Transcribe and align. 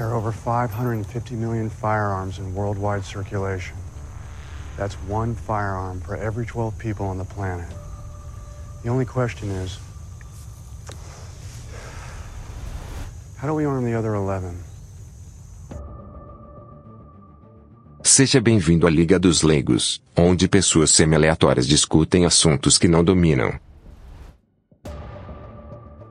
There 0.00 0.08
are 0.08 0.14
over 0.14 0.32
550 0.32 1.36
million 1.36 1.68
firearms 1.68 2.38
in 2.38 2.54
worldwide 2.54 3.04
circulation. 3.04 3.76
That's 4.78 4.94
one 5.06 5.34
firearm 5.34 6.00
for 6.00 6.16
every 6.16 6.46
12 6.46 6.78
people 6.78 7.04
on 7.04 7.18
the 7.18 7.26
planet. 7.26 7.68
The 8.82 8.88
only 8.88 9.04
question 9.04 9.50
is 9.50 9.78
how 13.36 13.46
do 13.46 13.52
we 13.52 13.66
arm 13.66 13.84
the 13.84 13.92
other 13.92 14.14
11? 14.14 14.56
Seja 18.02 18.40
bem-vindo 18.40 18.86
à 18.86 18.90
Liga 18.90 19.18
dos 19.18 19.42
Leigos, 19.42 20.00
onde 20.16 20.48
pessoas 20.48 20.92
semi-aleatórias 20.92 21.66
discutem 21.66 22.24
assuntos 22.24 22.78
que 22.78 22.88
não 22.88 23.04
dominam. 23.04 23.52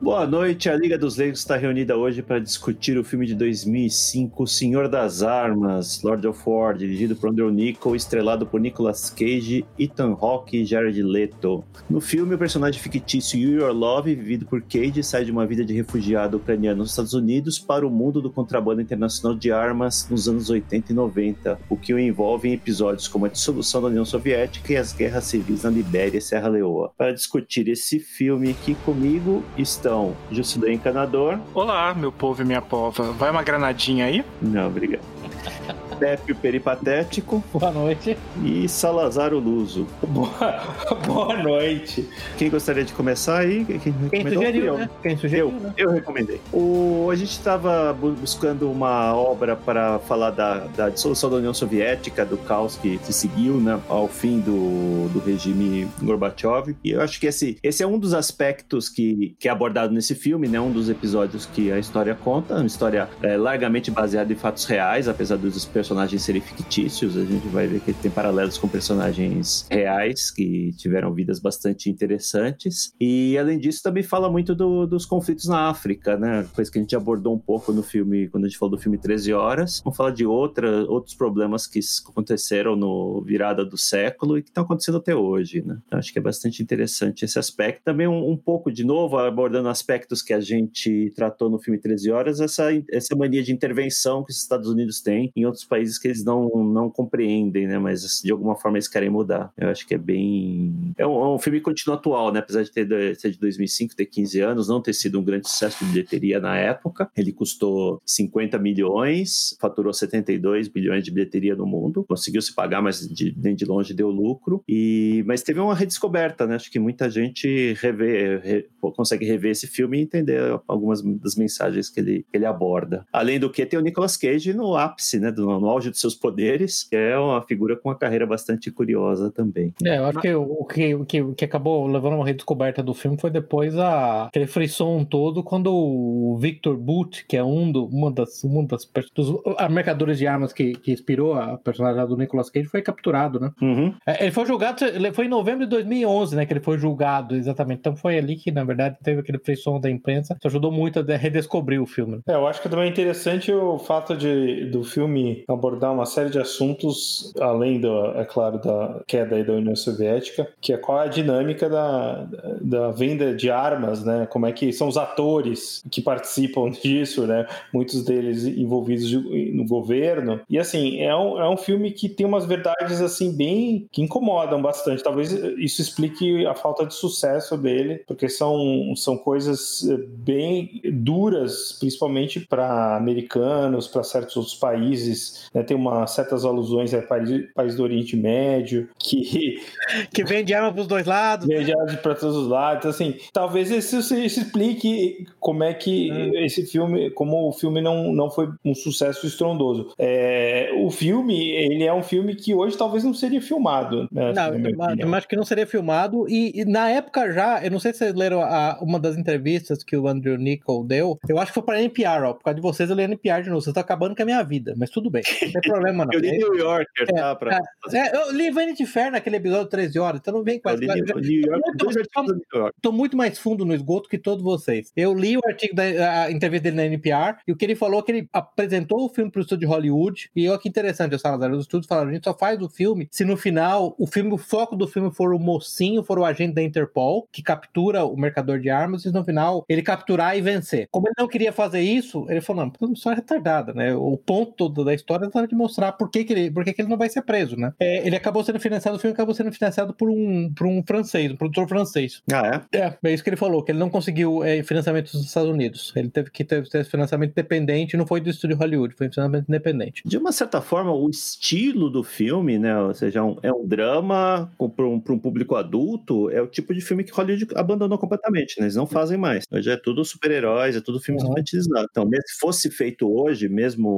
Boa 0.02 0.26
noite, 0.26 0.70
a 0.70 0.78
Liga 0.78 0.98
dos 0.98 1.18
Leigos 1.18 1.40
está 1.40 1.58
reunida 1.58 1.98
hoje 1.98 2.22
para 2.22 2.40
discutir 2.40 2.98
o 2.98 3.04
filme 3.04 3.26
de 3.26 3.36
2005, 3.36 4.44
O 4.44 4.48
Senhor 4.48 4.88
das 4.88 5.22
Armas, 5.22 6.02
Lord 6.02 6.26
of 6.26 6.42
War, 6.46 6.74
dirigido 6.74 7.18
por 7.18 7.30
Andrew 7.30 7.52
Niccol, 7.52 7.98
estrelado 7.98 8.46
por 8.46 8.62
Nicolas 8.62 9.10
Cage, 9.10 9.66
Ethan 9.78 10.16
Hawke 10.18 10.62
e 10.62 10.66
Jared 10.66 11.04
Leto. 11.04 11.66
No 11.90 12.00
filme, 12.00 12.34
o 12.34 12.38
personagem 12.38 12.82
fictício 12.82 13.38
Yuri 13.38 13.62
Orlov, 13.62 14.06
vivido 14.06 14.46
por 14.46 14.62
Cage, 14.62 15.04
sai 15.04 15.26
de 15.26 15.34
uma 15.34 15.46
vida 15.46 15.66
de 15.66 15.74
refugiado 15.74 16.38
ucraniano 16.38 16.78
nos 16.78 16.92
Estados 16.92 17.14
Unidos 17.14 17.60
para 17.60 17.86
o 17.86 17.90
mundo 17.90 18.22
do 18.22 18.32
contrabando 18.32 18.82
internacional 18.82 19.38
de 19.38 19.52
armas 19.52 20.08
nos 20.10 20.30
anos 20.30 20.50
80 20.50 20.94
e 20.94 20.96
90, 20.96 21.60
o 21.70 21.76
que 21.76 21.94
o 21.94 22.00
envolve 22.00 22.48
em 22.48 22.54
episódios 22.54 23.10
como 23.10 23.26
a 23.26 23.30
dissolução 23.30 23.82
da 23.82 23.90
União 23.90 24.06
Soviética 24.06 24.72
e 24.72 24.78
as 24.78 24.94
guerras 24.94 25.26
civis 25.26 25.64
na 25.64 25.70
Libéria 25.70 26.20
e 26.20 26.22
Serra 26.22 26.48
Leoa. 26.48 26.94
Para 26.98 27.12
discutir 27.12 27.68
esse 27.68 28.00
filme 28.00 28.52
aqui 28.52 28.76
comigo 28.86 29.44
estão 29.90 30.16
então, 30.30 30.70
Encanador. 30.72 31.40
Olá, 31.54 31.94
meu 31.94 32.12
povo 32.12 32.42
e 32.42 32.46
minha 32.46 32.62
pova. 32.62 33.12
Vai 33.12 33.32
uma 33.32 33.42
granadinha 33.42 34.06
aí? 34.06 34.24
Não, 34.42 34.68
obrigado. 34.68 35.02
Pepe 36.00 36.32
o 36.32 36.36
Peripatético. 36.36 37.44
Boa 37.52 37.72
noite. 37.72 38.18
E 38.42 38.70
Salazar 38.70 39.34
o 39.34 39.40
Luso. 39.40 39.86
Boa, 40.08 40.64
boa 41.06 41.44
noite. 41.44 42.08
Quem 42.38 42.50
gostaria 42.50 42.86
de 42.86 42.94
começar 42.94 43.40
aí? 43.40 43.66
Quem, 43.66 43.94
Quem 44.10 44.24
sugeriu, 44.24 44.78
né? 44.78 44.90
Quem 45.04 45.18
sugeriu, 45.18 45.48
eu, 45.50 45.60
né? 45.60 45.74
eu 45.76 45.92
recomendei. 45.92 46.40
O, 46.54 47.10
a 47.12 47.16
gente 47.16 47.32
estava 47.32 47.94
buscando 47.94 48.72
uma 48.72 49.14
obra 49.14 49.58
para 49.58 50.00
falar 50.00 50.32
da, 50.32 50.60
da 50.68 50.90
dissolução 50.90 51.30
da 51.30 51.36
União 51.36 51.54
Soviética, 51.54 52.26
do 52.26 52.38
caos 52.38 52.78
que 52.78 52.98
se 53.04 53.12
seguiu 53.12 53.56
né, 53.56 53.78
ao 53.90 54.08
fim 54.08 54.40
do, 54.40 55.10
do 55.10 55.20
regime 55.20 55.90
Gorbachev. 56.02 56.78
E 56.82 56.92
eu 56.92 57.02
acho 57.02 57.20
que 57.20 57.28
esse, 57.28 57.58
esse 57.62 57.84
é 57.84 57.88
um 57.88 58.00
dos 58.00 58.14
aspectos 58.14 58.88
que, 58.88 59.36
que 59.38 59.50
é 59.50 59.52
abordado 59.52 59.94
nesse 59.94 60.16
filme, 60.16 60.48
né? 60.48 60.62
Um 60.62 60.72
dos 60.72 60.90
episódios 60.90 61.46
que 61.46 61.72
a 61.74 61.78
história 61.78 62.16
conta. 62.16 62.56
Uma 62.56 62.66
história 62.68 63.10
é, 63.22 63.36
largamente 63.36 63.92
baseada 63.92 64.32
em 64.32 64.36
fatos 64.36 64.64
reais, 64.64 65.10
apesar 65.10 65.36
dos 65.36 65.66
personagens 65.66 65.89
personagens 65.90 66.22
serem 66.22 66.42
fictícios, 66.42 67.18
a 67.18 67.26
gente 67.26 67.48
vai 67.48 67.66
ver 67.66 67.80
que 67.80 67.92
tem 67.94 68.12
paralelos 68.12 68.60
com 68.60 68.68
personagens 68.68 69.66
reais 69.72 70.30
que 70.30 70.72
tiveram 70.74 71.12
vidas 71.12 71.40
bastante 71.40 71.90
interessantes. 71.90 72.94
E 73.02 73.36
além 73.40 73.58
disso, 73.58 73.82
também 73.82 74.04
fala 74.04 74.30
muito 74.30 74.54
do, 74.54 74.86
dos 74.86 75.04
conflitos 75.04 75.48
na 75.48 75.68
África, 75.68 76.16
né? 76.16 76.46
Coisa 76.54 76.72
que 76.72 76.78
a 76.78 76.82
gente 76.82 76.96
abordou 76.96 77.34
um 77.34 77.40
pouco 77.40 77.74
no 77.74 77.82
filme, 77.82 78.28
quando 78.28 78.46
a 78.46 78.48
gente 78.48 78.60
falou 78.60 78.76
do 78.76 78.82
filme 78.82 79.00
13 79.00 79.34
Horas. 79.34 79.82
Vamos 79.84 79.98
falar 79.98 80.12
de 80.12 80.28
outra, 80.28 80.86
outros 80.86 81.16
problemas 81.16 81.66
que 81.66 81.80
aconteceram 82.08 82.76
no 82.76 83.24
virada 83.26 83.66
do 83.66 83.78
século 83.78 84.38
e 84.38 84.44
que 84.44 84.50
estão 84.50 84.66
acontecendo 84.66 85.00
até 85.00 85.16
hoje, 85.16 85.64
né? 85.66 85.80
Então, 85.88 85.98
acho 85.98 86.14
que 86.14 86.20
é 86.20 86.22
bastante 86.22 86.62
interessante 86.62 87.26
esse 87.26 87.40
aspecto. 87.40 87.82
Também 87.84 88.08
um, 88.08 88.30
um, 88.30 88.38
pouco, 88.38 88.72
de 88.72 88.84
novo, 88.84 89.18
abordando 89.18 89.70
aspectos 89.70 90.22
que 90.22 90.34
a 90.34 90.40
gente 90.40 91.12
tratou 91.16 91.50
no 91.50 91.58
filme 91.58 91.80
13 91.80 92.12
Horas, 92.12 92.40
essa, 92.40 92.68
essa 92.92 93.16
mania 93.16 93.42
de 93.42 93.52
intervenção 93.52 94.24
que 94.24 94.32
os 94.32 94.38
Estados 94.38 94.70
Unidos 94.70 95.02
têm 95.02 95.32
em 95.36 95.46
outros 95.46 95.66
países 95.66 95.79
países 95.80 95.98
que 95.98 96.08
eles 96.08 96.24
não, 96.24 96.50
não 96.64 96.90
compreendem, 96.90 97.66
né? 97.68 97.80
Mas 97.80 98.22
de 98.24 98.32
alguma 98.32 98.56
forma 98.56 98.78
eles 98.78 98.88
querem 98.88 99.10
mudar. 99.10 99.52
Eu 99.58 99.70
acho 99.70 99.88
que 99.88 99.96
é 99.96 99.98
bem. 99.98 100.94
É 100.98 101.08
um, 101.08 101.24
é 101.24 101.36
um 101.36 101.40
filme 101.40 101.60
que 101.60 101.66
continua 101.66 101.96
atual, 101.96 102.32
né? 102.32 102.40
Apesar 102.40 102.64
de 102.64 102.72
ter 102.72 103.16
ser 103.16 103.32
de 103.32 103.40
2005, 103.40 103.96
ter 103.96 104.06
15 104.06 104.42
anos, 104.42 104.68
não 104.68 104.82
ter 104.82 104.94
sido 104.94 105.20
um 105.20 105.24
grande 105.24 105.50
sucesso 105.50 105.84
de 105.84 105.92
bilheteria 105.92 106.40
na 106.40 106.58
época. 106.58 107.10
Ele 107.16 107.32
custou 107.32 108.02
50 108.06 108.60
milhões, 108.60 109.56
faturou 109.60 109.94
72 109.94 110.68
bilhões 110.68 111.04
de 111.04 111.12
bilheteria 111.12 111.56
no 111.56 111.66
mundo. 111.66 112.04
Conseguiu 112.08 112.42
se 112.42 112.54
pagar, 112.54 112.82
mas 112.82 113.08
de, 113.08 113.34
nem 113.38 113.56
de 113.56 113.66
longe 113.66 113.94
deu 113.94 114.10
lucro. 114.10 114.62
E, 114.68 115.24
mas 115.26 115.42
teve 115.42 115.60
uma 115.60 115.76
redescoberta, 115.76 116.46
né? 116.46 116.56
Acho 116.56 116.70
que 116.70 116.80
muita 116.80 117.10
gente 117.10 117.74
revê, 117.82 118.38
re, 118.38 118.68
consegue 118.96 119.26
rever 119.26 119.52
esse 119.52 119.68
filme 119.68 119.98
e 119.98 120.02
entender 120.02 120.42
algumas 120.68 121.02
das 121.02 121.36
mensagens 121.36 121.90
que 121.90 122.00
ele, 122.00 122.26
que 122.30 122.38
ele 122.38 122.46
aborda. 122.46 123.06
Além 123.14 123.40
do 123.40 123.50
que, 123.50 123.66
tem 123.66 123.80
o 123.80 123.82
Nicolas 123.82 124.18
Cage 124.18 124.54
no 124.54 124.76
ápice, 124.76 125.20
né? 125.20 125.32
Do, 125.32 125.60
no 125.60 125.69
auge 125.70 125.90
dos 125.90 126.00
seus 126.00 126.16
poderes, 126.16 126.84
que 126.84 126.96
é 126.96 127.18
uma 127.18 127.42
figura 127.42 127.76
com 127.76 127.90
uma 127.90 127.96
carreira 127.96 128.26
bastante 128.26 128.72
curiosa 128.72 129.32
também. 129.32 129.74
É, 129.84 129.98
eu 129.98 130.06
acho 130.06 130.20
que 130.20 130.34
o 130.34 130.66
que, 130.66 130.96
o 130.96 131.06
que, 131.06 131.22
o 131.22 131.34
que 131.34 131.46
acabou 131.46 131.88
levando 131.88 132.16
uma 132.16 132.26
redescoberta 132.26 132.82
do 132.84 132.94
filme 132.94 133.20
foi 133.20 133.30
depois 133.30 133.78
a, 133.78 134.26
aquele 134.26 134.48
frisson 134.48 135.04
todo 135.04 135.44
quando 135.44 135.74
o 135.74 136.38
Victor 136.40 136.78
Boot, 136.78 137.26
que 137.28 137.38
é 137.38 137.44
um 137.44 137.72
do, 137.72 137.86
uma 137.86 138.12
das, 138.12 138.44
uma 138.44 138.66
das 138.66 138.90
dos 139.16 139.42
mercadores 139.70 140.18
de 140.18 140.28
armas 140.28 140.54
que, 140.54 140.74
que 140.74 140.92
inspirou 140.92 141.34
a 141.34 141.58
personagem 141.58 142.06
do 142.08 142.18
Nicolas 142.18 142.50
Cage, 142.50 142.68
foi 142.68 142.82
capturado, 142.82 143.40
né? 143.40 143.52
Uhum. 143.62 143.94
É, 144.06 144.24
ele 144.24 144.32
foi 144.32 144.46
julgado, 144.46 144.84
ele 144.86 145.12
foi 145.12 145.26
em 145.26 145.30
novembro 145.30 145.66
de 145.66 145.70
2011, 145.70 146.36
né, 146.36 146.46
que 146.46 146.54
ele 146.54 146.60
foi 146.60 146.78
julgado, 146.78 147.36
exatamente. 147.36 147.80
Então 147.80 147.96
foi 147.96 148.18
ali 148.18 148.36
que, 148.36 148.52
na 148.52 148.64
verdade, 148.64 148.98
teve 149.04 149.20
aquele 149.20 149.40
frisson 149.40 149.80
da 149.80 149.90
imprensa, 149.90 150.36
que 150.40 150.48
ajudou 150.48 150.72
muito 150.72 151.00
a 151.00 151.18
redescobrir 151.18 151.82
o 151.82 151.86
filme. 151.86 152.20
É, 152.28 152.34
eu 152.34 152.48
acho 152.48 152.62
que 152.62 152.70
também 152.70 152.86
é 152.86 152.90
interessante 152.90 153.52
o 153.52 153.78
fato 153.78 154.16
de, 154.16 154.66
do 154.66 154.84
filme 154.84 155.44
abordar 155.54 155.92
uma 155.92 156.06
série 156.06 156.30
de 156.30 156.40
assuntos, 156.40 157.34
além, 157.40 157.80
do, 157.80 158.06
é 158.18 158.26
claro, 158.26 158.60
da 158.60 159.02
queda 159.08 159.44
da 159.44 159.54
União 159.54 159.76
Soviética, 159.76 160.48
que 160.62 160.74
é 160.74 160.78
qual 160.78 161.02
é 161.02 161.06
a 161.06 161.10
dinâmica 161.10 161.70
da, 161.70 162.28
da 162.62 162.92
venda 162.92 163.34
de 163.34 163.50
armas, 163.50 164.04
né? 164.04 164.28
Como 164.30 164.46
é 164.46 164.52
que 164.52 164.72
são 164.72 164.88
os 164.88 164.98
atores 164.98 165.84
que 165.90 166.02
participam 166.02 166.70
disso, 166.84 167.26
né? 167.26 167.48
Muitos 167.74 168.04
deles 168.04 168.46
envolvidos 168.46 169.12
no 169.12 169.66
governo. 169.66 170.40
E, 170.50 170.60
assim, 170.60 171.00
é 171.00 171.16
um, 171.16 171.40
é 171.40 171.50
um 171.50 171.58
filme 171.58 171.92
que 171.92 172.08
tem 172.08 172.26
umas 172.26 172.46
verdades, 172.46 173.02
assim, 173.02 173.32
bem... 173.32 173.88
que 173.92 174.02
incomodam 174.02 174.62
bastante. 174.62 175.04
Talvez 175.04 175.32
isso 175.32 175.82
explique 175.82 176.46
a 176.46 176.54
falta 176.54 176.86
de 176.86 176.94
sucesso 176.94 177.58
dele, 177.58 178.04
porque 178.08 178.30
são, 178.30 178.94
são 178.96 179.18
coisas 179.18 179.88
bem 180.08 180.82
duras, 180.94 181.76
principalmente 181.80 182.40
para 182.40 182.96
americanos, 182.96 183.88
para 183.88 184.04
certos 184.04 184.38
outros 184.38 184.56
países 184.56 185.39
né, 185.54 185.64
tem 185.64 185.76
uma, 185.76 186.06
certas 186.08 186.46
alusões 186.46 186.94
a 186.94 187.02
país, 187.02 187.52
país 187.54 187.76
do 187.76 187.84
Oriente 187.84 188.16
Médio, 188.16 188.90
que. 188.98 189.60
Que 190.14 190.24
vende 190.24 190.54
arma 190.54 190.72
para 190.72 190.82
os 190.82 190.88
dois 190.88 191.06
lados. 191.06 191.48
Vende 191.48 191.72
arma 191.72 191.94
para 191.98 192.16
todos 192.16 192.36
os 192.36 192.48
lados. 192.48 192.80
Então, 192.80 192.92
assim, 192.92 193.16
talvez 193.34 193.72
isso, 193.72 194.14
explique 194.16 195.26
como 195.40 195.64
é 195.64 195.74
que 195.74 196.12
hum. 196.12 196.32
esse 196.36 196.66
filme, 196.66 197.10
como 197.12 197.48
o 197.48 197.52
filme 197.52 197.82
não, 197.82 198.14
não 198.14 198.30
foi 198.30 198.50
um 198.64 198.76
sucesso 198.76 199.26
estrondoso. 199.26 199.94
É, 199.98 200.72
o 200.78 200.90
filme, 200.90 201.50
ele 201.50 201.84
é 201.84 201.94
um 201.94 202.04
filme 202.04 202.36
que 202.36 202.54
hoje 202.54 202.78
talvez 202.78 203.04
não 203.04 203.14
seria 203.14 203.42
filmado. 203.42 204.08
Né, 204.12 204.34
não, 204.34 205.14
acho 205.14 205.28
que 205.28 205.36
não 205.36 205.46
seria 205.46 205.66
filmado. 205.66 206.28
E, 206.30 206.62
e, 206.62 206.66
na 206.66 206.90
época 206.90 207.32
já, 207.32 207.64
eu 207.64 207.72
não 207.72 207.80
sei 207.80 207.94
se 207.94 208.00
vocês 208.00 208.14
leram 208.14 208.42
a, 208.42 208.78
uma 208.82 209.00
das 209.00 209.18
entrevistas 209.18 209.84
que 209.84 209.96
o 209.98 210.08
Andrew 210.08 210.38
Nichol 210.38 210.84
deu. 210.84 211.18
Eu 211.28 211.40
acho 211.40 211.48
que 211.48 211.56
foi 211.56 211.64
para 211.64 211.82
NPR, 211.82 212.24
ó. 212.26 212.34
Por 212.34 212.44
causa 212.44 212.56
de 212.56 212.62
vocês, 212.62 212.90
eu 212.90 212.96
li 212.96 213.04
NPR 213.04 213.44
de 213.44 213.50
novo. 213.50 213.62
Vocês 213.62 213.72
estão 213.72 213.82
acabando 213.82 214.16
com 214.16 214.22
a 214.22 214.26
minha 214.26 214.44
vida, 214.44 214.74
mas 214.78 214.90
tudo 214.90 215.10
bem. 215.10 215.24
Não 215.42 215.52
tem 215.52 215.62
problema, 215.72 216.06
não. 216.06 216.14
eu 216.14 216.20
li 216.20 216.38
New 216.38 216.56
Yorker, 216.56 217.08
é, 217.10 217.14
tá? 217.14 217.36
Pra... 217.36 217.60
É, 217.94 218.16
eu 218.16 218.32
li 218.32 218.52
Vanity 218.52 218.86
Fair 218.86 219.12
naquele 219.12 219.38
episódio 219.38 219.68
13 219.68 220.00
horas, 220.00 220.20
então 220.22 220.34
não 220.34 220.44
vem 220.44 220.60
com 220.60 220.70
essa. 220.70 220.80
New 220.80 221.42
York, 221.42 222.72
tô, 222.82 222.92
muito 222.92 223.16
mais 223.16 223.38
fundo 223.38 223.66
no 223.66 223.74
esgoto 223.74 224.10
que 224.10 224.18
todos 224.18 224.44
vocês. 224.44 224.92
Eu 224.96 225.14
li 225.14 225.38
o 225.38 225.42
artigo 225.46 225.76
da 225.76 226.32
entrevista 226.32 226.64
dele 226.64 226.78
na 226.78 226.86
NPR 226.86 227.38
e 227.48 227.52
o 227.52 227.56
que 227.56 227.66
ele 227.66 227.76
falou 227.76 228.00
é 228.00 228.04
que 228.04 228.12
ele 228.12 228.30
apresentou 228.34 229.06
o 229.06 229.10
filme 229.10 229.32
pro 229.32 229.42
estúdio 229.42 229.68
de 229.68 229.74
Hollywood. 229.74 230.30
E 230.36 230.48
olha 230.48 230.60
que 230.60 230.70
interessante, 230.70 231.16
o 231.16 231.20
Salazar. 231.20 231.52
Os 231.52 231.62
estúdios 231.62 231.88
falaram: 231.88 232.10
a 232.10 232.14
gente 232.14 232.24
só 232.24 232.38
faz 232.38 232.62
o 232.62 232.70
filme 232.70 233.08
se 233.12 233.26
no 233.26 233.38
final 233.38 233.96
o 233.98 234.08
filme, 234.08 234.34
o 234.34 234.38
foco 234.38 234.76
do 234.76 234.88
filme 234.88 235.12
for 235.12 235.34
o 235.34 235.40
mocinho, 235.40 236.04
for 236.04 236.20
o 236.20 236.26
agente 236.26 236.54
da 236.54 236.64
Interpol, 236.64 237.28
que 237.32 237.42
captura 237.42 238.06
o 238.06 238.16
mercador 238.18 238.60
de 238.60 238.70
armas, 238.70 239.06
e 239.06 239.12
no 239.12 239.24
final 239.24 239.66
ele 239.68 239.82
capturar 239.82 240.38
e 240.38 240.42
vencer. 240.42 240.88
Como 240.92 241.08
ele 241.08 241.16
não 241.18 241.28
queria 241.28 241.52
fazer 241.52 241.82
isso, 241.82 242.26
ele 242.30 242.42
falou: 242.42 242.72
não, 242.80 242.96
só 242.96 243.12
é 243.12 243.16
retardada, 243.16 243.74
né? 243.74 243.96
O 243.96 244.18
ponto 244.18 244.70
da 244.70 244.94
história 244.94 245.19
história 245.28 245.46
exatamente 245.46 245.56
mostrar 245.56 245.92
por 245.94 246.10
que, 246.10 246.24
que, 246.24 246.34
ele, 246.34 246.52
por 246.52 246.64
que, 246.64 246.74
que 246.74 246.82
ele 246.82 246.90
não 246.90 246.98
vai 246.98 247.10
ser 247.10 247.22
preso, 247.22 247.56
né? 247.56 247.74
É, 247.80 248.06
ele 248.06 248.16
acabou 248.16 248.44
sendo 248.44 248.60
financiado, 248.60 248.98
o 248.98 249.00
filme 249.00 249.14
acabou 249.14 249.34
sendo 249.34 249.52
financiado 249.52 249.94
por 249.94 250.10
um, 250.10 250.52
por 250.54 250.68
um 250.68 250.84
francês, 250.86 251.32
um 251.32 251.36
produtor 251.36 251.68
francês. 251.68 252.22
Ah, 252.32 252.62
é? 252.74 252.78
É, 252.80 252.98
é 253.04 253.14
isso 253.14 253.24
que 253.24 253.30
ele 253.30 253.38
falou, 253.38 253.64
que 253.64 253.72
ele 253.72 253.80
não 253.80 253.90
conseguiu 253.90 254.44
é, 254.44 254.62
financiamento 254.64 255.12
dos 255.12 255.26
Estados 255.26 255.50
Unidos. 255.50 255.92
Ele 255.96 256.10
teve 256.10 256.30
que 256.32 256.44
ter, 256.44 256.68
ter 256.68 256.84
financiamento 256.86 257.32
independente, 257.32 257.98
não 257.98 258.06
foi 258.08 258.22
do 258.22 258.30
estúdio 258.30 258.58
Hollywood, 258.58 258.96
foi 258.96 259.10
financiamento 259.10 259.48
independente. 259.50 260.02
De 260.06 260.18
uma 260.18 260.32
certa 260.32 260.62
forma, 260.62 260.94
o 260.94 261.10
estilo 261.10 261.90
do 261.90 262.04
filme, 262.04 262.58
né? 262.60 262.78
Ou 262.80 262.94
seja, 262.94 263.24
um- 263.24 263.38
é 263.44 263.52
um 263.52 263.66
drama 263.68 264.52
para 264.76 264.86
um, 264.86 265.02
um 265.10 265.20
público 265.20 265.56
adulto, 265.56 266.30
é 266.30 266.42
o 266.42 266.48
tipo 266.48 266.74
de 266.74 266.82
filme 266.82 267.04
que 267.04 267.12
Hollywood 267.12 267.48
abandonou 267.56 267.98
completamente, 267.98 268.60
né? 268.60 268.66
Eles 268.66 268.76
não 268.76 268.86
fazem 268.88 269.18
mais. 269.18 269.46
Hoje 269.52 269.70
é 269.72 269.78
tudo 269.78 270.04
super-heróis, 270.06 270.76
é 270.76 270.82
tudo 270.82 271.00
filmes 271.00 271.24
Uhum. 271.24 271.32
infantilizados. 271.32 271.88
Então, 271.92 272.06
mesmo 272.06 272.28
se 272.28 272.40
fosse 272.40 272.70
feito 272.70 273.10
hoje, 273.12 273.50
mesmo 273.50 273.90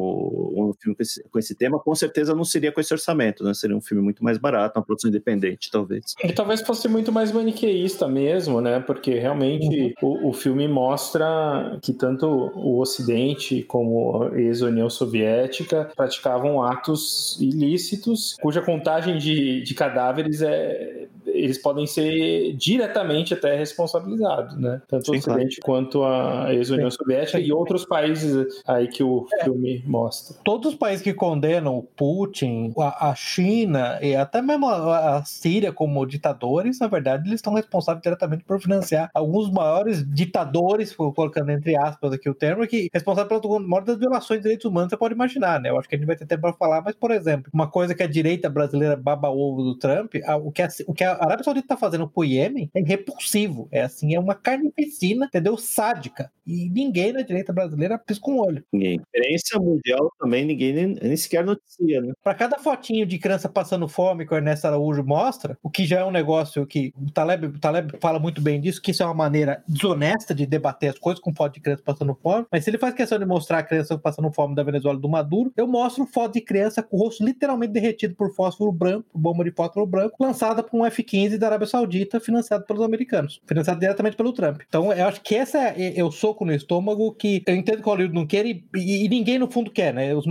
um 0.56 0.74
filme 0.80 0.96
com 0.96 1.02
esse, 1.04 1.11
com 1.32 1.40
esse 1.40 1.56
tema, 1.56 1.80
com 1.80 1.96
certeza 1.96 2.36
não 2.36 2.46
seria 2.46 2.72
com 2.72 2.80
esse 2.80 2.94
orçamento, 2.94 3.44
né? 3.44 3.54
Seria 3.54 3.76
um 3.76 3.82
filme 3.82 4.04
muito 4.04 4.24
mais 4.24 4.38
barato, 4.38 4.80
uma 4.80 4.86
produção 4.86 5.10
independente, 5.10 5.70
talvez. 5.72 6.16
E 6.24 6.32
talvez 6.34 6.62
fosse 6.62 6.88
muito 6.88 7.12
mais 7.12 7.32
maniqueísta 7.32 8.08
mesmo, 8.08 8.62
né? 8.62 8.80
Porque 8.80 9.16
realmente 9.16 9.94
o, 10.02 10.30
o 10.30 10.34
filme 10.34 10.68
mostra 10.68 11.80
que 11.82 11.94
tanto 11.94 12.28
o 12.28 12.80
Ocidente 12.80 13.64
como 13.64 14.24
a 14.24 14.40
ex-União 14.40 14.90
Soviética 14.90 15.90
praticavam 15.96 16.64
atos 16.64 17.38
ilícitos, 17.40 18.36
cuja 18.42 18.62
contagem 18.62 19.18
de, 19.18 19.62
de 19.62 19.74
cadáveres 19.74 20.42
é. 20.42 21.08
Eles 21.24 21.58
podem 21.58 21.86
ser 21.86 22.54
diretamente 22.54 23.34
até 23.34 23.56
responsabilizados, 23.56 24.58
né? 24.58 24.82
Tanto 24.88 25.12
o 25.12 25.16
Sim, 25.16 25.22
claro. 25.22 25.40
Ocidente 25.40 25.62
quanto 25.62 26.04
a 26.04 26.54
ex-União 26.54 26.90
Soviética 26.90 27.40
e 27.40 27.52
outros 27.52 27.86
países 27.86 28.62
aí 28.68 28.88
que 28.88 29.04
o 29.04 29.28
filme 29.44 29.84
mostra. 29.86 30.36
Todos 30.44 30.74
os 30.74 30.76
países 30.78 31.01
que 31.02 31.14
condenam 31.14 31.78
o 31.78 31.84
Putin, 31.84 32.74
a, 32.78 33.10
a 33.10 33.16
China 33.16 34.00
e 34.02 34.16
até 34.16 34.42
mesmo 34.42 34.68
a, 34.68 35.18
a 35.18 35.26
Síria 35.26 35.72
como 35.72 36.06
ditadores, 36.06 36.80
na 36.80 36.88
verdade, 36.88 37.28
eles 37.28 37.40
estão 37.40 37.54
responsáveis 37.54 38.02
diretamente 38.04 38.44
por 38.44 38.62
financiar 38.62 39.10
alguns 39.14 39.52
maiores 39.52 40.04
ditadores, 40.14 40.94
colocando 40.96 41.52
entre 41.52 41.76
aspas 41.76 42.14
aqui 42.14 42.30
o 42.30 42.34
termo, 42.36 42.66
que 42.68 42.90
responsável 42.94 43.40
pelas 43.40 43.62
maiores 43.66 43.88
das 43.88 43.98
violações 43.98 44.40
de 44.40 44.44
direitos 44.44 44.66
humanos, 44.66 44.90
você 44.90 44.98
pode 44.98 45.14
imaginar, 45.14 45.60
né? 45.60 45.70
Eu 45.70 45.80
acho 45.80 45.88
que 45.90 45.96
a 45.96 45.98
gente 45.98 46.08
vai 46.08 46.16
ter 46.16 46.26
tempo 46.26 46.42
para 46.42 46.54
falar, 46.54 46.82
mas, 46.82 46.96
por 46.96 47.12
exemplo, 47.12 47.50
uma 47.54 47.70
coisa 47.70 47.94
que 47.96 48.04
a 48.04 48.08
direita 48.08 48.50
brasileira 48.50 48.96
baba 48.96 49.30
ovo 49.30 49.64
do 49.64 49.78
Trump, 49.78 50.14
a- 50.26 50.38
o 50.38 50.52
que 50.52 50.62
a, 50.62 50.68
o 50.88 50.94
que 50.94 51.04
a 51.04 51.12
Arábia 51.14 51.44
Saudita 51.44 51.68
tá 51.70 51.78
fazendo 51.78 52.08
pro 52.08 52.24
Iêmen 52.24 52.70
é 52.74 52.82
repulsivo. 52.82 53.68
É 53.72 53.82
assim, 53.82 54.14
é 54.16 54.20
uma 54.20 54.36
carnificina, 54.36 55.26
entendeu? 55.26 55.58
Sádica. 55.58 56.32
E 56.46 56.70
ninguém 56.70 57.14
na 57.14 57.22
direita 57.22 57.54
brasileira 57.54 57.98
pisca 57.98 58.30
um 58.30 58.40
olho. 58.40 58.64
Ninguém. 58.72 59.00
Imprensa 59.16 59.60
mundial 59.60 60.12
também, 60.20 60.46
ninguém 60.46 60.74
nem, 60.74 60.91
nem 61.02 61.16
sequer 61.18 61.44
noticia, 61.46 62.02
né? 62.02 62.14
Pra 62.24 62.34
cada 62.34 62.58
fotinho 62.60 63.06
de 63.06 63.18
criança 63.18 63.48
passando 63.50 63.88
fome 63.88 64.26
que 64.26 64.34
o 64.34 64.38
Ernesto 64.38 64.68
Araújo 64.68 65.04
mostra, 65.04 65.58
o 65.64 65.70
que 65.70 65.86
já 65.86 66.00
é 66.00 66.06
um 66.06 66.12
negócio 66.12 66.66
que 66.66 66.94
o 66.98 67.12
Taleb, 67.12 67.46
o 67.48 67.60
Taleb 67.60 67.94
fala 68.02 68.20
muito 68.20 68.42
bem 68.42 68.60
disso, 68.60 68.82
que 68.82 68.92
isso 68.92 69.04
é 69.04 69.06
uma 69.06 69.14
maneira 69.14 69.64
desonesta 69.68 70.34
de 70.34 70.46
debater 70.46 70.90
as 70.92 71.00
coisas 71.00 71.22
com 71.22 71.34
foto 71.34 71.54
de 71.56 71.60
criança 71.62 71.82
passando 71.86 72.18
fome, 72.22 72.46
mas 72.52 72.64
se 72.64 72.70
ele 72.70 72.78
faz 72.78 72.94
questão 72.94 73.18
de 73.20 73.26
mostrar 73.26 73.60
a 73.60 73.64
criança 73.64 73.98
passando 73.98 74.32
fome 74.32 74.56
da 74.56 74.64
Venezuela 74.64 74.98
do 75.00 75.10
Maduro, 75.10 75.52
eu 75.58 75.68
mostro 75.68 76.06
foto 76.06 76.34
de 76.34 76.42
criança 76.42 76.82
com 76.84 76.98
o 76.98 77.00
rosto 77.00 77.24
literalmente 77.24 77.74
derretido 77.74 78.16
por 78.16 78.34
fósforo 78.34 78.72
branco, 78.72 79.06
bomba 79.14 79.44
de 79.44 79.52
fósforo 79.52 79.86
branco, 79.86 80.16
lançada 80.20 80.64
por 80.64 80.80
um 80.80 80.86
F-15 80.86 81.38
da 81.38 81.48
Arábia 81.48 81.68
Saudita, 81.68 82.20
financiado 82.20 82.66
pelos 82.66 82.82
americanos, 82.84 83.40
financiado 83.48 83.80
diretamente 83.80 84.16
pelo 84.18 84.34
Trump. 84.34 84.62
Então 84.68 84.92
eu 84.94 85.08
acho 85.08 85.22
que 85.22 85.36
essa 85.36 85.58
é, 85.60 85.98
é 86.00 86.04
o 86.04 86.12
soco 86.12 86.46
no 86.46 86.54
estômago 86.54 87.14
que 87.14 87.42
eu 87.46 87.56
entendo 87.56 87.82
que 87.82 87.88
o 87.88 87.92
Hollywood 87.92 88.14
não 88.16 88.26
quer 88.26 88.46
e, 88.46 88.64
e- 88.76 89.06
e 89.06 89.10
ninguém 89.10 89.40
no 89.40 89.50
fundo 89.50 89.72
quer, 89.72 89.94
né? 89.94 90.14
Os 90.16 90.26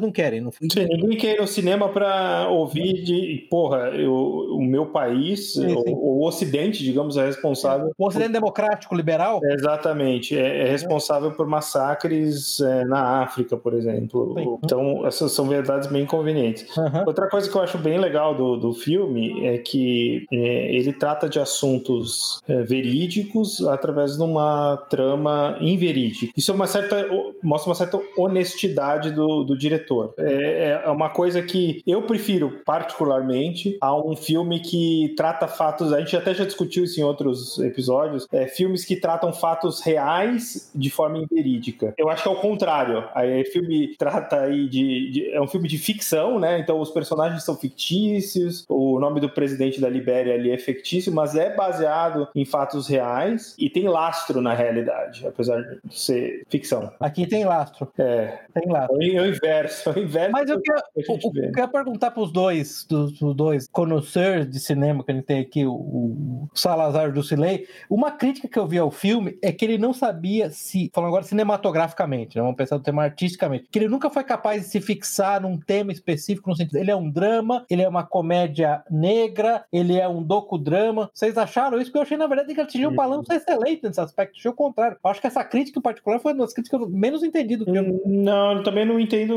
mariqueístas 0.00 0.02
não 0.02 0.10
querem. 0.10 0.40
No, 0.40 0.50
Sim, 0.52 0.86
ninguém 0.88 1.16
quer 1.18 1.36
ir 1.36 1.40
no 1.40 1.46
cinema 1.46 1.88
pra 1.88 2.48
ouvir 2.48 3.02
de, 3.04 3.46
porra, 3.50 3.90
eu- 3.90 4.48
o 4.50 4.62
meu 4.62 4.86
país, 4.86 5.52
Sim, 5.54 5.68
sim. 5.68 5.92
O, 5.94 6.20
o 6.20 6.26
Ocidente, 6.26 6.82
digamos, 6.82 7.16
é 7.16 7.26
responsável. 7.26 7.90
O 7.98 8.06
Ocidente 8.06 8.32
Democrático 8.32 8.94
Liberal, 8.94 9.40
Exatamente, 9.44 10.36
é, 10.36 10.66
é 10.68 10.70
responsável 10.70 11.32
por 11.32 11.46
massacres 11.46 12.60
é, 12.60 12.84
na 12.84 13.22
África, 13.22 13.56
por 13.56 13.74
exemplo. 13.74 14.34
Sim. 14.36 14.58
Então, 14.64 15.06
essas 15.06 15.32
são 15.32 15.46
verdades 15.48 15.88
bem 15.88 16.06
convenientes. 16.06 16.66
Aham. 16.76 17.04
Outra 17.06 17.28
coisa 17.28 17.50
que 17.50 17.56
eu 17.56 17.62
acho 17.62 17.78
bem 17.78 17.98
legal 17.98 18.34
do, 18.34 18.56
do 18.56 18.72
filme 18.72 19.44
é 19.46 19.58
que 19.58 20.24
é, 20.32 20.74
ele 20.74 20.92
trata 20.92 21.28
de 21.28 21.38
assuntos 21.38 22.40
é, 22.48 22.62
verídicos 22.62 23.66
através 23.66 24.16
de 24.16 24.22
uma 24.22 24.76
trama 24.88 25.56
inverídica. 25.60 26.32
Isso 26.36 26.50
é 26.50 26.54
uma 26.54 26.66
certa, 26.66 27.06
mostra 27.42 27.70
uma 27.70 27.74
certa 27.74 28.00
honestidade 28.16 29.10
do, 29.10 29.44
do 29.44 29.56
diretor. 29.56 29.89
É, 30.18 30.82
é 30.84 30.88
uma 30.90 31.10
coisa 31.10 31.42
que 31.42 31.82
eu 31.86 32.02
prefiro 32.02 32.60
particularmente 32.64 33.76
a 33.80 33.94
um 33.96 34.14
filme 34.16 34.60
que 34.60 35.14
trata 35.16 35.48
fatos. 35.48 35.92
A 35.92 36.00
gente 36.00 36.16
até 36.16 36.34
já 36.34 36.44
discutiu 36.44 36.84
isso 36.84 37.00
em 37.00 37.04
outros 37.04 37.58
episódios. 37.58 38.26
É, 38.32 38.46
filmes 38.46 38.84
que 38.84 38.96
tratam 38.96 39.32
fatos 39.32 39.80
reais 39.80 40.70
de 40.74 40.90
forma 40.90 41.18
inverídica. 41.18 41.94
Eu 41.96 42.08
acho 42.08 42.22
que 42.22 42.28
é 42.28 42.32
o 42.32 42.36
contrário. 42.36 43.04
Aí, 43.14 43.42
o 43.42 43.44
filme 43.52 43.94
trata 43.96 44.40
aí 44.40 44.68
de, 44.68 45.10
de- 45.10 45.30
é 45.30 45.40
um 45.40 45.46
filme 45.48 45.68
de 45.68 45.78
ficção, 45.78 46.38
né? 46.38 46.58
Então 46.58 46.80
os 46.80 46.90
personagens 46.90 47.42
são 47.42 47.56
fictícios. 47.56 48.64
O 48.68 48.98
nome 48.98 49.20
do 49.20 49.28
presidente 49.28 49.80
da 49.80 49.88
Libéria 49.88 50.34
ali 50.34 50.50
é 50.50 50.58
fictício, 50.58 51.12
mas 51.12 51.34
é 51.34 51.54
baseado 51.54 52.28
em 52.34 52.44
fatos 52.44 52.86
reais 52.88 53.54
e 53.58 53.68
tem 53.70 53.88
lastro 53.88 54.40
na 54.40 54.54
realidade, 54.54 55.26
apesar 55.26 55.60
de 55.62 55.98
ser 55.98 56.42
ficção. 56.48 56.90
aqui 57.00 57.26
tem 57.26 57.44
lastro. 57.44 57.88
É, 57.98 58.38
Tem 58.54 58.68
lastro. 58.70 58.96
é 59.02 59.20
o 59.20 59.26
inverso, 59.26 59.69
é 59.86 59.92
o 59.92 59.98
inverso. 59.98 60.32
Mas 60.32 60.50
eu 60.50 60.60
queria, 60.60 60.82
que 60.94 61.12
o- 61.12 61.14
o- 61.14 61.18
eu 61.36 61.52
queria 61.52 61.68
perguntar 61.68 62.10
para 62.10 62.22
os 62.22 62.32
dois, 62.32 62.84
dos, 62.88 63.12
dos 63.18 63.34
dois 63.34 63.68
conhecedores 63.70 64.48
de 64.50 64.60
cinema 64.60 65.04
que 65.04 65.10
a 65.10 65.14
gente 65.14 65.24
tem 65.24 65.40
aqui, 65.40 65.64
o, 65.66 65.72
o 65.72 66.48
Salazar 66.54 67.12
do 67.12 67.22
Cilei, 67.22 67.66
uma 67.88 68.10
crítica 68.10 68.48
que 68.48 68.58
eu 68.58 68.66
vi 68.66 68.78
ao 68.78 68.90
filme 68.90 69.38
é 69.42 69.52
que 69.52 69.64
ele 69.64 69.78
não 69.78 69.92
sabia 69.92 70.50
se, 70.50 70.90
falando 70.94 71.08
agora 71.08 71.24
cinematograficamente, 71.24 72.36
né, 72.36 72.42
vamos 72.42 72.56
pensar 72.56 72.76
no 72.76 72.82
tema 72.82 73.04
artisticamente, 73.04 73.66
que 73.70 73.78
ele 73.78 73.88
nunca 73.88 74.10
foi 74.10 74.24
capaz 74.24 74.62
de 74.62 74.68
se 74.68 74.80
fixar 74.80 75.40
num 75.40 75.58
tema 75.58 75.92
específico, 75.92 76.48
no 76.50 76.56
sentido, 76.56 76.76
ele 76.78 76.90
é 76.90 76.96
um 76.96 77.10
drama, 77.10 77.64
ele 77.70 77.82
é 77.82 77.88
uma 77.88 78.04
comédia 78.04 78.82
negra, 78.90 79.64
ele 79.72 79.96
é 79.98 80.08
um 80.08 80.22
docudrama. 80.22 81.10
Vocês 81.12 81.36
acharam 81.38 81.78
isso? 81.78 81.86
Porque 81.90 81.98
eu 81.98 82.02
achei, 82.02 82.16
na 82.16 82.26
verdade, 82.26 82.52
que 82.54 82.60
ele 82.60 82.68
tinha 82.68 82.88
um 82.88 82.94
balanço 82.94 83.32
excelente 83.32 83.82
nesse 83.82 84.00
aspecto, 84.00 84.36
achei 84.38 84.50
o 84.50 84.54
contrário. 84.54 84.96
Eu 85.02 85.10
acho 85.10 85.20
que 85.20 85.26
essa 85.26 85.44
crítica 85.44 85.78
em 85.78 85.82
particular 85.82 86.18
foi 86.20 86.32
uma 86.32 86.44
das 86.44 86.52
críticas 86.52 86.78
que 86.78 86.84
eu 86.84 86.88
menos 86.90 87.22
entendi 87.22 87.56
do 87.56 87.64
filme. 87.64 88.00
Não, 88.06 88.52
eu 88.58 88.62
também 88.62 88.84
não 88.84 88.98
entendo, 88.98 89.34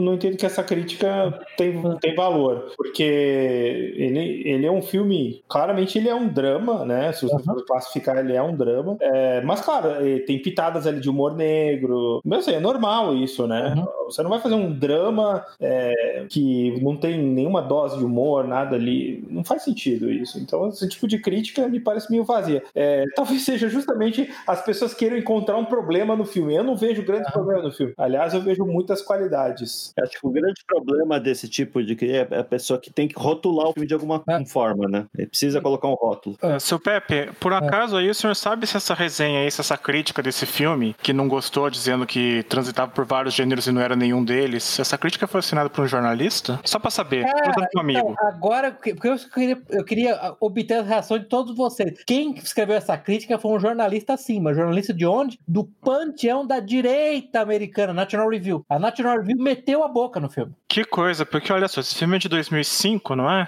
não 0.00 0.14
entendo 0.14 0.36
que 0.36 0.46
essa 0.46 0.62
crítica 0.62 1.38
tem, 1.56 1.74
tem 2.00 2.14
valor, 2.14 2.72
porque 2.76 3.02
ele, 3.02 4.42
ele 4.44 4.66
é 4.66 4.70
um 4.70 4.82
filme, 4.82 5.42
claramente 5.48 5.98
ele 5.98 6.08
é 6.08 6.14
um 6.14 6.28
drama, 6.28 6.84
né? 6.84 7.12
Se 7.12 7.26
você 7.26 7.42
for 7.42 7.64
classificar, 7.64 8.16
ele 8.18 8.34
é 8.34 8.42
um 8.42 8.54
drama. 8.54 8.96
É, 9.00 9.40
mas, 9.42 9.60
claro, 9.60 9.88
eh, 10.06 10.20
tem 10.20 10.40
pitadas 10.40 10.86
ali 10.86 11.00
de 11.00 11.10
humor 11.10 11.34
negro. 11.34 12.20
Mas 12.24 12.40
assim, 12.40 12.56
é 12.56 12.60
normal 12.60 13.14
isso, 13.14 13.46
né? 13.46 13.74
Você 14.06 14.22
não 14.22 14.30
vai 14.30 14.40
fazer 14.40 14.54
um 14.54 14.72
drama 14.72 15.44
é, 15.60 16.26
que 16.28 16.80
não 16.80 16.96
tem 16.96 17.18
nenhuma 17.18 17.60
dose 17.60 17.98
de 17.98 18.04
humor, 18.04 18.46
nada 18.46 18.76
ali. 18.76 19.24
Não 19.28 19.44
faz 19.44 19.62
sentido 19.62 20.10
isso. 20.10 20.38
Então, 20.38 20.68
esse 20.68 20.88
tipo 20.88 21.08
de 21.08 21.18
crítica 21.18 21.66
me 21.68 21.80
parece 21.80 22.10
meio 22.10 22.24
vazia. 22.24 22.62
É, 22.74 23.04
talvez 23.14 23.42
seja 23.42 23.68
justamente 23.68 24.30
as 24.46 24.64
pessoas 24.64 24.94
queiram 24.94 25.16
encontrar 25.16 25.56
um 25.56 25.64
problema 25.64 26.14
no 26.14 26.24
filme. 26.24 26.54
Eu 26.54 26.64
não 26.64 26.76
vejo 26.76 27.04
grandes 27.04 27.30
problemas 27.32 27.64
no 27.64 27.72
filme. 27.72 27.94
Aliás, 27.96 28.34
eu 28.34 28.40
vejo 28.40 28.64
muitas 28.64 29.02
qualidades. 29.02 29.45
Acho 29.54 30.20
que 30.20 30.26
o 30.26 30.30
grande 30.30 30.62
problema 30.66 31.18
desse 31.20 31.48
tipo 31.48 31.82
de 31.82 31.94
que 31.96 32.06
é 32.12 32.22
a 32.38 32.44
pessoa 32.44 32.78
que 32.80 32.92
tem 32.92 33.08
que 33.08 33.18
rotular 33.18 33.68
o 33.68 33.72
filme 33.72 33.86
de 33.86 33.94
alguma 33.94 34.22
É. 34.28 34.44
forma, 34.44 34.88
né? 34.88 35.06
Ele 35.16 35.26
precisa 35.28 35.60
colocar 35.60 35.88
um 35.88 35.94
rótulo. 35.94 36.36
Ah, 36.42 36.58
seu 36.60 36.78
Pepe, 36.78 37.30
por 37.40 37.52
acaso 37.52 37.96
aí 37.96 38.08
o 38.10 38.14
senhor 38.14 38.34
sabe 38.34 38.66
se 38.66 38.76
essa 38.76 38.94
resenha 38.94 39.40
aí, 39.40 39.50
se 39.50 39.60
essa 39.60 39.76
crítica 39.76 40.22
desse 40.22 40.46
filme, 40.46 40.94
que 41.02 41.12
não 41.12 41.28
gostou, 41.28 41.68
dizendo 41.70 42.06
que 42.06 42.42
transitava 42.44 42.90
por 42.90 43.04
vários 43.04 43.34
gêneros 43.34 43.66
e 43.66 43.72
não 43.72 43.80
era 43.80 43.96
nenhum 43.96 44.24
deles, 44.24 44.78
essa 44.78 44.96
crítica 44.98 45.26
foi 45.26 45.40
assinada 45.40 45.68
por 45.70 45.84
um 45.84 45.88
jornalista? 45.88 46.60
Só 46.64 46.78
pra 46.78 46.90
saber, 46.90 47.24
Cara, 47.24 47.42
pergunta 47.42 47.68
pro 47.70 47.80
amigo. 47.80 48.10
Então, 48.12 48.28
agora, 48.28 48.70
porque 48.72 49.08
eu 49.08 49.16
queria, 49.32 49.62
eu 49.70 49.84
queria 49.84 50.34
obter 50.40 50.74
a 50.78 50.82
reação 50.82 51.18
de 51.18 51.24
todos 51.26 51.56
vocês. 51.56 52.02
Quem 52.06 52.34
escreveu 52.34 52.76
essa 52.76 52.96
crítica 52.96 53.38
foi 53.38 53.52
um 53.52 53.60
jornalista 53.60 54.14
acima. 54.14 54.54
Jornalista 54.54 54.92
de 54.92 55.06
onde? 55.06 55.38
Do 55.46 55.64
panteão 55.64 56.46
da 56.46 56.60
direita 56.60 57.40
americana, 57.40 57.92
National 57.92 58.28
Review. 58.28 58.64
A 58.68 58.78
National 58.78 59.18
Review 59.18 59.35
meteu 59.36 59.84
a 59.84 59.88
boca 59.88 60.18
no 60.18 60.28
filme. 60.28 60.52
Que 60.68 60.84
coisa, 60.84 61.24
porque 61.24 61.52
olha 61.52 61.68
só, 61.68 61.80
esse 61.80 61.94
filme 61.94 62.16
é 62.16 62.18
de 62.18 62.28
2005, 62.28 63.14
não 63.14 63.30
é? 63.30 63.46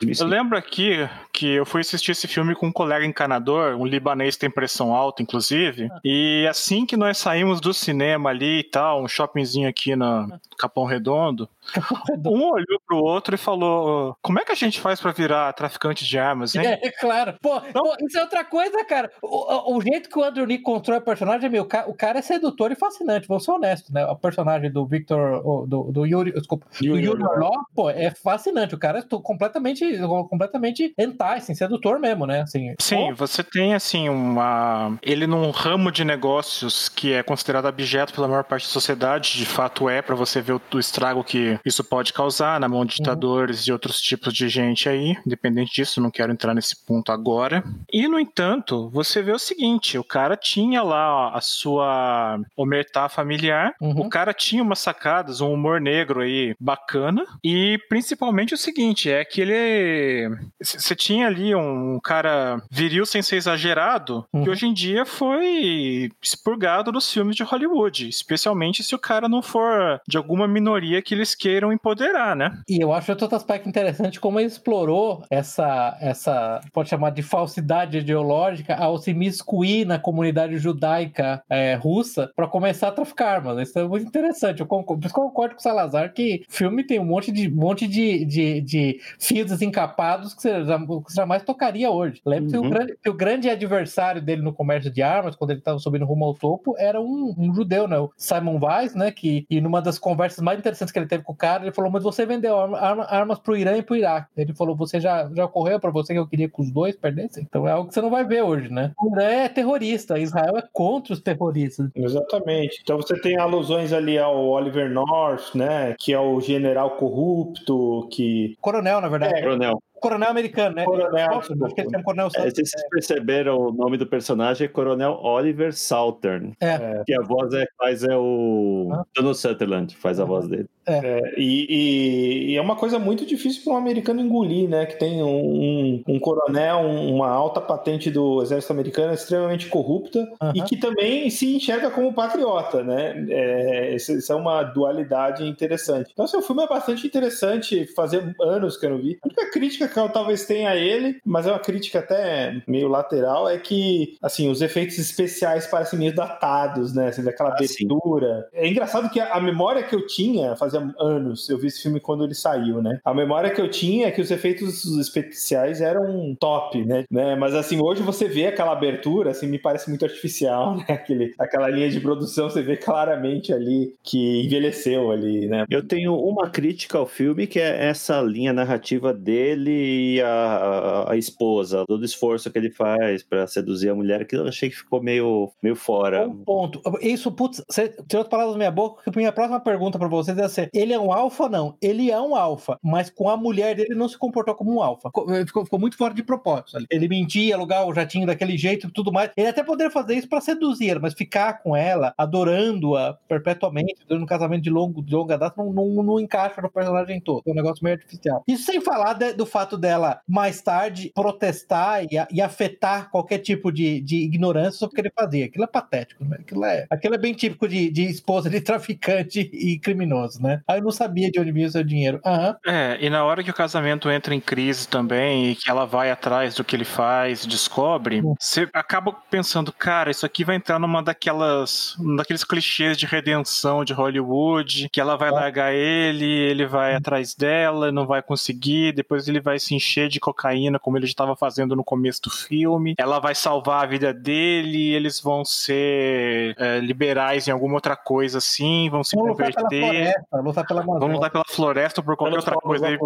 Eu 0.00 0.26
lembro 0.26 0.56
aqui 0.56 1.08
que 1.32 1.46
eu 1.54 1.66
fui 1.66 1.80
assistir 1.80 2.12
esse 2.12 2.26
filme 2.26 2.54
com 2.54 2.68
um 2.68 2.72
colega 2.72 3.04
encanador, 3.04 3.76
um 3.76 3.84
libanês 3.84 4.34
que 4.34 4.40
tem 4.40 4.50
pressão 4.50 4.94
alta, 4.94 5.22
inclusive, 5.22 5.88
e 6.04 6.46
assim 6.48 6.86
que 6.86 6.96
nós 6.96 7.18
saímos 7.18 7.60
do 7.60 7.74
cinema 7.74 8.30
ali 8.30 8.60
e 8.60 8.64
tal, 8.64 9.02
um 9.02 9.08
shoppingzinho 9.08 9.68
aqui 9.68 9.94
no 9.96 10.38
Capão 10.58 10.84
Redondo, 10.84 11.48
um 12.26 12.44
olhou 12.50 12.80
pro 12.86 12.98
outro 12.98 13.34
e 13.34 13.38
falou: 13.38 14.16
Como 14.22 14.38
é 14.38 14.44
que 14.44 14.52
a 14.52 14.56
gente 14.56 14.80
faz 14.80 15.00
pra 15.00 15.12
virar 15.12 15.52
traficante 15.52 16.04
de 16.04 16.18
armas, 16.18 16.54
hein? 16.54 16.66
É, 16.66 16.90
claro. 17.00 17.34
Pô, 17.40 17.60
pô, 17.60 17.96
isso 18.06 18.18
é 18.18 18.22
outra 18.22 18.44
coisa, 18.44 18.84
cara. 18.84 19.10
O, 19.22 19.76
o- 19.76 19.82
jeito 19.82 20.08
que 20.08 20.18
o 20.18 20.24
Andrew 20.24 20.46
Nick 20.46 20.62
constrói 20.62 20.98
o 20.98 21.02
personagem, 21.02 21.50
meu, 21.50 21.62
o 21.62 21.66
ca- 21.66 21.84
o 21.86 21.94
cara 21.94 22.18
é 22.18 22.22
sedutor 22.22 22.72
e 22.72 22.74
fascinante, 22.74 23.28
vamos 23.28 23.44
ser 23.44 23.50
honestos, 23.52 23.90
né? 23.90 24.04
O 24.06 24.16
personagem 24.16 24.70
do 24.70 24.86
Victor, 24.86 25.66
do, 25.66 25.92
do 25.92 26.06
Yuri, 26.06 26.32
desculpa, 26.32 26.66
do 26.80 26.86
Yuri 26.86 27.04
Yuri 27.04 27.22
Orlov. 27.22 27.36
Orlov, 27.42 27.64
pô, 27.74 27.90
é 27.90 28.10
fascinante. 28.10 28.74
O 28.74 28.78
cara 28.78 28.98
é 29.00 29.02
completamente, 29.22 29.84
completamente 30.28 30.94
enticing, 30.98 31.54
sedutor 31.54 31.98
mesmo, 31.98 32.26
né? 32.26 32.42
Assim, 32.42 32.74
Sim, 32.80 33.08
pô, 33.10 33.14
você 33.14 33.42
tem 33.42 33.74
assim 33.74 34.08
uma. 34.08 34.96
Ele 35.02 35.26
num 35.26 35.50
ramo 35.50 35.90
de 35.90 36.04
negócios 36.04 36.88
que 36.88 37.12
é 37.12 37.22
considerado 37.22 37.66
abjeto 37.66 38.12
pela 38.14 38.28
maior 38.28 38.44
parte 38.44 38.66
da 38.66 38.72
sociedade, 38.72 39.32
de 39.36 39.46
fato 39.46 39.88
é, 39.88 40.00
pra 40.02 40.14
você 40.14 40.40
ver 40.40 40.52
o, 40.54 40.60
o 40.74 40.78
estrago 40.78 41.22
que 41.24 41.53
isso 41.64 41.82
pode 41.84 42.12
causar 42.12 42.58
na 42.60 42.68
mão 42.68 42.84
de 42.84 42.96
ditadores 42.96 43.60
e 43.66 43.72
outros 43.72 44.00
tipos 44.00 44.32
de 44.32 44.48
gente 44.48 44.88
aí. 44.88 45.16
Independente 45.26 45.72
disso, 45.74 46.00
não 46.00 46.10
quero 46.10 46.32
entrar 46.32 46.54
nesse 46.54 46.76
ponto 46.84 47.10
agora. 47.12 47.62
E, 47.92 48.06
no 48.08 48.18
entanto, 48.18 48.88
você 48.90 49.22
vê 49.22 49.32
o 49.32 49.38
seguinte: 49.38 49.98
o 49.98 50.04
cara 50.04 50.36
tinha 50.36 50.82
lá 50.82 51.30
a 51.34 51.40
sua 51.40 52.38
omertá 52.56 53.08
familiar, 53.08 53.74
Uhum. 53.80 54.02
o 54.02 54.08
cara 54.08 54.32
tinha 54.32 54.62
umas 54.62 54.78
sacadas, 54.78 55.40
um 55.40 55.52
humor 55.52 55.80
negro 55.80 56.20
aí 56.20 56.54
bacana, 56.60 57.24
e 57.42 57.78
principalmente 57.88 58.54
o 58.54 58.58
seguinte: 58.58 59.10
é 59.10 59.24
que 59.24 59.40
ele. 59.40 60.36
Você 60.62 60.94
tinha 60.94 61.26
ali 61.26 61.54
um 61.54 61.98
cara 62.02 62.62
viril 62.70 63.04
sem 63.06 63.22
ser 63.22 63.36
exagerado, 63.36 64.24
Uhum. 64.32 64.44
que 64.44 64.50
hoje 64.50 64.66
em 64.66 64.72
dia 64.74 65.04
foi 65.04 66.10
expurgado 66.22 66.90
dos 66.92 67.10
filmes 67.12 67.36
de 67.36 67.42
Hollywood, 67.42 68.08
especialmente 68.08 68.82
se 68.82 68.94
o 68.94 68.98
cara 68.98 69.28
não 69.28 69.42
for 69.42 70.00
de 70.08 70.16
alguma 70.16 70.46
minoria 70.46 71.02
que 71.02 71.14
eles 71.14 71.34
queiram 71.44 71.70
empoderar, 71.72 72.34
né? 72.34 72.58
E 72.66 72.80
eu 72.82 72.90
acho 72.92 73.12
outro 73.12 73.34
aspecto 73.36 73.68
interessante 73.68 74.18
como 74.18 74.40
ele 74.40 74.46
explorou 74.46 75.22
essa, 75.30 75.94
essa 76.00 76.60
pode 76.72 76.88
chamar 76.88 77.10
de 77.10 77.22
falsidade 77.22 77.98
ideológica 77.98 78.74
ao 78.76 78.96
se 78.96 79.12
miscuir 79.12 79.84
na 79.84 79.98
comunidade 79.98 80.56
judaica 80.56 81.42
é, 81.50 81.74
russa 81.74 82.30
para 82.34 82.46
começar 82.48 82.88
a 82.88 82.92
traficar 82.92 83.34
armas. 83.36 83.68
Isso 83.68 83.78
é 83.78 83.86
muito 83.86 84.06
interessante. 84.06 84.60
Eu 84.60 84.66
concordo, 84.66 85.06
eu 85.06 85.12
concordo 85.12 85.54
com 85.54 85.60
o 85.60 85.62
Salazar 85.62 86.12
que 86.14 86.44
o 86.48 86.52
filme 86.52 86.82
tem 86.82 86.98
um 86.98 87.04
monte 87.04 87.30
de, 87.30 87.50
monte 87.50 87.86
de, 87.86 88.24
de, 88.24 88.60
de 88.62 89.00
fios 89.18 89.46
desencapados 89.50 90.32
que 90.34 90.40
você, 90.40 90.64
já- 90.64 90.78
que 90.78 90.86
você 90.86 91.16
jamais 91.16 91.42
tocaria 91.42 91.90
hoje. 91.90 92.22
Lembra 92.24 92.50
que 92.50 92.56
o 92.56 92.62
Uhum. 92.62 92.70
grande, 92.70 92.96
que 93.02 93.10
o 93.10 93.14
grande 93.14 93.50
adversário 93.50 94.22
dele 94.22 94.40
no 94.40 94.52
comércio 94.54 94.90
de 94.90 95.02
armas, 95.02 95.36
quando 95.36 95.50
ele 95.50 95.58
estava 95.58 95.78
subindo 95.78 96.06
rumo 96.06 96.24
ao 96.24 96.34
topo, 96.34 96.74
era 96.78 96.98
um, 97.00 97.34
um 97.36 97.54
judeu, 97.54 97.86
né? 97.86 97.98
O 97.98 98.10
Simon 98.16 98.58
Weiss, 98.62 98.94
né? 98.94 99.10
Que, 99.10 99.44
e 99.50 99.60
numa 99.60 99.82
das 99.82 99.98
conversas 99.98 100.40
mais 100.42 100.58
interessantes 100.58 100.90
que 100.92 100.98
ele 100.98 101.06
teve 101.08 101.22
com 101.22 101.33
o 101.34 101.36
cara, 101.36 101.64
ele 101.64 101.72
falou: 101.72 101.90
Mas 101.90 102.02
você 102.02 102.24
vendeu 102.24 102.58
arma, 102.58 102.78
arma, 102.78 103.04
armas 103.04 103.38
pro 103.38 103.56
Irã 103.56 103.76
e 103.76 103.82
pro 103.82 103.96
Iraque. 103.96 104.28
Ele 104.36 104.54
falou: 104.54 104.76
Você 104.76 105.00
já, 105.00 105.28
já 105.34 105.44
ocorreu 105.44 105.78
pra 105.80 105.90
você 105.90 106.12
que 106.12 106.18
eu 106.18 106.26
queria 106.26 106.48
que 106.48 106.60
os 106.60 106.70
dois 106.70 106.96
perdessem? 106.96 107.44
Então 107.48 107.66
é 107.68 107.72
algo 107.72 107.88
que 107.88 107.94
você 107.94 108.00
não 108.00 108.10
vai 108.10 108.24
ver 108.24 108.42
hoje, 108.42 108.70
né? 108.70 108.92
O 109.00 109.14
Irã 109.14 109.24
é 109.24 109.48
terrorista, 109.48 110.18
Israel 110.18 110.56
é 110.56 110.64
contra 110.72 111.12
os 111.12 111.20
terroristas. 111.20 111.90
Exatamente. 111.94 112.80
Então 112.82 112.96
você 112.96 113.20
tem 113.20 113.36
alusões 113.36 113.92
ali 113.92 114.18
ao 114.18 114.46
Oliver 114.46 114.88
North, 114.90 115.54
né? 115.54 115.94
Que 115.98 116.12
é 116.12 116.18
o 116.18 116.40
general 116.40 116.92
corrupto, 116.92 118.08
que. 118.10 118.56
Coronel, 118.60 119.00
na 119.00 119.08
verdade. 119.08 119.42
Coronel. 119.42 119.82
Coronel 120.00 120.28
americano, 120.28 120.76
né? 120.76 120.84
Coronel, 120.84 121.38
Acho 121.38 121.54
que 121.74 121.80
ele 121.80 121.88
tem 121.88 121.98
um 121.98 122.02
coronel 122.02 122.26
É, 122.36 122.50
se 122.50 122.56
vocês 122.56 122.88
perceberam, 122.90 123.56
o 123.56 123.72
nome 123.72 123.96
do 123.96 124.06
personagem 124.06 124.66
é 124.66 124.68
Coronel 124.68 125.18
Oliver 125.22 125.72
Southern. 125.72 126.52
É. 126.60 127.02
Que 127.06 127.14
a 127.14 127.22
voz 127.22 127.54
é, 127.54 127.64
faz 127.78 128.04
é 128.04 128.14
o 128.14 128.90
Ah. 128.92 129.02
Donald 129.16 129.38
Sutherland, 129.38 129.96
faz 129.96 130.20
a 130.20 130.26
voz 130.26 130.46
dele. 130.46 130.68
É, 130.86 131.20
e, 131.38 131.66
e- 131.68 132.50
e 132.52 132.56
é 132.56 132.60
uma 132.60 132.76
coisa 132.76 132.98
muito 132.98 133.24
difícil 133.24 133.62
para 133.64 133.72
um 133.72 133.76
americano 133.76 134.20
engolir, 134.20 134.68
né? 134.68 134.86
Que 134.86 134.98
tem 134.98 135.22
um, 135.22 136.02
um 136.06 136.18
coronel, 136.20 136.78
um- 136.80 137.14
uma 137.14 137.28
alta 137.28 137.60
patente 137.60 138.10
do 138.10 138.42
exército 138.42 138.72
americano 138.72 139.12
extremamente 139.14 139.66
corrupta 139.68 140.26
Aham. 140.40 140.52
e 140.54 140.62
que 140.62 140.76
também 140.76 141.30
se 141.30 141.56
enxerga 141.56 141.90
como 141.90 142.12
patriota, 142.12 142.82
né? 142.82 143.24
É, 143.30 143.94
isso, 143.94 144.12
isso 144.12 144.32
é 144.32 144.36
uma 144.36 144.62
dualidade 144.62 145.44
interessante. 145.46 146.10
Então, 146.12 146.24
assim, 146.24 146.36
o 146.36 146.42
filme 146.42 146.62
é 146.62 146.68
bastante 146.68 147.06
interessante, 147.06 147.86
fazia 147.94 148.34
anos 148.40 148.76
que 148.76 148.86
eu 148.86 148.90
não 148.90 148.98
vi. 148.98 149.18
A 149.22 149.26
única 149.26 149.50
crítica 149.50 149.88
que 149.88 149.98
eu 149.98 150.08
talvez 150.08 150.44
tenha 150.46 150.70
a 150.70 150.76
ele, 150.76 151.18
mas 151.24 151.46
é 151.46 151.50
uma 151.50 151.58
crítica 151.58 152.00
até 152.00 152.62
meio 152.66 152.88
lateral, 152.88 153.48
é 153.48 153.58
que, 153.58 154.16
assim, 154.22 154.48
os 154.50 154.60
efeitos 154.62 154.98
especiais 154.98 155.66
parecem 155.66 155.98
meio 155.98 156.14
datados, 156.14 156.94
né? 156.94 157.08
Assim, 157.08 157.22
daquela 157.22 157.50
Ah, 157.54 157.56
sim. 157.64 157.84
abertura. 157.86 158.48
É 158.52 158.68
engraçado 158.68 159.08
que 159.10 159.20
a, 159.20 159.32
a 159.34 159.40
memória 159.40 159.82
que 159.82 159.94
eu 159.94 160.06
tinha, 160.06 160.56
fazia 160.56 160.73
anos, 160.98 161.48
eu 161.48 161.58
vi 161.58 161.68
esse 161.68 161.82
filme 161.82 162.00
quando 162.00 162.24
ele 162.24 162.34
saiu, 162.34 162.82
né? 162.82 162.98
A 163.04 163.14
memória 163.14 163.50
que 163.50 163.60
eu 163.60 163.70
tinha 163.70 164.08
é 164.08 164.10
que 164.10 164.20
os 164.20 164.30
efeitos 164.30 164.84
especiais 164.98 165.80
eram 165.80 166.34
top, 166.38 166.84
né? 166.84 167.04
né? 167.10 167.36
Mas, 167.36 167.54
assim, 167.54 167.78
hoje 167.82 168.02
você 168.02 168.28
vê 168.28 168.46
aquela 168.46 168.72
abertura, 168.72 169.30
assim, 169.30 169.46
me 169.46 169.58
parece 169.58 169.88
muito 169.88 170.04
artificial, 170.04 170.76
né? 170.78 170.84
Aquele, 170.88 171.34
aquela 171.38 171.68
linha 171.68 171.90
de 171.90 172.00
produção, 172.00 172.48
você 172.48 172.62
vê 172.62 172.76
claramente 172.76 173.52
ali 173.52 173.94
que 174.02 174.44
envelheceu 174.44 175.10
ali, 175.10 175.46
né? 175.46 175.64
Eu 175.70 175.86
tenho 175.86 176.14
uma 176.16 176.48
crítica 176.48 176.98
ao 176.98 177.06
filme, 177.06 177.46
que 177.46 177.58
é 177.58 177.86
essa 177.86 178.20
linha 178.20 178.52
narrativa 178.52 179.12
dele 179.12 180.14
e 180.16 180.20
a, 180.20 180.28
a, 180.28 181.12
a 181.12 181.16
esposa, 181.16 181.84
todo 181.86 182.02
o 182.02 182.04
esforço 182.04 182.50
que 182.50 182.58
ele 182.58 182.70
faz 182.70 183.22
pra 183.22 183.46
seduzir 183.46 183.90
a 183.90 183.94
mulher, 183.94 184.26
que 184.26 184.36
eu 184.36 184.46
achei 184.46 184.70
que 184.70 184.76
ficou 184.76 185.02
meio, 185.02 185.50
meio 185.62 185.76
fora. 185.76 186.26
Um 186.28 186.44
ponto. 186.44 186.80
Isso, 187.00 187.30
putz, 187.32 187.62
você 187.68 187.88
tirou 188.08 188.22
as 188.22 188.28
palavras 188.28 188.54
da 188.54 188.58
minha 188.58 188.70
boca, 188.70 189.02
que 189.02 189.10
a 189.10 189.20
minha 189.20 189.32
próxima 189.32 189.60
pergunta 189.60 189.98
pra 189.98 190.08
vocês 190.08 190.36
é 190.38 190.44
assim: 190.44 190.63
ele 190.72 190.92
é 190.92 190.98
um 190.98 191.12
alfa? 191.12 191.48
Não. 191.48 191.76
Ele 191.80 192.10
é 192.10 192.20
um 192.20 192.34
alfa, 192.36 192.78
mas 192.82 193.10
com 193.10 193.28
a 193.28 193.36
mulher 193.36 193.74
dele 193.76 193.94
não 193.94 194.08
se 194.08 194.16
comportou 194.18 194.54
como 194.54 194.74
um 194.74 194.82
alfa. 194.82 195.08
Ficou, 195.08 195.28
ficou- 195.46 195.64
ficou 195.64 195.78
muito 195.78 195.96
fora 195.96 196.14
de 196.14 196.22
propósito. 196.22 196.76
ali. 196.76 196.86
Ele 196.90 197.08
mentia, 197.08 197.54
alugar 197.54 197.86
o 197.86 197.94
jatinho 197.94 198.26
daquele 198.26 198.56
jeito 198.56 198.86
e 198.86 198.90
tudo 198.90 199.12
mais. 199.12 199.30
Ele 199.36 199.48
até 199.48 199.62
poderia 199.62 199.90
fazer 199.90 200.14
isso 200.14 200.28
pra 200.28 200.40
seduzir 200.40 200.90
ela, 200.90 201.00
mas 201.00 201.14
ficar 201.14 201.62
com 201.62 201.76
ela, 201.76 202.14
adorando-a 202.16 203.18
perpetuamente, 203.28 203.96
durante 204.06 204.22
um 204.22 204.26
casamento 204.26 204.62
de, 204.62 204.70
longo, 204.70 205.02
de 205.02 205.14
longa 205.14 205.36
data, 205.38 205.54
não, 205.62 205.72
não, 205.72 206.02
não 206.02 206.20
encaixa 206.20 206.60
no 206.62 206.70
personagem 206.70 207.20
todo. 207.20 207.42
É 207.46 207.50
um 207.50 207.54
negócio 207.54 207.82
meio 207.84 207.96
artificial. 207.96 208.42
Isso 208.46 208.64
sem 208.64 208.80
falar 208.80 209.14
de- 209.14 209.32
do 209.34 209.46
fato 209.46 209.76
dela, 209.76 210.20
mais 210.26 210.60
tarde, 210.62 211.10
protestar 211.14 212.04
e, 212.10 212.18
a- 212.18 212.28
e 212.30 212.40
afetar 212.40 213.10
qualquer 213.10 213.38
tipo 213.38 213.70
de, 213.72 214.00
de 214.00 214.16
ignorância 214.16 214.78
sobre 214.78 214.92
o 214.92 214.94
que 214.96 215.00
ele 215.02 215.12
fazia. 215.14 215.44
Aquilo 215.46 215.64
é 215.64 215.68
patético, 215.68 216.24
né? 216.24 216.36
Aquilo 216.40 216.64
é, 216.64 216.86
aquilo 216.90 217.14
é 217.14 217.18
bem 217.18 217.32
típico 217.34 217.68
de, 217.68 217.90
de 217.90 218.04
esposa 218.04 218.48
de 218.48 218.60
traficante 218.60 219.40
e 219.52 219.78
criminoso, 219.78 220.42
né? 220.42 220.53
Aí 220.68 220.78
eu 220.78 220.84
não 220.84 220.90
sabia 220.90 221.30
de 221.30 221.40
onde 221.40 221.52
vinha 221.52 221.66
o 221.66 221.70
seu 221.70 221.84
dinheiro. 221.84 222.20
Aham. 222.24 222.56
É, 222.66 222.98
e 223.00 223.08
na 223.10 223.24
hora 223.24 223.42
que 223.42 223.50
o 223.50 223.54
casamento 223.54 224.10
entra 224.10 224.34
em 224.34 224.40
crise 224.40 224.86
também 224.88 225.50
e 225.50 225.54
que 225.56 225.70
ela 225.70 225.84
vai 225.86 226.10
atrás 226.10 226.54
do 226.54 226.64
que 226.64 226.74
ele 226.76 226.84
faz, 226.84 227.46
descobre, 227.46 228.20
Hum. 228.22 228.34
você 228.38 228.68
acaba 228.72 229.12
pensando, 229.30 229.72
cara, 229.72 230.10
isso 230.10 230.24
aqui 230.26 230.44
vai 230.44 230.56
entrar 230.56 230.78
numa 230.78 231.02
daquelas, 231.02 231.96
um 231.98 232.16
daqueles 232.16 232.44
clichês 232.44 232.96
de 232.96 233.06
redenção 233.06 233.84
de 233.84 233.92
Hollywood, 233.92 234.88
que 234.92 235.00
ela 235.00 235.16
vai 235.16 235.28
Ah. 235.30 235.32
largar 235.32 235.72
ele, 235.74 236.24
ele 236.26 236.66
vai 236.66 236.94
atrás 236.94 237.34
dela, 237.34 237.90
não 237.92 238.06
vai 238.06 238.22
conseguir, 238.22 238.92
depois 238.92 239.28
ele 239.28 239.40
vai 239.40 239.58
se 239.58 239.74
encher 239.74 240.08
de 240.08 240.20
cocaína, 240.20 240.78
como 240.78 240.96
ele 240.96 241.06
já 241.06 241.12
estava 241.12 241.36
fazendo 241.36 241.74
no 241.76 241.84
começo 241.84 242.22
do 242.22 242.30
filme, 242.30 242.94
ela 242.98 243.18
vai 243.18 243.34
salvar 243.34 243.82
a 243.84 243.86
vida 243.86 244.12
dele, 244.12 244.92
eles 244.92 245.20
vão 245.20 245.44
ser 245.44 246.54
é, 246.58 246.78
liberais 246.80 247.48
em 247.48 247.50
alguma 247.50 247.74
outra 247.74 247.96
coisa 247.96 248.38
assim, 248.38 248.88
vão 248.90 249.02
se 249.04 249.16
Vamos 249.16 249.30
lutar 249.32 249.52
pela 249.52 249.62
converter. 249.68 249.80
floresta, 249.90 250.42
lutar 250.44 250.66
pela 250.66 250.80
Amazônia. 250.80 251.00
Vamos 251.00 251.16
lutar 251.16 251.30
pela 251.30 251.44
floresta 251.44 252.00
ou 252.00 252.04
por 252.04 252.16
qualquer 252.16 252.32
Pelos 252.32 252.46
outra 252.46 252.60
coisa 252.60 252.86
aí, 252.86 252.98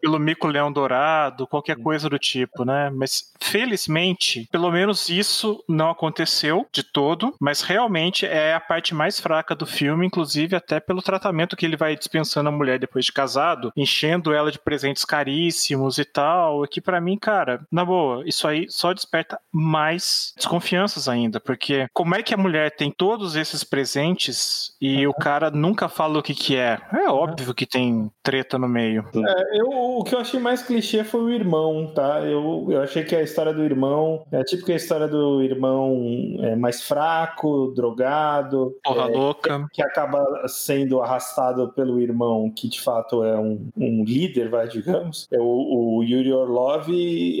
pelo 0.00 0.18
mico-leão 0.18 0.72
dourado, 0.72 1.46
qualquer 1.46 1.76
coisa 1.76 2.08
do 2.08 2.18
tipo, 2.18 2.64
né? 2.64 2.90
Mas 2.90 3.32
felizmente, 3.40 4.48
pelo 4.50 4.70
menos 4.70 5.08
isso 5.08 5.62
não 5.68 5.90
aconteceu 5.90 6.66
de 6.72 6.82
todo, 6.82 7.34
mas 7.40 7.62
realmente 7.62 8.26
é 8.26 8.54
a 8.54 8.60
parte 8.60 8.94
mais 8.94 9.18
fraca 9.18 9.54
do 9.54 9.66
filme, 9.66 10.06
inclusive 10.06 10.54
até 10.56 10.78
pelo 10.78 11.02
tratamento 11.02 11.56
que 11.56 11.66
ele 11.66 11.76
vai 11.76 11.96
dispensando 11.96 12.48
a 12.48 12.52
mulher 12.52 12.78
depois 12.78 13.04
de 13.04 13.12
casado, 13.12 13.72
enchendo 13.76 14.32
ela 14.32 14.52
de 14.52 14.58
presentes 14.58 15.04
caríssimos 15.04 15.98
e 15.98 16.04
tal, 16.04 16.66
que 16.66 16.80
pra 16.80 17.00
mim, 17.00 17.18
cara, 17.18 17.60
na 17.70 17.84
boa, 17.84 18.22
isso 18.26 18.46
aí 18.46 18.66
só 18.68 18.92
desperta 18.92 19.38
mais 19.52 20.32
desconfianças 20.36 21.08
ainda, 21.08 21.40
porque 21.40 21.88
como 21.92 22.14
é 22.14 22.22
que 22.22 22.34
a 22.34 22.38
mulher 22.38 22.70
tem 22.70 22.90
todos 22.90 23.36
esses 23.36 23.64
presentes 23.64 24.76
e 24.80 25.06
o 25.06 25.14
cara 25.14 25.50
nunca 25.50 25.88
fala 25.88 26.18
o 26.18 26.22
que 26.22 26.34
que 26.34 26.56
é? 26.56 26.69
É, 26.92 27.04
é 27.04 27.08
óbvio 27.08 27.54
que 27.54 27.66
tem 27.66 28.10
treta 28.22 28.58
no 28.58 28.68
meio. 28.68 29.04
É, 29.14 29.60
eu, 29.60 29.68
o 29.70 30.04
que 30.04 30.14
eu 30.14 30.20
achei 30.20 30.38
mais 30.38 30.62
clichê 30.62 31.04
foi 31.04 31.20
o 31.20 31.30
irmão, 31.30 31.90
tá? 31.94 32.20
Eu, 32.20 32.66
eu 32.68 32.82
achei 32.82 33.04
que 33.04 33.14
a 33.14 33.22
história 33.22 33.52
do 33.52 33.64
irmão 33.64 34.24
é 34.30 34.38
a 34.38 34.44
típica 34.44 34.72
história 34.72 35.08
do 35.08 35.42
irmão 35.42 36.36
é, 36.40 36.56
mais 36.56 36.82
fraco, 36.82 37.72
drogado, 37.74 38.74
Porra 38.84 39.10
é, 39.10 39.16
louca. 39.16 39.68
que 39.72 39.82
acaba 39.82 40.24
sendo 40.48 41.00
arrastado 41.00 41.72
pelo 41.72 42.00
irmão, 42.00 42.50
que 42.50 42.68
de 42.68 42.80
fato 42.80 43.24
é 43.24 43.38
um, 43.38 43.68
um 43.76 44.04
líder, 44.04 44.48
vai, 44.48 44.68
digamos. 44.68 45.28
É 45.30 45.38
o, 45.38 45.98
o 45.98 46.04
Yuri 46.04 46.32
Orlov 46.32 46.88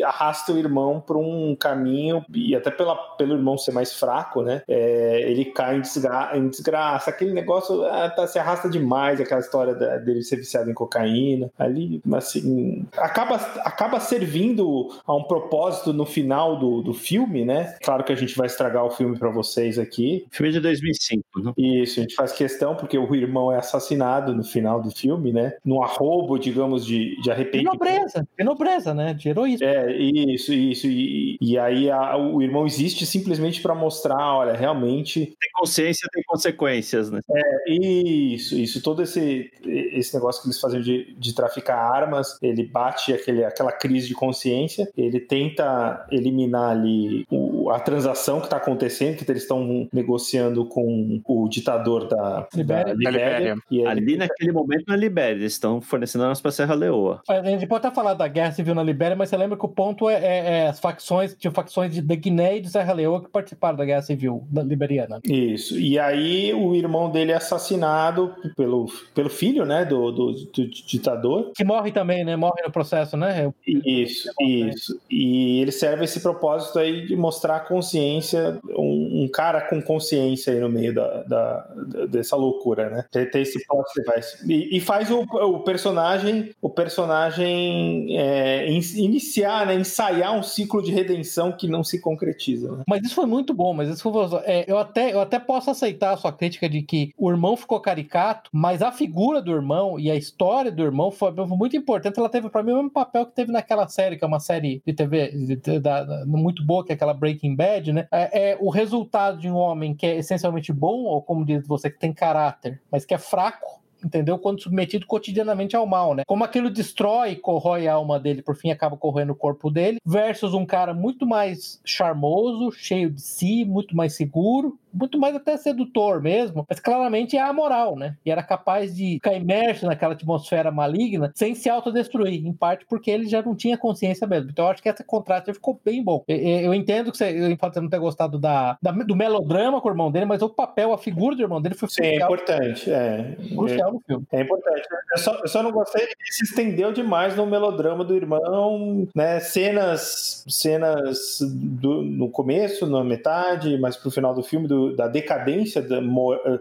arrasta 0.04 0.52
o 0.52 0.58
irmão 0.58 1.00
para 1.00 1.16
um 1.16 1.54
caminho, 1.54 2.24
e 2.32 2.54
até 2.54 2.70
pela, 2.70 2.94
pelo 3.16 3.34
irmão 3.34 3.58
ser 3.58 3.72
mais 3.72 3.94
fraco, 3.94 4.42
né? 4.42 4.62
É, 4.68 5.22
ele 5.30 5.44
cai 5.46 5.76
em, 5.76 5.80
desgra 5.80 6.30
em 6.34 6.48
desgraça. 6.48 7.10
Aquele 7.10 7.32
negócio 7.32 7.84
ah, 7.84 8.08
tá, 8.10 8.26
se 8.26 8.38
arrasta 8.38 8.68
demais, 8.68 9.19
aquela 9.22 9.40
história 9.40 9.74
da- 9.74 9.96
dele 9.98 10.22
ser 10.22 10.36
viciado 10.36 10.70
em 10.70 10.74
cocaína. 10.74 11.50
Ali, 11.58 12.00
assim, 12.14 12.86
acaba, 12.96 13.36
acaba 13.64 14.00
servindo 14.00 14.88
a 15.06 15.14
um 15.14 15.22
propósito 15.24 15.92
no 15.92 16.04
final 16.06 16.58
do, 16.58 16.82
do 16.82 16.92
filme, 16.94 17.44
né? 17.44 17.76
Claro 17.82 18.04
que 18.04 18.12
a 18.12 18.16
gente 18.16 18.36
vai 18.36 18.46
estragar 18.46 18.84
o 18.84 18.90
filme 18.90 19.18
para 19.18 19.30
vocês 19.30 19.78
aqui. 19.78 20.26
Filme 20.30 20.52
de 20.52 20.60
2005, 20.60 21.24
né? 21.42 21.52
Isso, 21.56 22.00
a 22.00 22.02
gente 22.02 22.14
faz 22.14 22.32
questão 22.32 22.74
porque 22.74 22.96
o 22.98 23.14
irmão 23.14 23.52
é 23.52 23.58
assassinado 23.58 24.34
no 24.34 24.44
final 24.44 24.80
do 24.82 24.90
filme, 24.90 25.32
né? 25.32 25.54
Num 25.64 25.82
arrobo, 25.82 26.38
digamos, 26.38 26.84
de, 26.84 27.16
de 27.16 27.22
De 27.22 27.30
arrependimento. 27.30 27.72
nobreza, 27.74 28.28
de 28.38 28.44
nobreza, 28.44 28.94
né? 28.94 29.14
De 29.14 29.28
heroísmo. 29.28 29.66
É, 29.66 29.92
isso, 29.96 30.52
isso. 30.52 30.86
E, 30.86 31.36
e 31.40 31.58
aí 31.58 31.90
a- 31.90 32.16
o 32.16 32.42
irmão 32.42 32.66
existe 32.66 33.06
simplesmente 33.06 33.60
para 33.62 33.74
mostrar, 33.74 34.34
olha, 34.36 34.52
realmente. 34.52 35.26
Tem 35.26 35.50
consciência, 35.54 36.08
tem 36.12 36.22
consequências, 36.26 37.10
né? 37.10 37.20
é, 37.30 37.70
Isso, 37.72 38.54
isso. 38.56 38.82
Todo 38.82 38.99
esse, 39.02 39.50
esse 39.64 40.14
negócio 40.14 40.42
que 40.42 40.48
eles 40.48 40.60
fazem 40.60 40.80
de, 40.80 41.14
de 41.18 41.34
traficar 41.34 41.76
armas, 41.76 42.36
ele 42.42 42.64
bate 42.64 43.12
aquele, 43.12 43.44
aquela 43.44 43.72
crise 43.72 44.08
de 44.08 44.14
consciência, 44.14 44.88
ele 44.96 45.20
tenta 45.20 46.06
eliminar 46.10 46.70
ali 46.70 47.24
o- 47.30 47.70
a 47.70 47.78
transação 47.78 48.38
que 48.40 48.46
está 48.46 48.56
acontecendo, 48.56 49.16
que 49.16 49.30
eles 49.30 49.42
estão 49.42 49.88
negociando 49.92 50.64
com 50.66 51.20
o 51.26 51.48
ditador 51.48 52.08
da, 52.08 52.46
Libéria. 52.54 52.84
da 52.86 52.92
Libéria. 52.94 53.38
Libéria. 53.38 53.56
E 53.70 53.78
ele 53.80 53.88
Ali 53.88 54.16
naquele 54.16 54.52
momento 54.52 54.84
na 54.88 54.96
Libéria, 54.96 55.36
eles 55.38 55.52
estão 55.52 55.80
fornecendo 55.80 56.24
armas 56.24 56.40
para 56.40 56.50
Serra 56.50 56.74
Leoa. 56.74 57.20
A 57.28 57.42
gente 57.44 57.66
pode 57.66 57.86
até 57.86 57.94
falar 57.94 58.14
da 58.14 58.26
guerra 58.28 58.52
civil 58.52 58.74
na 58.74 58.82
Libéria, 58.82 59.16
mas 59.16 59.28
você 59.28 59.36
lembra 59.36 59.56
que 59.58 59.64
o 59.64 59.68
ponto 59.68 60.08
é, 60.08 60.14
é- 60.14 60.58
é 60.64 60.68
as 60.68 60.80
facções, 60.80 61.34
tinha 61.38 61.50
facções 61.50 61.92
de, 61.94 62.02
da 62.02 62.14
Guiné 62.14 62.56
e 62.56 62.60
de 62.60 62.70
Serra 62.70 62.92
Leoa 62.92 63.22
que 63.22 63.28
participaram 63.30 63.76
da 63.76 63.84
guerra 63.84 64.02
civil 64.02 64.44
da 64.50 64.62
liberiana. 64.62 65.20
Isso. 65.24 65.78
E 65.78 65.98
aí 65.98 66.52
o 66.54 66.74
irmão 66.74 67.10
dele 67.10 67.32
é 67.32 67.36
assassinado 67.36 68.34
pelo, 68.56 68.86
pelo 69.14 69.28
filho, 69.30 69.64
né, 69.64 69.84
do, 69.84 70.10
do, 70.10 70.32
do 70.32 70.66
ditador. 70.68 71.52
Que 71.54 71.64
morre 71.64 71.92
também, 71.92 72.24
né? 72.24 72.36
Morre 72.36 72.62
no 72.64 72.70
processo, 72.72 73.16
né? 73.16 73.52
Isso, 73.66 74.28
isso. 74.40 75.00
E 75.10 75.60
ele 75.60 75.72
serve 75.72 76.04
esse 76.04 76.20
propósito 76.20 76.78
aí 76.78 77.06
de 77.06 77.16
mostrar 77.16 77.56
a 77.56 77.60
consciência, 77.60 78.58
um, 78.76 79.24
um 79.24 79.28
cara 79.28 79.60
com 79.62 79.80
consciência 79.82 80.52
aí 80.52 80.60
no 80.60 80.68
meio 80.68 80.94
da, 80.94 81.22
da- 81.22 81.68
da- 81.86 82.06
dessa 82.06 82.36
loucura, 82.36 82.88
né? 82.90 83.04
Tem, 83.10 83.26
tem 83.30 83.42
esse 83.42 83.64
plot 83.66 83.86
device. 83.94 84.50
E, 84.50 84.76
e 84.76 84.80
faz 84.80 85.10
o, 85.10 85.20
o 85.20 85.60
personagem, 85.60 86.50
o 86.60 86.68
personagem 86.70 88.16
é, 88.18 88.70
in- 88.70 88.80
iniciar, 88.96 89.66
né, 89.66 89.74
ensaiar 89.74 90.36
um 90.36 90.42
ciclo 90.42 90.82
de 90.82 90.90
redenção 90.92 91.52
que 91.52 91.68
não 91.68 91.82
se 91.84 92.00
concretiza. 92.00 92.70
Né? 92.72 92.84
Mas 92.88 93.02
isso 93.04 93.14
foi 93.14 93.26
muito 93.26 93.52
bom, 93.54 93.72
mas 93.72 93.88
isso 93.88 94.02
foi, 94.02 94.12
é, 94.44 94.64
eu, 94.70 94.78
até, 94.78 95.12
eu 95.12 95.20
até 95.20 95.38
posso 95.38 95.70
aceitar 95.70 96.12
a 96.12 96.16
sua 96.16 96.32
crítica 96.32 96.68
de 96.68 96.82
que 96.82 97.12
o 97.16 97.30
irmão 97.30 97.56
ficou 97.56 97.80
caricato, 97.80 98.50
mas 98.52 98.79
a 98.82 98.92
figura 98.92 99.40
do 99.42 99.50
irmão 99.52 99.98
e 99.98 100.10
a 100.10 100.16
história 100.16 100.70
do 100.70 100.82
irmão 100.82 101.10
foi, 101.10 101.32
muito 101.32 101.76
importante. 101.76 102.18
Ela 102.18 102.28
teve, 102.28 102.48
pra 102.48 102.62
mim, 102.62 102.72
o 102.72 102.76
mesmo 102.76 102.90
papel 102.90 103.26
que 103.26 103.32
teve 103.34 103.52
naquela 103.52 103.88
série, 103.88 104.16
que 104.16 104.24
é 104.24 104.26
uma 104.28 104.40
série 104.40 104.82
de 104.86 104.92
TV 104.92 105.28
de- 105.30 105.56
de- 105.56 105.78
da- 105.80 106.24
muito 106.26 106.64
boa, 106.64 106.84
que 106.84 106.92
é 106.92 106.94
aquela 106.94 107.14
Breaking 107.14 107.54
Bad, 107.56 107.92
né? 107.92 108.08
É, 108.10 108.50
é 108.52 108.58
o 108.60 108.70
resultado 108.70 109.38
de 109.38 109.48
um 109.50 109.56
homem 109.56 109.94
que 109.94 110.06
é 110.06 110.16
essencialmente 110.16 110.72
bom, 110.72 111.04
ou 111.04 111.22
como 111.22 111.44
diz 111.44 111.66
você, 111.66 111.90
que 111.90 111.98
tem 111.98 112.12
caráter, 112.12 112.80
mas 112.90 113.04
que 113.04 113.14
é 113.14 113.18
fraco. 113.18 113.80
Entendeu? 114.02 114.38
Quando 114.38 114.62
submetido 114.62 115.04
cotidianamente 115.06 115.76
ao 115.76 115.84
mal, 115.86 116.14
né? 116.14 116.22
Como 116.26 116.42
aquilo 116.42 116.70
destrói 116.70 117.32
e 117.32 117.36
corrói 117.36 117.86
a 117.86 117.92
alma 117.92 118.18
dele, 118.18 118.40
por 118.40 118.56
fim 118.56 118.70
acaba 118.70 118.96
corroendo 118.96 119.34
o 119.34 119.36
corpo 119.36 119.70
dele, 119.70 119.98
versus 120.06 120.54
um 120.54 120.64
cara 120.64 120.94
muito 120.94 121.26
mais 121.26 121.78
charmoso, 121.84 122.72
cheio 122.72 123.10
de 123.10 123.20
si, 123.20 123.62
muito 123.62 123.94
mais 123.94 124.14
seguro, 124.14 124.78
muito 124.92 125.18
mais 125.18 125.34
até 125.36 125.56
sedutor 125.56 126.20
mesmo, 126.22 126.64
mas 126.68 126.80
claramente 126.80 127.36
é 127.36 127.40
amoral, 127.40 127.96
né? 127.96 128.16
E 128.24 128.30
era 128.30 128.42
capaz 128.42 128.94
de 128.96 129.14
ficar 129.14 129.34
imerso 129.34 129.86
naquela 129.86 130.14
atmosfera 130.14 130.70
maligna 130.70 131.32
sem 131.34 131.54
se 131.54 131.68
autodestruir, 131.68 132.46
em 132.46 132.52
parte 132.52 132.84
porque 132.88 133.10
ele 133.10 133.26
já 133.28 133.42
não 133.42 133.54
tinha 133.54 133.76
consciência 133.78 134.26
mesmo. 134.26 134.50
Então 134.50 134.64
eu 134.64 134.70
acho 134.70 134.82
que 134.82 134.88
esse 134.88 135.04
contraste 135.04 135.52
ficou 135.52 135.80
bem 135.84 136.02
bom. 136.02 136.24
Eu, 136.28 136.74
entendo 136.74 137.10
que 137.10 137.18
você, 137.18 137.56
pode 137.58 137.80
não 137.80 137.88
ter 137.88 137.98
gostado 137.98 138.38
da, 138.38 138.76
da- 138.82 138.92
do 138.92 139.16
melodrama 139.16 139.80
com 139.80 139.88
o 139.88 139.90
irmão 139.92 140.10
dele, 140.10 140.26
mas 140.26 140.42
o 140.42 140.48
papel, 140.48 140.92
a 140.92 140.98
figura 140.98 141.34
do 141.36 141.42
irmão 141.42 141.60
dele 141.60 141.74
foi 141.74 141.88
Sim, 141.88 142.02
é 142.02 142.18
crucial, 142.18 142.28
importante. 142.32 142.92
É, 142.92 143.36
crucial 143.54 143.92
no 143.92 144.00
filme. 144.00 144.26
É 144.32 144.40
importante. 144.42 144.82
Eu 145.12 145.18
só, 145.18 145.34
eu 145.40 145.48
só 145.48 145.62
não 145.62 145.72
gostei 145.72 146.06
que 146.06 146.32
se 146.32 146.44
estendeu 146.44 146.92
demais 146.92 147.36
no 147.36 147.46
melodrama 147.46 148.04
do 148.04 148.14
irmão, 148.14 149.06
né? 149.14 149.40
Cenas, 149.40 150.44
cenas 150.48 151.38
do- 151.40 152.02
no 152.02 152.28
começo, 152.28 152.86
na 152.86 153.02
metade, 153.04 153.78
mas 153.78 153.96
pro 153.96 154.10
final 154.10 154.34
do 154.34 154.42
filme, 154.42 154.66
do- 154.68 154.79
da 154.96 155.08
decadência, 155.08 155.82
da, 155.82 156.00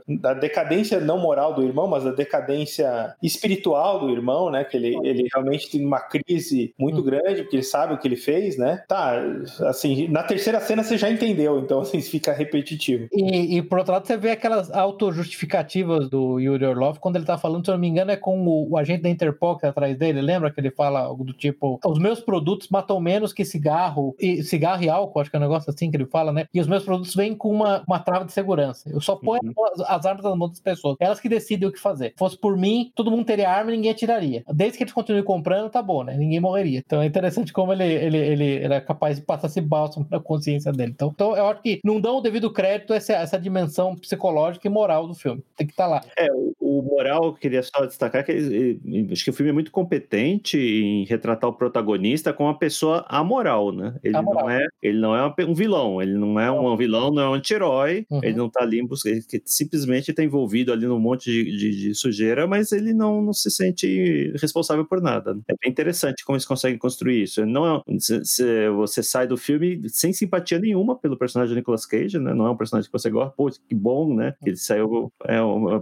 da 0.07 0.33
decadência 0.33 0.99
não 0.99 1.19
moral 1.19 1.53
do 1.53 1.63
irmão, 1.63 1.87
mas 1.87 2.03
da 2.03 2.11
decadência 2.11 3.15
espiritual 3.21 3.99
do 3.99 4.09
irmão, 4.09 4.49
né? 4.49 4.63
Que 4.63 4.77
ele, 4.77 4.97
ele 5.03 5.27
realmente 5.33 5.69
tem 5.69 5.85
uma 5.85 5.99
crise 5.99 6.73
muito 6.77 7.01
grande, 7.03 7.43
porque 7.43 7.57
ele 7.57 7.63
sabe 7.63 7.93
o 7.93 7.97
que 7.97 8.07
ele 8.07 8.15
fez, 8.15 8.57
né? 8.57 8.83
Tá, 8.87 9.21
assim, 9.67 10.07
na 10.07 10.23
terceira 10.23 10.59
cena 10.59 10.83
você 10.83 10.97
já 10.97 11.09
entendeu, 11.09 11.59
então 11.59 11.81
assim, 11.81 12.01
fica 12.01 12.33
repetitivo. 12.33 13.07
E, 13.11 13.57
e, 13.57 13.61
por 13.61 13.79
outro 13.79 13.93
lado, 13.93 14.05
você 14.05 14.17
vê 14.17 14.31
aquelas 14.31 14.71
autojustificativas 14.71 16.09
do 16.09 16.39
Yuri 16.39 16.65
Orlov, 16.65 16.99
quando 16.99 17.15
ele 17.15 17.25
tá 17.25 17.37
falando, 17.37 17.65
se 17.65 17.71
eu 17.71 17.75
não 17.75 17.81
me 17.81 17.87
engano, 17.87 18.11
é 18.11 18.15
com 18.15 18.45
o, 18.47 18.71
o 18.71 18.77
agente 18.77 19.03
da 19.03 19.09
Interpol 19.09 19.55
que 19.55 19.61
tá 19.61 19.69
atrás 19.69 19.97
dele. 19.97 20.21
Lembra 20.21 20.51
que 20.51 20.59
ele 20.59 20.71
fala 20.71 20.99
algo 20.99 21.23
do 21.23 21.33
tipo: 21.33 21.79
os 21.85 21.99
meus 21.99 22.19
produtos 22.19 22.69
matam 22.69 22.99
menos 22.99 23.33
que 23.33 23.45
cigarro, 23.45 24.15
e 24.19 24.43
cigarro 24.43 24.83
e 24.83 24.89
álcool, 24.89 25.19
acho 25.19 25.29
que 25.29 25.35
é 25.35 25.39
um 25.39 25.43
negócio 25.43 25.69
assim 25.69 25.89
que 25.89 25.97
ele 25.97 26.05
fala, 26.05 26.31
né? 26.31 26.45
E 26.53 26.59
os 26.59 26.67
meus 26.67 26.83
produtos 26.83 27.15
vêm 27.15 27.35
com 27.35 27.49
uma, 27.49 27.83
uma 27.87 27.99
trava 28.09 28.25
de 28.25 28.31
segurança. 28.33 28.89
Eu 28.89 29.01
só 29.01 29.15
ponho 29.15 29.39
as, 29.73 29.79
as 29.81 30.05
armas 30.05 30.23
nas 30.25 30.37
mãos 30.37 30.49
das 30.51 30.59
pessoas. 30.59 30.95
Elas 30.99 31.19
que 31.19 31.29
decidem 31.29 31.67
o 31.67 31.71
que 31.71 31.79
fazer. 31.79 32.09
Se 32.09 32.17
fosse 32.17 32.37
por 32.37 32.57
mim, 32.57 32.91
todo 32.95 33.11
mundo 33.11 33.25
teria 33.25 33.49
arma 33.49 33.71
e 33.71 33.75
ninguém 33.75 33.91
atiraria. 33.91 34.43
Desde 34.53 34.77
que 34.77 34.83
eles 34.83 34.93
continuem 34.93 35.23
comprando, 35.23 35.69
tá 35.69 35.81
bom, 35.81 36.03
né? 36.03 36.15
Ninguém 36.17 36.39
morreria. 36.39 36.81
Então 36.85 37.01
é 37.01 37.05
interessante 37.05 37.53
como 37.53 37.71
ele, 37.73 37.83
ele, 37.83 38.17
ele 38.17 38.55
era 38.63 38.81
capaz 38.81 39.17
de 39.17 39.25
passar 39.25 39.47
esse 39.47 39.61
bálsamo 39.61 40.07
na 40.09 40.19
consciência 40.19 40.71
dele. 40.71 40.91
Então, 40.93 41.11
então 41.13 41.35
eu 41.35 41.47
acho 41.47 41.61
que 41.61 41.79
não 41.83 41.99
dão 41.99 42.17
o 42.17 42.21
devido 42.21 42.51
crédito 42.51 42.93
a 42.93 42.95
essa, 42.97 43.13
essa 43.13 43.39
dimensão 43.39 43.95
psicológica 43.95 44.67
e 44.67 44.71
moral 44.71 45.07
do 45.07 45.13
filme. 45.13 45.43
Tem 45.55 45.65
que 45.67 45.73
estar 45.73 45.87
lá. 45.87 46.01
É, 46.17 46.27
o, 46.31 46.53
o 46.59 46.81
moral, 46.81 47.25
eu 47.25 47.33
queria 47.33 47.61
só 47.63 47.85
destacar 47.85 48.23
que 48.25 48.31
ele- 48.31 48.79
ele- 48.85 49.13
acho 49.13 49.23
que 49.23 49.29
o 49.29 49.33
filme 49.33 49.49
é 49.49 49.53
muito 49.53 49.71
competente 49.71 50.57
em 50.57 51.05
retratar 51.05 51.49
o 51.49 51.53
protagonista 51.53 52.33
como 52.33 52.49
uma 52.49 52.57
pessoa 52.57 53.05
amoral, 53.07 53.71
né? 53.71 53.95
Ele 54.03 54.15
Amoral. 54.15 54.43
não 54.43 54.49
é, 54.49 54.67
ele 54.81 54.99
não 54.99 55.15
é 55.15 55.33
um 55.47 55.53
vilão, 55.53 56.01
ele 56.01 56.13
não 56.13 56.39
é 56.39 56.51
um 56.51 56.75
vilão, 56.75 57.11
não 57.11 57.21
é 57.23 57.29
um 57.29 57.33
anti-herói, 57.33 57.98
Uhum. 58.09 58.19
ele 58.23 58.35
não 58.37 58.49
tá 58.49 58.63
ali 58.63 58.79
em 58.79 58.85
busca, 58.85 59.09
ele 59.09 59.23
simplesmente 59.45 60.13
tá 60.13 60.23
envolvido 60.23 60.71
ali 60.71 60.85
num 60.85 60.99
monte 60.99 61.31
de, 61.31 61.57
de- 61.57 61.77
de 61.79 61.95
sujeira, 61.95 62.47
mas 62.47 62.71
ele 62.71 62.93
não, 62.93 63.21
não 63.21 63.33
se 63.33 63.49
sente 63.51 64.31
responsável 64.39 64.85
por 64.85 65.01
nada. 65.01 65.33
né? 65.33 65.41
É 65.49 65.53
bem 65.61 65.71
interessante 65.71 66.23
como 66.25 66.35
eles 66.35 66.45
conseguem 66.45 66.77
construir 66.77 67.23
isso. 67.23 67.45
Não 67.45 67.65
é, 67.77 67.81
se- 67.99 68.23
se 68.25 68.69
você 68.71 69.01
sai 69.03 69.27
do 69.27 69.37
filme 69.37 69.81
sem 69.89 70.13
simpatia 70.13 70.59
nenhuma 70.59 70.95
pelo 70.97 71.17
personagem 71.17 71.53
do 71.53 71.57
Nicolas 71.57 71.85
Cage, 71.85 72.19
né? 72.19 72.33
Não 72.33 72.45
é 72.45 72.51
um 72.51 72.57
personagem 72.57 72.89
que 72.89 72.97
você 72.97 73.09
gosta, 73.09 73.33
pô, 73.35 73.49
que 73.49 73.75
bom, 73.75 74.13
né? 74.15 74.33
Que 74.43 74.49
ele 74.49 74.57
saiu, 74.57 75.11
é 75.25 75.41
uma, 75.41 75.81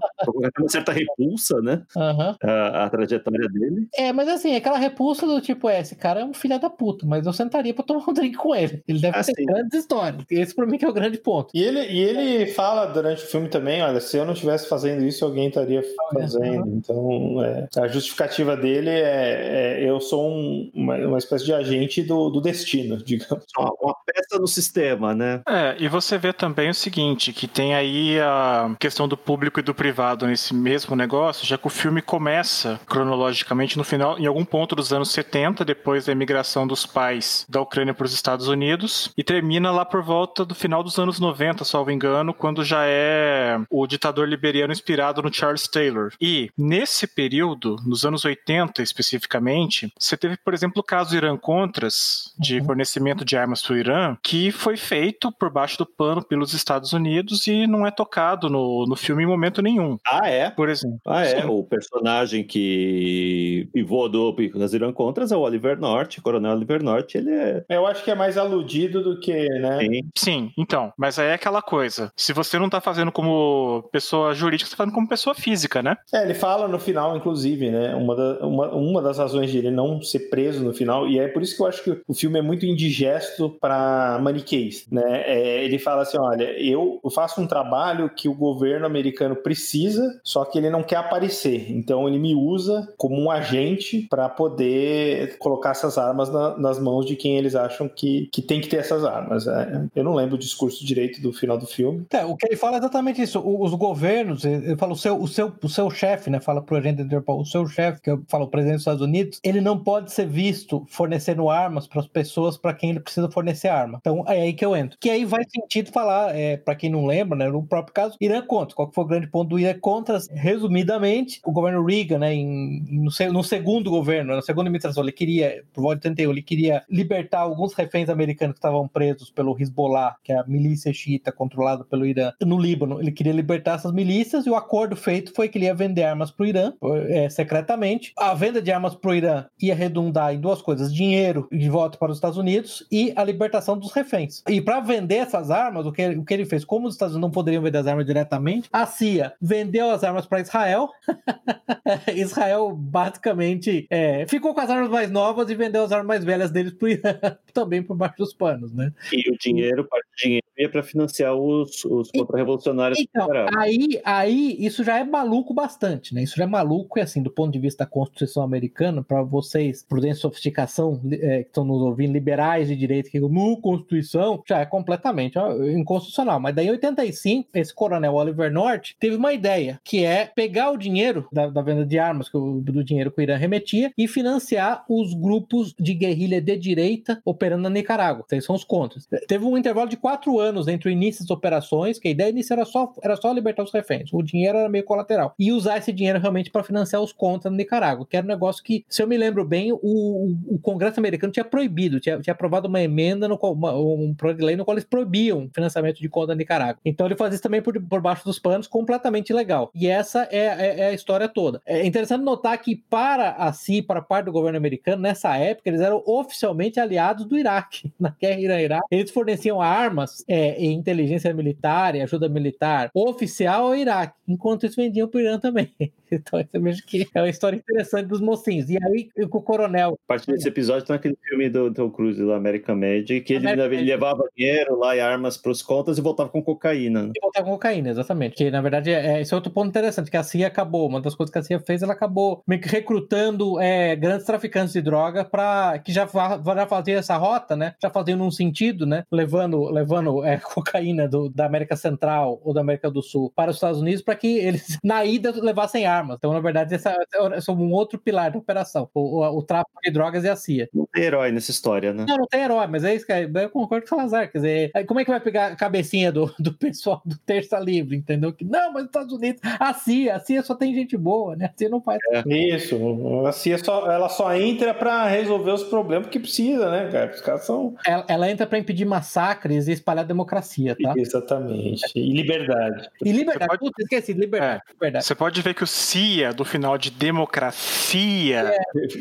uma 0.59 0.69
certa 0.69 0.91
repulsa, 0.91 1.61
né? 1.61 1.83
Aham. 1.95 2.35
A, 2.43 2.85
a 2.85 2.89
trajetória 2.89 3.47
dele. 3.49 3.87
É, 3.95 4.11
mas 4.13 4.27
assim, 4.27 4.55
aquela 4.55 4.77
repulsa 4.77 5.25
do 5.25 5.39
tipo, 5.41 5.69
é, 5.69 5.81
esse 5.81 5.95
cara 5.95 6.21
é 6.21 6.25
um 6.25 6.33
filho 6.33 6.59
da 6.59 6.69
puta, 6.69 7.05
mas 7.05 7.25
eu 7.25 7.33
sentaria 7.33 7.73
pra 7.73 7.83
tomar 7.83 8.03
um 8.09 8.13
drink 8.13 8.35
com 8.37 8.55
ele. 8.55 8.81
Ele 8.87 8.99
deve 8.99 9.17
Ah, 9.17 9.23
ter 9.23 9.33
sim. 9.35 9.45
grandes 9.45 9.79
histórias. 9.79 10.23
Esse 10.29 10.55
pra 10.55 10.65
mim 10.65 10.77
que 10.77 10.85
é 10.85 10.89
o 10.89 10.93
grande 10.93 11.17
ponto. 11.17 11.49
E 11.53 11.61
ele, 11.61 11.79
e 11.81 11.99
ele 12.07 12.47
fala 12.47 12.85
durante 12.85 13.23
o 13.23 13.27
filme 13.27 13.49
também, 13.49 13.81
olha, 13.81 13.99
se 13.99 14.17
eu 14.17 14.25
não 14.25 14.33
estivesse 14.33 14.67
fazendo 14.67 15.03
isso, 15.03 15.23
alguém 15.25 15.47
estaria 15.47 15.83
fazendo. 16.13 16.67
Então, 16.67 17.43
é, 17.43 17.67
a 17.79 17.87
justificativa 17.87 18.55
dele 18.55 18.89
é, 18.89 19.79
é, 19.81 19.89
eu 19.89 19.99
sou 19.99 20.29
um- 20.29 20.71
uma, 20.73 20.95
uma 20.95 21.17
espécie 21.17 21.45
de 21.45 21.53
agente 21.53 22.01
do, 22.03 22.29
do 22.29 22.41
destino, 22.41 22.97
digamos. 23.03 23.45
Uma, 23.57 23.71
uma 23.81 23.95
peça 24.05 24.39
no 24.39 24.47
sistema, 24.47 25.13
né? 25.13 25.41
É, 25.47 25.75
e 25.79 25.87
você 25.87 26.17
vê 26.17 26.31
também 26.33 26.69
o 26.69 26.73
seguinte, 26.73 27.33
que 27.33 27.47
tem 27.47 27.73
aí 27.75 28.19
a 28.19 28.75
questão 28.79 29.07
do 29.07 29.17
público 29.17 29.59
e 29.59 29.63
do 29.63 29.73
privado 29.73 30.25
nesse 30.27 30.53
mesmo 30.53 30.95
negócio, 30.95 31.45
já 31.45 31.57
que 31.57 31.67
o 31.67 31.69
filme 31.69 32.01
começa 32.01 32.79
cronologicamente 32.87 33.77
no 33.77 33.83
final, 33.83 34.17
em 34.19 34.25
algum 34.25 34.45
ponto 34.45 34.75
dos 34.75 34.91
anos 34.93 35.11
70, 35.11 35.63
depois 35.65 36.05
da 36.05 36.11
imigração 36.11 36.67
dos 36.67 36.85
pais 36.85 37.45
da 37.49 37.61
Ucrânia 37.61 37.93
para 37.93 38.05
os 38.05 38.13
Estados 38.13 38.47
Unidos, 38.47 39.11
e 39.17 39.23
termina 39.23 39.71
lá 39.71 39.85
por 39.85 40.01
volta 40.03 40.45
do 40.45 40.53
final 40.55 40.83
dos 40.83 40.97
anos 40.99 41.19
90, 41.19 41.63
salvo 41.63 41.91
engano, 41.97 42.33
quando 42.33 42.63
já 42.63 42.85
é 42.85 43.59
o 43.69 43.85
ditador 43.85 44.27
liberiano 44.27 44.71
inspirado 44.71 45.21
no 45.21 45.33
Charles 45.33 45.67
Taylor. 45.67 46.13
E 46.21 46.49
nesse 46.57 47.07
período, 47.07 47.75
nos 47.85 48.05
anos 48.05 48.23
80 48.23 48.81
especificamente, 48.81 49.91
você 49.99 50.15
teve, 50.15 50.37
por 50.37 50.53
exemplo, 50.53 50.79
o 50.79 50.83
caso 50.83 51.15
Irã-Contras, 51.15 52.33
de 52.39 52.63
fornecimento 52.63 53.25
de 53.25 53.35
armas 53.35 53.61
para 53.61 53.73
o 53.73 53.77
Irã, 53.77 54.17
que 54.23 54.51
foi 54.51 54.77
feito 54.77 55.31
por 55.31 55.49
baixo 55.49 55.77
do 55.77 55.85
pano 55.85 56.23
pelos 56.23 56.53
Estados 56.53 56.93
Unidos 56.93 57.47
e 57.47 57.67
não 57.67 57.85
é 57.85 57.91
tocado 57.91 58.49
no, 58.49 58.85
no 58.85 58.95
filme 58.95 59.23
em 59.23 59.27
momento 59.27 59.61
nenhum. 59.61 59.97
Ah, 60.07 60.29
é? 60.29 60.49
Por 60.49 60.69
exemplo. 60.69 60.99
Ah, 61.05 61.23
é. 61.23 61.41
Sim. 61.41 61.47
O 61.47 61.63
personagem 61.63 62.43
que 62.43 63.69
pivô 63.73 64.07
do 64.07 64.35
nas 64.55 64.73
Irã 64.73 64.91
Contras 64.91 65.31
é 65.31 65.35
o 65.35 65.41
Oliver 65.41 65.79
North, 65.79 66.17
o 66.17 66.21
Coronel 66.21 66.51
Oliver 66.51 66.83
North, 66.83 67.15
ele 67.15 67.31
é. 67.31 67.65
Eu 67.69 67.87
acho 67.87 68.03
que 68.03 68.11
é 68.11 68.15
mais 68.15 68.37
aludido 68.37 69.01
do 69.01 69.19
que, 69.19 69.47
né? 69.59 69.79
Sim. 70.15 70.37
Sim, 70.37 70.51
então, 70.57 70.93
mas 70.97 71.17
aí 71.17 71.29
é 71.29 71.33
aquela 71.33 71.61
coisa. 71.61 71.86
Se 72.15 72.33
você 72.33 72.57
não 72.59 72.69
tá 72.69 72.79
fazendo 72.81 73.11
como 73.11 73.83
pessoa 73.91 74.33
jurídica, 74.33 74.69
você 74.69 74.75
tá 74.75 74.77
fazendo 74.77 74.93
como 74.93 75.07
pessoa 75.07 75.33
física, 75.35 75.81
né? 75.81 75.95
É, 76.13 76.23
ele 76.23 76.33
fala 76.33 76.67
no 76.67 76.79
final, 76.79 77.15
inclusive, 77.15 77.69
né? 77.71 77.95
Uma, 77.95 78.15
da- 78.15 78.45
uma, 78.45 78.69
uma 78.73 79.01
das 79.01 79.17
razões 79.17 79.51
de 79.51 79.57
ele 79.57 79.71
não 79.71 80.01
ser 80.01 80.29
preso 80.29 80.63
no 80.63 80.73
final, 80.73 81.07
e 81.07 81.19
é 81.19 81.27
por 81.27 81.41
isso 81.41 81.55
que 81.55 81.61
eu 81.61 81.67
acho 81.67 81.83
que 81.83 82.01
o 82.07 82.13
filme 82.13 82.39
é 82.39 82.41
muito 82.41 82.65
indigesto 82.65 83.49
para 83.61 84.19
maniqueis, 84.21 84.85
né? 84.91 85.23
É, 85.25 85.63
ele 85.63 85.77
fala 85.79 86.01
assim: 86.03 86.17
olha, 86.19 86.45
eu 86.61 86.99
faço 87.13 87.39
um 87.41 87.47
trabalho 87.47 88.09
que 88.09 88.27
o 88.29 88.33
governo 88.33 88.85
americano 88.85 89.35
precisa, 89.35 90.19
só 90.23 90.43
que 90.45 90.57
ele 90.57 90.69
não 90.69 90.83
quer 90.83 90.97
aparecer. 90.97 91.71
Então 91.71 92.07
ele 92.07 92.17
me 92.19 92.33
usa 92.35 92.87
como 92.97 93.15
um 93.21 93.29
agente 93.31 94.07
para 94.09 94.27
poder 94.29 95.37
colocar 95.37 95.71
essas 95.71 95.97
armas 95.97 96.31
na- 96.31 96.57
nas 96.57 96.79
mãos 96.79 97.05
de 97.05 97.15
quem 97.15 97.37
eles 97.37 97.55
acham 97.55 97.87
que, 97.87 98.27
que 98.31 98.41
tem 98.41 98.59
que 98.61 98.67
ter 98.67 98.77
essas 98.77 99.03
armas. 99.03 99.47
É, 99.47 99.83
eu 99.95 100.03
não 100.03 100.15
lembro 100.15 100.35
o 100.35 100.39
discurso 100.39 100.85
direito 100.85 101.21
do 101.21 101.31
final 101.33 101.57
do 101.57 101.66
filme. 101.75 102.05
É, 102.11 102.25
o 102.25 102.35
que 102.35 102.47
ele 102.47 102.55
fala 102.55 102.77
é 102.77 102.79
exatamente 102.79 103.21
isso. 103.21 103.39
Os 103.39 103.73
governos, 103.73 104.45
ele 104.45 104.75
fala 104.77 104.93
o 104.93 104.95
seu, 104.95 105.19
o 105.21 105.27
seu, 105.27 105.53
o 105.61 105.69
seu 105.69 105.89
chefe, 105.89 106.29
né? 106.29 106.39
Fala 106.39 106.61
pro 106.61 106.77
agente 106.77 107.01
Interpol, 107.01 107.41
o 107.41 107.45
seu 107.45 107.65
chefe, 107.67 108.01
que 108.01 108.09
eu 108.09 108.23
falo 108.27 108.45
o 108.45 108.47
presidente 108.47 108.75
dos 108.75 108.81
Estados 108.81 109.01
Unidos, 109.01 109.39
ele 109.43 109.61
não 109.61 109.77
pode 109.77 110.11
ser 110.11 110.27
visto 110.27 110.85
fornecendo 110.89 111.49
armas 111.49 111.87
para 111.87 112.01
as 112.01 112.07
pessoas 112.07 112.57
para 112.57 112.73
quem 112.73 112.91
ele 112.91 112.99
precisa 112.99 113.29
fornecer 113.29 113.67
arma. 113.67 113.97
Então 113.99 114.23
é 114.27 114.41
aí 114.41 114.53
que 114.53 114.65
eu 114.65 114.75
entro. 114.75 114.97
Que 114.99 115.09
aí 115.09 115.25
vai 115.25 115.43
sentido 115.49 115.91
falar, 115.91 116.35
é, 116.35 116.57
para 116.57 116.75
quem 116.75 116.89
não 116.89 117.05
lembra, 117.05 117.37
né? 117.37 117.49
No 117.49 117.63
próprio 117.63 117.93
caso, 117.93 118.17
Irã 118.19 118.41
contra. 118.41 118.75
Qual 118.75 118.87
que 118.87 118.95
foi 118.95 119.03
o 119.03 119.07
grande 119.07 119.27
ponto 119.27 119.49
do 119.49 119.59
Irã 119.59 119.77
contra? 119.79 120.19
Resumidamente, 120.31 121.39
o 121.45 121.51
governo 121.51 121.83
Reagan, 121.83 122.19
né? 122.19 122.33
Em, 122.33 122.83
no, 122.89 123.11
no 123.31 123.43
segundo 123.43 123.89
governo, 123.89 124.35
na 124.35 124.41
segunda 124.41 124.63
administração, 124.67 125.03
ele 125.03 125.11
queria, 125.11 125.63
por 125.73 125.81
volta 125.81 126.01
de 126.01 126.07
81, 126.07 126.31
ele 126.31 126.41
queria 126.41 126.83
libertar 126.89 127.39
alguns 127.39 127.73
reféns 127.73 128.09
americanos 128.09 128.53
que 128.53 128.59
estavam 128.59 128.87
presos 128.87 129.29
pelo 129.29 129.55
Hezbollah, 129.59 130.15
que 130.23 130.31
é 130.31 130.37
a 130.37 130.43
milícia 130.45 130.93
xiita 130.93 131.31
controlada 131.57 131.83
pelo 131.83 132.05
Irã, 132.05 132.31
no 132.41 132.59
Líbano. 132.59 133.01
Ele 133.01 133.11
queria 133.11 133.33
libertar 133.33 133.75
essas 133.75 133.91
milícias 133.91 134.45
e 134.45 134.49
o 134.49 134.55
acordo 134.55 134.95
feito 134.95 135.33
foi 135.33 135.49
que 135.49 135.57
ele 135.57 135.65
ia 135.65 135.73
vender 135.73 136.03
armas 136.03 136.29
para 136.29 136.43
o 136.43 136.47
Irã, 136.47 136.73
é, 137.09 137.27
secretamente. 137.29 138.13
A 138.17 138.33
venda 138.35 138.61
de 138.61 138.71
armas 138.71 138.93
para 138.95 139.11
o 139.11 139.15
Irã 139.15 139.45
ia 139.59 139.73
redundar 139.73 140.33
em 140.33 140.39
duas 140.39 140.61
coisas: 140.61 140.93
dinheiro 140.93 141.47
de 141.51 141.69
volta 141.69 141.97
para 141.97 142.11
os 142.11 142.17
Estados 142.17 142.37
Unidos 142.37 142.85
e 142.91 143.11
a 143.15 143.23
libertação 143.23 143.77
dos 143.77 143.91
reféns. 143.91 144.43
E 144.47 144.61
para 144.61 144.79
vender 144.79 145.15
essas 145.15 145.49
armas, 145.49 145.85
o 145.85 145.91
que, 145.91 146.07
o 146.09 146.23
que 146.23 146.33
ele 146.33 146.45
fez, 146.45 146.63
como 146.63 146.87
os 146.87 146.93
Estados 146.93 147.15
Unidos 147.15 147.27
não 147.27 147.31
poderiam 147.31 147.63
vender 147.63 147.79
as 147.79 147.87
armas 147.87 148.05
diretamente, 148.05 148.69
a 148.71 148.85
CIA 148.85 149.33
vendeu 149.41 149.89
as 149.89 150.03
armas 150.03 150.27
para 150.27 150.41
Israel. 150.41 150.89
Israel 152.15 152.73
basicamente 152.75 153.87
é, 153.89 154.25
ficou 154.27 154.53
com 154.53 154.61
as 154.61 154.69
armas 154.69 154.89
mais 154.89 155.09
novas 155.09 155.49
e 155.49 155.55
vendeu 155.55 155.83
as 155.83 155.91
armas 155.91 156.07
mais 156.07 156.23
velhas 156.23 156.51
deles 156.51 156.73
para 156.73 156.85
o 156.85 156.89
Irã, 156.89 157.13
também 157.57 157.81
por 157.81 157.97
baixo 157.97 158.17
dos 158.17 158.33
panos, 158.33 158.71
né? 158.71 158.93
E 159.11 159.31
o 159.31 159.37
dinheiro, 159.37 159.83
parte 159.87 160.05
do 160.05 160.15
dinheiro 160.15 160.45
ia 160.57 160.69
para 160.69 160.83
financiar 160.83 161.35
os, 161.35 161.83
os 161.85 162.11
contra-revolucionários 162.11 162.99
Então, 162.99 163.27
aí, 163.59 163.99
aí 164.03 164.55
isso 164.59 164.83
já 164.83 164.99
é 164.99 165.03
maluco 165.03 165.53
bastante, 165.53 166.13
né? 166.13 166.21
Isso 166.23 166.35
já 166.35 166.43
é 166.43 166.47
maluco, 166.47 166.99
e 166.99 167.01
assim, 167.01 167.21
do 167.23 167.31
ponto 167.31 167.51
de 167.51 167.59
vista 167.59 167.83
da 167.83 167.89
Constituição 167.89 168.43
americana, 168.43 169.03
para 169.03 169.23
vocês, 169.23 169.83
prudência 169.83 170.19
e 170.19 170.21
sofisticação, 170.21 171.01
é, 171.11 171.43
que 171.43 171.49
estão 171.49 171.63
nos 171.65 171.81
ouvindo, 171.81 172.13
liberais 172.13 172.67
de 172.67 172.75
direito, 172.75 173.09
que 173.09 173.19
no 173.19 173.59
Constituição, 173.61 174.41
já 174.47 174.59
é 174.59 174.65
completamente 174.65 175.37
ó, 175.37 175.53
inconstitucional. 175.65 176.39
Mas 176.39 176.55
daí, 176.55 176.67
em 176.67 176.71
85, 176.71 177.49
esse 177.55 177.73
coronel 177.73 178.13
Oliver 178.13 178.51
North 178.51 178.91
teve 178.99 179.15
uma 179.15 179.33
ideia, 179.33 179.79
que 179.83 180.03
é 180.03 180.25
pegar 180.25 180.71
o 180.71 180.77
dinheiro 180.77 181.27
da, 181.31 181.47
da 181.49 181.61
venda 181.61 181.85
de 181.85 181.97
armas, 181.99 182.29
que 182.29 182.37
o- 182.37 182.61
do 182.61 182.83
dinheiro 182.83 183.11
que 183.11 183.19
o 183.19 183.23
Irã 183.23 183.35
remetia, 183.35 183.91
e 183.97 184.07
financiar 184.07 184.83
os 184.89 185.13
grupos 185.13 185.73
de 185.79 185.93
guerrilha 185.93 186.41
de 186.41 186.57
direita 186.57 187.21
operando 187.23 187.46
na 187.55 187.69
Nicarágua. 187.69 188.25
Esses 188.31 188.45
são 188.45 188.55
os 188.55 188.63
contras. 188.63 189.07
Teve 189.27 189.45
um 189.45 189.57
intervalo 189.57 189.87
de 189.87 189.95
quatro 189.95 190.39
anos 190.39 190.67
entre 190.67 190.89
o 190.89 190.91
início 190.91 191.21
das 191.23 191.29
operações, 191.31 191.99
que 191.99 192.07
a 192.07 192.11
ideia 192.11 192.29
inicial 192.29 192.57
era 192.59 192.65
só, 192.65 192.91
era 193.03 193.15
só 193.15 193.31
libertar 193.31 193.63
os 193.63 193.71
reféns. 193.71 194.09
O 194.11 194.21
dinheiro 194.21 194.57
era 194.57 194.67
meio 194.69 194.83
colateral. 194.83 195.33
E 195.39 195.51
usar 195.51 195.77
esse 195.77 195.93
dinheiro 195.93 196.19
realmente 196.19 196.49
para 196.51 196.63
financiar 196.63 197.01
os 197.01 197.13
contras 197.13 197.51
na 197.51 197.57
Nicarágua, 197.57 198.05
que 198.09 198.17
era 198.17 198.25
um 198.25 198.29
negócio 198.29 198.63
que, 198.63 198.83
se 198.89 199.01
eu 199.01 199.07
me 199.07 199.15
lembro 199.17 199.45
bem, 199.45 199.71
o, 199.71 199.77
o- 199.81 200.59
Congresso 200.59 200.99
americano 200.99 201.31
tinha 201.31 201.45
proibido, 201.45 201.99
tinha, 201.99 202.19
tinha 202.19 202.33
aprovado 202.33 202.67
uma 202.67 202.81
emenda, 202.81 203.27
no 203.27 203.37
uma- 203.41 203.73
um 203.77 204.13
projeto 204.15 204.39
de 204.39 204.45
lei 204.45 204.55
no 204.55 204.65
qual 204.65 204.73
eles 204.75 204.83
proibiam 204.83 205.49
financiamento 205.53 205.99
de 206.01 206.09
conta 206.09 206.33
na 206.33 206.35
Nicarágua. 206.35 206.79
Então 206.83 207.05
ele 207.05 207.15
fazia 207.15 207.35
isso 207.35 207.43
também 207.43 207.61
por, 207.61 207.79
por 207.81 208.01
baixo 208.01 208.25
dos 208.25 208.39
panos, 208.39 208.67
completamente 208.67 209.29
ilegal. 209.29 209.69
E 209.73 209.87
essa 209.87 210.27
é, 210.31 210.37
é- 210.39 210.79
é 210.79 210.87
a 210.87 210.93
história 210.93 211.27
toda. 211.29 211.61
É 211.65 211.85
interessante 211.85 212.23
notar 212.23 212.57
que 212.61 212.75
para 212.75 213.31
a 213.31 213.53
CIA, 213.53 213.83
para 213.83 213.99
a 213.99 214.03
parte 214.03 214.25
do 214.25 214.31
governo 214.31 214.57
americano, 214.57 215.01
nessa 215.01 215.35
época, 215.37 215.69
eles 215.69 215.81
eram 215.81 216.01
oficialmente 216.05 216.79
aliados 216.79 217.25
do 217.25 217.36
Iraque. 217.37 217.91
Na 217.99 218.13
guerra 218.19 218.39
Irã-Iraque, 218.39 218.87
eles 218.91 219.11
forneciam 219.11 219.61
armas 219.61 220.23
é, 220.27 220.61
e 220.61 220.67
inteligência 220.67 221.33
militar 221.33 221.95
e 221.95 222.01
ajuda 222.01 222.29
militar 222.29 222.89
oficial 222.93 223.67
ao 223.67 223.75
Iraque, 223.75 224.13
enquanto 224.27 224.63
eles 224.63 224.75
vendiam 224.75 225.07
para 225.07 225.17
o 225.17 225.21
Irã 225.21 225.39
também. 225.39 225.71
Então, 226.09 226.39
você 226.39 226.57
veja 226.57 226.81
que 226.87 227.05
é 227.13 227.21
uma 227.21 227.27
história 227.27 227.57
interessante 227.57 228.07
dos 228.07 228.21
mocinhos. 228.21 228.69
E 228.69 228.77
aí, 228.81 229.09
o 229.21 229.41
coronel 229.41 229.99
A 230.05 230.07
partir 230.07 230.31
desse 230.31 230.47
episódio 230.47 230.87
tem 230.87 230.95
aquele 230.95 231.17
filme 231.21 231.49
do 231.49 231.73
Tom 231.73 231.89
Cruise 231.89 232.21
lá, 232.21 232.37
American 232.37 232.77
Made, 232.77 233.19
que 233.19 233.33
ele, 233.33 233.49
American 233.49 233.81
levava 233.81 234.23
dinheiro 234.33 234.79
lá 234.79 234.95
e 234.95 235.01
armas 235.01 235.35
pros 235.37 235.61
contas 235.61 235.97
e 235.97 236.01
voltava 236.01 236.29
com 236.29 236.41
cocaína. 236.41 237.03
né? 237.03 237.11
E 237.15 237.19
voltar 237.19 237.43
com 237.43 237.51
cocaína, 237.51 237.89
exatamente. 237.89 238.35
Que 238.35 238.49
na 238.49 238.61
verdade 238.61 238.91
é, 238.91 239.21
esse 239.21 239.33
é 239.33 239.35
outro 239.35 239.51
ponto 239.51 239.67
interessante, 239.67 240.09
que 240.09 240.17
a 240.17 240.23
CIA 240.23 240.47
acabou. 240.47 240.87
Uma 240.87 241.01
das 241.01 241.13
coisas 241.13 241.31
que 241.31 241.39
a 241.39 241.43
CIA 241.43 241.59
fez, 241.59 241.83
ela 241.83 241.93
acabou 241.93 242.41
meio 242.47 242.61
que 242.61 242.69
recrutando 242.69 243.59
é, 243.59 243.95
grandes 243.95 244.25
traficantes 244.25 244.73
de 244.73 244.81
droga 244.81 245.25
para 245.25 245.79
que 245.79 245.91
já, 245.91 246.07
já 246.07 246.67
faziam 246.67 246.99
essa 246.99 247.16
rota, 247.17 247.55
né? 247.55 247.75
Já 247.81 247.89
faziam 247.89 248.17
num 248.17 248.31
sentido, 248.31 248.85
né? 248.85 249.03
Levando, 249.11 249.69
levando 249.69 250.23
é, 250.23 250.37
cocaína 250.53 251.07
do, 251.07 251.29
da 251.29 251.45
América 251.45 251.75
Central 251.75 252.39
ou 252.43 252.53
da 252.53 252.61
América 252.61 252.89
do 252.89 253.01
Sul 253.01 253.31
para 253.35 253.51
os 253.51 253.57
Estados 253.57 253.81
Unidos 253.81 254.01
para 254.01 254.15
que 254.15 254.37
eles, 254.37 254.77
na 254.83 255.03
ida, 255.05 255.31
levassem 255.35 255.85
armas. 255.85 256.17
Então, 256.17 256.33
na 256.33 256.39
verdade, 256.39 256.73
essa 256.73 256.95
esse 257.35 257.49
é 257.49 257.53
um 257.53 257.71
outro 257.71 257.99
pilar 257.99 258.31
da 258.31 258.37
operação: 258.37 258.89
o, 258.93 259.19
o, 259.19 259.37
o 259.37 259.43
tráfico 259.43 259.79
de 259.83 259.91
drogas 259.91 260.23
e 260.23 260.29
a 260.29 260.35
CIA. 260.35 260.69
Não 260.73 260.87
tem 260.91 261.03
herói 261.03 261.31
nessa 261.31 261.51
história, 261.51 261.93
né? 261.93 262.05
Não, 262.07 262.17
não 262.17 262.27
tem 262.27 262.41
herói, 262.41 262.67
mas 262.67 262.83
é 262.83 262.95
isso, 262.95 263.05
cara. 263.05 263.29
Eu 263.33 263.49
concordo 263.49 263.87
com 263.87 263.95
o 263.95 263.97
Salazar. 263.97 264.31
Quer 264.31 264.37
dizer, 264.37 264.71
como 264.85 264.99
é 264.99 265.05
que 265.05 265.11
vai 265.11 265.19
pegar 265.19 265.47
a 265.47 265.55
cabecinha 265.55 266.11
do, 266.11 266.33
do 266.39 266.53
pessoal 266.53 267.01
do 267.05 267.17
Terça 267.19 267.59
Livre, 267.59 267.95
entendeu? 267.95 268.33
Que 268.33 268.45
não, 268.45 268.73
mas 268.73 268.83
os 268.83 268.89
Estados 268.89 269.13
Unidos, 269.13 269.41
a 269.59 269.73
CIA, 269.73 270.15
a 270.15 270.19
CIA 270.19 270.43
só 270.43 270.55
tem 270.55 270.73
gente 270.73 270.97
boa, 270.97 271.35
né? 271.35 271.45
A 271.45 271.57
CIA 271.57 271.69
não 271.69 271.81
faz. 271.81 271.99
Isso, 272.25 272.77
a 273.25 273.31
CIA 273.31 273.57
só, 273.57 273.91
ela 273.91 274.09
só 274.09 274.33
entra 274.35 274.73
pra 274.73 275.05
resolver 275.07 275.51
os 275.51 275.63
problemas 275.63 276.09
que 276.09 276.19
precisa, 276.19 276.69
né, 276.69 276.89
cara? 276.91 277.06
Os 277.13 277.21
caras 277.21 277.45
são. 277.45 277.75
Ela, 277.85 278.05
ela 278.07 278.29
entra 278.31 278.45
pra 278.45 278.57
impedir 278.57 278.85
massacres 278.85 279.67
e 279.67 279.71
espalhar 279.71 280.05
democracia, 280.05 280.75
tá? 280.81 280.93
Exatamente. 280.97 281.83
E 281.95 282.11
liberdade. 282.13 282.89
E 283.03 283.11
liberdade, 283.11 283.39
Você 283.43 283.47
pode- 283.47 283.59
puta, 283.59 283.81
esqueci, 283.83 284.13
liberdade, 284.13 284.61
liberdade. 284.73 285.05
Você 285.05 285.15
pode 285.15 285.41
ver 285.41 285.53
que 285.53 285.63
o 285.63 285.67
CIA 285.67 286.33
do 286.33 286.43
final 286.45 286.77
de 286.77 286.91
democracia 286.91 288.53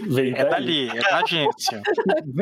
Vem 0.08 0.32
é 0.34 0.44
dali, 0.44 0.88
é 0.90 1.00
da 1.00 1.18
agência. 1.18 1.82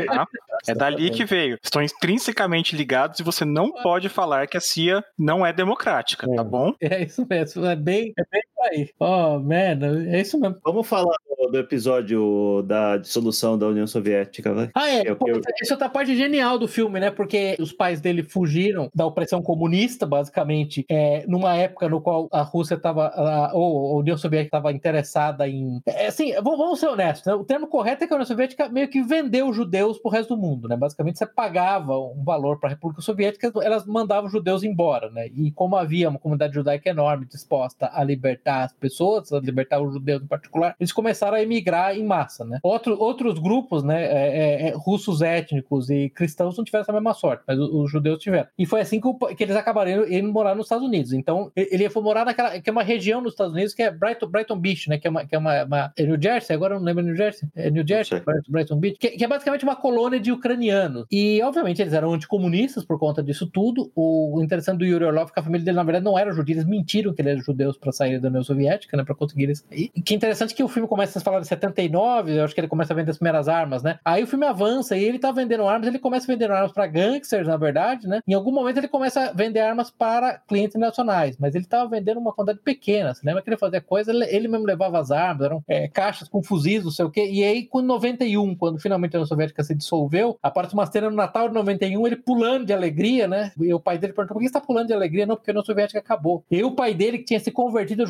tá? 0.07 0.27
É 0.67 0.75
dali 0.75 1.11
que 1.11 1.25
veio. 1.25 1.59
Estão 1.63 1.83
intrinsecamente 1.83 2.77
ligados 2.77 3.21
e 3.21 3.23
você 3.23 3.45
não 3.45 3.71
pode 3.83 4.09
falar 4.09 4.47
que 4.47 4.57
a 4.57 4.61
CIA 4.61 5.05
não 5.19 5.45
é 5.45 5.53
democrática, 5.53 6.27
tá 6.27 6.43
É. 6.43 6.45
bom? 6.45 6.75
É 6.81 7.03
isso 7.03 7.27
mesmo, 7.29 7.65
é 7.67 7.75
bem, 7.77 8.13
é 8.19 8.23
bem 8.31 8.43
aí. 8.65 8.89
Oh, 8.99 9.39
man, 9.39 9.79
é 10.11 10.21
isso 10.21 10.39
mesmo. 10.39 10.57
Vamos 10.65 10.87
falar 10.87 11.15
do 11.51 11.59
episódio 11.59 12.63
da 12.67 12.97
dissolução 12.97 13.59
da 13.59 13.67
União 13.67 13.87
Soviética, 13.87 14.53
né? 14.55 14.71
Ah, 14.75 14.89
é. 14.89 15.01
É 15.09 15.15
Pô, 15.15 15.27
que 15.27 15.31
eu- 15.33 15.41
Isso 15.63 15.73
é 15.73 15.75
outra 15.75 15.89
parte 15.89 16.17
genial 16.17 16.59
do 16.59 16.67
filme, 16.67 16.99
né? 16.99 17.11
Porque 17.11 17.57
os 17.61 17.73
pais 17.73 18.01
dele 18.01 18.23
fugiram 18.23 18.91
da 18.95 19.07
opressão 19.07 19.43
comunista, 19.43 20.07
basicamente, 20.07 20.85
é, 20.89 21.25
numa 21.27 21.55
época 21.55 21.89
no 21.89 22.01
qual 22.01 22.29
a 22.33 22.43
Rússia 22.43 22.75
estava, 22.75 23.13
ou 23.53 23.93
a 23.97 24.01
União 24.01 24.17
Soviética 24.17 24.57
estava 24.57 24.73
interessada 24.73 25.47
em. 25.49 25.81
É, 25.87 26.07
assim, 26.07 26.33
vamos, 26.35 26.59
vamos 26.59 26.81
ser 26.81 26.89
honestos, 26.89 27.27
né? 27.27 27.35
O 27.35 27.45
termo 27.45 27.67
correto 27.67 28.05
é 28.05 28.07
que 28.07 28.13
a 28.13 28.17
União 28.17 28.27
Soviética 28.27 28.69
meio 28.69 28.89
que 28.89 29.03
vendeu 29.03 29.49
os 29.49 29.57
judeus 29.57 29.99
pro 29.99 30.11
resto 30.11 30.35
do 30.35 30.41
mundo, 30.41 30.67
né? 30.69 30.77
Basicamente, 30.77 31.19
você 31.19 31.27
pagava 31.27 31.99
um 31.99 32.23
valor 32.25 32.59
para 32.59 32.71
a 32.71 32.73
República 32.73 33.03
Soviética, 33.03 33.53
elas 33.63 33.85
mandavam 33.87 34.27
os 34.27 34.33
judeus 34.33 34.63
embora, 34.63 35.11
né? 35.11 35.27
E 35.29 35.51
como 35.53 35.77
havia 35.77 36.09
uma 36.09 36.19
comunidade 36.19 36.55
judaica 36.55 36.89
enorme 36.89 37.27
disposta 37.27 37.91
a 37.93 38.03
libertar 38.03 38.54
as 38.63 38.73
pessoas, 38.73 39.31
libertar 39.43 39.81
os 39.83 39.93
judeus 39.93 40.23
em 40.23 40.27
particular, 40.27 40.75
eles 40.79 40.93
começaram 40.93 41.37
a 41.37 41.43
emigrar 41.43 41.97
em 41.97 42.05
massa, 42.05 42.45
né? 42.45 42.61
Outro, 42.63 42.97
outros 42.99 43.39
grupos, 43.39 43.83
né, 43.83 44.05
é, 44.05 44.09
é, 44.09 44.69
é, 44.69 44.75
russos 44.77 45.21
étnicos 45.23 45.91
e 45.91 46.09
cristãos 46.11 46.57
não 46.57 46.65
tiveram 46.65 46.83
essa 46.83 46.93
mesma 46.93 47.15
sorte, 47.15 47.43
mas 47.47 47.59
os, 47.59 47.69
os 47.71 47.91
judeus 47.91 48.19
tiveram. 48.19 48.47
E 48.59 48.65
foi 48.67 48.81
assim 48.81 49.01
que, 49.01 49.07
o- 49.09 49.15
que 49.15 49.43
eles 49.43 49.57
acabaram 49.57 50.07
indo 50.09 50.33
morar 50.33 50.55
nos 50.55 50.67
Estados 50.67 50.87
Unidos. 50.87 51.13
Então, 51.13 51.51
ele 51.57 51.89
foi 51.91 52.03
morar 52.03 52.25
naquela, 52.25 52.61
que 52.61 52.69
é 52.69 52.73
uma 52.73 52.83
região 52.83 53.21
nos 53.21 53.33
Estados 53.33 53.53
Unidos 53.53 53.75
que 53.75 53.83
é 53.83 53.91
Brighton, 53.91 54.27
Brighton 54.29 54.59
Beach, 54.59 54.89
né, 54.89 54.99
que 54.99 55.07
é 55.07 55.11
uma, 55.11 55.27
que 55.27 55.35
é 55.35 55.39
uma, 55.39 55.65
uma- 55.65 55.93
é 55.97 56.03
New 56.05 56.21
Jersey, 56.21 56.55
agora 56.55 56.75
eu 56.75 56.79
não 56.79 56.87
lembro 56.87 57.03
New 57.03 57.17
Jersey, 57.17 57.49
é 57.57 57.71
New 57.71 57.85
Jersey, 57.87 58.19
Brighton 58.49 58.77
Beach, 58.79 58.99
que, 58.99 59.11
que 59.11 59.25
é 59.25 59.29
basicamente 59.29 59.65
uma 59.65 59.77
colônia 59.77 60.21
de 60.21 60.31
ucranianos. 60.33 61.07
E, 61.11 61.41
obviamente, 61.43 61.81
eles 61.83 61.93
eram 61.93 62.13
anticomunistas 62.13 62.85
por 62.85 62.99
conta 62.99 63.23
disso 63.23 63.47
tudo. 63.47 63.91
O 63.95 64.41
interessante 64.43 64.79
do 64.79 64.85
Yuri 64.85 65.05
Orlov 65.05 65.29
é 65.31 65.33
que 65.33 65.41
a 65.41 65.43
família 65.43 65.65
dele, 65.65 65.77
na 65.77 65.83
verdade, 65.83 66.05
não 66.05 66.19
era 66.19 66.33
judia, 66.33 66.55
eles 66.55 66.67
mentiram 66.67 67.13
que 67.15 67.23
eles 67.23 67.33
eram 67.33 67.43
judeus 67.43 67.77
para 67.77 67.93
sair 67.93 68.21
da 68.21 68.29
União 68.29 68.43
Soviética, 68.45 68.97
né, 68.97 69.05
para 69.05 69.15
conseguir 69.15 69.51
isso. 69.51 69.65
E 69.71 69.89
que 69.89 70.15
interessante 70.15 70.55
que 70.55 70.63
o 70.63 70.69
filme 70.69 70.89
começa 70.89 71.19
a 71.19 71.23
falar 71.23 71.41
de 71.41 71.49
79, 71.49 72.39
eu 72.39 72.45
acho 72.45 72.55
que 72.55 72.61
ele 72.61 72.69
começa 72.69 72.93
a 72.93 72.97
vender 72.97 73.11
as 73.11 73.19
primeiras 73.19 73.49
armas, 73.49 73.83
né? 73.83 73.99
Aí 74.05 74.23
o 74.23 74.27
filme 74.27 74.47
avança 74.47 74.97
e 74.97 75.05
ele 75.05 75.19
tá 75.19 75.33
vendendo 75.33 75.67
armas, 75.67 75.89
ele 75.89 75.99
começa 75.99 76.27
vendendo 76.27 76.53
armas 76.53 76.73
para 76.73 76.87
gangsters, 76.87 77.47
na 77.47 77.57
verdade, 77.57 78.07
né? 78.07 78.21
Em 78.27 78.35
algum 78.35 78.53
momento 78.53 78.79
ele 78.79 78.89
começa 78.89 79.31
a 79.31 79.33
vender 79.33 79.61
armas 79.61 79.91
para 79.91 80.39
clientes 80.47 80.79
nacionais, 80.79 81.37
mas 81.39 81.55
ele 81.55 81.65
tava 81.65 81.89
vendendo 81.89 82.19
uma 82.19 82.33
quantidade 82.33 82.61
pequena. 82.61 83.15
Você 83.15 83.23
lembra 83.25 83.43
que 83.43 83.49
ele 83.49 83.57
fazia 83.57 83.81
coisa, 83.81 84.13
ele, 84.13 84.49
mesmo 84.49 84.67
levava 84.67 84.99
as 84.99 85.11
armas, 85.11 85.47
eram 85.47 85.63
é, 85.69 85.89
caixas 85.89 86.29
com 86.29 86.43
fuzis, 86.43 86.85
não 86.85 86.91
sei 86.91 87.05
o 87.05 87.11
quê. 87.11 87.29
E 87.31 87.43
aí, 87.43 87.67
com 87.67 87.81
91, 87.83 88.55
quando 88.57 88.79
finalmente 88.79 89.17
a 89.17 89.19
União 89.19 89.27
Soviética 89.27 89.63
se 89.63 89.75
dissolveu, 89.75 90.39
aparece 90.43 90.75
uma 90.75 90.87
cena 90.87 91.11
no 91.11 91.17
Natal 91.17 91.49
de 91.49 91.55
91, 91.55 92.07
ele 92.07 92.17
pulando 92.17 92.67
de 92.67 92.73
alegria, 92.73 93.27
né? 93.27 93.53
E 93.59 93.73
o 93.73 93.81
pai 93.81 93.99
dele 93.99 94.13
perguntou: 94.13 94.35
por 94.35 94.43
que 94.43 94.49
você 94.49 94.55
tá 94.55 94.61
pulando 94.61 94.89
de 94.89 94.93
alegria? 94.93 95.27
Não, 95.27 95.37
porque 95.37 95.51
a 95.51 95.53
União 95.53 95.65
Soviética 95.65 95.99
acabou. 95.99 96.45
E 96.51 96.63
o 96.63 96.73
pai 96.73 96.95
dele, 96.95 97.19
que 97.19 97.25
tinha 97.25 97.41
se 97.41 97.51
convertido 97.51 98.03
ao 98.03 98.09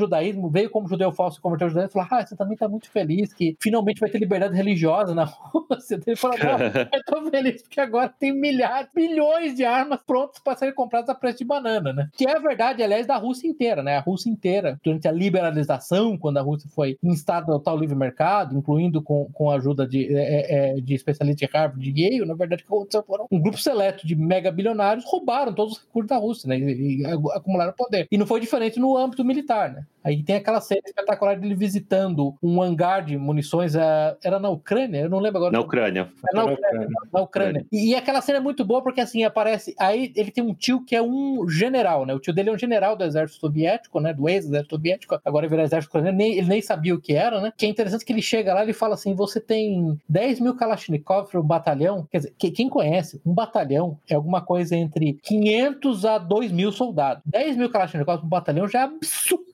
veio 0.50 0.70
como 0.70 0.88
judeu 0.88 1.12
falso 1.12 1.38
e 1.38 1.42
converteu 1.42 1.66
ao 1.66 1.70
judaísmo, 1.70 1.92
falou: 1.92 2.08
ah, 2.10 2.26
você 2.26 2.36
também 2.36 2.56
tá 2.56 2.68
muito 2.68 2.90
feliz 2.90 3.32
que 3.32 3.56
finalmente 3.60 4.00
vai 4.00 4.10
ter 4.10 4.18
liberdade 4.18 4.54
religiosa 4.54 5.14
na 5.14 5.24
Rússia. 5.28 6.00
Ele 6.06 6.16
falou: 6.16 6.36
não, 6.38 6.58
eu 6.92 7.04
tô 7.06 7.30
feliz 7.30 7.62
porque 7.62 7.80
agora 7.80 8.08
tem 8.08 8.32
milhares, 8.32 8.88
milhões 8.94 9.54
de 9.54 9.64
armas 9.64 10.00
prontas 10.06 10.38
para 10.38 10.56
serem 10.56 10.74
compradas 10.74 11.08
a 11.08 11.14
preço 11.14 11.38
de 11.38 11.44
banana, 11.44 11.92
né? 11.92 12.08
Que 12.16 12.26
é 12.26 12.36
a 12.36 12.40
verdade, 12.40 12.82
aliás, 12.82 13.06
da 13.06 13.16
Rússia 13.16 13.48
inteira, 13.48 13.82
né? 13.82 13.96
A 13.96 14.00
Rússia 14.00 14.30
inteira, 14.30 14.78
durante 14.82 15.08
a 15.08 15.12
liberalização, 15.12 16.16
quando 16.18 16.38
a 16.38 16.42
Rússia 16.42 16.68
foi 16.74 16.98
instada 17.02 17.52
ao 17.52 17.60
tal 17.60 17.78
livre 17.78 17.96
mercado, 17.96 18.56
incluindo 18.56 19.02
com, 19.02 19.28
com 19.32 19.50
a 19.50 19.56
ajuda 19.56 19.86
de, 19.86 20.14
é, 20.14 20.74
é, 20.76 20.80
de 20.80 20.94
especialistas 20.94 21.48
de 21.48 21.56
Harvard 21.56 21.88
e 21.88 21.92
de 21.92 22.02
Yale, 22.02 22.26
na 22.26 22.34
verdade, 22.34 22.62
o 22.62 22.66
que 22.66 22.72
aconteceu 22.72 23.02
foram 23.02 23.26
um 23.30 23.40
grupo 23.40 23.58
seleto 23.58 24.06
de 24.06 24.14
mega 24.14 24.50
bilionários 24.50 25.04
roubaram 25.04 25.54
todos 25.54 25.74
os 25.74 25.84
recursos 25.84 26.08
da 26.08 26.16
Rússia, 26.16 26.48
né? 26.48 26.58
E, 26.58 27.02
e 27.02 27.06
acumularam 27.06 27.72
poder. 27.72 28.06
E 28.10 28.18
não 28.18 28.26
foi 28.26 28.40
diferente 28.40 28.78
no 28.78 28.96
âmbito 28.96 29.24
militar, 29.24 29.72
né? 29.72 29.84
Aí 30.04 30.22
tem 30.22 30.36
aquela 30.36 30.60
cena 30.60 30.82
espetacular 30.84 31.36
dele 31.38 31.54
visitando 31.54 32.34
um 32.42 32.60
hangar 32.62 33.02
de 33.04 33.16
munições, 33.16 33.74
eh, 33.74 34.16
era 34.22 34.38
na 34.38 34.50
Ucrânia? 34.50 35.00
Eu 35.00 35.08
não 35.10 35.18
lembro 35.18 35.38
agora. 35.38 35.52
Na 35.52 35.60
Ucrânia. 35.60 36.08
É 36.30 36.36
na 36.36 36.44
Ucrânia. 36.44 36.88
Na 37.12 37.20
Ucrânia. 37.22 37.66
E, 37.72 37.90
e 37.90 37.94
aquela 37.94 38.20
cena 38.20 38.38
é 38.38 38.40
muito 38.40 38.64
boa 38.64 38.82
porque 38.82 39.00
assim 39.00 39.24
aparece. 39.24 39.74
Aí 39.78 40.12
ele 40.14 40.30
tem 40.30 40.44
um 40.44 40.54
tio 40.54 40.84
que 40.84 40.94
é 40.94 41.02
um 41.02 41.48
general, 41.48 42.04
né? 42.04 42.14
O 42.14 42.20
tio 42.20 42.34
dele 42.34 42.50
é 42.50 42.52
um 42.52 42.58
general 42.58 42.96
do 42.96 43.02
exército 43.04 43.40
soviético, 43.40 43.98
né? 44.00 44.12
Do 44.12 44.28
ex-exército 44.28 44.74
soviético, 44.76 45.18
agora 45.24 45.48
virou 45.48 45.64
exército 45.64 45.88
ucraniano. 45.88 46.18
Nem, 46.18 46.32
ele 46.36 46.48
nem 46.48 46.60
sabia 46.60 46.94
o 46.94 47.00
que 47.00 47.14
era, 47.14 47.40
né? 47.40 47.52
Que 47.56 47.64
é 47.64 47.68
interessante 47.68 48.04
que 48.04 48.12
ele 48.12 48.20
chega 48.22 48.52
lá 48.52 48.60
e 48.60 48.64
ele 48.66 48.72
fala 48.74 48.94
assim: 48.94 49.14
você 49.14 49.40
tem 49.40 49.98
10 50.08 50.40
mil 50.40 50.54
Kalashnikov 50.54 51.30
para 51.30 51.40
um 51.40 51.44
batalhão. 51.46 52.06
Quer 52.10 52.18
dizer, 52.18 52.34
que- 52.38 52.50
quem 52.50 52.68
conhece, 52.68 53.20
um 53.24 53.32
batalhão 53.32 53.98
é 54.08 54.14
alguma 54.14 54.42
coisa 54.42 54.76
entre 54.76 55.14
500 55.22 56.04
a 56.04 56.18
2 56.18 56.52
mil 56.52 56.70
soldados. 56.72 57.22
10 57.26 57.56
mil 57.56 57.70
Kalashnikov 57.70 58.18
para 58.18 58.26
um 58.26 58.28
batalhão 58.28 58.68
já 58.68 58.80
é 58.80 58.82
absurdo 58.84 59.44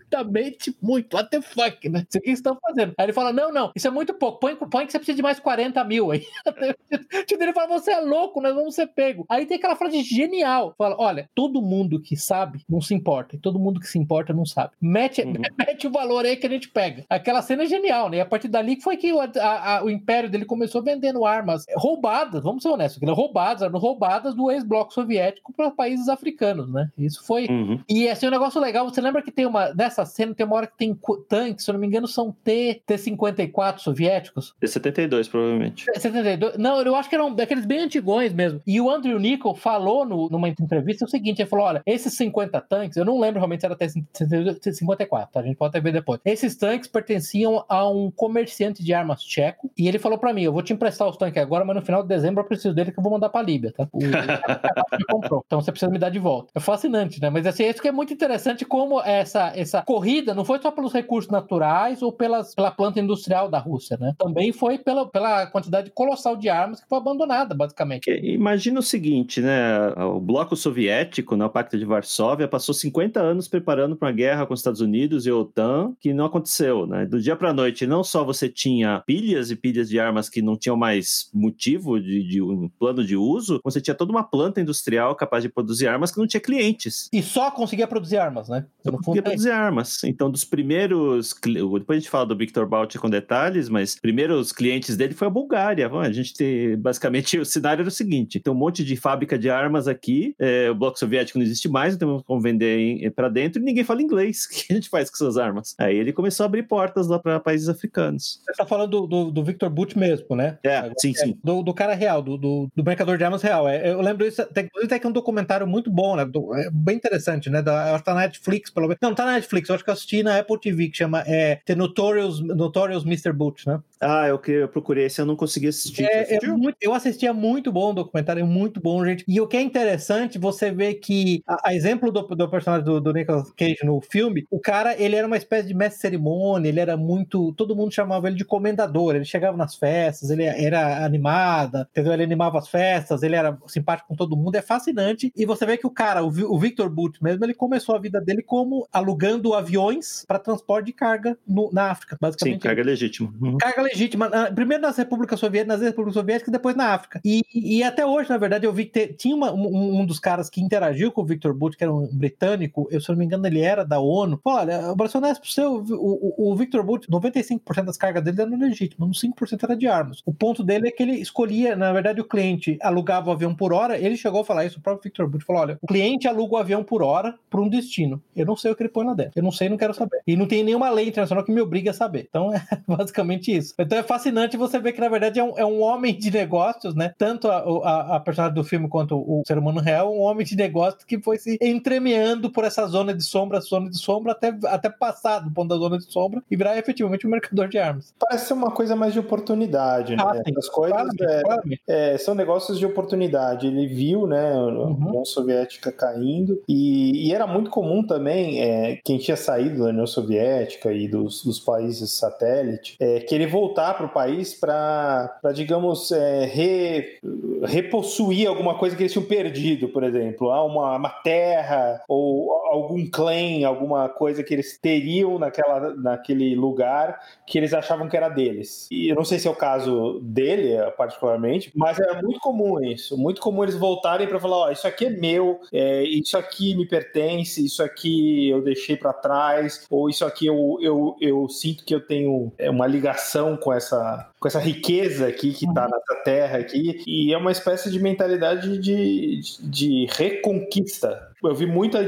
muito. 0.83 1.17
What 1.17 1.31
the 1.31 1.41
fuck, 1.41 1.89
né? 1.89 2.05
Isso 2.09 2.21
que 2.21 2.31
estão 2.31 2.57
fazendo. 2.61 2.93
Aí 2.99 3.07
ele 3.07 3.13
fala: 3.13 3.33
não, 3.33 3.53
não, 3.53 3.73
isso 3.75 3.87
é 3.87 3.91
muito 3.91 4.15
pouco. 4.15 4.39
Põe, 4.41 4.55
põe 4.57 4.87
que 4.87 4.93
você 4.93 4.99
precisa 4.99 5.17
de 5.17 5.23
mais 5.23 5.39
40 5.41 5.83
mil 5.85 6.11
aí. 6.11 6.25
O 7.21 7.25
tio 7.25 7.39
dele 7.39 7.53
fala: 7.53 7.69
você 7.69 7.93
é 7.93 8.01
louco, 8.01 8.41
nós 8.41 8.55
vamos 8.55 8.75
ser 8.75 8.87
pego. 8.89 9.25
Aí 9.29 9.47
tem 9.47 9.57
aquela 9.57 9.77
frase 9.77 10.03
genial: 10.03 10.75
fala, 10.77 10.97
olha, 10.99 11.29
todo 11.35 11.61
mundo 11.63 12.01
que 12.01 12.17
sabe 12.17 12.63
não 12.69 12.81
se 12.81 12.95
importa. 12.95 13.37
E 13.37 13.39
todo 13.39 13.59
mundo 13.59 13.79
que 13.81 13.87
se 13.87 13.99
importa 13.99 14.33
não 14.33 14.45
sabe. 14.47 14.73
Mete, 14.81 15.21
Uhum. 15.23 15.35
mete 15.59 15.87
o 15.87 15.91
valor 15.91 16.25
aí 16.25 16.37
que 16.37 16.47
a 16.47 16.51
gente 16.51 16.69
pega. 16.69 17.05
Aquela 17.09 17.43
cena 17.43 17.63
é 17.65 17.67
genial, 17.67 18.09
né? 18.09 18.19
E 18.19 18.21
a 18.21 18.27
partir 18.27 18.49
dali 18.49 18.81
foi 18.81 18.97
que 18.97 19.13
o, 19.13 19.21
a- 19.21 19.31
a- 19.41 19.85
o 19.85 19.91
império 19.91 20.31
dele 20.31 20.45
começou 20.45 20.83
vendendo 20.83 21.25
armas 21.25 21.65
roubadas, 21.77 22.43
vamos 22.43 22.63
ser 22.63 22.69
honestos, 22.71 23.01
roubadas, 23.11 23.63
eram 23.63 23.79
roubadas 23.79 24.35
do 24.35 24.51
ex-bloco 24.51 24.93
soviético 24.93 25.53
para 25.53 25.71
países 25.71 26.09
africanos, 26.09 26.71
né? 26.73 26.89
Isso 26.99 27.25
foi 27.25 27.47
Uhum. 27.49 27.81
e 27.89 28.09
assim, 28.09 28.27
um 28.27 28.31
negócio 28.31 28.61
legal, 28.61 28.89
você 28.89 29.01
lembra 29.01 29.23
que 29.23 29.31
tem 29.31 29.47
uma. 29.47 29.73
Nessa 29.75 30.00
cena 30.07 30.35
tem 30.35 30.45
uma 30.47 30.57
hora 30.57 30.67
que 30.67 30.77
tem 30.77 30.97
tanques, 31.29 31.65
se 31.65 31.71
eu 31.71 31.75
não 31.75 31.81
me 31.81 31.87
engano, 31.87 32.07
são 32.09 32.33
T, 32.45 32.83
T-54 32.87 33.79
soviéticos. 33.79 34.55
D72, 34.63 35.29
provavelmente. 35.31 35.85
72. 35.95 36.57
Não, 36.59 36.81
eu 36.83 36.95
acho 36.95 37.09
que 37.09 37.15
eram 37.15 37.35
daqueles 37.35 37.67
bem 37.67 37.81
antigões 37.81 38.33
mesmo. 38.33 38.61
E 38.67 38.81
o 38.81 38.91
Andrew 38.91 39.19
Nichol 39.19 39.55
falou 39.55 40.05
no- 40.05 40.29
numa 40.29 40.49
entrevista 40.49 41.05
o 41.05 41.09
seguinte: 41.09 41.41
ele 41.43 41.49
falou: 41.49 41.67
olha, 41.67 41.83
esses 41.87 42.15
50 42.15 42.61
tanques, 42.61 42.97
eu 42.97 43.05
não 43.05 43.19
lembro 43.19 43.39
realmente 43.41 43.61
se 43.61 43.67
era 43.67 43.77
T-54, 43.77 45.29
tá? 45.33 45.41
A 45.41 45.43
gente 45.43 45.57
pode 45.57 45.71
até 45.71 45.81
ver 45.81 45.93
depois. 45.93 46.21
Esses 46.25 46.57
tanques 46.57 46.89
pertenciam 46.89 47.65
a 47.69 47.89
um 47.89 48.11
comerciante 48.11 48.83
de 48.83 48.93
armas 48.93 49.23
tcheco. 49.23 49.71
E 49.77 49.89
ele 49.89 49.99
falou 49.99 50.19
pra 50.19 50.33
mim: 50.33 50.43
eu 50.43 50.53
vou 50.53 50.63
te 50.63 50.73
emprestar 50.73 51.09
os 51.09 51.17
tanques 51.17 51.41
agora, 51.43 51.65
mas 51.65 51.77
no 51.77 51.83
final 51.83 52.03
de 52.03 52.09
dezembro 52.09 52.43
eu 52.43 52.47
preciso 52.47 52.75
dele 52.75 52.93
que 52.93 52.99
eu 52.99 53.03
vou 53.03 53.13
mandar 53.13 53.29
pra 53.29 53.43
Líbia, 53.43 53.73
tá? 53.73 53.89
O, 53.93 53.99
que 54.97 55.05
comprou. 55.09 55.43
Então 55.47 55.61
você 55.61 55.71
precisa 55.71 55.91
me 55.91 55.99
dar 55.99 56.11
de 56.11 56.19
volta. 56.19 56.51
É 56.55 56.61
fascinante, 56.61 57.21
né? 57.21 57.31
Mas 57.31 57.47
assim, 57.47 57.65
isso 57.65 57.81
que 57.81 57.89
é 57.89 57.93
muito 57.93 58.13
interessante 58.13 58.65
como 58.65 59.01
essa, 59.01 59.53
essa 59.55 59.83
corrida 59.91 60.33
não 60.37 60.45
foi 60.45 60.61
só 60.61 60.71
pelos 60.71 60.93
recursos 60.93 61.29
naturais 61.29 62.01
ou 62.01 62.13
pelas, 62.13 62.55
pela 62.55 62.71
planta 62.71 63.01
industrial 63.01 63.51
da 63.51 63.59
Rússia, 63.59 63.97
né? 64.01 64.15
Também 64.17 64.53
foi 64.53 64.79
pela, 64.79 65.05
pela 65.05 65.49
quantidade 65.49 65.91
colossal 65.91 66.37
de 66.37 66.49
armas 66.49 66.81
que 66.81 66.89
foi 66.89 66.97
abandonada, 66.97 67.57
basicamente. 67.57 68.09
Imagina 68.23 68.79
o 68.79 68.85
seguinte, 68.85 69.41
né? 69.41 69.89
O 69.97 70.21
bloco 70.21 70.55
soviético, 70.55 71.35
né, 71.35 71.45
o 71.45 71.51
Pacto 71.51 71.77
de 71.77 71.85
Varsóvia, 71.85 72.47
passou 72.47 72.73
50 72.73 73.19
anos 73.19 73.49
preparando 73.49 73.97
para 73.97 74.07
uma 74.07 74.15
guerra 74.15 74.47
com 74.47 74.55
os 74.55 74.61
Estados 74.61 74.81
Unidos 74.81 75.27
e 75.27 75.31
a 75.31 75.35
OTAN, 75.35 75.93
que 75.99 76.15
não 76.15 76.27
aconteceu, 76.27 76.87
né? 76.87 77.05
Do 77.05 77.21
dia 77.21 77.35
para 77.35 77.53
noite, 77.53 77.85
não 77.85 78.05
só 78.05 78.23
você 78.23 78.49
tinha 78.49 79.03
pilhas 79.05 79.51
e 79.51 79.57
pilhas 79.57 79.89
de 79.89 79.99
armas 79.99 80.29
que 80.29 80.41
não 80.41 80.57
tinham 80.57 80.77
mais 80.77 81.29
motivo 81.35 82.01
de, 82.01 82.23
de 82.23 82.41
um 82.41 82.69
plano 82.79 83.05
de 83.05 83.17
uso, 83.17 83.61
você 83.65 83.81
tinha 83.81 83.97
toda 83.97 84.13
uma 84.13 84.23
planta 84.23 84.61
industrial 84.61 85.17
capaz 85.17 85.43
de 85.43 85.49
produzir 85.49 85.89
armas 85.89 86.13
que 86.13 86.19
não 86.19 86.29
tinha 86.29 86.41
clientes. 86.41 87.09
E 87.13 87.21
só 87.21 87.51
conseguia 87.51 87.89
produzir 87.89 88.19
armas, 88.19 88.49
né? 88.49 88.65
Só 88.85 88.93
conseguia 88.93 89.19
é 89.19 89.23
produzir 89.23 89.51
armas. 89.51 89.80
Então, 90.05 90.31
dos 90.31 90.45
primeiros. 90.45 91.35
Depois 91.45 91.85
a 91.89 92.01
gente 92.01 92.11
fala 92.11 92.27
do 92.27 92.37
Victor 92.37 92.67
Bout 92.67 92.99
com 92.99 93.09
detalhes, 93.09 93.69
mas 93.69 93.99
primeiros 93.99 94.53
clientes 94.53 94.97
dele 94.97 95.15
foi 95.15 95.29
a 95.29 95.31
Bulgária. 95.31 95.89
Bom, 95.89 96.01
A 96.01 96.13
gente 96.13 96.35
tem. 96.35 96.77
Basicamente, 96.77 97.39
o 97.41 97.45
cenário 97.45 97.83
era 97.83 97.89
o 97.89 97.93
seguinte: 97.93 98.41
tem 98.41 98.53
um 98.53 98.57
monte 98.57 98.85
de 98.85 98.97
fábrica 98.97 99.39
de 99.39 99.51
armas 99.51 99.89
aqui, 99.89 100.35
é, 100.39 100.71
o 100.71 100.75
bloco 100.75 100.99
soviético 100.99 101.39
não 101.39 101.45
existe 101.45 101.69
mais, 101.69 101.95
então 101.95 102.23
vamos 102.27 102.43
vender 102.43 103.11
para 103.15 103.29
dentro 103.29 103.61
e 103.61 103.65
ninguém 103.65 103.85
fala 103.85 104.03
inglês. 104.03 104.49
O 104.51 104.63
que 104.63 104.73
a 104.73 104.75
gente 104.75 104.89
faz 104.89 105.09
com 105.09 105.17
essas 105.17 105.39
armas? 105.39 105.75
Aí 105.79 105.97
ele 105.97 106.13
começou 106.13 106.45
a 106.45 106.47
abrir 106.47 106.65
portas 106.65 107.07
lá 107.07 107.19
para 107.19 107.39
países 107.41 107.69
africanos. 107.69 108.41
Você 108.45 108.53
tá 108.57 108.67
falando 108.67 108.91
do, 108.91 109.07
do, 109.07 109.31
do 109.31 109.45
Victor 109.45 109.71
Butch 109.71 109.95
mesmo, 109.95 110.37
né? 110.37 110.59
É, 110.63 110.91
sim, 110.99 111.15
sim. 111.15 111.39
Do, 111.43 111.63
do 111.63 111.73
cara 111.73 111.95
real, 111.95 112.21
do, 112.21 112.37
do, 112.37 112.69
do 112.75 112.85
mercador 112.85 113.17
de 113.17 113.25
armas 113.25 113.43
real. 113.43 113.69
É, 113.69 113.91
eu 113.91 114.01
lembro 114.01 114.27
isso, 114.27 114.45
tem, 114.47 114.69
tem 114.69 115.01
um 115.05 115.13
documentário 115.13 115.67
muito 115.67 115.91
bom, 115.91 116.17
né? 116.17 116.25
é 116.57 116.71
bem 116.71 116.97
interessante, 116.97 117.49
né? 117.49 117.63
Da, 117.63 117.97
que 117.99 118.05
tá 118.05 118.15
na 118.15 118.21
Netflix, 118.21 118.71
pelo 118.71 118.87
menos. 118.87 118.99
Não, 119.01 119.15
tá 119.15 119.25
na 119.25 119.33
Netflix, 119.33 119.70
acho 119.75 119.85
que 119.85 119.91
eu 119.91 119.95
assisti 119.95 120.23
na 120.23 120.39
Apple 120.39 120.59
TV, 120.61 120.89
que 120.89 120.97
chama 120.97 121.23
é, 121.27 121.61
The 121.65 121.75
Notorious, 121.75 122.41
Notorious 122.41 123.05
Mr. 123.05 123.33
Butch, 123.33 123.67
né? 123.67 123.81
Ah, 124.01 124.27
eu, 124.27 124.41
eu 124.47 124.69
procurei 124.69 125.05
esse, 125.05 125.21
eu 125.21 125.27
não 125.27 125.37
consegui 125.37 125.69
assistir. 125.69 126.05
É, 126.05 126.35
é 126.37 126.47
muito- 126.49 126.77
eu 126.81 126.95
assistia 126.95 127.33
muito 127.35 127.71
bom 127.71 127.91
o 127.91 127.95
documentário, 127.95 128.41
é 128.41 128.45
muito 128.45 128.81
bom, 128.81 129.05
gente. 129.05 129.25
E 129.29 129.41
o 129.41 129.47
que 129.47 129.57
é 129.57 129.61
interessante, 129.61 130.39
você 130.39 130.71
vê 130.71 130.95
que, 130.95 131.43
a, 131.47 131.69
a 131.71 131.75
exemplo 131.75 132.11
do, 132.11 132.23
do 132.23 132.49
personagem 132.51 132.85
do, 132.85 133.01
do 133.01 133.13
Nicolas 133.13 133.51
Cage 133.53 133.85
no 133.85 134.01
filme, 134.01 134.47
o 134.51 134.59
cara, 134.59 134.97
ele 135.01 135.17
era 135.17 135.27
uma 135.27 135.37
espécie 135.37 135.69
de 135.69 135.75
mestre 135.75 136.01
cerimônia, 136.01 136.69
ele 136.69 136.81
era 136.81 136.97
muito. 136.97 137.53
Todo 137.55 137.77
mundo 137.77 137.93
chamava 137.93 138.27
ele 138.29 138.37
de 138.37 138.45
comendador. 138.45 139.15
Ele 139.15 139.25
chegava 139.25 139.57
nas 139.57 139.75
festas, 139.75 140.31
ele 140.31 140.45
era 140.45 141.05
animada, 141.05 141.87
entendeu? 141.91 142.13
Ele 142.15 142.23
animava 142.25 142.59
as 142.59 142.69
festas, 142.69 143.23
ele 143.23 143.37
era 143.37 143.59
simpático 143.67 144.09
com 144.09 144.17
todo 144.17 144.37
mundo. 144.37 144.55
É 144.55 144.63
fascinante. 144.63 145.31
E 145.37 145.45
você 145.45 145.67
vê 145.67 145.77
que 145.77 145.87
o 145.87 145.91
cara, 145.91 146.25
o, 146.25 146.29
o 146.29 146.59
Victor 146.59 146.89
Booth 146.89 147.19
mesmo, 147.23 147.45
ele 147.45 147.55
começou 147.55 147.95
a 147.95 147.99
vida 147.99 148.21
dele 148.21 148.43
como 148.43 148.89
alugando 148.91 149.53
aviões 149.55 150.25
para 150.27 150.39
transporte 150.39 150.87
de 150.87 150.93
carga 150.93 151.37
no- 151.47 151.71
na 151.73 151.91
África, 151.91 152.17
Sim, 152.17 152.19
basicamente. 152.21 152.63
carga 152.63 152.83
legítima. 152.83 153.33
Uhum. 153.41 153.59
Carga 153.59 153.90
legítima, 153.93 154.31
primeiro 154.55 154.83
nas 154.83 154.97
repúblicas 154.97 155.39
soviéticas, 155.41 155.79
nas 155.79 155.87
repúblicas 155.87 156.15
soviéticas 156.15 156.49
e 156.49 156.53
depois 156.53 156.77
na 156.77 156.95
África. 156.95 157.21
E, 157.25 157.43
e 157.55 157.83
até 157.83 158.05
hoje, 158.05 158.29
na 158.31 158.39
verdade, 158.39 158.67
eu 158.67 158.73
vi 158.73 158.87
que 158.87 159.09
tinha 159.09 159.35
uma- 159.35 159.53
um, 159.53 160.01
um 160.01 160.07
dos 160.07 160.19
caras 160.19 160.49
que 160.49 160.61
interagiu 160.61 161.13
com 161.13 161.23
o 161.23 161.25
Victor 161.27 161.55
Booth, 161.55 161.77
que 161.77 161.85
era 161.85 161.93
um 161.93 162.07
britânico, 162.13 162.89
eu, 162.91 163.01
se 163.01 163.09
não 163.11 163.17
me 163.17 163.25
engano, 163.25 163.47
ele 163.47 163.61
era 163.61 163.85
da 163.85 164.01
ONU. 164.01 164.41
Olha, 164.45 164.91
o 164.93 164.97
Brasil 164.97 165.19
honesto 165.21 165.41
pro 165.43 165.51
seu, 165.51 165.75
o, 165.75 166.35
o, 166.39 166.53
o 166.53 166.57
Victor 166.57 166.83
Booth, 166.83 167.07
95% 167.09 167.87
das 167.87 167.97
cargas 167.97 168.23
dele 168.23 168.41
eram 168.43 168.59
legítimas, 168.59 169.09
uns 169.09 169.21
5% 169.21 169.65
era 169.65 169.77
de 169.77 169.87
armas. 169.87 170.23
O 170.25 170.33
ponto 170.33 170.63
dele 170.63 170.89
é 170.89 170.91
que 170.91 171.03
ele 171.03 171.13
escolhia, 171.17 171.75
na 171.77 171.93
verdade, 171.93 172.21
o 172.21 172.25
cliente 172.25 172.79
alugava 172.83 173.31
o 173.31 173.33
avião 173.33 173.55
por 173.55 173.73
hora, 173.73 173.99
ele 173.99 174.17
chegou 174.17 174.41
a 174.41 174.45
falar 174.45 174.65
isso, 174.65 174.79
o 174.79 174.83
próprio 174.83 175.05
Victor 175.05 175.29
Booth 175.29 175.45
falou: 175.45 175.63
olha, 175.63 175.79
o 175.81 175.87
cliente 175.87 176.29
aluga 176.29 176.55
o 176.55 176.59
avião 176.59 176.83
por 176.85 177.03
hora 177.03 177.35
para 177.49 177.61
um 177.61 177.69
destino. 177.69 178.23
Eu 178.35 178.47
não 178.47 178.57
sei 178.57 178.71
o 178.71 178.77
que 178.77 178.83
ele 178.83 178.89
põe 178.89 179.05
lá 179.07 179.15
dentro. 179.15 179.33
Eu 179.37 179.43
não 179.43 179.53
sei, 179.53 179.69
não 179.69 179.77
quero 179.77 179.95
saber. 179.95 180.21
E 180.27 180.37
não 180.37 180.47
tem 180.47 180.63
nenhuma 180.65 180.91
lei 180.91 181.09
internacional 181.09 181.45
que 181.45 181.53
me 181.53 181.61
obrigue 181.61 181.89
a 181.89 181.93
saber. 181.93 182.27
Então 182.29 182.53
é 182.55 182.63
basicamente 182.87 183.55
isso. 183.55 183.75
Então 183.81 183.99
é 183.99 184.03
fascinante 184.03 184.57
você 184.57 184.79
ver 184.79 184.93
que, 184.93 185.01
na 185.01 185.09
verdade, 185.09 185.39
é 185.41 185.45
um, 185.45 185.59
é 185.59 185.65
um 185.65 185.81
homem 185.83 186.17
de 186.17 186.31
negócios, 186.31 186.95
né? 186.95 187.13
Tanto 187.17 187.49
a, 187.49 187.59
a, 187.59 188.17
a 188.17 188.21
personagem 188.21 188.55
do 188.55 188.65
filme 188.65 188.89
quanto 188.89 189.17
o 189.17 189.43
ser 189.47 189.59
humano 189.59 189.81
real, 189.81 190.15
um 190.15 190.21
homem 190.21 190.45
de 190.45 190.57
negócios 190.57 191.05
que 191.05 191.21
foi 191.21 191.39
se 191.39 191.59
entremeando 191.61 192.51
por 192.51 192.65
essa 192.65 192.87
zona 192.87 193.15
de 193.15 193.23
sombra, 193.25 193.61
zona 193.61 193.89
de 193.91 193.99
sombra, 193.99 194.33
até, 194.33 194.55
até 194.67 194.89
passar 194.91 195.41
do 195.41 195.51
ponto 195.51 195.69
da 195.69 195.77
zona 195.77 195.99
de 195.99 196.05
sombra 196.13 196.43
e 196.51 196.57
virar 196.57 196.77
efetivamente 196.79 197.27
um 197.27 197.31
mercador 197.31 197.69
de 197.69 197.79
armas. 197.79 198.15
Parece 198.19 198.47
ser 198.47 198.53
uma 198.55 198.71
coisa 198.71 198.95
mais 198.95 199.13
de 199.13 199.19
oportunidade, 199.21 200.15
né? 200.17 200.23
Ah, 200.27 200.35
sim. 200.35 200.41
Essas 200.51 200.69
coisas 200.69 200.91
Claramente, 200.97 201.23
é, 201.25 201.41
claramente. 201.43 201.83
é, 201.89 202.19
são 202.19 202.35
negócios 202.35 202.79
de 202.79 202.87
oportunidade. 202.87 203.67
Ele 203.67 203.87
viu, 203.87 204.27
né, 204.27 204.53
a 204.53 204.61
Uhum. 204.81 205.09
União 205.09 205.25
Soviética 205.25 205.91
caindo 205.93 206.63
e, 206.69 207.29
e 207.29 207.33
era 207.35 207.47
muito 207.47 207.71
comum 207.71 208.05
também 208.07 208.61
é, 208.63 208.99
quem 209.05 209.19
tinha 209.19 209.37
saído 209.37 209.79
da 209.83 209.91
União 209.91 210.07
Soviética 210.07 210.93
e 210.93 211.09
dos, 211.09 211.45
dos 211.45 211.59
países 211.61 212.11
satélite 212.13 212.97
é, 213.01 213.21
querer 213.21 213.47
voltar 213.71 213.95
para 213.95 214.07
o 214.07 214.09
país 214.09 214.55
para, 214.55 215.41
digamos, 215.55 216.11
é, 216.11 216.45
re, 216.45 217.19
repossuir 217.65 218.49
alguma 218.49 218.77
coisa 218.77 218.97
que 218.97 219.03
eles 219.03 219.13
tinham 219.13 219.25
perdido, 219.25 219.89
por 219.89 220.03
exemplo, 220.03 220.51
ah, 220.51 220.65
uma, 220.65 220.97
uma 220.97 221.11
terra 221.11 222.03
ou 222.09 222.53
algum 222.71 223.09
clã, 223.09 223.67
alguma 223.67 224.09
coisa 224.09 224.43
que 224.43 224.55
eles 224.55 224.79
teriam 224.79 225.39
naquela, 225.39 225.95
naquele 225.95 226.55
lugar 226.55 227.21
que 227.47 227.59
eles 227.59 227.75
achavam 227.75 228.09
que 228.09 228.17
era 228.17 228.29
deles. 228.29 228.89
E 228.91 229.09
eu 229.09 229.17
não 229.17 229.25
sei 229.25 229.39
se 229.39 229.49
é 229.49 229.51
o 229.51 229.57
caso 229.57 230.21
dele, 230.23 230.73
eh, 230.73 230.91
particularmente, 230.91 231.71
mas 231.75 231.99
é 231.99 232.23
muito 232.23 232.39
comum 232.41 232.83
isso. 232.83 233.17
Muito 233.17 233.41
comum 233.41 233.63
eles 233.63 233.75
voltarem 233.75 234.27
para 234.27 234.39
falar: 234.39 234.57
ó, 234.57 234.71
isso 234.71 234.87
aqui 234.87 235.07
é 235.07 235.11
meu, 235.11 235.61
é, 235.73 236.05
isso 236.05 236.37
aqui 236.37 236.75
me 236.75 236.87
pertence, 236.87 237.65
isso 237.65 237.83
aqui 237.83 238.49
eu 238.49 238.63
deixei 238.63 238.97
para 238.97 239.13
trás, 239.13 239.87
ou 239.91 240.09
isso 240.09 240.25
aqui 240.25 240.47
eu, 240.47 240.79
eu, 240.81 241.17
eu 241.21 241.49
sinto 241.49 241.85
que 241.85 241.95
eu 241.95 242.01
tenho 242.01 242.53
é, 242.57 242.71
uma 242.71 242.87
ligação 242.87 243.57
com 243.61 243.73
essa, 243.73 244.29
com 244.39 244.49
essa 244.49 244.59
riqueza 244.59 245.29
aqui 245.29 245.53
que 245.53 245.67
está 245.67 245.89
nessa 245.89 246.23
terra 246.25 246.59
aqui. 246.59 247.03
E 247.07 247.33
é 247.33 247.39
uma 247.39 247.53
espécie 247.53 247.91
de 247.91 248.01
mentalidade 248.01 248.79
de, 248.79 249.41
de, 249.41 249.69
de 249.69 250.07
reconquista. 250.11 251.30
Eu 251.43 251.55
vi 251.55 251.67
muita, 251.67 251.99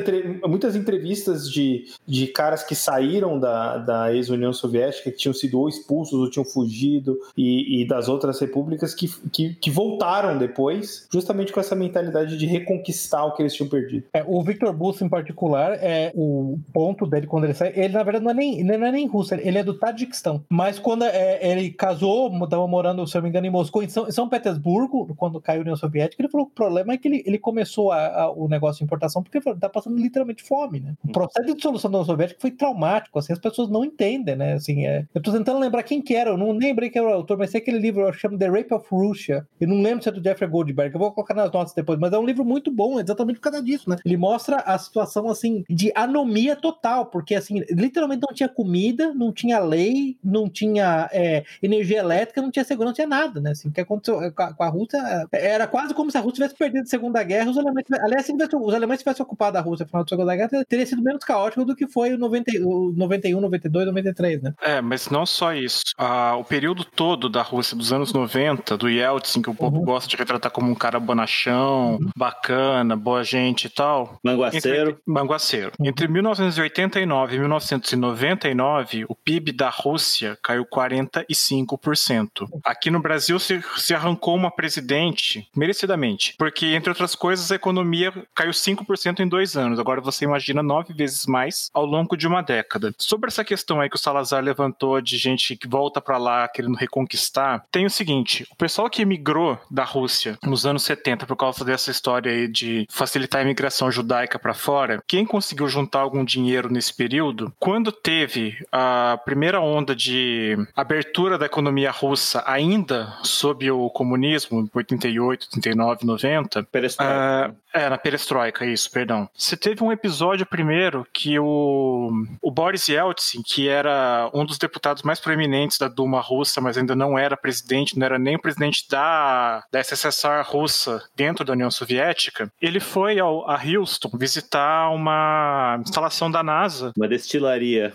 muitas 0.46 0.76
entrevistas 0.76 1.50
de, 1.50 1.86
de 2.06 2.26
caras 2.26 2.62
que 2.62 2.74
saíram 2.74 3.38
da, 3.38 3.78
da 3.78 4.14
ex-União 4.14 4.52
Soviética, 4.52 5.10
que 5.10 5.16
tinham 5.16 5.32
sido 5.34 5.58
ou 5.58 5.68
expulsos 5.68 6.12
ou 6.18 6.28
tinham 6.30 6.44
fugido, 6.44 7.18
e, 7.36 7.82
e 7.82 7.86
das 7.86 8.08
outras 8.08 8.38
repúblicas 8.40 8.94
que, 8.94 9.08
que, 9.30 9.54
que 9.54 9.70
voltaram 9.70 10.36
depois, 10.38 11.06
justamente 11.12 11.52
com 11.52 11.60
essa 11.60 11.74
mentalidade 11.74 12.36
de 12.36 12.46
reconquistar 12.46 13.24
o 13.24 13.32
que 13.34 13.42
eles 13.42 13.54
tinham 13.54 13.68
perdido. 13.68 14.04
É, 14.12 14.24
o 14.26 14.42
Victor 14.42 14.72
Bus, 14.72 15.00
em 15.00 15.08
particular, 15.08 15.72
é 15.80 16.12
o 16.14 16.58
ponto 16.72 17.06
dele 17.06 17.26
quando 17.26 17.44
ele 17.44 17.54
sai. 17.54 17.72
Ele, 17.74 17.92
na 17.94 18.02
verdade, 18.02 18.24
não 18.24 18.30
é 18.30 18.34
nem, 18.34 18.62
não 18.64 18.74
é 18.86 18.92
nem 18.92 19.06
russo, 19.06 19.34
ele 19.34 19.58
é 19.58 19.64
do 19.64 19.74
Tadiquistão. 19.74 20.42
Mas 20.48 20.78
quando 20.78 21.04
é, 21.04 21.38
ele 21.50 21.70
casou, 21.70 22.32
estava 22.44 22.66
morando, 22.66 23.06
se 23.06 23.16
eu 23.16 23.20
não 23.20 23.24
me 23.24 23.30
engano, 23.30 23.46
em 23.46 23.50
Moscou, 23.50 23.82
em 23.82 23.88
São, 23.88 24.10
São 24.10 24.28
Petersburgo, 24.28 25.14
quando 25.16 25.40
caiu 25.40 25.60
a 25.60 25.62
União 25.62 25.76
Soviética, 25.76 26.20
ele 26.22 26.30
falou 26.30 26.46
que 26.46 26.52
o 26.52 26.54
problema 26.56 26.92
é 26.92 26.98
que 26.98 27.08
ele, 27.08 27.22
ele 27.26 27.38
começou 27.38 27.90
a- 27.92 28.06
a- 28.24 28.30
o 28.30 28.48
negócio 28.48 28.78
de 28.78 28.84
importação 28.84 29.21
porque 29.22 29.38
ele 29.38 29.44
falou, 29.44 29.58
tá 29.58 29.68
passando 29.68 29.98
literalmente 29.98 30.42
fome, 30.42 30.80
né? 30.80 30.94
O 31.04 31.12
processo 31.12 31.46
de 31.46 31.54
dissolução 31.54 31.90
da 31.90 31.98
União 31.98 32.06
Soviética 32.06 32.40
foi 32.40 32.50
traumático, 32.50 33.18
assim, 33.18 33.32
as 33.32 33.38
pessoas 33.38 33.68
não 33.68 33.84
entendem, 33.84 34.36
né? 34.36 34.54
Assim, 34.54 34.86
é, 34.86 35.06
eu 35.14 35.22
tô 35.22 35.32
tentando 35.32 35.58
lembrar 35.58 35.82
quem 35.82 36.02
que 36.02 36.14
era, 36.14 36.30
eu 36.30 36.36
não 36.36 36.52
lembrei 36.52 36.90
quem 36.90 37.00
era 37.00 37.10
o 37.10 37.14
autor, 37.14 37.38
mas 37.38 37.50
sei 37.50 37.60
aquele 37.60 37.78
livro, 37.78 38.02
eu 38.02 38.12
chamo 38.12 38.38
The 38.38 38.48
Rape 38.48 38.74
of 38.74 38.86
Russia, 38.90 39.46
eu 39.60 39.68
não 39.68 39.80
lembro 39.80 40.02
se 40.02 40.08
é 40.08 40.12
do 40.12 40.22
Jeffrey 40.22 40.48
Goldberg, 40.48 40.94
eu 40.94 41.00
vou 41.00 41.12
colocar 41.12 41.34
nas 41.34 41.50
notas 41.52 41.74
depois, 41.74 41.98
mas 41.98 42.12
é 42.12 42.18
um 42.18 42.24
livro 42.24 42.44
muito 42.44 42.70
bom, 42.70 43.00
exatamente 43.00 43.36
por 43.36 43.50
causa 43.50 43.62
disso, 43.62 43.88
né? 43.88 43.96
Ele 44.04 44.16
mostra 44.16 44.56
a 44.56 44.78
situação, 44.78 45.28
assim, 45.28 45.64
de 45.68 45.92
anomia 45.94 46.56
total, 46.56 47.06
porque, 47.06 47.34
assim, 47.34 47.60
literalmente 47.70 48.22
não 48.26 48.34
tinha 48.34 48.48
comida, 48.48 49.12
não 49.14 49.32
tinha 49.32 49.58
lei, 49.58 50.16
não 50.22 50.48
tinha 50.48 51.08
é, 51.12 51.44
energia 51.62 51.98
elétrica, 51.98 52.42
não 52.42 52.50
tinha 52.50 52.64
segurança, 52.64 52.90
não 52.90 52.94
tinha 52.94 53.06
nada, 53.06 53.40
né? 53.40 53.50
Assim, 53.50 53.68
o 53.68 53.72
que 53.72 53.80
aconteceu 53.80 54.32
com 54.32 54.62
a, 54.62 54.68
Rússia 54.68 55.28
é, 55.32 55.52
era 55.52 55.66
quase 55.66 55.94
como 55.94 56.10
se 56.10 56.18
a 56.18 56.20
Rússia 56.20 56.34
tivesse 56.34 56.54
perdido 56.54 56.82
a 56.82 56.86
Segunda 56.86 57.22
Guerra, 57.22 57.50
os 57.50 57.58
alemães, 57.58 57.84
aliás, 58.00 58.28
os 58.28 58.74
alemães 58.74 59.00
tivessem 59.00 59.11
ocupado 59.20 59.58
a 59.58 59.60
Rússia 59.60 59.84
no 59.84 59.88
final 59.90 60.04
da 60.04 60.08
Segunda 60.08 60.36
Guerra, 60.36 60.64
teria 60.68 60.86
sido 60.86 61.02
menos 61.02 61.24
caótico 61.24 61.64
do 61.64 61.74
que 61.76 61.86
foi 61.86 62.14
o 62.14 62.18
90, 62.18 62.52
o 62.64 62.92
91, 62.96 63.40
92, 63.40 63.86
93, 63.86 64.42
né? 64.42 64.54
É, 64.62 64.80
mas 64.80 65.10
não 65.10 65.26
só 65.26 65.52
isso. 65.54 65.82
Ah, 65.98 66.36
o 66.36 66.44
período 66.44 66.84
todo 66.84 67.28
da 67.28 67.42
Rússia, 67.42 67.76
dos 67.76 67.92
anos 67.92 68.12
90, 68.12 68.76
do 68.76 68.88
Yeltsin, 68.88 69.42
que 69.42 69.50
o 69.50 69.54
povo 69.54 69.72
Uhum. 69.78 69.84
gosta 69.84 70.08
de 70.08 70.16
retratar 70.16 70.50
como 70.52 70.70
um 70.70 70.74
cara 70.74 71.00
bonachão, 71.00 71.98
bacana, 72.16 72.94
boa 72.96 73.24
gente 73.24 73.64
e 73.66 73.68
tal. 73.70 74.18
Manguaceiro. 74.24 74.90
Entre, 74.90 75.02
manguaceiro. 75.06 75.72
Entre 75.82 76.06
1989 76.08 77.36
e 77.36 77.38
1999, 77.38 79.04
o 79.08 79.14
PIB 79.14 79.52
da 79.52 79.68
Rússia 79.70 80.36
caiu 80.42 80.64
45%. 80.66 82.48
Aqui 82.64 82.90
no 82.90 83.00
Brasil 83.00 83.38
se, 83.38 83.62
se 83.76 83.94
arrancou 83.94 84.34
uma 84.36 84.50
presidente, 84.50 85.46
merecidamente, 85.56 86.34
porque, 86.38 86.66
entre 86.66 86.90
outras 86.90 87.14
coisas, 87.14 87.50
a 87.50 87.54
economia 87.56 88.12
caiu 88.34 88.50
5% 88.52 89.01
em 89.22 89.28
dois 89.28 89.56
anos. 89.56 89.78
Agora 89.78 90.00
você 90.00 90.24
imagina 90.24 90.62
nove 90.62 90.92
vezes 90.92 91.26
mais 91.26 91.70
ao 91.72 91.84
longo 91.84 92.16
de 92.16 92.26
uma 92.26 92.42
década. 92.42 92.94
Sobre 92.98 93.28
essa 93.28 93.44
questão 93.44 93.80
aí 93.80 93.88
que 93.88 93.96
o 93.96 93.98
Salazar 93.98 94.42
levantou 94.42 95.00
de 95.00 95.16
gente 95.16 95.56
que 95.56 95.68
volta 95.68 96.00
pra 96.00 96.18
lá 96.18 96.48
querendo 96.48 96.76
reconquistar, 96.76 97.64
tem 97.70 97.86
o 97.86 97.90
seguinte: 97.90 98.46
o 98.50 98.56
pessoal 98.56 98.88
que 98.88 99.02
emigrou 99.02 99.58
da 99.70 99.84
Rússia 99.84 100.38
nos 100.42 100.66
anos 100.66 100.82
70 100.84 101.26
por 101.26 101.36
causa 101.36 101.64
dessa 101.64 101.90
história 101.90 102.30
aí 102.30 102.48
de 102.48 102.86
facilitar 102.90 103.40
a 103.40 103.44
imigração 103.44 103.90
judaica 103.90 104.38
pra 104.38 104.54
fora, 104.54 105.02
quem 105.06 105.24
conseguiu 105.24 105.68
juntar 105.68 106.00
algum 106.00 106.24
dinheiro 106.24 106.72
nesse 106.72 106.94
período, 106.94 107.52
quando 107.58 107.90
teve 107.90 108.56
a 108.70 109.18
primeira 109.24 109.60
onda 109.60 109.94
de 109.94 110.56
abertura 110.76 111.38
da 111.38 111.46
economia 111.46 111.90
russa 111.90 112.42
ainda 112.46 113.12
sob 113.22 113.70
o 113.70 113.88
comunismo, 113.90 114.68
88, 114.74 115.48
89, 115.56 116.06
90, 116.06 116.62
Perestroika. 116.64 117.12
ah, 117.14 117.54
é, 117.72 117.88
na 117.88 117.98
perestroika, 117.98 118.64
isso, 118.64 118.90
perdão. 118.90 119.28
Você 119.34 119.56
teve 119.56 119.82
um 119.82 119.92
episódio 119.92 120.44
primeiro 120.46 121.06
que 121.12 121.38
o, 121.38 122.10
o 122.40 122.50
Boris 122.50 122.88
Yeltsin, 122.88 123.42
que 123.42 123.68
era 123.68 124.30
um 124.34 124.44
dos 124.44 124.58
deputados 124.58 125.02
mais 125.02 125.20
proeminentes 125.20 125.78
da 125.78 125.88
Duma 125.88 126.20
russa, 126.20 126.60
mas 126.60 126.76
ainda 126.76 126.94
não 126.94 127.18
era 127.18 127.36
presidente, 127.36 127.98
não 127.98 128.04
era 128.04 128.18
nem 128.18 128.36
o 128.36 128.40
presidente 128.40 128.86
da, 128.88 129.64
da 129.70 129.82
SSR 129.82 130.42
russa 130.44 131.02
dentro 131.16 131.44
da 131.44 131.52
União 131.52 131.70
Soviética, 131.70 132.50
ele 132.60 132.80
foi 132.80 133.18
ao, 133.18 133.48
a 133.48 133.58
Houston 133.62 134.10
visitar 134.14 134.90
uma 134.90 135.78
instalação 135.80 136.30
da 136.30 136.42
NASA 136.42 136.92
Uma 136.96 137.08
destilaria. 137.08 137.94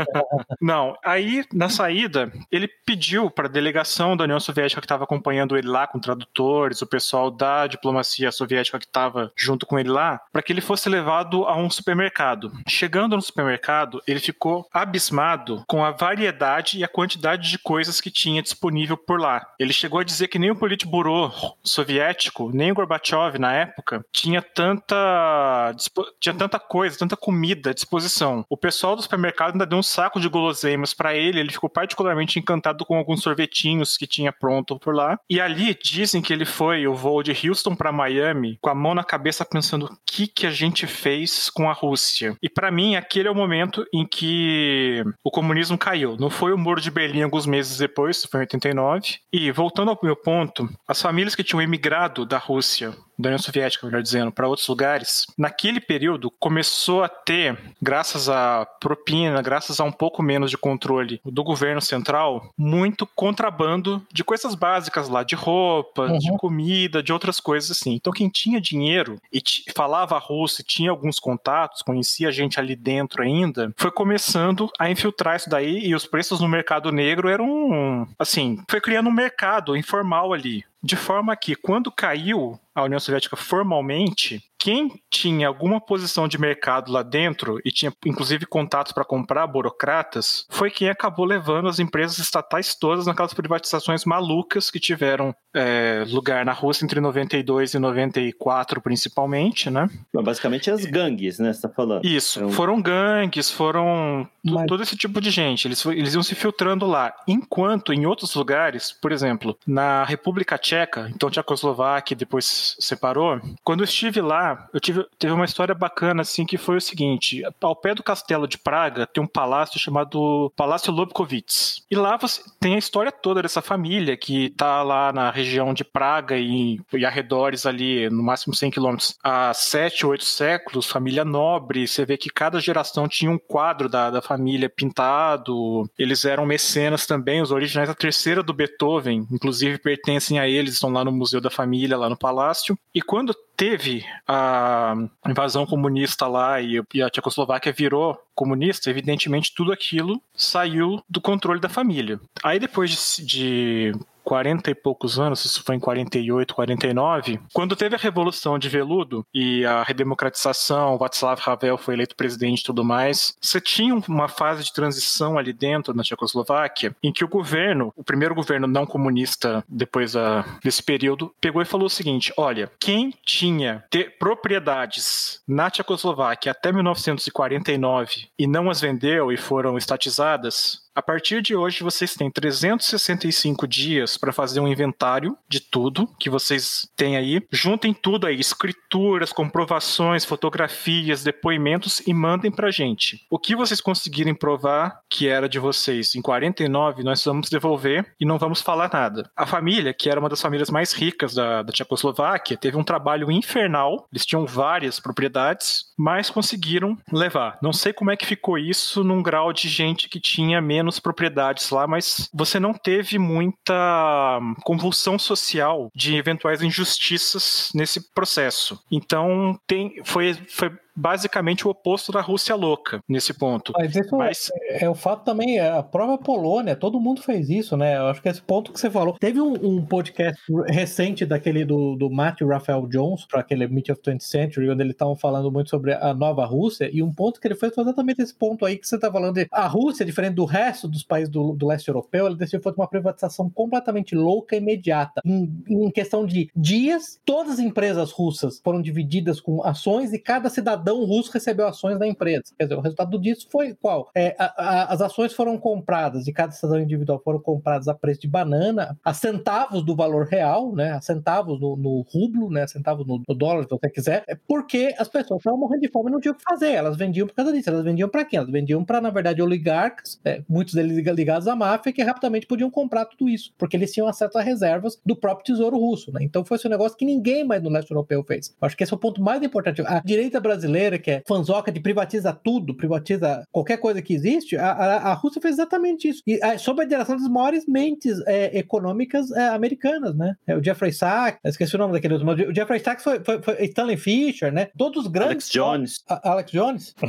não, 0.60 0.96
aí 1.04 1.44
na 1.52 1.68
saída 1.68 2.32
ele 2.50 2.68
pediu 2.84 3.30
para 3.30 3.46
a 3.46 3.50
delegação 3.50 4.16
da 4.16 4.24
União 4.24 4.40
Soviética 4.40 4.80
que 4.80 4.84
estava 4.84 5.04
acompanhando 5.04 5.56
ele 5.56 5.68
lá 5.68 5.86
com 5.86 5.98
tradutores, 5.98 6.82
o 6.82 6.86
pessoal 6.86 7.30
da 7.30 7.66
diplomacia 7.66 8.30
soviética 8.32 8.78
que 8.78 8.86
estava 8.86 9.03
estava 9.04 9.32
junto 9.36 9.66
com 9.66 9.78
ele 9.78 9.90
lá, 9.90 10.20
para 10.32 10.42
que 10.42 10.52
ele 10.52 10.60
fosse 10.60 10.88
levado 10.88 11.44
a 11.44 11.56
um 11.56 11.68
supermercado. 11.68 12.52
Chegando 12.66 13.16
no 13.16 13.22
supermercado, 13.22 14.02
ele 14.06 14.20
ficou 14.20 14.66
abismado 14.72 15.62
com 15.66 15.84
a 15.84 15.90
variedade 15.90 16.78
e 16.78 16.84
a 16.84 16.88
quantidade 16.88 17.50
de 17.50 17.58
coisas 17.58 18.00
que 18.00 18.10
tinha 18.10 18.42
disponível 18.42 18.96
por 18.96 19.20
lá. 19.20 19.46
Ele 19.58 19.72
chegou 19.72 20.00
a 20.00 20.04
dizer 20.04 20.28
que 20.28 20.38
nem 20.38 20.50
o 20.50 20.56
Politburo 20.56 21.32
soviético, 21.62 22.50
nem 22.52 22.72
o 22.72 22.74
Gorbachev 22.74 23.38
na 23.38 23.52
época, 23.52 24.04
tinha 24.12 24.40
tanta, 24.40 25.74
tinha 26.20 26.34
tanta 26.34 26.58
coisa, 26.58 26.98
tanta 26.98 27.16
comida 27.16 27.70
à 27.70 27.74
disposição. 27.74 28.44
O 28.48 28.56
pessoal 28.56 28.96
do 28.96 29.02
supermercado 29.02 29.52
ainda 29.52 29.66
deu 29.66 29.78
um 29.78 29.82
saco 29.82 30.20
de 30.20 30.28
guloseimas 30.28 30.94
para 30.94 31.14
ele, 31.14 31.40
ele 31.40 31.52
ficou 31.52 31.68
particularmente 31.68 32.38
encantado 32.38 32.84
com 32.84 32.96
alguns 32.96 33.22
sorvetinhos 33.22 33.96
que 33.96 34.06
tinha 34.06 34.32
pronto 34.32 34.78
por 34.78 34.94
lá. 34.94 35.18
E 35.28 35.40
ali 35.40 35.76
dizem 35.82 36.22
que 36.22 36.32
ele 36.32 36.44
foi 36.44 36.86
o 36.86 36.94
voo 36.94 37.22
de 37.22 37.48
Houston 37.48 37.74
para 37.74 37.92
Miami 37.92 38.58
com 38.60 38.70
a 38.70 38.74
mão 38.74 38.93
na 38.94 39.04
cabeça 39.04 39.44
pensando 39.44 39.86
o 39.86 39.98
que 40.06 40.26
que 40.26 40.46
a 40.46 40.50
gente 40.50 40.86
fez 40.86 41.50
com 41.50 41.68
a 41.68 41.72
Rússia. 41.72 42.36
E 42.42 42.48
para 42.48 42.70
mim 42.70 42.96
aquele 42.96 43.28
é 43.28 43.30
o 43.30 43.34
momento 43.34 43.84
em 43.92 44.06
que 44.06 45.02
o 45.22 45.30
comunismo 45.30 45.76
caiu. 45.76 46.16
Não 46.18 46.30
foi 46.30 46.52
o 46.52 46.58
muro 46.58 46.80
de 46.80 46.90
Berlim 46.90 47.22
alguns 47.22 47.46
meses 47.46 47.78
depois, 47.78 48.24
foi 48.24 48.40
em 48.40 48.42
89. 48.42 49.18
E 49.32 49.50
voltando 49.50 49.90
ao 49.90 49.98
meu 50.02 50.16
ponto, 50.16 50.68
as 50.86 51.00
famílias 51.00 51.34
que 51.34 51.44
tinham 51.44 51.62
emigrado 51.62 52.24
da 52.24 52.38
Rússia 52.38 52.94
da 53.18 53.28
União 53.28 53.38
Soviética, 53.38 53.86
melhor 53.86 54.02
dizendo, 54.02 54.32
para 54.32 54.48
outros 54.48 54.66
lugares, 54.68 55.26
naquele 55.38 55.80
período 55.80 56.30
começou 56.30 57.02
a 57.02 57.08
ter, 57.08 57.58
graças 57.80 58.28
à 58.28 58.66
propina, 58.80 59.40
graças 59.42 59.80
a 59.80 59.84
um 59.84 59.92
pouco 59.92 60.22
menos 60.22 60.50
de 60.50 60.58
controle 60.58 61.20
do 61.24 61.44
governo 61.44 61.80
central, 61.80 62.50
muito 62.56 63.06
contrabando 63.06 64.04
de 64.12 64.24
coisas 64.24 64.54
básicas 64.54 65.08
lá, 65.08 65.22
de 65.22 65.34
roupa, 65.34 66.02
uhum. 66.02 66.18
de 66.18 66.36
comida, 66.36 67.02
de 67.02 67.12
outras 67.12 67.40
coisas 67.40 67.70
assim. 67.70 67.94
Então 67.94 68.12
quem 68.12 68.28
tinha 68.28 68.60
dinheiro 68.60 69.18
e 69.32 69.42
falava 69.74 70.18
russo 70.18 70.60
e 70.60 70.64
tinha 70.64 70.90
alguns 70.90 71.18
contatos, 71.18 71.82
conhecia 71.82 72.32
gente 72.32 72.58
ali 72.58 72.76
dentro 72.76 73.22
ainda, 73.22 73.72
foi 73.76 73.90
começando 73.90 74.70
a 74.78 74.90
infiltrar 74.90 75.36
isso 75.36 75.48
daí 75.48 75.86
e 75.86 75.94
os 75.94 76.06
preços 76.06 76.40
no 76.40 76.48
mercado 76.48 76.90
negro 76.90 77.28
eram, 77.28 78.06
assim, 78.18 78.62
foi 78.68 78.80
criando 78.80 79.08
um 79.08 79.12
mercado 79.12 79.76
informal 79.76 80.32
ali. 80.32 80.64
De 80.84 80.96
forma 80.96 81.34
que, 81.34 81.56
quando 81.56 81.90
caiu 81.90 82.60
a 82.74 82.82
União 82.82 83.00
Soviética 83.00 83.36
formalmente, 83.36 84.44
quem 84.64 84.90
tinha 85.10 85.46
alguma 85.46 85.78
posição 85.78 86.26
de 86.26 86.40
mercado 86.40 86.90
lá 86.90 87.02
dentro 87.02 87.60
e 87.66 87.70
tinha 87.70 87.92
inclusive 88.06 88.46
contatos 88.46 88.92
para 88.92 89.04
comprar 89.04 89.46
burocratas, 89.46 90.46
foi 90.48 90.70
quem 90.70 90.88
acabou 90.88 91.26
levando 91.26 91.68
as 91.68 91.78
empresas 91.78 92.18
estatais 92.18 92.74
todas 92.74 93.04
naquelas 93.06 93.34
privatizações 93.34 94.06
malucas 94.06 94.70
que 94.70 94.80
tiveram 94.80 95.34
é, 95.54 96.02
lugar 96.08 96.46
na 96.46 96.54
Rússia 96.54 96.82
entre 96.82 96.98
92 96.98 97.74
e 97.74 97.78
94, 97.78 98.80
principalmente, 98.80 99.68
né? 99.68 99.86
Basicamente 100.14 100.70
as 100.70 100.86
gangues, 100.86 101.38
né? 101.38 101.52
Você 101.52 101.60
tá 101.60 101.68
falando. 101.68 102.02
Isso, 102.02 102.38
então... 102.38 102.50
foram 102.50 102.80
gangues, 102.80 103.50
foram 103.50 104.26
Mas... 104.42 104.64
todo 104.66 104.82
esse 104.82 104.96
tipo 104.96 105.20
de 105.20 105.30
gente. 105.30 105.68
Eles, 105.68 105.84
eles 105.84 106.14
iam 106.14 106.22
se 106.22 106.34
filtrando 106.34 106.86
lá. 106.86 107.12
Enquanto 107.28 107.92
em 107.92 108.06
outros 108.06 108.34
lugares, 108.34 108.92
por 108.92 109.12
exemplo, 109.12 109.58
na 109.66 110.04
República 110.04 110.56
Tcheca, 110.56 111.10
então 111.14 111.28
Tchecoslováquia 111.28 112.16
depois 112.16 112.76
separou, 112.80 113.38
quando 113.62 113.80
eu 113.80 113.84
estive 113.84 114.22
lá, 114.22 114.53
eu 114.72 114.80
tive, 114.80 115.04
teve 115.18 115.32
uma 115.32 115.44
história 115.44 115.74
bacana, 115.74 116.22
assim, 116.22 116.44
que 116.44 116.56
foi 116.56 116.76
o 116.76 116.80
seguinte: 116.80 117.42
ao 117.60 117.76
pé 117.76 117.94
do 117.94 118.02
castelo 118.02 118.46
de 118.46 118.58
Praga 118.58 119.06
tem 119.06 119.22
um 119.22 119.26
palácio 119.26 119.78
chamado 119.78 120.52
Palácio 120.56 120.92
Lobkowitz. 120.92 121.84
E 121.90 121.96
lá 121.96 122.16
você 122.16 122.42
tem 122.60 122.74
a 122.74 122.78
história 122.78 123.12
toda 123.12 123.42
dessa 123.42 123.62
família 123.62 124.16
que 124.16 124.50
tá 124.50 124.82
lá 124.82 125.12
na 125.12 125.30
região 125.30 125.72
de 125.72 125.84
Praga 125.84 126.36
e, 126.36 126.80
e 126.92 127.04
arredores 127.04 127.66
ali, 127.66 128.08
no 128.10 128.22
máximo 128.22 128.54
100 128.54 128.70
quilômetros, 128.70 129.16
há 129.22 129.52
7, 129.52 130.06
8 130.06 130.24
séculos, 130.24 130.86
família 130.86 131.24
nobre. 131.24 131.86
Você 131.86 132.04
vê 132.04 132.16
que 132.16 132.30
cada 132.30 132.60
geração 132.60 133.08
tinha 133.08 133.30
um 133.30 133.38
quadro 133.38 133.88
da, 133.88 134.10
da 134.10 134.22
família 134.22 134.68
pintado. 134.68 135.88
Eles 135.98 136.24
eram 136.24 136.46
mecenas 136.46 137.06
também, 137.06 137.42
os 137.42 137.50
originais 137.50 137.88
da 137.88 137.94
terceira 137.94 138.42
do 138.42 138.52
Beethoven, 138.52 139.26
inclusive 139.30 139.78
pertencem 139.78 140.38
a 140.38 140.48
eles, 140.48 140.74
estão 140.74 140.90
lá 140.90 141.04
no 141.04 141.12
Museu 141.12 141.40
da 141.40 141.50
Família, 141.50 141.96
lá 141.96 142.08
no 142.08 142.16
Palácio. 142.16 142.78
E 142.94 143.00
quando 143.00 143.34
teve 143.56 144.04
a 144.26 144.94
invasão 145.28 145.66
comunista 145.66 146.26
lá 146.26 146.60
e 146.60 146.78
a 147.02 147.10
Tchecoslováquia 147.10 147.72
virou 147.72 148.18
comunista, 148.34 148.90
evidentemente 148.90 149.54
tudo 149.54 149.72
aquilo 149.72 150.20
saiu 150.34 151.02
do 151.08 151.20
controle 151.20 151.60
da 151.60 151.68
família. 151.68 152.20
Aí 152.42 152.58
depois 152.58 153.16
de, 153.16 153.24
de 153.24 153.92
40 154.24 154.70
e 154.70 154.74
poucos 154.74 155.18
anos, 155.18 155.44
isso 155.44 155.62
foi 155.62 155.76
em 155.76 155.80
48, 155.80 156.54
49, 156.54 157.40
quando 157.52 157.76
teve 157.76 157.94
a 157.94 157.98
Revolução 157.98 158.58
de 158.58 158.68
Veludo 158.68 159.24
e 159.32 159.64
a 159.64 159.82
redemocratização, 159.82 160.98
Václav 160.98 161.40
Havel 161.44 161.78
foi 161.78 161.94
eleito 161.94 162.16
presidente 162.16 162.60
e 162.60 162.64
tudo 162.64 162.84
mais, 162.84 163.36
você 163.40 163.60
tinha 163.60 163.94
uma 164.08 164.28
fase 164.28 164.64
de 164.64 164.72
transição 164.72 165.38
ali 165.38 165.52
dentro 165.52 165.94
na 165.94 166.02
Tchecoslováquia, 166.02 166.94
em 167.02 167.12
que 167.12 167.24
o 167.24 167.28
governo, 167.28 167.92
o 167.96 168.02
primeiro 168.04 168.34
governo 168.34 168.66
não 168.66 168.86
comunista 168.86 169.64
depois 169.68 170.14
desse 170.62 170.82
período, 170.82 171.34
pegou 171.40 171.60
e 171.60 171.66
falou 171.66 171.86
o 171.86 171.90
seguinte: 171.90 172.32
olha, 172.36 172.70
quem 172.80 173.12
tinha 173.24 173.84
propriedades 174.18 175.40
na 175.46 175.70
Tchecoslováquia 175.70 176.52
até 176.52 176.72
1949 176.72 178.28
e 178.38 178.46
não 178.46 178.70
as 178.70 178.80
vendeu 178.80 179.30
e 179.30 179.36
foram 179.36 179.76
estatizadas, 179.76 180.83
a 180.94 181.02
partir 181.02 181.42
de 181.42 181.56
hoje, 181.56 181.82
vocês 181.82 182.14
têm 182.14 182.30
365 182.30 183.66
dias 183.66 184.16
para 184.16 184.32
fazer 184.32 184.60
um 184.60 184.68
inventário 184.68 185.36
de 185.48 185.60
tudo 185.60 186.08
que 186.18 186.30
vocês 186.30 186.88
têm 186.96 187.16
aí. 187.16 187.42
Juntem 187.50 187.92
tudo 187.92 188.26
aí, 188.26 188.38
escrituras, 188.38 189.32
comprovações, 189.32 190.24
fotografias, 190.24 191.24
depoimentos 191.24 192.00
e 192.06 192.14
mandem 192.14 192.50
para 192.50 192.70
gente. 192.70 193.26
O 193.28 193.38
que 193.38 193.56
vocês 193.56 193.80
conseguirem 193.80 194.34
provar 194.34 195.00
que 195.10 195.28
era 195.28 195.48
de 195.48 195.58
vocês 195.58 196.14
em 196.14 196.22
49, 196.22 197.02
nós 197.02 197.24
vamos 197.24 197.50
devolver 197.50 198.14
e 198.20 198.24
não 198.24 198.38
vamos 198.38 198.60
falar 198.60 198.90
nada. 198.92 199.28
A 199.36 199.46
família, 199.46 199.92
que 199.92 200.08
era 200.08 200.20
uma 200.20 200.28
das 200.28 200.40
famílias 200.40 200.70
mais 200.70 200.92
ricas 200.92 201.34
da, 201.34 201.62
da 201.62 201.72
Tchecoslováquia, 201.72 202.56
teve 202.56 202.76
um 202.76 202.84
trabalho 202.84 203.30
infernal. 203.30 204.06
Eles 204.12 204.24
tinham 204.24 204.46
várias 204.46 205.00
propriedades, 205.00 205.86
mas 205.98 206.30
conseguiram 206.30 206.96
levar. 207.12 207.58
Não 207.60 207.72
sei 207.72 207.92
como 207.92 208.10
é 208.10 208.16
que 208.16 208.26
ficou 208.26 208.58
isso 208.58 209.02
num 209.02 209.22
grau 209.22 209.52
de 209.52 209.68
gente 209.68 210.08
que 210.08 210.20
tinha 210.20 210.60
menos 210.60 210.83
menos 210.84 211.00
propriedades 211.00 211.70
lá, 211.70 211.86
mas 211.86 212.28
você 212.32 212.60
não 212.60 212.74
teve 212.74 213.18
muita 213.18 214.38
convulsão 214.62 215.18
social 215.18 215.90
de 215.94 216.16
eventuais 216.16 216.62
injustiças 216.62 217.70
nesse 217.74 218.12
processo. 218.12 218.78
Então 218.90 219.58
tem, 219.66 220.02
foi, 220.04 220.34
foi 220.48 220.70
basicamente 220.96 221.66
o 221.66 221.70
oposto 221.70 222.12
da 222.12 222.20
Rússia 222.20 222.54
louca 222.54 223.00
nesse 223.08 223.34
ponto. 223.34 223.72
Mas 223.76 223.96
isso 223.96 224.16
Mas... 224.16 224.50
É, 224.54 224.84
é, 224.84 224.88
o 224.88 224.94
fato 224.94 225.24
também, 225.24 225.58
é 225.58 225.70
a 225.70 225.82
própria 225.82 226.18
Polônia, 226.18 226.76
todo 226.76 227.00
mundo 227.00 227.22
fez 227.22 227.48
isso, 227.48 227.76
né? 227.76 227.96
Eu 227.96 228.06
acho 228.06 228.22
que 228.22 228.28
esse 228.28 228.42
ponto 228.42 228.72
que 228.72 228.80
você 228.80 228.90
falou. 228.90 229.16
Teve 229.18 229.40
um, 229.40 229.52
um 229.52 229.84
podcast 229.84 230.40
recente 230.66 231.26
daquele 231.26 231.64
do, 231.64 231.96
do 231.96 232.10
Matthew 232.10 232.48
Raphael 232.48 232.86
Jones, 232.86 233.26
para 233.26 233.40
aquele 233.40 233.66
Myth 233.66 233.90
of 233.90 234.00
20th 234.00 234.20
Century, 234.20 234.70
onde 234.70 234.82
ele 234.82 234.92
estava 234.92 235.14
falando 235.16 235.50
muito 235.50 235.70
sobre 235.70 235.94
a 235.94 236.14
nova 236.14 236.44
Rússia, 236.44 236.88
e 236.92 237.02
um 237.02 237.12
ponto 237.12 237.40
que 237.40 237.46
ele 237.46 237.54
fez 237.54 237.74
foi 237.74 237.84
exatamente 237.84 238.22
esse 238.22 238.34
ponto 238.34 238.64
aí 238.64 238.76
que 238.76 238.86
você 238.86 238.96
está 238.96 239.10
falando 239.10 239.34
de 239.34 239.46
a 239.50 239.66
Rússia, 239.66 240.04
diferente 240.04 240.34
do 240.34 240.44
resto 240.44 240.88
dos 240.88 241.02
países 241.02 241.28
do, 241.28 241.52
do 241.54 241.66
leste 241.66 241.88
europeu, 241.88 242.26
ele 242.26 242.36
decidiu 242.36 242.62
fazer 242.62 242.76
uma 242.76 242.88
privatização 242.88 243.50
completamente 243.50 244.14
louca 244.14 244.54
e 244.54 244.58
imediata. 244.58 245.20
Em, 245.24 245.62
em 245.68 245.90
questão 245.90 246.24
de 246.26 246.50
dias, 246.54 247.20
todas 247.24 247.54
as 247.54 247.58
empresas 247.58 248.10
russas 248.10 248.60
foram 248.62 248.80
divididas 248.80 249.40
com 249.40 249.64
ações 249.64 250.12
e 250.12 250.18
cada 250.18 250.48
cidadão 250.48 250.83
cidadão 250.84 251.04
russo 251.04 251.32
recebeu 251.32 251.66
ações 251.66 251.98
da 251.98 252.06
empresa. 252.06 252.42
Quer 252.58 252.64
dizer, 252.64 252.76
o 252.76 252.80
resultado 252.80 253.18
disso 253.18 253.48
foi 253.50 253.74
qual? 253.74 254.10
É, 254.14 254.36
a, 254.38 254.44
a, 254.44 254.92
as 254.92 255.00
ações 255.00 255.32
foram 255.32 255.56
compradas, 255.56 256.24
de 256.24 256.32
cada 256.32 256.52
cidadão 256.52 256.80
individual 256.80 257.20
foram 257.24 257.40
compradas 257.40 257.88
a 257.88 257.94
preço 257.94 258.20
de 258.20 258.28
banana, 258.28 258.96
a 259.02 259.14
centavos 259.14 259.84
do 259.84 259.96
valor 259.96 260.26
real, 260.26 260.74
né? 260.74 260.92
A 260.92 261.00
centavos 261.00 261.58
no, 261.60 261.76
no 261.76 262.02
rublo, 262.02 262.50
né? 262.50 262.64
A 262.64 262.68
centavos 262.68 263.06
no, 263.06 263.22
no, 263.26 263.34
dólar, 263.34 263.64
se 263.64 263.70
você 263.70 263.90
quiser, 263.90 264.24
é 264.28 264.36
porque 264.46 264.94
as 264.98 265.08
pessoas 265.08 265.40
estavam 265.40 265.58
morrendo 265.58 265.80
de 265.80 265.90
fome 265.90 266.10
e 266.10 266.12
não 266.12 266.20
tinham 266.20 266.34
o 266.34 266.36
que 266.36 266.42
fazer. 266.42 266.72
Elas 266.72 266.96
vendiam 266.96 267.26
por 267.26 267.34
causa 267.34 267.52
disso. 267.52 267.70
Elas 267.70 267.84
vendiam 267.84 268.08
para 268.08 268.24
quem? 268.24 268.38
Elas 268.38 268.50
vendiam 268.50 268.84
para, 268.84 269.00
na 269.00 269.10
verdade, 269.10 269.40
oligarcas, 269.40 270.20
é, 270.24 270.42
muitos 270.48 270.74
deles 270.74 270.96
ligados 270.96 271.48
à 271.48 271.56
máfia, 271.56 271.92
que 271.92 272.02
rapidamente 272.02 272.46
podiam 272.46 272.70
comprar 272.70 273.06
tudo 273.06 273.28
isso, 273.28 273.52
porque 273.56 273.76
eles 273.76 273.92
tinham 273.92 274.06
acesso 274.06 274.36
a 274.36 274.42
reservas 274.42 275.00
do 275.04 275.16
próprio 275.16 275.44
tesouro 275.44 275.78
russo, 275.78 276.12
né? 276.12 276.20
Então 276.22 276.44
foi 276.44 276.56
esse 276.56 276.66
um 276.66 276.70
negócio 276.70 276.96
que 276.96 277.04
ninguém 277.04 277.44
mais 277.44 277.62
no 277.62 277.70
leste 277.70 277.90
europeu 277.90 278.22
fez. 278.24 278.54
Acho 278.60 278.76
que 278.76 278.82
esse 278.82 278.92
é 278.92 278.96
o 278.96 278.98
ponto 278.98 279.22
mais 279.22 279.42
importante. 279.42 279.82
A 279.82 280.00
direita 280.00 280.40
brasileira 280.40 280.73
brasileira, 280.74 280.98
que 280.98 281.10
é 281.10 281.22
fanzoca 281.26 281.70
de 281.70 281.80
privatiza 281.80 282.32
tudo, 282.32 282.74
privatiza 282.74 283.46
qualquer 283.52 283.76
coisa 283.78 284.02
que 284.02 284.12
existe, 284.12 284.56
a, 284.56 284.72
a, 284.72 284.96
a 285.10 285.12
Rússia 285.14 285.40
fez 285.40 285.54
exatamente 285.54 286.08
isso. 286.08 286.20
E 286.26 286.42
a, 286.42 286.58
sob 286.58 286.82
a 286.82 286.84
direção 286.84 287.16
das 287.16 287.28
maiores 287.28 287.64
mentes 287.66 288.18
é, 288.26 288.58
econômicas 288.58 289.30
é, 289.30 289.48
americanas, 289.48 290.16
né? 290.16 290.36
É, 290.46 290.56
o 290.56 290.62
Jeffrey 290.62 290.92
Sachs, 290.92 291.38
esqueci 291.44 291.76
o 291.76 291.78
nome 291.78 291.92
daquele 291.92 292.14
outro, 292.14 292.26
mas 292.26 292.40
o 292.40 292.54
Jeffrey 292.54 292.80
Sachs 292.80 293.04
foi, 293.04 293.22
foi, 293.22 293.40
foi 293.40 293.64
Stanley 293.64 293.96
Fisher, 293.96 294.52
né? 294.52 294.68
Todos 294.76 295.04
os 295.04 295.10
grandes. 295.10 295.34
Alex 295.34 295.50
Jones. 295.50 296.04
A, 296.08 296.32
Alex 296.32 296.50
Jones? 296.50 296.94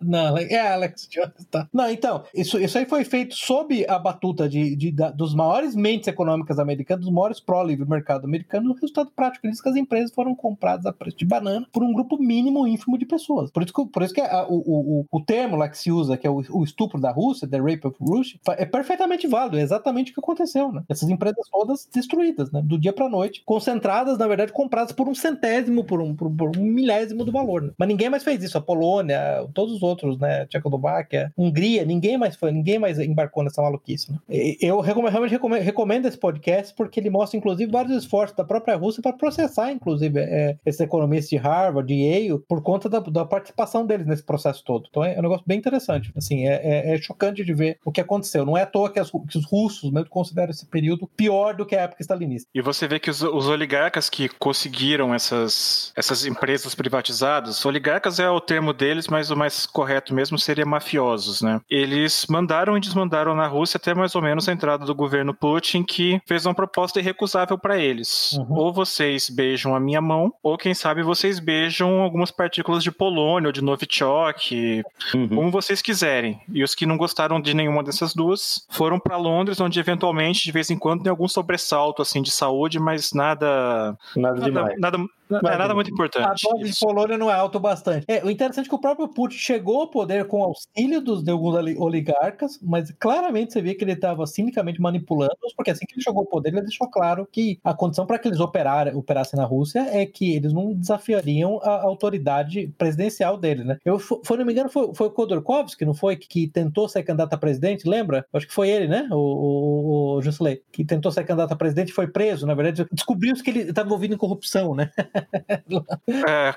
Não, 0.00 0.38
é 0.38 0.72
Alex 0.72 1.06
Jones, 1.10 1.44
tá. 1.50 1.68
Não, 1.72 1.90
então, 1.90 2.22
isso, 2.34 2.58
isso 2.58 2.78
aí 2.78 2.86
foi 2.86 3.04
feito 3.04 3.34
sob 3.34 3.84
a 3.86 3.98
batuta 3.98 4.48
de, 4.48 4.74
de, 4.76 4.90
da, 4.90 5.10
dos 5.10 5.34
maiores 5.34 5.74
mentes 5.74 6.08
econômicas 6.08 6.58
americanas, 6.58 7.04
dos 7.04 7.12
maiores 7.12 7.38
pró-livre 7.40 7.86
mercado 7.88 8.24
americano. 8.24 8.70
O 8.70 8.74
resultado 8.74 9.10
prático 9.14 9.48
disso 9.48 9.60
é 9.60 9.64
que 9.64 9.68
as 9.68 9.76
empresas 9.76 10.12
foram 10.12 10.29
compradas 10.34 10.86
a 10.86 10.92
preço 10.92 11.16
de 11.16 11.24
banana 11.24 11.66
por 11.72 11.82
um 11.82 11.92
grupo 11.92 12.18
mínimo 12.18 12.66
ínfimo 12.66 12.98
de 12.98 13.06
pessoas. 13.06 13.50
Por 13.50 13.62
isso 13.62 13.72
que, 13.72 13.86
por 13.86 14.02
isso 14.02 14.14
que 14.14 14.20
a, 14.20 14.46
o, 14.48 14.58
o, 14.58 15.06
o 15.10 15.20
termo 15.20 15.56
lá 15.56 15.68
que 15.68 15.78
se 15.78 15.90
usa, 15.90 16.16
que 16.16 16.26
é 16.26 16.30
o, 16.30 16.42
o 16.50 16.64
estupro 16.64 17.00
da 17.00 17.10
Rússia, 17.10 17.48
the 17.48 17.58
rape 17.58 17.86
of 17.86 17.96
Russia, 18.00 18.38
é 18.56 18.64
perfeitamente 18.64 19.26
válido. 19.26 19.58
É 19.58 19.62
exatamente 19.62 20.10
o 20.10 20.14
que 20.14 20.20
aconteceu, 20.20 20.72
né? 20.72 20.82
Essas 20.88 21.08
empresas 21.08 21.48
todas 21.50 21.88
destruídas, 21.92 22.50
né? 22.50 22.62
Do 22.62 22.78
dia 22.78 22.92
pra 22.92 23.08
noite, 23.08 23.42
concentradas, 23.44 24.18
na 24.18 24.26
verdade, 24.26 24.52
compradas 24.52 24.92
por 24.92 25.08
um 25.08 25.14
centésimo, 25.14 25.84
por 25.84 26.00
um, 26.00 26.14
por, 26.14 26.30
por 26.30 26.56
um 26.56 26.62
milésimo 26.62 27.24
do 27.24 27.32
valor. 27.32 27.62
Né? 27.62 27.70
Mas 27.78 27.88
ninguém 27.88 28.08
mais 28.08 28.24
fez 28.24 28.42
isso. 28.42 28.58
A 28.58 28.60
Polônia, 28.60 29.46
todos 29.54 29.74
os 29.74 29.82
outros, 29.82 30.18
né? 30.18 30.46
Tchecoslováquia, 30.46 31.32
Hungria, 31.36 31.84
ninguém 31.84 32.16
mais 32.16 32.36
foi, 32.36 32.52
ninguém 32.52 32.78
mais 32.78 32.98
embarcou 32.98 33.42
nessa 33.42 33.62
maluquice. 33.62 34.12
Né? 34.12 34.18
Eu 34.60 34.80
realmente 34.80 35.30
recomendo, 35.30 35.62
recomendo, 35.62 36.06
esse 36.06 36.18
podcast 36.18 36.74
porque 36.74 37.00
ele 37.00 37.10
mostra, 37.10 37.38
inclusive, 37.38 37.70
vários 37.70 37.96
esforços 37.96 38.36
da 38.36 38.44
própria 38.44 38.76
Rússia 38.76 39.02
para 39.02 39.12
processar, 39.12 39.72
inclusive, 39.72 40.19
é, 40.20 40.56
esses 40.64 40.80
economistas 40.80 41.30
de 41.30 41.36
Harvard, 41.36 41.86
de 41.86 42.02
Yale, 42.02 42.38
por 42.48 42.62
conta 42.62 42.88
da, 42.88 43.00
da, 43.00 43.24
participação 43.24 43.86
deles 43.86 44.06
nesse 44.06 44.22
processo 44.22 44.62
todo. 44.64 44.86
Então 44.88 45.04
é 45.04 45.18
um 45.18 45.22
negócio 45.22 45.44
bem 45.46 45.58
interessante. 45.58 46.12
Assim, 46.16 46.46
é, 46.46 46.90
é, 46.90 46.94
é 46.94 46.98
chocante 46.98 47.44
de 47.44 47.54
ver 47.54 47.78
o 47.84 47.92
que 47.92 48.00
aconteceu. 48.00 48.44
Não 48.44 48.56
é 48.56 48.62
à 48.62 48.66
toa 48.66 48.90
que, 48.90 48.98
as, 48.98 49.10
que 49.10 49.38
os 49.38 49.44
russos 49.44 49.90
mesmo 49.90 50.08
consideram 50.08 50.50
esse 50.50 50.66
período 50.66 51.08
pior 51.16 51.54
do 51.54 51.66
que 51.66 51.76
a 51.76 51.82
época 51.82 52.02
stalinista. 52.02 52.48
E 52.54 52.60
você 52.60 52.86
vê 52.86 52.98
que 52.98 53.10
os, 53.10 53.22
os 53.22 53.48
oligarcas 53.48 54.08
que 54.08 54.28
conseguiram 54.28 55.14
essas, 55.14 55.92
essas 55.96 56.24
empresas 56.26 56.74
privatizadas, 56.74 57.64
oligarcas 57.64 58.18
é 58.18 58.28
o 58.28 58.40
termo 58.40 58.72
deles, 58.72 59.08
mas 59.08 59.30
o 59.30 59.36
mais 59.36 59.66
correto 59.66 60.14
mesmo 60.14 60.38
seria 60.38 60.66
mafiosos, 60.66 61.42
né? 61.42 61.60
Eles 61.68 62.26
mandaram 62.28 62.76
e 62.76 62.80
desmandaram 62.80 63.34
na 63.34 63.46
Rússia 63.46 63.78
até 63.78 63.94
mais 63.94 64.14
ou 64.14 64.22
menos 64.22 64.48
a 64.48 64.52
entrada 64.52 64.84
do 64.84 64.94
governo 64.94 65.34
Putin, 65.34 65.82
que 65.82 66.20
fez 66.26 66.46
uma 66.46 66.54
proposta 66.54 66.98
irrecusável 67.00 67.58
para 67.58 67.78
eles. 67.78 68.32
Uhum. 68.32 68.56
Ou 68.56 68.72
vocês 68.72 69.30
beijam 69.30 69.74
a 69.74 69.80
minha 69.80 70.00
mão, 70.10 70.34
ou 70.42 70.58
quem 70.58 70.74
sabe 70.74 71.02
vocês 71.02 71.38
beijam 71.38 72.00
algumas 72.00 72.32
partículas 72.32 72.82
de 72.82 72.90
polônio 72.90 73.48
ou 73.48 73.52
de 73.52 73.62
Novichok, 73.62 74.82
uhum. 75.14 75.28
como 75.28 75.50
vocês 75.50 75.80
quiserem. 75.80 76.40
E 76.52 76.64
os 76.64 76.74
que 76.74 76.84
não 76.84 76.96
gostaram 76.96 77.40
de 77.40 77.54
nenhuma 77.54 77.84
dessas 77.84 78.12
duas 78.12 78.66
foram 78.68 78.98
para 78.98 79.16
Londres, 79.16 79.60
onde 79.60 79.78
eventualmente, 79.78 80.42
de 80.42 80.50
vez 80.50 80.68
em 80.68 80.78
quando, 80.78 81.04
tem 81.04 81.10
algum 81.10 81.28
sobressalto 81.28 82.02
assim 82.02 82.20
de 82.20 82.30
saúde, 82.32 82.80
mas 82.80 83.12
nada. 83.12 83.96
Nada, 84.16 84.48
nada, 84.48 84.74
nada 84.78 84.98
não 85.30 85.50
é 85.50 85.56
nada 85.56 85.74
muito 85.74 85.90
importante. 85.90 86.46
A 86.46 86.50
dose 86.50 86.72
de 86.72 86.78
Polônia 86.78 87.16
não 87.16 87.30
é 87.30 87.34
alto 87.34 87.56
o 87.56 87.60
bastante. 87.60 88.04
É, 88.08 88.24
o 88.24 88.30
interessante 88.30 88.66
é 88.66 88.68
que 88.68 88.74
o 88.74 88.80
próprio 88.80 89.06
Putin 89.06 89.36
chegou 89.36 89.82
ao 89.82 89.86
poder 89.86 90.26
com 90.26 90.42
auxílio 90.42 91.00
dos, 91.00 91.22
de 91.22 91.30
alguns 91.30 91.54
oligarcas, 91.78 92.58
mas 92.60 92.90
claramente 92.98 93.52
você 93.52 93.62
vê 93.62 93.74
que 93.74 93.84
ele 93.84 93.92
estava 93.92 94.26
cinicamente 94.26 94.80
manipulando-os, 94.80 95.54
porque 95.54 95.70
assim 95.70 95.86
que 95.86 95.94
ele 95.94 96.02
chegou 96.02 96.20
ao 96.20 96.26
poder, 96.26 96.48
ele 96.48 96.62
deixou 96.62 96.88
claro 96.88 97.28
que 97.30 97.60
a 97.62 97.72
condição 97.72 98.06
para 98.06 98.18
que 98.18 98.26
eles 98.26 98.40
operar, 98.40 98.96
operassem 98.96 99.38
na 99.38 99.46
Rússia 99.46 99.88
é 99.90 100.06
que 100.06 100.34
eles 100.34 100.52
não 100.52 100.74
desafiariam 100.74 101.60
a 101.62 101.82
autoridade 101.82 102.72
presidencial 102.78 103.36
dele, 103.36 103.64
né? 103.64 103.78
Eu, 103.84 103.98
foi, 103.98 104.36
não 104.36 104.44
me 104.44 104.52
engano, 104.52 104.70
foi, 104.70 104.94
foi 104.94 105.06
o 105.08 105.10
Khodorkovsky, 105.10 105.84
não 105.84 105.94
foi? 105.94 106.16
Que, 106.16 106.28
que, 106.28 106.48
tentou 106.48 106.88
ser 106.88 107.02
candidato 107.02 107.34
a 107.34 107.38
presidente, 107.38 107.88
lembra? 107.88 108.24
Acho 108.32 108.46
que 108.46 108.54
foi 108.54 108.68
ele, 108.68 108.88
né? 108.88 109.08
O, 109.10 109.16
o, 109.16 110.16
o 110.16 110.22
Jusley, 110.22 110.62
que 110.72 110.84
tentou 110.84 111.10
ser 111.12 111.24
candidato 111.24 111.52
a 111.52 111.56
presidente 111.56 111.90
e 111.90 111.94
foi 111.94 112.06
preso, 112.06 112.46
na 112.46 112.54
verdade. 112.54 112.86
Descobriu-se 112.92 113.42
que 113.42 113.50
ele 113.50 113.60
estava 113.60 113.86
envolvido 113.86 114.14
em 114.14 114.18
corrupção, 114.18 114.74
né? 114.74 114.90
é, 116.28 116.54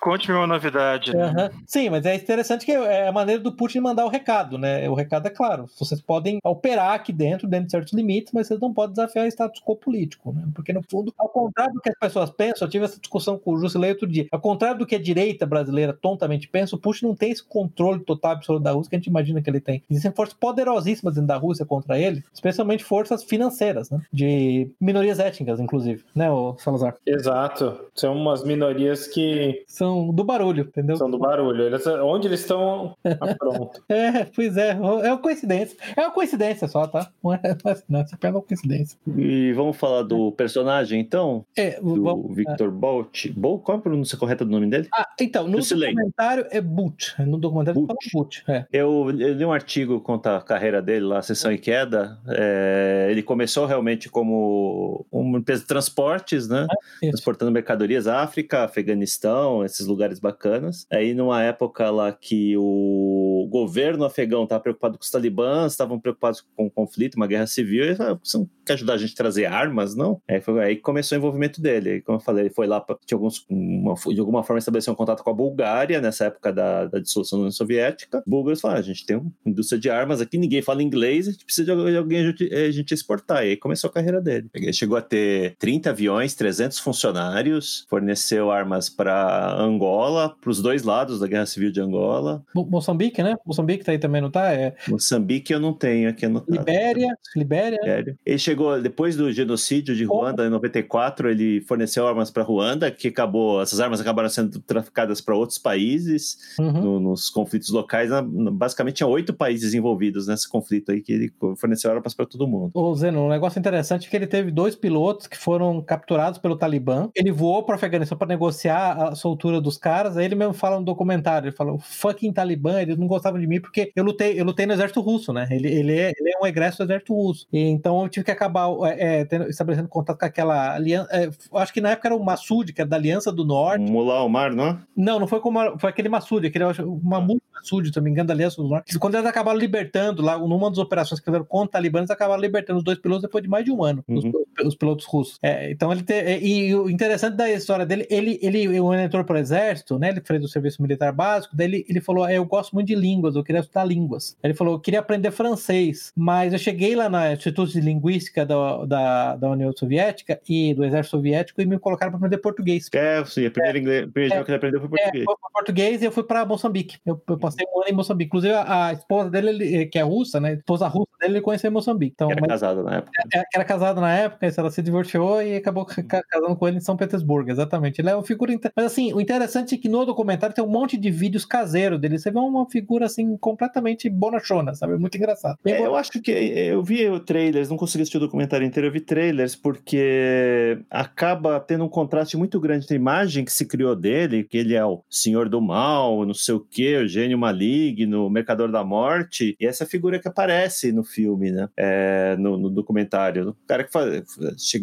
conte-me 0.00 0.36
uma 0.36 0.46
novidade. 0.46 1.14
Né? 1.14 1.26
Uhum. 1.26 1.62
Sim, 1.66 1.90
mas 1.90 2.04
é 2.06 2.14
interessante 2.14 2.64
que 2.64 2.72
é 2.72 3.08
a 3.08 3.12
maneira 3.12 3.40
do 3.40 3.52
Putin 3.52 3.80
mandar 3.80 4.04
o 4.04 4.08
recado, 4.08 4.58
né? 4.58 4.88
O 4.88 4.94
recado 4.94 5.26
é 5.26 5.30
claro. 5.30 5.66
Vocês 5.78 6.00
podem 6.00 6.38
operar 6.44 6.92
aqui 6.92 7.12
dentro, 7.12 7.46
dentro 7.46 7.66
de 7.66 7.72
certos 7.72 7.92
limites, 7.92 8.32
mas 8.32 8.46
vocês 8.46 8.60
não 8.60 8.72
podem 8.72 8.94
desafiar 8.94 9.24
o 9.24 9.28
status 9.28 9.60
quo 9.60 9.76
político, 9.76 10.32
né? 10.32 10.44
Porque, 10.54 10.72
no 10.72 10.82
fundo, 10.90 11.12
ao 11.18 11.28
contrário 11.28 11.74
do 11.74 11.80
que 11.80 11.90
as 11.90 11.98
pessoas 11.98 12.30
pensam, 12.30 12.68
tive 12.74 12.84
essa 12.84 12.98
discussão 12.98 13.38
com 13.38 13.54
o 13.54 13.58
Jusilei 13.58 13.90
outro 13.90 14.06
dia, 14.06 14.26
ao 14.32 14.40
contrário 14.40 14.78
do 14.78 14.86
que 14.86 14.96
a 14.96 15.00
direita 15.00 15.46
brasileira 15.46 15.92
tontamente 15.92 16.48
pensa, 16.48 16.74
o 16.74 16.78
Putin 16.78 17.06
não 17.06 17.14
tem 17.14 17.30
esse 17.30 17.44
controle 17.44 18.00
total 18.00 18.32
absoluto 18.32 18.64
da 18.64 18.72
Rússia 18.72 18.90
que 18.90 18.96
a 18.96 18.98
gente 18.98 19.06
imagina 19.06 19.40
que 19.40 19.48
ele 19.48 19.60
tem. 19.60 19.82
Existem 19.88 20.10
forças 20.12 20.34
poderosíssimas 20.34 21.14
dentro 21.14 21.28
da 21.28 21.36
Rússia 21.36 21.64
contra 21.64 21.98
ele, 21.98 22.24
especialmente 22.32 22.82
forças 22.82 23.22
financeiras, 23.22 23.90
né? 23.90 24.00
De 24.12 24.68
minorias 24.80 25.20
étnicas, 25.20 25.60
inclusive, 25.60 26.02
né, 26.14 26.30
o 26.30 26.56
Salazar? 26.58 26.96
Exato. 27.06 27.78
São 27.94 28.16
umas 28.16 28.44
minorias 28.44 29.06
que. 29.06 29.62
São 29.66 30.12
do 30.12 30.24
barulho, 30.24 30.64
entendeu? 30.64 30.96
São 30.96 31.10
do 31.10 31.18
barulho. 31.18 31.64
Eles, 31.64 31.86
onde 31.86 32.26
eles 32.26 32.40
estão, 32.40 32.96
tá 33.02 33.34
pronto. 33.38 33.82
é, 33.88 34.24
pois 34.24 34.56
é. 34.56 34.70
É 34.70 34.74
uma 35.12 35.18
coincidência. 35.18 35.76
É 35.96 36.00
uma 36.00 36.10
coincidência 36.10 36.66
só, 36.66 36.86
tá? 36.86 37.08
Não 37.22 37.34
é, 37.34 37.40
não, 37.88 38.04
você 38.04 38.16
pega 38.16 38.36
uma 38.36 38.42
coincidência. 38.42 38.98
E 39.16 39.52
vamos 39.52 39.76
falar 39.76 40.02
do 40.02 40.32
personagem, 40.32 41.00
então? 41.00 41.44
É, 41.56 41.80
do 41.80 42.02
vamos, 42.02 42.34
Victor 42.34 42.63
é. 42.68 42.70
Bolt. 42.70 43.26
Bolt. 43.32 43.62
Qual 43.62 43.76
é 43.76 43.80
a 43.80 43.82
pronúncia 43.82 44.18
correta 44.18 44.44
do 44.44 44.50
nome 44.50 44.68
dele? 44.68 44.88
Ah, 44.94 45.08
então, 45.20 45.48
no 45.48 45.58
documentário 45.58 46.46
é 46.50 46.60
Boot. 46.60 47.14
No 47.18 47.38
documentário 47.38 47.80
Boot. 47.80 47.88
fala 47.88 48.24
Boot. 48.24 48.44
É. 48.48 48.66
Eu, 48.72 49.10
eu 49.18 49.34
li 49.34 49.44
um 49.44 49.52
artigo 49.52 50.00
conta 50.00 50.36
a 50.36 50.42
carreira 50.42 50.80
dele 50.80 51.04
lá, 51.06 51.22
Sessão 51.22 51.52
e 51.52 51.58
Queda. 51.58 52.18
É, 52.28 53.08
ele 53.10 53.22
começou 53.22 53.66
realmente 53.66 54.08
como 54.08 55.04
uma 55.10 55.38
empresa 55.38 55.62
de 55.62 55.68
transportes, 55.68 56.48
né? 56.48 56.66
É, 57.02 57.08
transportando 57.08 57.50
mercadorias 57.50 58.06
África, 58.06 58.64
Afeganistão, 58.64 59.64
esses 59.64 59.86
lugares 59.86 60.18
bacanas. 60.18 60.86
Aí 60.92 61.14
numa 61.14 61.42
época 61.42 61.90
lá 61.90 62.12
que 62.12 62.56
o 62.56 63.33
governo 63.46 64.04
afegão 64.04 64.44
estava 64.44 64.62
preocupado 64.62 64.98
com 64.98 65.04
os 65.04 65.10
talibãs, 65.10 65.72
estavam 65.72 65.98
preocupados 65.98 66.44
com 66.56 66.66
o 66.66 66.70
conflito, 66.70 67.16
uma 67.16 67.26
guerra 67.26 67.46
civil, 67.46 67.84
e 67.84 67.94
falaram, 67.94 68.20
você 68.22 68.38
não 68.38 68.48
quer 68.64 68.74
ajudar 68.74 68.94
a 68.94 68.98
gente 68.98 69.12
a 69.12 69.16
trazer 69.16 69.46
armas, 69.46 69.94
não? 69.94 70.20
Aí 70.28 70.40
foi 70.40 70.62
aí 70.62 70.76
começou 70.76 71.16
o 71.16 71.18
envolvimento 71.18 71.60
dele. 71.60 72.00
Como 72.02 72.18
eu 72.18 72.20
falei, 72.22 72.44
ele 72.44 72.54
foi 72.54 72.66
lá, 72.66 72.80
pra, 72.80 72.96
tinha 73.04 73.16
alguns, 73.16 73.44
uma, 73.48 73.94
de 73.94 74.20
alguma 74.20 74.42
forma 74.42 74.58
estabeleceu 74.58 74.92
um 74.92 74.96
contato 74.96 75.22
com 75.22 75.30
a 75.30 75.34
Bulgária, 75.34 76.00
nessa 76.00 76.26
época 76.26 76.52
da, 76.52 76.86
da 76.86 76.98
dissolução 76.98 77.38
da 77.38 77.42
União 77.42 77.52
Soviética. 77.52 78.22
Búlgaros 78.26 78.60
falaram, 78.60 78.78
ah, 78.78 78.80
a 78.80 78.84
gente 78.84 79.04
tem 79.04 79.16
uma 79.16 79.30
indústria 79.44 79.78
de 79.78 79.90
armas 79.90 80.20
aqui, 80.20 80.38
ninguém 80.38 80.62
fala 80.62 80.82
inglês, 80.82 81.28
a 81.28 81.32
gente 81.32 81.44
precisa 81.44 81.74
de 81.74 81.96
alguém 81.96 82.20
a 82.20 82.24
gente, 82.24 82.54
a 82.54 82.70
gente 82.70 82.92
exportar. 82.92 83.44
E 83.44 83.50
aí 83.50 83.56
começou 83.56 83.88
a 83.88 83.92
carreira 83.92 84.20
dele. 84.20 84.48
Ele 84.54 84.72
chegou 84.72 84.96
a 84.96 85.02
ter 85.02 85.56
30 85.58 85.90
aviões, 85.90 86.34
300 86.34 86.78
funcionários, 86.78 87.86
forneceu 87.88 88.50
armas 88.50 88.88
para 88.88 89.54
Angola, 89.60 90.34
para 90.40 90.50
os 90.50 90.60
dois 90.60 90.82
lados 90.82 91.20
da 91.20 91.26
Guerra 91.26 91.46
Civil 91.46 91.70
de 91.70 91.80
Angola. 91.80 92.42
Mo 92.54 92.64
Moçambique, 92.66 93.22
né? 93.22 93.33
Moçambique 93.46 93.84
tá 93.84 93.92
aí 93.92 93.98
também, 93.98 94.20
não 94.20 94.30
tá? 94.30 94.52
É... 94.52 94.74
Moçambique 94.88 95.52
eu 95.52 95.60
não 95.60 95.72
tenho 95.72 96.08
aqui 96.08 96.26
anotado. 96.26 96.58
Libéria, 96.58 97.16
Libéria. 97.36 97.78
Libéria. 97.80 98.18
Ele 98.24 98.38
chegou, 98.38 98.80
depois 98.80 99.16
do 99.16 99.30
genocídio 99.32 99.94
de 99.94 100.04
Ruanda, 100.04 100.42
oh. 100.42 100.46
em 100.46 100.50
94, 100.50 101.30
ele 101.30 101.60
forneceu 101.62 102.06
armas 102.06 102.30
para 102.30 102.42
Ruanda, 102.42 102.90
que 102.90 103.08
acabou, 103.08 103.60
essas 103.62 103.80
armas 103.80 104.00
acabaram 104.00 104.28
sendo 104.28 104.60
traficadas 104.60 105.20
para 105.20 105.34
outros 105.34 105.58
países, 105.58 106.54
uhum. 106.58 106.72
no, 106.72 107.00
nos 107.00 107.30
conflitos 107.30 107.70
locais. 107.70 108.10
Basicamente, 108.52 108.96
tinha 108.96 109.06
oito 109.06 109.32
países 109.32 109.74
envolvidos 109.74 110.26
nesse 110.26 110.48
conflito 110.48 110.92
aí, 110.92 111.00
que 111.00 111.12
ele 111.12 111.32
forneceu 111.56 111.90
armas 111.90 112.14
para 112.14 112.26
todo 112.26 112.46
mundo. 112.46 112.70
Ô, 112.74 112.94
Zeno, 112.94 113.26
um 113.26 113.28
negócio 113.28 113.58
interessante 113.58 114.06
é 114.06 114.10
que 114.10 114.16
ele 114.16 114.26
teve 114.26 114.50
dois 114.50 114.74
pilotos 114.74 115.26
que 115.26 115.36
foram 115.36 115.80
capturados 115.82 116.38
pelo 116.38 116.56
Talibã. 116.56 117.08
Ele 117.14 117.32
voou 117.32 117.62
para 117.62 117.74
Afeganistão 117.74 118.16
para 118.16 118.28
negociar 118.28 118.92
a 118.92 119.14
soltura 119.14 119.60
dos 119.60 119.76
caras. 119.76 120.16
Aí 120.16 120.24
ele 120.24 120.34
mesmo 120.34 120.54
fala 120.54 120.78
no 120.78 120.84
documentário, 120.84 121.48
ele 121.48 121.56
fala, 121.56 121.76
fucking 121.78 122.32
Talibã, 122.32 122.80
eles 122.80 122.96
não 122.96 123.06
gostavam 123.24 123.40
de 123.40 123.46
mim 123.46 123.60
porque 123.60 123.90
eu 123.96 124.04
lutei, 124.04 124.38
eu 124.38 124.44
lutei 124.44 124.66
no 124.66 124.74
exército 124.74 125.00
russo, 125.00 125.32
né? 125.32 125.48
Ele, 125.50 125.68
ele, 125.68 125.98
é, 125.98 126.12
ele 126.18 126.30
é 126.30 126.42
um 126.42 126.46
egresso 126.46 126.78
do 126.78 126.84
exército 126.84 127.14
russo. 127.14 127.46
E, 127.52 127.60
então 127.60 128.02
eu 128.02 128.08
tive 128.08 128.24
que 128.24 128.30
acabar 128.30 128.68
é, 128.84 129.20
é 129.20 129.24
tendo, 129.24 129.48
estabelecendo 129.48 129.88
contato 129.88 130.18
com 130.18 130.26
aquela 130.26 130.74
aliança. 130.74 131.08
É, 131.10 131.30
acho 131.54 131.72
que 131.72 131.80
na 131.80 131.90
época 131.90 132.08
era 132.08 132.16
o 132.16 132.24
Massoud, 132.24 132.72
que 132.72 132.80
era 132.80 132.88
da 132.88 132.96
Aliança 132.96 133.32
do 133.32 133.44
Norte. 133.44 133.90
Mullah 133.90 134.22
Omar, 134.22 134.54
não? 134.54 134.78
Não, 134.96 135.18
não 135.18 135.26
foi 135.26 135.40
como 135.40 135.78
foi 135.78 135.90
aquele 135.90 136.08
Massoud, 136.08 136.46
aquele 136.46 136.64
Mahmoud 137.02 137.40
Massoud, 137.64 137.88
se 137.88 137.96
não 137.96 138.04
me 138.04 138.10
engano, 138.10 138.28
da 138.28 138.34
Aliança 138.34 138.62
do 138.62 138.68
Norte. 138.68 138.98
Quando 138.98 139.14
eles 139.14 139.26
acabaram 139.26 139.58
libertando 139.58 140.22
lá, 140.22 140.38
numa 140.38 140.68
das 140.68 140.78
operações 140.78 141.18
que 141.18 141.24
fizeram 141.24 141.44
contra 141.44 141.72
talibanes, 141.72 142.10
acabaram 142.10 142.40
libertando 142.40 142.78
os 142.78 142.84
dois 142.84 142.98
pilotos 142.98 143.22
depois 143.22 143.42
de 143.42 143.48
mais 143.48 143.64
de 143.64 143.72
um 143.72 143.82
ano, 143.82 144.04
uhum. 144.06 144.18
os, 144.58 144.66
os, 144.66 144.74
pilotos 144.76 145.06
russos. 145.06 145.38
É, 145.42 145.70
então 145.70 145.90
ele 145.90 146.02
te, 146.02 146.12
é, 146.12 146.38
e 146.40 146.74
o 146.74 146.90
interessante 146.90 147.36
da 147.36 147.50
história 147.50 147.86
dele, 147.86 148.06
ele, 148.10 148.38
ele, 148.42 148.64
ele 148.64 149.02
entrou 149.02 149.24
para 149.24 149.36
o 149.36 149.38
exército, 149.38 149.98
né? 149.98 150.10
Ele 150.10 150.20
fez 150.20 150.44
o 150.44 150.48
serviço 150.48 150.82
militar 150.82 151.12
básico, 151.12 151.56
daí 151.56 151.66
ele, 151.66 151.86
ele 151.88 152.00
falou: 152.00 152.24
ah, 152.24 152.32
eu 152.32 152.44
gosto 152.44 152.74
muito 152.74 152.88
de 152.88 152.94
língua 152.94 153.13
línguas, 153.14 153.36
eu 153.36 153.44
queria 153.44 153.60
estudar 153.60 153.84
línguas. 153.84 154.36
Ele 154.42 154.54
falou, 154.54 154.74
eu 154.74 154.80
queria 154.80 155.00
aprender 155.00 155.30
francês, 155.30 156.12
mas 156.16 156.52
eu 156.52 156.58
cheguei 156.58 156.94
lá 156.94 157.08
no 157.08 157.32
Instituto 157.32 157.72
de 157.72 157.80
Linguística 157.80 158.44
da, 158.44 158.84
da, 158.84 159.36
da 159.36 159.50
União 159.50 159.72
Soviética 159.72 160.40
e 160.48 160.74
do 160.74 160.84
Exército 160.84 161.16
Soviético 161.16 161.60
e 161.60 161.66
me 161.66 161.78
colocaram 161.78 162.12
para 162.12 162.18
aprender 162.18 162.38
português. 162.38 162.88
É, 162.92 163.24
sim, 163.24 163.46
a 163.46 163.50
primeira, 163.50 163.78
inglês, 163.78 164.04
a 164.04 164.10
primeira 164.10 164.34
é, 164.36 164.44
que 164.44 164.50
ele 164.50 164.56
aprendeu 164.56 164.80
foi 164.80 164.88
português. 164.88 165.22
É, 165.22 165.24
foi 165.24 165.50
português 165.52 166.02
e 166.02 166.04
eu 166.04 166.12
fui 166.12 166.22
para 166.24 166.44
Moçambique. 166.44 166.98
Eu, 167.04 167.20
eu, 167.28 167.38
passei 167.38 167.66
um 167.72 167.80
ano 167.80 167.90
em 167.90 167.92
Moçambique. 167.92 168.28
Inclusive, 168.28 168.54
a, 168.54 168.86
a 168.86 168.92
esposa 168.92 169.30
dele, 169.30 169.50
ele, 169.50 169.86
que 169.86 169.98
é 169.98 170.02
russa, 170.02 170.40
né? 170.40 170.50
A 170.50 170.54
esposa 170.54 170.86
russa 170.88 171.10
dele, 171.20 171.34
ele 171.34 171.40
conheceu 171.40 171.70
em 171.70 171.74
Moçambique. 171.74 172.14
Então, 172.14 172.30
era 172.30 172.46
casada 172.46 172.82
na 172.82 172.96
época. 172.96 173.12
É, 173.34 173.42
era 173.54 173.64
casada 173.64 174.00
na 174.00 174.12
época, 174.12 174.46
ela 174.56 174.70
se 174.70 174.82
divorciou 174.82 175.42
e 175.42 175.56
acabou 175.56 175.84
casando 175.84 176.56
com 176.56 176.68
ele 176.68 176.78
em 176.78 176.80
São 176.80 176.96
Petersburgo, 176.96 177.50
exatamente. 177.50 178.00
Ele 178.00 178.10
é 178.10 178.14
uma 178.14 178.24
figura. 178.24 178.52
Mas 178.76 178.86
assim, 178.86 179.12
o 179.12 179.20
interessante 179.20 179.74
é 179.74 179.78
que 179.78 179.88
no 179.88 180.04
documentário 180.04 180.54
tem 180.54 180.64
um 180.64 180.68
monte 180.68 180.96
de 180.96 181.10
vídeos 181.10 181.44
caseiros 181.44 182.00
dele. 182.00 182.18
Você 182.18 182.30
vê 182.30 182.38
uma 182.38 182.68
figura 182.68 182.93
assim, 183.02 183.36
completamente 183.36 184.08
bonachona, 184.08 184.74
sabe? 184.74 184.96
Muito 184.96 185.16
engraçado. 185.16 185.58
É, 185.64 185.84
eu 185.84 185.96
acho 185.96 186.12
que 186.12 186.30
eu 186.30 186.82
vi 186.82 187.08
o 187.08 187.20
trailers, 187.20 187.68
não 187.68 187.76
consegui 187.76 188.02
assistir 188.02 188.18
o 188.18 188.20
documentário 188.20 188.66
inteiro, 188.66 188.88
eu 188.88 188.92
vi 188.92 189.00
trailers 189.00 189.56
porque 189.56 190.78
acaba 190.90 191.58
tendo 191.60 191.84
um 191.84 191.88
contraste 191.88 192.36
muito 192.36 192.60
grande 192.60 192.86
da 192.86 192.94
imagem 192.94 193.44
que 193.44 193.52
se 193.52 193.66
criou 193.66 193.96
dele, 193.96 194.44
que 194.44 194.58
ele 194.58 194.74
é 194.74 194.84
o 194.84 195.02
senhor 195.10 195.48
do 195.48 195.60
mal, 195.60 196.24
não 196.24 196.34
sei 196.34 196.54
o 196.54 196.60
que, 196.60 196.96
o 196.96 197.08
gênio 197.08 197.38
maligno, 197.38 198.26
o 198.26 198.30
mercador 198.30 198.70
da 198.70 198.84
morte, 198.84 199.56
e 199.58 199.66
essa 199.66 199.86
figura 199.86 200.18
que 200.18 200.28
aparece 200.28 200.92
no 200.92 201.04
filme, 201.04 201.50
né? 201.50 201.68
É, 201.76 202.36
no, 202.38 202.56
no, 202.56 202.70
documentário. 202.70 203.50
O 203.50 203.66
cara 203.66 203.84
que 203.84 203.92
faz, 203.92 204.24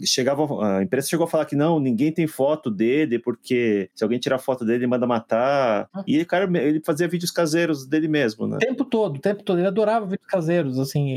chegava, 0.05 0.77
a 0.77 0.83
imprensa 0.83 1.09
chegou 1.09 1.25
a 1.25 1.29
falar 1.29 1.45
que 1.45 1.55
não, 1.55 1.79
ninguém 1.79 2.11
tem 2.11 2.27
foto 2.27 2.71
dele, 2.71 3.19
porque 3.19 3.89
se 3.93 4.03
alguém 4.03 4.19
tirar 4.19 4.39
foto 4.39 4.65
dele, 4.65 4.79
ele 4.79 4.87
manda 4.87 5.05
matar. 5.05 5.87
Ah. 5.93 6.03
E 6.07 6.21
o 6.21 6.25
cara, 6.25 6.49
ele 6.59 6.81
fazia 6.85 7.07
vídeos 7.07 7.31
caseiros 7.31 7.85
dele 7.85 8.00
mesmo, 8.07 8.47
né? 8.47 8.57
O 8.57 8.59
tempo 8.59 8.85
todo, 8.85 9.17
o 9.17 9.19
tempo 9.19 9.43
todo. 9.43 9.59
Ele 9.59 9.67
adorava 9.67 10.05
vídeos 10.05 10.27
caseiros, 10.27 10.79
assim. 10.79 11.09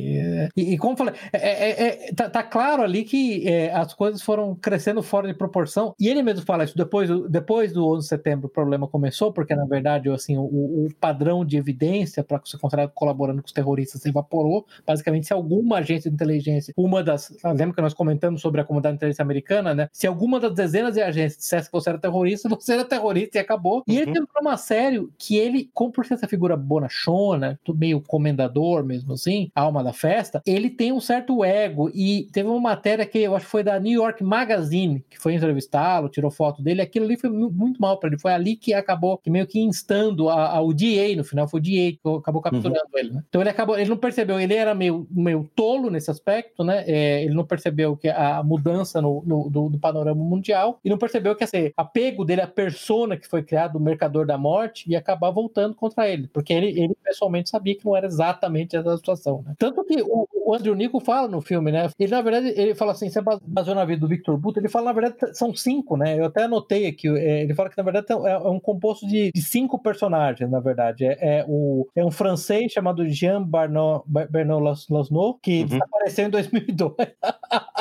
E, 0.57 0.75
e 0.75 0.79
como 0.79 0.93
eu 0.93 0.97
falei, 0.97 1.15
é, 1.33 1.39
é, 1.39 2.09
é, 2.09 2.13
tá, 2.13 2.29
tá, 2.29 2.43
claro 2.43 2.83
ali 2.83 3.05
que 3.05 3.47
é, 3.49 3.73
as 3.73 3.95
coisas 3.95 4.23
foram 4.23 4.55
crescendo 4.55 5.03
fora 5.03 5.27
de 5.27 5.35
proporção. 5.35 5.95
E 5.99 6.09
ele 6.09 6.23
mesmo 6.23 6.45
fala 6.45 6.65
isso 6.65 6.77
depois, 6.77 7.09
depois 7.29 7.73
do 7.73 7.87
11 7.87 8.03
de 8.03 8.09
setembro, 8.09 8.47
o 8.47 8.51
problema 8.51 8.89
começou, 8.89 9.33
porque 9.33 9.55
na 9.55 9.65
verdade, 9.65 10.09
assim, 10.11 10.37
o, 10.37 10.43
o 10.43 10.89
padrão 11.01 11.45
de 11.45 11.57
evidência 11.57 12.23
para 12.23 12.41
ser 12.45 12.59
considerado 12.59 12.93
colaborando 12.95 13.43
com 13.43 13.47
os 13.47 13.53
terroristas 13.53 14.03
se 14.03 14.09
evaporou. 14.09 14.67
Basicamente, 14.87 15.27
se 15.27 15.33
alguma 15.33 15.79
agência 15.79 16.11
de 16.11 16.15
inteligência, 16.15 16.73
uma 16.77 17.03
das. 17.03 17.33
Lembra 17.45 17.75
que 17.75 17.83
nós 17.83 17.95
comentamos 17.95 18.41
sobre 18.41 18.61
a 18.61 18.65
comunidade 18.65 18.95
de 18.95 18.97
inteligência 18.99 19.23
americana, 19.23 19.75
né? 19.75 19.89
Se 19.93 20.07
alguma 20.07 20.41
das 20.41 20.55
dezenas 20.55 20.95
de 20.95 21.03
agências 21.03 21.39
dissesse 21.39 21.69
que 21.69 21.73
você 21.73 21.91
era 21.91 21.99
terrorista, 21.99 22.49
você 22.49 22.75
era 22.75 22.85
terrorista 22.85 23.39
e 23.39 23.41
acabou. 23.41 23.83
E 23.87 23.97
ele 23.97 24.07
uhum. 24.07 24.13
tem 24.13 24.23
um 24.23 24.27
problema 24.27 24.57
sério 24.57 25.13
que 25.19 25.37
ele, 25.37 25.71
como 25.73 25.93
por 25.93 26.05
ser 26.05 26.15
essa 26.15 26.29
figura 26.29 26.57
bonachona, 26.75 27.59
meio 27.75 28.01
comendador 28.01 28.85
mesmo 28.85 29.13
assim, 29.15 29.51
alma 29.55 29.83
da 29.83 29.93
festa, 29.93 30.43
ele 30.47 30.71
tem 30.71 30.93
um 30.93 31.01
certo 31.01 31.45
ego. 31.45 31.91
E 31.95 32.29
teve 32.33 32.49
uma 32.49 32.61
matéria 32.61 33.07
que 33.07 33.19
eu 33.19 33.35
acho 33.37 33.45
que 33.47 33.51
foi 33.51 33.63
da 33.63 33.79
New 33.79 33.93
York 33.93 34.23
Magazine, 34.23 35.05
que 35.09 35.19
foi 35.19 35.35
entrevistá-lo, 35.35 36.09
tirou 36.09 36.31
foto 36.31 36.63
dele. 36.63 36.83
Aquilo 36.83 37.05
ali 37.05 37.17
foi 37.17 37.31
muito 37.31 37.81
mal 37.81 37.99
para 37.99 38.09
ele. 38.09 38.19
Foi 38.19 38.33
ali 38.33 38.57
que 38.57 38.75
acabou 38.75 39.19
que 39.19 39.31
meio 39.31 39.47
que 39.47 39.61
instando 39.61 40.29
ao 40.29 40.73
DA 40.73 41.15
no 41.17 41.25
final, 41.25 41.49
foi 41.49 41.61
o 41.61 41.63
DA 41.63 41.71
que 41.71 42.01
acabou 42.19 42.43
capturando 42.43 42.81
uhum. 42.93 42.99
ele, 42.99 43.11
né? 43.13 43.23
Então 43.29 43.41
ele 43.41 43.51
acabou, 43.51 43.79
ele 43.79 43.91
não 43.91 43.97
percebeu, 43.97 44.41
ele 44.41 44.55
era 44.55 44.75
meio, 44.75 45.07
meio 45.11 45.49
tolo 45.55 45.91
nesse 45.91 46.11
aspecto, 46.11 46.65
né? 46.65 46.85
É, 46.87 47.25
ele 47.25 47.35
não 47.35 47.45
percebeu 47.45 47.97
que 47.97 48.09
a 48.09 48.43
mudança 48.43 49.01
no, 49.01 49.23
no 49.27 49.51
do, 49.51 49.69
do, 49.69 49.79
panorama 49.79 50.23
mundial 50.23 50.79
e 50.85 50.91
não 50.91 50.99
percebeu 50.99 51.35
que 51.37 51.45
esse 51.45 51.73
apego 51.77 52.25
dele 52.25 52.41
à 52.41 52.47
persona 52.47 53.17
que 53.17 53.29
foi 53.29 53.43
criado, 53.43 53.77
o 53.77 53.81
mercador 53.81 54.27
da 54.27 54.39
morte, 54.39 54.91
ia 54.91 54.99
acabar 54.99 55.31
voltando 55.31 55.75
contra 55.75 56.09
ele, 56.09 56.29
porque 56.33 56.53
ele, 56.53 56.64
ele 56.71 56.95
pessoalmente 57.03 57.51
sabia 57.51 57.77
que 57.77 57.85
não 57.85 57.97
era 57.97 58.07
exatamente 58.07 58.77
essa 58.77 58.97
situação, 58.97 59.43
né? 59.47 59.55
Tanto 59.59 59.85
que 59.85 60.03
o, 60.03 60.29
o 60.45 60.55
Andrew 60.55 60.75
Nico 60.75 61.01
fala 61.01 61.29
no 61.29 61.41
filme, 61.41 61.73
né? 61.73 61.89
Ele, 61.99 62.11
na 62.11 62.21
verdade, 62.21 62.49
ele 62.57 62.75
fala 62.75 62.93
assim, 62.93 63.09
você 63.09 63.21
baseou 63.47 63.75
na 63.75 63.85
vida 63.85 64.01
do 64.01 64.09
Victor 64.09 64.37
Buto, 64.37 64.61
ele 64.61 64.69
fala, 64.69 64.87
na 64.87 64.93
verdade, 64.93 65.37
são 65.37 65.55
cinco, 65.55 65.97
né? 65.97 66.19
Eu 66.19 66.27
até 66.27 66.45
anotei 66.45 66.87
aqui, 66.87 67.09
é, 67.09 67.43
ele 67.43 67.55
fala 67.55 67.71
que, 67.71 67.79
na 67.79 67.83
verdade, 67.83 68.07
é, 68.11 68.31
é 68.31 68.39
um 68.49 68.61
composto 68.61 69.07
de, 69.07 69.31
de 69.33 69.43
cinco 69.43 69.79
personagens, 69.79 70.51
na 70.51 70.61
verdade. 70.61 71.05
É, 71.05 71.19
é, 71.21 71.45
o, 71.49 71.89
é 71.95 72.05
um 72.05 72.11
francês 72.11 72.73
chamado 72.73 73.09
Jean 73.09 73.43
Barnot, 73.43 74.05
Bernot 74.07 74.63
Lasno, 74.91 75.39
que 75.43 75.61
uhum. 75.61 75.67
desapareceu 75.67 76.27
em 76.27 76.31
2002. 76.31 76.93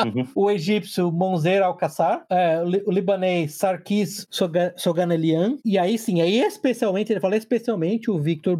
uhum. 0.06 0.28
O 0.36 0.50
egípcio 0.50 1.12
Monzer 1.12 1.62
Alcaçar, 1.64 2.26
é, 2.30 2.62
o 2.62 2.92
libanês 2.92 3.56
Sarkis 3.56 4.28
Soganelian, 4.76 5.58
e 5.64 5.78
aí 5.78 5.98
sim, 5.98 6.22
aí 6.22 6.40
especialmente, 6.40 7.12
ele 7.12 7.20
fala 7.20 7.38
especialmente 7.38 8.10
o 8.10 8.20
Victor 8.20 8.56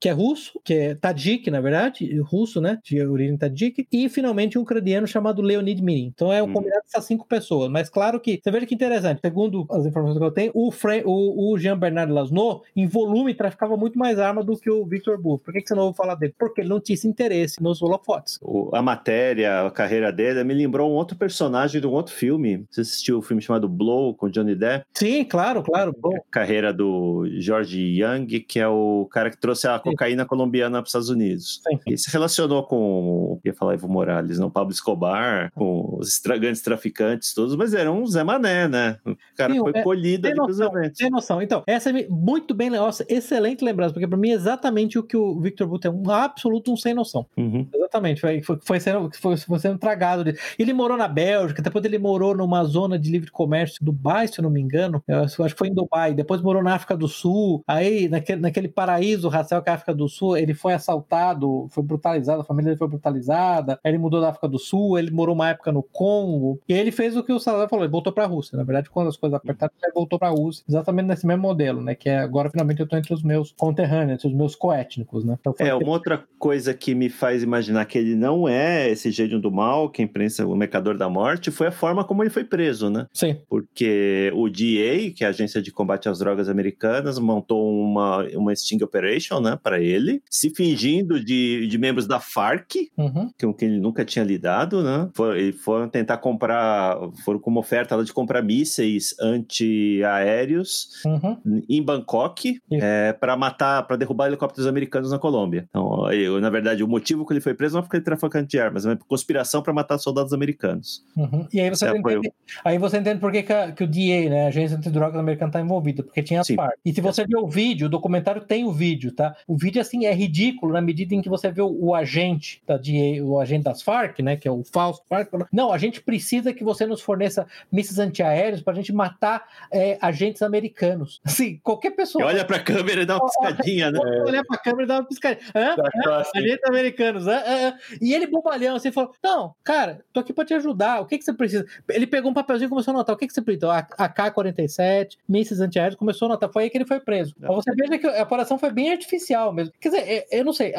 Que 0.00 0.08
é 0.08 0.12
russo, 0.12 0.60
que 0.64 0.74
é 0.74 0.94
Tadjik, 0.94 1.50
na 1.50 1.60
verdade, 1.60 2.18
russo, 2.20 2.60
né, 2.60 2.78
de 2.82 3.04
origem 3.04 3.36
Tadjik, 3.36 3.86
e 3.90 4.08
finalmente 4.08 4.58
um 4.58 4.62
ucraniano 4.62 5.06
chamado 5.06 5.42
Leonid 5.42 5.82
Mirin. 5.82 6.12
Então 6.14 6.32
é 6.32 6.42
um 6.42 6.46
uhum. 6.46 6.52
combinado 6.52 6.82
dessas 6.84 7.04
cinco 7.04 7.26
pessoas, 7.26 7.70
mas 7.70 7.88
claro 7.88 8.20
que, 8.20 8.40
você 8.42 8.50
veja 8.50 8.66
que 8.66 8.74
interessante, 8.74 9.20
segundo 9.20 9.66
as 9.70 9.86
informações 9.86 10.18
que 10.18 10.24
eu 10.24 10.30
tenho, 10.30 10.52
o, 10.54 10.70
o, 11.04 11.52
o 11.52 11.58
Jean 11.58 11.78
Bernard 11.78 12.12
Lasno, 12.12 12.62
em 12.74 12.86
volume, 12.86 13.34
traficava 13.34 13.76
muito 13.76 13.98
mais 13.98 14.18
arma 14.18 14.42
do 14.42 14.58
que 14.58 14.70
o 14.70 14.84
Victor 14.84 15.20
Booth. 15.20 15.42
Por 15.42 15.52
que, 15.52 15.60
que 15.60 15.68
você 15.68 15.74
não 15.74 15.84
ouve 15.84 15.96
falar 15.96 16.14
dele? 16.14 16.34
Porque 16.38 16.60
ele 16.60 16.68
não 16.68 16.80
tinha 16.80 16.94
esse 16.94 17.08
interesse 17.08 17.62
nos 17.62 17.82
holofotes. 17.82 18.38
A 18.72 18.82
matéria, 18.82 19.66
a 19.66 19.70
carreira 19.70 20.12
dele, 20.12 20.44
me 20.44 20.54
lembrou 20.54 20.90
um 20.90 20.94
outro 20.94 21.16
personagem 21.16 21.80
de 21.80 21.86
um 21.86 21.92
outro 21.92 22.14
filme. 22.14 22.66
Você 22.70 22.80
assistiu 22.82 23.16
o 23.16 23.18
um 23.18 23.22
filme 23.22 23.42
chamado 23.42 23.68
Blow, 23.68 24.14
com 24.14 24.28
Johnny 24.28 24.54
Depp? 24.54 24.84
Sim, 24.94 25.24
claro, 25.24 25.62
claro. 25.62 25.94
A 26.04 26.30
carreira 26.30 26.72
do 26.72 27.26
George 27.38 27.80
Young, 27.80 28.26
que 28.26 28.60
é 28.60 28.68
o 28.68 29.06
cara 29.10 29.30
que 29.30 29.38
trouxe 29.38 29.53
a 29.62 29.78
cocaína 29.78 30.22
Sim. 30.22 30.28
colombiana 30.28 30.78
para 30.78 30.84
os 30.84 30.88
Estados 30.88 31.08
Unidos. 31.08 31.60
Sim. 31.66 31.78
E 31.86 31.96
se 31.96 32.10
relacionou 32.10 32.62
com, 32.64 33.40
ia 33.44 33.54
falar 33.54 33.74
Evo 33.74 33.88
Morales, 33.88 34.38
não, 34.38 34.50
Pablo 34.50 34.72
Escobar, 34.72 35.50
com 35.54 35.96
os 35.98 36.18
grandes 36.18 36.62
traficantes 36.62 37.34
todos, 37.34 37.56
mas 37.56 37.74
era 37.74 37.90
um 37.90 38.06
Zé 38.06 38.24
Mané, 38.24 38.68
né? 38.68 38.98
O 39.04 39.16
cara 39.36 39.52
Sim, 39.52 39.60
foi 39.60 39.72
é, 39.74 39.82
colhido 39.82 40.26
ali 40.26 40.36
noção. 40.36 40.70
Tem 40.96 41.10
noção. 41.10 41.42
Então, 41.42 41.62
essa 41.66 41.90
é 41.90 42.06
muito 42.08 42.54
bem, 42.54 42.70
nossa, 42.70 43.04
excelente 43.08 43.64
lembrança, 43.64 43.92
porque 43.92 44.08
para 44.08 44.18
mim 44.18 44.30
é 44.30 44.34
exatamente 44.34 44.98
o 44.98 45.02
que 45.02 45.16
o 45.16 45.40
Victor 45.40 45.66
Butt 45.66 45.86
é 45.86 45.90
um 45.90 46.10
absoluto 46.10 46.72
um 46.72 46.76
sem 46.76 46.94
noção. 46.94 47.26
Uhum. 47.36 47.66
Exatamente, 47.72 48.20
foi, 48.20 48.42
foi, 48.42 48.58
foi, 48.62 48.80
sendo, 48.80 49.10
foi, 49.20 49.36
foi 49.36 49.58
sendo 49.58 49.78
tragado. 49.78 50.24
Ele 50.58 50.72
morou 50.72 50.96
na 50.96 51.08
Bélgica, 51.08 51.62
depois 51.62 51.84
ele 51.84 51.98
morou 51.98 52.36
numa 52.36 52.64
zona 52.64 52.98
de 52.98 53.10
livre 53.10 53.30
comércio, 53.30 53.84
Dubai, 53.84 54.28
se 54.28 54.38
eu 54.38 54.42
não 54.42 54.50
me 54.50 54.60
engano. 54.60 55.02
Eu 55.06 55.22
acho 55.22 55.54
que 55.54 55.58
foi 55.58 55.68
em 55.68 55.74
Dubai. 55.74 56.14
Depois 56.14 56.40
morou 56.40 56.62
na 56.62 56.74
África 56.74 56.96
do 56.96 57.08
Sul. 57.08 57.62
Aí, 57.66 58.08
naquele, 58.08 58.40
naquele 58.40 58.68
paraíso 58.68 59.28
racial 59.28 59.43
que 59.44 59.68
é 59.68 59.72
a 59.72 59.74
África 59.74 59.94
do 59.94 60.08
Sul, 60.08 60.36
ele 60.36 60.54
foi 60.54 60.72
assaltado, 60.74 61.66
foi 61.70 61.82
brutalizado, 61.82 62.42
a 62.42 62.44
família 62.44 62.70
dele 62.70 62.78
foi 62.78 62.88
brutalizada. 62.88 63.78
Ele 63.84 63.98
mudou 63.98 64.20
da 64.20 64.30
África 64.30 64.48
do 64.48 64.58
Sul, 64.58 64.98
ele 64.98 65.10
morou 65.10 65.34
uma 65.34 65.50
época 65.50 65.72
no 65.72 65.82
Congo. 65.82 66.60
E 66.68 66.72
ele 66.72 66.90
fez 66.90 67.16
o 67.16 67.22
que 67.22 67.32
o 67.32 67.38
Salazar 67.38 67.68
falou, 67.68 67.84
ele 67.84 67.92
voltou 67.92 68.12
pra 68.12 68.26
Rússia. 68.26 68.56
Na 68.56 68.64
verdade, 68.64 68.90
quando 68.90 69.08
as 69.08 69.16
coisas 69.16 69.36
apertaram, 69.36 69.72
ele 69.82 69.92
voltou 69.92 70.18
pra 70.18 70.28
Rússia, 70.28 70.64
exatamente 70.68 71.06
nesse 71.06 71.26
mesmo 71.26 71.42
modelo, 71.42 71.82
né? 71.82 71.94
Que 71.94 72.08
é 72.08 72.18
agora 72.18 72.50
finalmente 72.50 72.80
eu 72.80 72.86
tô 72.86 72.96
entre 72.96 73.12
os 73.12 73.22
meus 73.22 73.52
conterrâneos, 73.56 74.24
os 74.24 74.32
meus 74.32 74.54
coétnicos, 74.54 75.24
né? 75.24 75.36
Então, 75.40 75.54
é, 75.58 75.74
uma 75.74 75.90
outra 75.90 76.24
coisa 76.38 76.72
que 76.74 76.94
me 76.94 77.08
faz 77.08 77.42
imaginar 77.42 77.84
que 77.86 77.98
ele 77.98 78.14
não 78.14 78.48
é 78.48 78.90
esse 78.90 79.10
gênio 79.10 79.40
do 79.40 79.50
mal, 79.50 79.90
que 79.90 80.02
a 80.02 80.04
imprensa, 80.04 80.46
o 80.46 80.56
mercador 80.56 80.96
da 80.96 81.08
morte, 81.08 81.50
foi 81.50 81.68
a 81.68 81.72
forma 81.72 82.04
como 82.04 82.22
ele 82.22 82.30
foi 82.30 82.44
preso, 82.44 82.90
né? 82.90 83.06
Sim. 83.12 83.36
Porque 83.48 84.32
o 84.34 84.48
DA, 84.48 85.12
que 85.14 85.22
é 85.22 85.26
a 85.26 85.30
agência 85.30 85.60
de 85.60 85.70
combate 85.70 86.08
às 86.08 86.18
drogas 86.18 86.48
americanas, 86.48 87.18
montou 87.18 87.70
uma, 87.70 88.24
uma 88.34 88.54
Sting 88.54 88.82
Operation, 88.82 89.33
né, 89.40 89.58
para 89.62 89.80
ele, 89.80 90.22
se 90.30 90.50
fingindo 90.50 91.22
de, 91.22 91.66
de 91.66 91.78
membros 91.78 92.06
da 92.06 92.20
FARC, 92.20 92.90
uhum. 92.96 93.30
com 93.40 93.54
quem 93.54 93.68
ele 93.68 93.80
nunca 93.80 94.04
tinha 94.04 94.24
lidado, 94.24 94.82
né? 94.82 95.08
For, 95.14 95.36
e 95.36 95.52
foram 95.52 95.88
tentar 95.88 96.18
comprar, 96.18 96.96
foram 97.24 97.38
com 97.38 97.50
uma 97.50 97.60
oferta 97.60 98.02
de 98.02 98.12
comprar 98.12 98.42
mísseis 98.42 99.14
antiaéreos 99.20 101.02
uhum. 101.04 101.62
em 101.68 101.82
Bangkok 101.82 102.58
é, 102.72 103.12
para 103.12 103.36
matar, 103.36 103.86
para 103.86 103.96
derrubar 103.96 104.26
helicópteros 104.26 104.66
americanos 104.66 105.10
na 105.10 105.18
Colômbia. 105.18 105.66
Então, 105.68 106.10
eu, 106.12 106.40
na 106.40 106.50
verdade, 106.50 106.82
o 106.82 106.88
motivo 106.88 107.26
que 107.26 107.32
ele 107.32 107.40
foi 107.40 107.54
preso 107.54 107.76
não 107.76 107.84
foi 107.84 108.00
traficante 108.00 108.50
de 108.50 108.60
armas, 108.60 108.84
mas 108.84 108.98
conspiração 109.06 109.62
para 109.62 109.72
matar 109.72 109.98
soldados 109.98 110.32
americanos. 110.32 111.04
Uhum. 111.16 111.46
E 111.52 111.60
aí 111.60 111.70
você, 111.70 111.86
é, 111.86 111.96
entende, 111.96 112.32
aí 112.64 112.78
você 112.78 112.98
entende 112.98 113.20
por 113.20 113.32
que, 113.32 113.42
que, 113.42 113.52
a, 113.52 113.72
que 113.72 113.84
o 113.84 113.86
DA, 113.86 114.28
né, 114.28 114.44
a 114.46 114.48
Agência 114.48 114.76
Antidrogas 114.76 115.18
Americana, 115.18 115.48
está 115.48 115.60
envolvida, 115.60 116.02
porque 116.02 116.22
tinha 116.22 116.40
as 116.40 116.48
partes. 116.48 116.80
E 116.84 116.92
se 116.92 117.00
você 117.00 117.26
ver 117.26 117.36
o 117.36 117.48
vídeo, 117.48 117.86
o 117.86 117.90
documentário 117.90 118.42
tem 118.42 118.64
o 118.64 118.72
vídeo, 118.72 119.13
tá? 119.14 119.36
O 119.46 119.56
vídeo, 119.56 119.80
assim, 119.80 120.06
é 120.06 120.12
ridículo 120.12 120.72
na 120.72 120.80
medida 120.80 121.14
em 121.14 121.22
que 121.22 121.28
você 121.28 121.50
vê 121.50 121.62
o, 121.62 121.68
o 121.68 121.94
agente 121.94 122.62
DA, 122.66 123.22
o 123.22 123.40
agente 123.40 123.64
das 123.64 123.82
FARC, 123.82 124.20
né, 124.20 124.36
que 124.36 124.48
é 124.48 124.50
o 124.50 124.62
falso 124.64 125.02
FARC, 125.08 125.30
não, 125.52 125.72
a 125.72 125.78
gente 125.78 126.02
precisa 126.02 126.52
que 126.52 126.64
você 126.64 126.86
nos 126.86 127.00
forneça 127.00 127.46
mísseis 127.70 127.98
antiaéreos 127.98 128.62
para 128.62 128.72
a 128.72 128.76
gente 128.76 128.92
matar 128.92 129.46
é, 129.70 129.98
agentes 130.00 130.42
americanos. 130.42 131.20
Assim, 131.24 131.58
qualquer 131.62 131.90
pessoa. 131.92 132.26
Olha 132.26 132.44
pra 132.44 132.58
câmera 132.58 133.02
e 133.02 133.06
dá 133.06 133.16
uma 133.16 133.26
piscadinha, 133.26 133.90
né? 133.90 134.00
Olha 134.26 134.44
pra 134.44 134.58
câmera 134.58 134.84
e 134.84 134.86
dá 134.86 134.94
uma 134.96 135.04
piscadinha. 135.04 135.44
Hã? 135.54 135.74
Hã? 136.06 136.22
Agentes 136.34 136.64
americanos. 136.64 137.26
Hã? 137.26 137.42
Hã? 137.46 137.78
E 138.00 138.14
ele 138.14 138.26
bobalhão, 138.26 138.76
assim, 138.76 138.90
falou: 138.90 139.12
Não, 139.22 139.54
cara, 139.62 140.04
tô 140.12 140.20
aqui 140.20 140.32
pra 140.32 140.44
te 140.44 140.54
ajudar. 140.54 141.00
O 141.00 141.06
que, 141.06 141.18
que 141.18 141.24
você 141.24 141.32
precisa? 141.32 141.66
Ele 141.88 142.06
pegou 142.06 142.30
um 142.30 142.34
papelzinho 142.34 142.66
e 142.66 142.70
começou 142.70 142.92
a 142.92 142.96
anotar. 142.96 143.14
O 143.14 143.18
que, 143.18 143.26
que 143.26 143.32
você 143.32 143.42
precisa? 143.42 143.72
A 143.72 144.04
AK-47, 144.04 145.18
mísseis 145.28 145.60
antiaéreos, 145.60 145.96
começou 145.96 146.26
a 146.26 146.32
anotar. 146.32 146.50
Foi 146.52 146.64
aí 146.64 146.70
que 146.70 146.78
ele 146.78 146.86
foi 146.86 147.00
preso. 147.00 147.34
Pra 147.36 147.52
você 147.52 147.72
veja 147.74 147.98
que 147.98 148.06
a 148.06 148.22
operação 148.22 148.58
foi 148.58 148.70
bem 148.70 148.92
artificial 149.04 149.52
mesmo. 149.52 149.72
Quer 149.80 149.88
dizer, 149.90 150.26
eu 150.30 150.44
não 150.44 150.52
sei, 150.52 150.72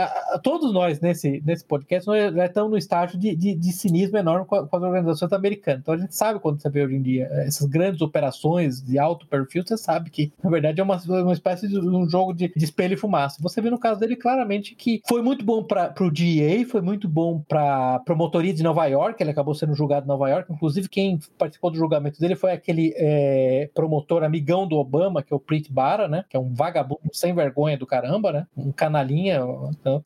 todos 0.43 0.73
nós 0.73 0.99
nesse, 0.99 1.41
nesse 1.45 1.63
podcast 1.63 2.07
nós 2.07 2.34
já 2.34 2.45
estamos 2.45 2.71
no 2.71 2.78
estágio 2.78 3.17
de, 3.17 3.36
de, 3.36 3.55
de 3.55 3.71
cinismo 3.71 4.17
enorme 4.17 4.45
com, 4.45 4.55
a, 4.55 4.67
com 4.67 4.76
as 4.76 4.84
organizações 4.84 5.32
americanas. 5.32 5.82
Então 5.82 5.93
a 5.93 5.97
gente 5.97 6.15
sabe 6.15 6.39
quando 6.39 6.61
você 6.61 6.69
vê 6.69 6.84
hoje 6.84 6.95
em 6.95 7.01
dia 7.01 7.28
essas 7.45 7.67
grandes 7.67 8.01
operações 8.01 8.82
de 8.82 8.97
alto 8.97 9.28
perfil, 9.28 9.63
você 9.65 9.78
sabe 9.78 10.09
que, 10.09 10.32
na 10.43 10.49
verdade, 10.49 10.82
é 10.82 10.84
uma, 10.84 10.97
uma 11.07 11.34
espécie 11.34 11.67
de 11.67 11.80
um 11.80 12.09
jogo 12.09 12.34
de, 12.34 12.51
de 12.55 12.65
espelho 12.65 12.95
e 12.95 12.97
fumaça. 12.97 13.41
Você 13.41 13.61
vê 13.61 13.69
no 13.69 13.80
caso 13.80 13.99
dele 13.99 14.15
claramente 14.15 14.76
que 14.76 15.01
foi 15.07 15.21
muito 15.21 15.45
bom 15.45 15.63
para 15.63 15.93
o 16.01 16.11
DEA, 16.11 16.65
foi 16.67 16.82
muito 16.82 17.07
bom 17.07 17.41
para 17.47 17.95
a 17.95 17.99
promotoria 17.99 18.53
de 18.53 18.63
Nova 18.63 18.86
York, 18.88 19.21
ele 19.21 19.32
acabou 19.32 19.53
sendo 19.53 19.73
julgado 19.73 20.05
em 20.05 20.09
Nova 20.09 20.30
York. 20.30 20.51
Inclusive, 20.51 20.89
quem 20.89 21.19
participou 21.38 21.71
do 21.71 21.78
julgamento 21.78 22.19
dele 22.19 22.36
foi 22.36 22.51
aquele 22.51 22.93
é, 22.95 23.69
promotor 23.73 24.23
amigão 24.23 24.67
do 24.67 24.78
Obama, 24.78 25.21
que 25.21 25.34
é 25.34 25.36
o 25.36 25.39
Preet 25.39 25.71
Bara, 25.71 26.07
né? 26.07 26.26
Que 26.30 26.38
é 26.38 26.39
um 26.39 26.53
vagabundo 26.53 27.01
sem 27.11 27.34
vergonha 27.34 27.78
do 27.78 27.86
caramba, 27.86 28.14
né? 28.22 28.47
Um 28.55 28.72
canalinha, 28.72 29.41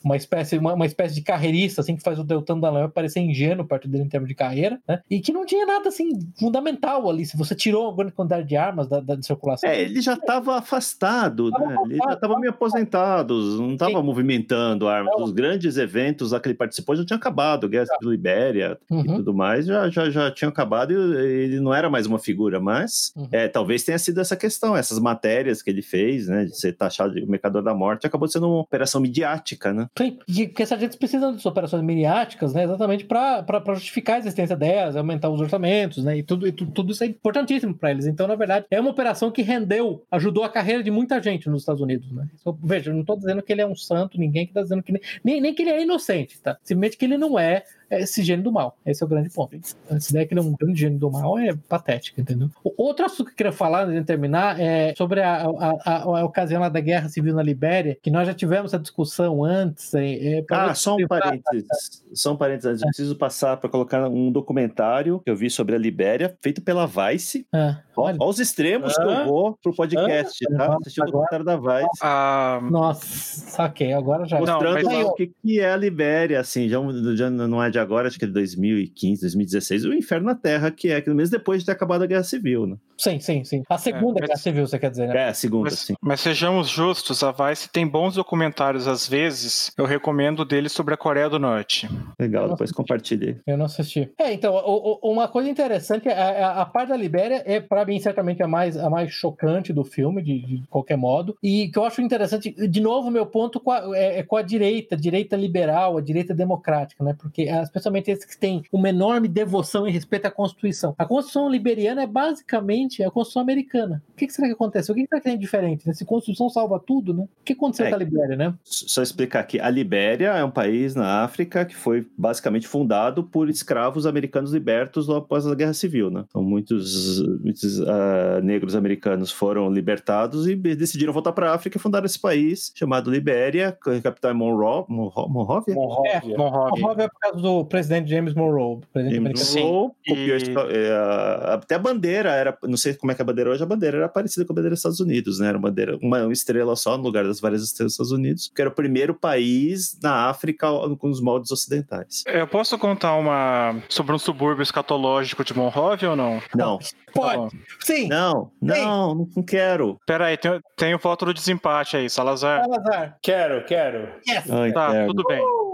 uma 0.04 0.16
espécie, 0.16 0.58
uma, 0.58 0.74
uma 0.74 0.86
espécie 0.86 1.16
de 1.16 1.22
carreirista, 1.22 1.82
assim, 1.82 1.96
que 1.96 2.04
faz 2.04 2.20
o 2.20 2.24
Deltan 2.24 2.60
Dallagnol 2.60 2.90
parecer 2.90 3.20
ingênuo 3.20 3.66
perto 3.66 3.88
dele 3.88 4.04
em 4.04 4.10
termos 4.10 4.28
de 4.28 4.36
carreira, 4.36 4.80
né? 4.88 5.02
E 5.10 5.20
que 5.20 5.32
não 5.32 5.46
tinha 5.46 5.66
nada, 5.66 5.90
assim, 5.90 6.10
fundamental 6.40 7.10
ali. 7.10 7.26
Se 7.26 7.38
você 7.38 7.56
tirou 7.56 7.86
uma 7.86 7.96
grande 7.96 8.14
quantidade 8.14 8.48
de 8.48 8.56
armas 8.56 8.88
da, 8.88 9.00
da 9.00 9.22
circulação. 9.22 9.70
É, 9.70 9.82
ele 9.82 10.02
já 10.02 10.14
estava 10.14 10.58
afastado, 10.58 11.50
tava 11.52 11.66
né? 11.66 11.74
Afastado, 11.74 11.92
ele 11.92 12.00
já 12.04 12.14
estava 12.14 12.40
meio 12.40 12.52
aposentado, 12.52 13.34
não 13.58 13.74
estava 13.74 14.02
movimentando 14.02 14.88
armas. 14.88 15.14
Os 15.20 15.32
grandes 15.32 15.78
eventos 15.78 16.32
lá 16.32 16.40
que 16.40 16.48
ele 16.48 16.56
participou 16.56 16.96
já 16.96 17.06
tinha 17.06 17.18
acabado, 17.18 17.70
Guerra 17.70 17.86
Civil 17.86 18.12
Libéria 18.12 18.78
uhum. 18.90 19.02
e 19.02 19.08
tudo 19.08 19.34
mais, 19.34 19.66
já, 19.66 19.90
já, 19.90 20.10
já 20.10 20.32
tinham 20.32 20.50
acabado 20.50 20.92
e 20.92 20.96
ele 20.96 21.60
não 21.60 21.74
era 21.74 21.90
mais 21.90 22.06
uma 22.06 22.20
figura, 22.20 22.60
mas 22.60 23.12
uhum. 23.16 23.28
é, 23.32 23.48
talvez 23.48 23.84
tenha 23.84 23.98
sido 23.98 24.20
essa 24.20 24.36
questão, 24.36 24.76
essas 24.76 25.00
matérias 25.00 25.62
que 25.62 25.70
ele 25.70 25.82
fez, 25.82 26.28
né, 26.28 26.46
de 26.46 26.58
ser 26.58 26.74
taxado 26.74 27.14
de 27.14 27.26
mercador 27.26 27.62
da 27.62 27.74
morte, 27.74 27.99
acabou 28.08 28.28
sendo 28.28 28.48
uma 28.48 28.62
operação 28.62 29.02
midiática, 29.02 29.74
né? 29.74 29.88
Sim, 29.98 30.18
porque 30.48 30.64
essa 30.64 30.78
gente 30.78 30.98
precisa 30.98 31.32
de 31.32 31.48
operações 31.48 31.84
midiáticas, 31.84 32.54
né, 32.54 32.64
exatamente 32.64 33.06
para 33.06 33.46
justificar 33.74 34.18
a 34.18 34.20
existência 34.20 34.56
delas, 34.56 34.96
aumentar 34.96 35.30
os 35.30 35.42
orçamentos, 35.42 36.04
né, 36.04 36.18
e 36.18 36.24
tudo, 36.24 36.48
e 36.48 36.52
tudo, 36.52 36.92
isso 36.92 37.04
é 37.04 37.08
importantíssimo 37.08 37.74
para 37.74 37.92
eles. 37.92 38.06
Então, 38.06 38.28
na 38.28 38.36
verdade, 38.36 38.66
é 38.70 38.80
uma 38.80 38.90
operação 38.90 39.32
que 39.32 39.42
rendeu, 39.42 40.04
ajudou 40.12 40.44
a 40.44 40.50
carreira 40.50 40.84
de 40.84 40.92
muita 40.92 41.22
gente 41.22 41.50
nos 41.50 41.62
Estados 41.62 41.82
Unidos, 41.82 42.12
né? 42.12 42.28
Então, 42.40 42.58
veja, 42.64 42.90
eu 42.90 42.94
não 42.94 43.02
estou 43.02 43.18
dizendo 43.18 43.42
que 43.42 43.52
ele 43.52 43.62
é 43.62 43.68
um 43.68 43.76
santo, 43.76 44.20
ninguém 44.20 44.46
que 44.46 44.52
está 44.52 44.62
dizendo 44.62 44.84
que 44.84 44.94
nem, 45.24 45.42
nem 45.42 45.54
que 45.54 45.62
ele 45.62 45.72
é 45.72 45.82
inocente, 45.82 46.40
tá? 46.42 46.58
Simplesmente 46.64 46.98
que 46.98 47.06
ele 47.06 47.18
não 47.18 47.38
é 47.38 47.64
esse 47.92 48.24
gênio 48.24 48.44
do 48.44 48.52
mal. 48.52 48.78
Esse 48.86 49.04
é 49.04 49.06
o 49.06 49.10
grande 49.10 49.30
ponto. 49.30 49.56
Essa 49.90 50.12
ideia 50.12 50.26
que 50.26 50.34
ele 50.34 50.42
é 50.42 50.44
um 50.44 50.56
grande 50.56 50.80
gênio 50.80 51.00
do 51.00 51.12
mal 51.12 51.38
é 51.38 51.56
patética, 51.68 52.22
entendeu? 52.22 52.50
Outro 52.64 53.06
assunto 53.06 53.28
que 53.28 53.32
eu 53.34 53.38
queria 53.38 53.52
falar, 53.52 53.84
antes 53.84 53.96
de 53.96 54.06
terminar, 54.06 54.60
é 54.60 54.94
sobre 54.96 55.22
a, 55.22 55.44
a, 55.44 55.78
a, 55.86 56.02
a 56.04 56.26
ocasião 56.26 56.62
lá 56.62 56.70
da 56.70 56.80
guerra 56.80 57.10
civil 57.10 57.34
na 57.34 57.44
Libéria, 57.44 57.98
que 58.02 58.12
nós 58.12 58.28
já 58.28 58.34
tivemos 58.34 58.74
essa 58.74 58.82
discussão 58.82 59.44
antes. 59.44 59.94
É, 59.94 60.40
é 60.40 60.46
ah, 60.52 60.74
só 60.74 60.96
um 60.96 61.08
parênteses. 61.08 62.04
Só 62.14 62.34
um 62.34 62.38
parênteses. 62.38 62.82
Eu 62.82 62.88
preciso 62.88 63.16
passar 63.16 63.58
para 63.58 63.70
colocar 63.70 64.08
um 64.08 64.32
documentário 64.32 65.20
que 65.20 65.30
eu 65.30 65.36
vi 65.36 65.50
sobre 65.50 65.76
a 65.76 65.78
Libéria, 65.78 66.36
feito 66.42 66.62
pela 66.62 66.86
Vice. 66.86 67.46
Ah, 67.54 67.82
olha. 68.00 68.18
Os 68.22 68.40
extremos 68.40 68.98
ah, 68.98 69.02
que 69.04 69.10
eu 69.10 69.26
vou 69.26 69.58
pro 69.62 69.74
podcast, 69.74 70.46
ah, 70.54 70.58
tá? 70.58 70.78
Assistir 70.80 71.02
o 71.02 71.06
documentário 71.06 71.46
da 71.46 71.58
Vice. 71.58 72.00
Ah, 72.02 72.60
Nossa, 72.70 73.06
saquei, 73.06 73.94
agora 73.94 74.26
já. 74.26 74.40
Mostrando 74.40 74.84
não, 74.84 75.08
o 75.08 75.14
que, 75.14 75.28
que 75.28 75.60
é 75.60 75.72
a 75.72 75.78
Libéria, 75.78 76.40
assim, 76.40 76.68
já, 76.68 76.80
já 77.16 77.30
não 77.30 77.62
é 77.64 77.70
de 77.70 77.80
agora, 77.80 78.08
acho 78.08 78.18
que 78.18 78.26
é 78.26 78.28
de 78.28 78.34
2015, 78.34 79.22
2016, 79.22 79.86
o 79.86 79.94
Inferno 79.94 80.28
na 80.28 80.36
Terra, 80.36 80.72
que 80.72 80.90
é 80.90 81.02
que 81.02 81.10
mesmo 81.10 81.38
depois 81.38 81.62
de 81.62 81.66
ter 81.66 81.72
acabado 81.72 82.04
a 82.04 82.08
Guerra 82.08 82.24
Civil, 82.24 82.66
né? 82.66 82.78
Sim, 82.98 83.20
sim, 83.20 83.44
sim. 83.46 83.64
A 83.70 83.78
segunda 83.78 84.20
é, 84.20 84.28
Guerra 84.28 84.38
Civil, 84.38 84.68
você 84.68 84.78
quer 84.78 84.90
dizer, 84.90 85.08
né? 85.08 85.18
É, 85.18 85.30
a 85.30 85.34
segunda, 85.34 85.70
mas, 85.70 85.80
sim. 85.80 85.94
Mas 86.02 86.20
sejamos 86.20 86.68
justos, 86.68 87.24
a 87.24 87.32
Vice 87.32 87.70
tem 87.70 87.88
bons 87.88 88.16
documentários 88.16 88.88
às 88.88 89.08
vezes. 89.08 89.72
Eu 89.78 89.86
recomendo 89.86 90.44
dele 90.44 90.68
sobre 90.68 90.94
a 90.94 90.98
Coreia 90.98 91.30
do 91.30 91.40
Norte. 91.40 91.90
Legal, 92.20 92.50
depois 92.50 92.72
compartilhe. 92.72 93.40
Eu 93.48 93.58
não 93.58 93.66
assisti. 93.66 94.12
É, 94.20 94.34
então, 94.34 94.54
o, 94.54 95.00
o, 95.02 95.12
uma 95.14 95.28
coisa 95.28 95.50
interessante, 95.50 96.10
é 96.10 96.44
a, 96.44 96.62
a, 96.62 96.66
parte 96.66 96.90
da 96.90 96.98
Libéria 96.98 97.42
é, 97.46 97.60
para 97.60 97.84
mim, 97.90 98.00
certamente 98.00 98.42
a 98.42 98.48
mais, 98.48 98.78
a 98.78 98.90
mais 98.90 99.12
chocante 99.12 99.74
do 99.74 99.84
filme, 99.84 100.22
de, 100.22 100.40
de 100.40 100.64
qualquer 100.70 100.98
modo. 100.98 101.38
E 101.44 101.68
que 101.68 101.78
eu 101.78 101.84
acho 101.84 102.02
interessante, 102.02 102.52
de 102.52 102.80
novo, 102.80 103.12
meu 103.12 103.26
ponto 103.26 103.60
com 103.60 103.72
a, 103.72 103.98
é, 103.98 104.20
é 104.20 104.24
com 104.24 104.38
a 104.38 104.42
direita, 104.42 104.96
direita 104.96 105.36
liberal, 105.36 105.98
a 105.98 106.02
direita 106.02 106.34
democrática, 106.34 107.04
né? 107.04 107.14
Porque, 107.20 107.44
especialmente 107.44 108.10
esses 108.10 108.26
que 108.26 108.38
têm 108.38 108.64
uma 108.72 108.90
enorme 108.90 109.28
devoção 109.28 109.88
e 109.88 109.92
respeito 109.92 110.26
à 110.26 110.32
Constituição. 110.32 110.96
A 110.98 111.06
Constituição 111.06 111.50
liberiana 111.50 112.04
é 112.04 112.08
basicamente 112.08 113.04
a 113.04 113.12
Constituição 113.12 113.42
americana. 113.42 114.02
O 114.14 114.16
que, 114.16 114.26
que 114.26 114.34
será 114.34 114.48
que 114.48 114.54
aconteceu? 114.54 114.94
O 114.94 114.96
que, 114.96 115.04
que 115.04 115.10
será 115.10 115.20
que 115.20 115.30
tem 115.30 115.38
de 115.38 115.50
diferente? 115.50 115.88
Né? 115.88 115.94
Se 115.94 116.04
a 116.04 116.08
Constituição 116.08 116.50
salva 116.50 116.80
tudo, 116.80 117.14
né? 117.14 117.24
O 117.24 117.44
que 117.44 117.54
aconteceu 117.54 117.88
é, 117.88 117.90
com 117.90 117.96
a 117.96 118.00
Libéria, 118.00 118.36
né? 118.36 118.54
Só 118.64 119.02
explicar 119.02 119.40
aqui. 119.40 119.60
A 119.60 119.70
Libéria 119.70 120.30
é 120.30 120.44
um 120.44 120.52
país 120.52 120.94
na 120.94 121.24
África 121.24 121.66
que 121.66 121.76
foi 121.76 122.08
basicamente 122.16 122.68
fundado 122.68 123.24
por 123.24 123.50
escravos 123.50 124.06
americanos 124.06 124.54
libertos 124.54 125.10
após 125.10 125.48
a 125.48 125.56
Guerra 125.56 125.74
Civil, 125.74 126.12
né? 126.12 126.24
Então 126.30 126.44
muitos, 126.44 127.22
muitos 127.42 127.79
uh, 127.80 128.42
negros 128.44 128.76
americanos 128.76 129.32
foram 129.32 129.72
libertados 129.72 130.48
e 130.48 130.56
decidiram 130.56 131.14
voltar 131.14 131.32
para 131.32 131.52
a 131.52 131.56
África 131.56 131.78
e 131.78 131.80
fundaram 131.80 132.06
esse 132.06 132.20
país 132.20 132.72
chamado 132.76 133.12
Libéria, 133.12 133.78
a 133.86 134.02
capital 134.02 134.32
é 134.32 134.34
Monroe, 134.34 134.86
Monrovia? 134.88 135.76
Monrovia. 135.76 136.22
É, 136.24 136.38
Monrovia 136.38 137.04
é 137.04 137.08
por 137.08 137.20
causa 137.20 137.42
do 137.42 137.66
presidente 137.66 138.10
James 138.10 138.34
Monroe. 138.34 138.82
James 138.96 139.56
Monroe 139.56 139.92
copiou 140.08 140.70
é, 140.70 141.54
até 141.54 141.76
a 141.76 141.80
bandeira 141.80 142.32
era, 142.32 142.58
não 142.64 142.78
sei 142.78 142.94
como 142.94 143.12
é 143.12 143.16
que 143.16 143.22
a 143.22 143.26
bandeira 143.26 143.50
hoje, 143.50 143.64
a 143.64 143.66
bandeira 143.66 143.98
era 143.98 144.10
parecida 144.10 144.46
com 144.46 144.54
a 144.54 144.56
bandeira 144.56 144.72
dos 144.72 144.80
Estados 144.80 145.00
Unidos, 145.00 145.40
né? 145.40 145.48
Era 145.48 145.58
uma 145.58 145.70
bandeira, 145.70 145.98
uma 146.02 146.32
estrela 146.32 146.76
só 146.76 146.98
no 146.98 147.04
lugar 147.04 147.24
das 147.24 147.40
várias 147.40 147.64
estrelas 147.64 147.94
dos 147.94 148.08
Estados 148.08 148.12
Unidos, 148.12 148.52
que 148.54 148.62
era 148.62 148.70
o 148.70 148.74
primeiro 148.74 149.14
país 149.14 149.98
na 150.02 150.30
África 150.30 150.68
com 150.98 151.10
os 151.10 151.22
moldes 151.22 151.52
ocidentais. 151.52 152.24
Eu 152.28 152.48
posso 152.48 152.78
contar 152.78 153.16
uma 153.16 153.82
sobre 153.90 154.14
um 154.14 154.20
subúrbio 154.20 154.64
escatológico 154.64 155.44
de 155.44 155.56
Monrovia 155.56 156.12
ou 156.12 156.16
não? 156.16 156.42
Não. 156.56 156.80
Pode. 157.14 157.59
Sim. 157.80 158.08
Não, 158.08 158.52
não, 158.62 159.28
não 159.36 159.44
quero. 159.44 159.98
Pera 160.06 160.28
aí, 160.28 160.38
tem, 160.38 160.60
tem 160.76 160.96
um 160.96 161.00
foto 161.00 161.26
do 161.26 161.34
desempate 161.34 161.98
aí, 161.98 162.10
Salazar. 162.10 162.64
Salazar. 162.64 163.18
Quero, 163.22 163.64
quero. 163.66 164.10
Yes. 164.28 164.50
Ai, 164.50 164.72
tá, 164.72 164.92
quero. 164.92 165.08
tudo 165.08 165.24
bem. 165.28 165.42
Uh! 165.42 165.70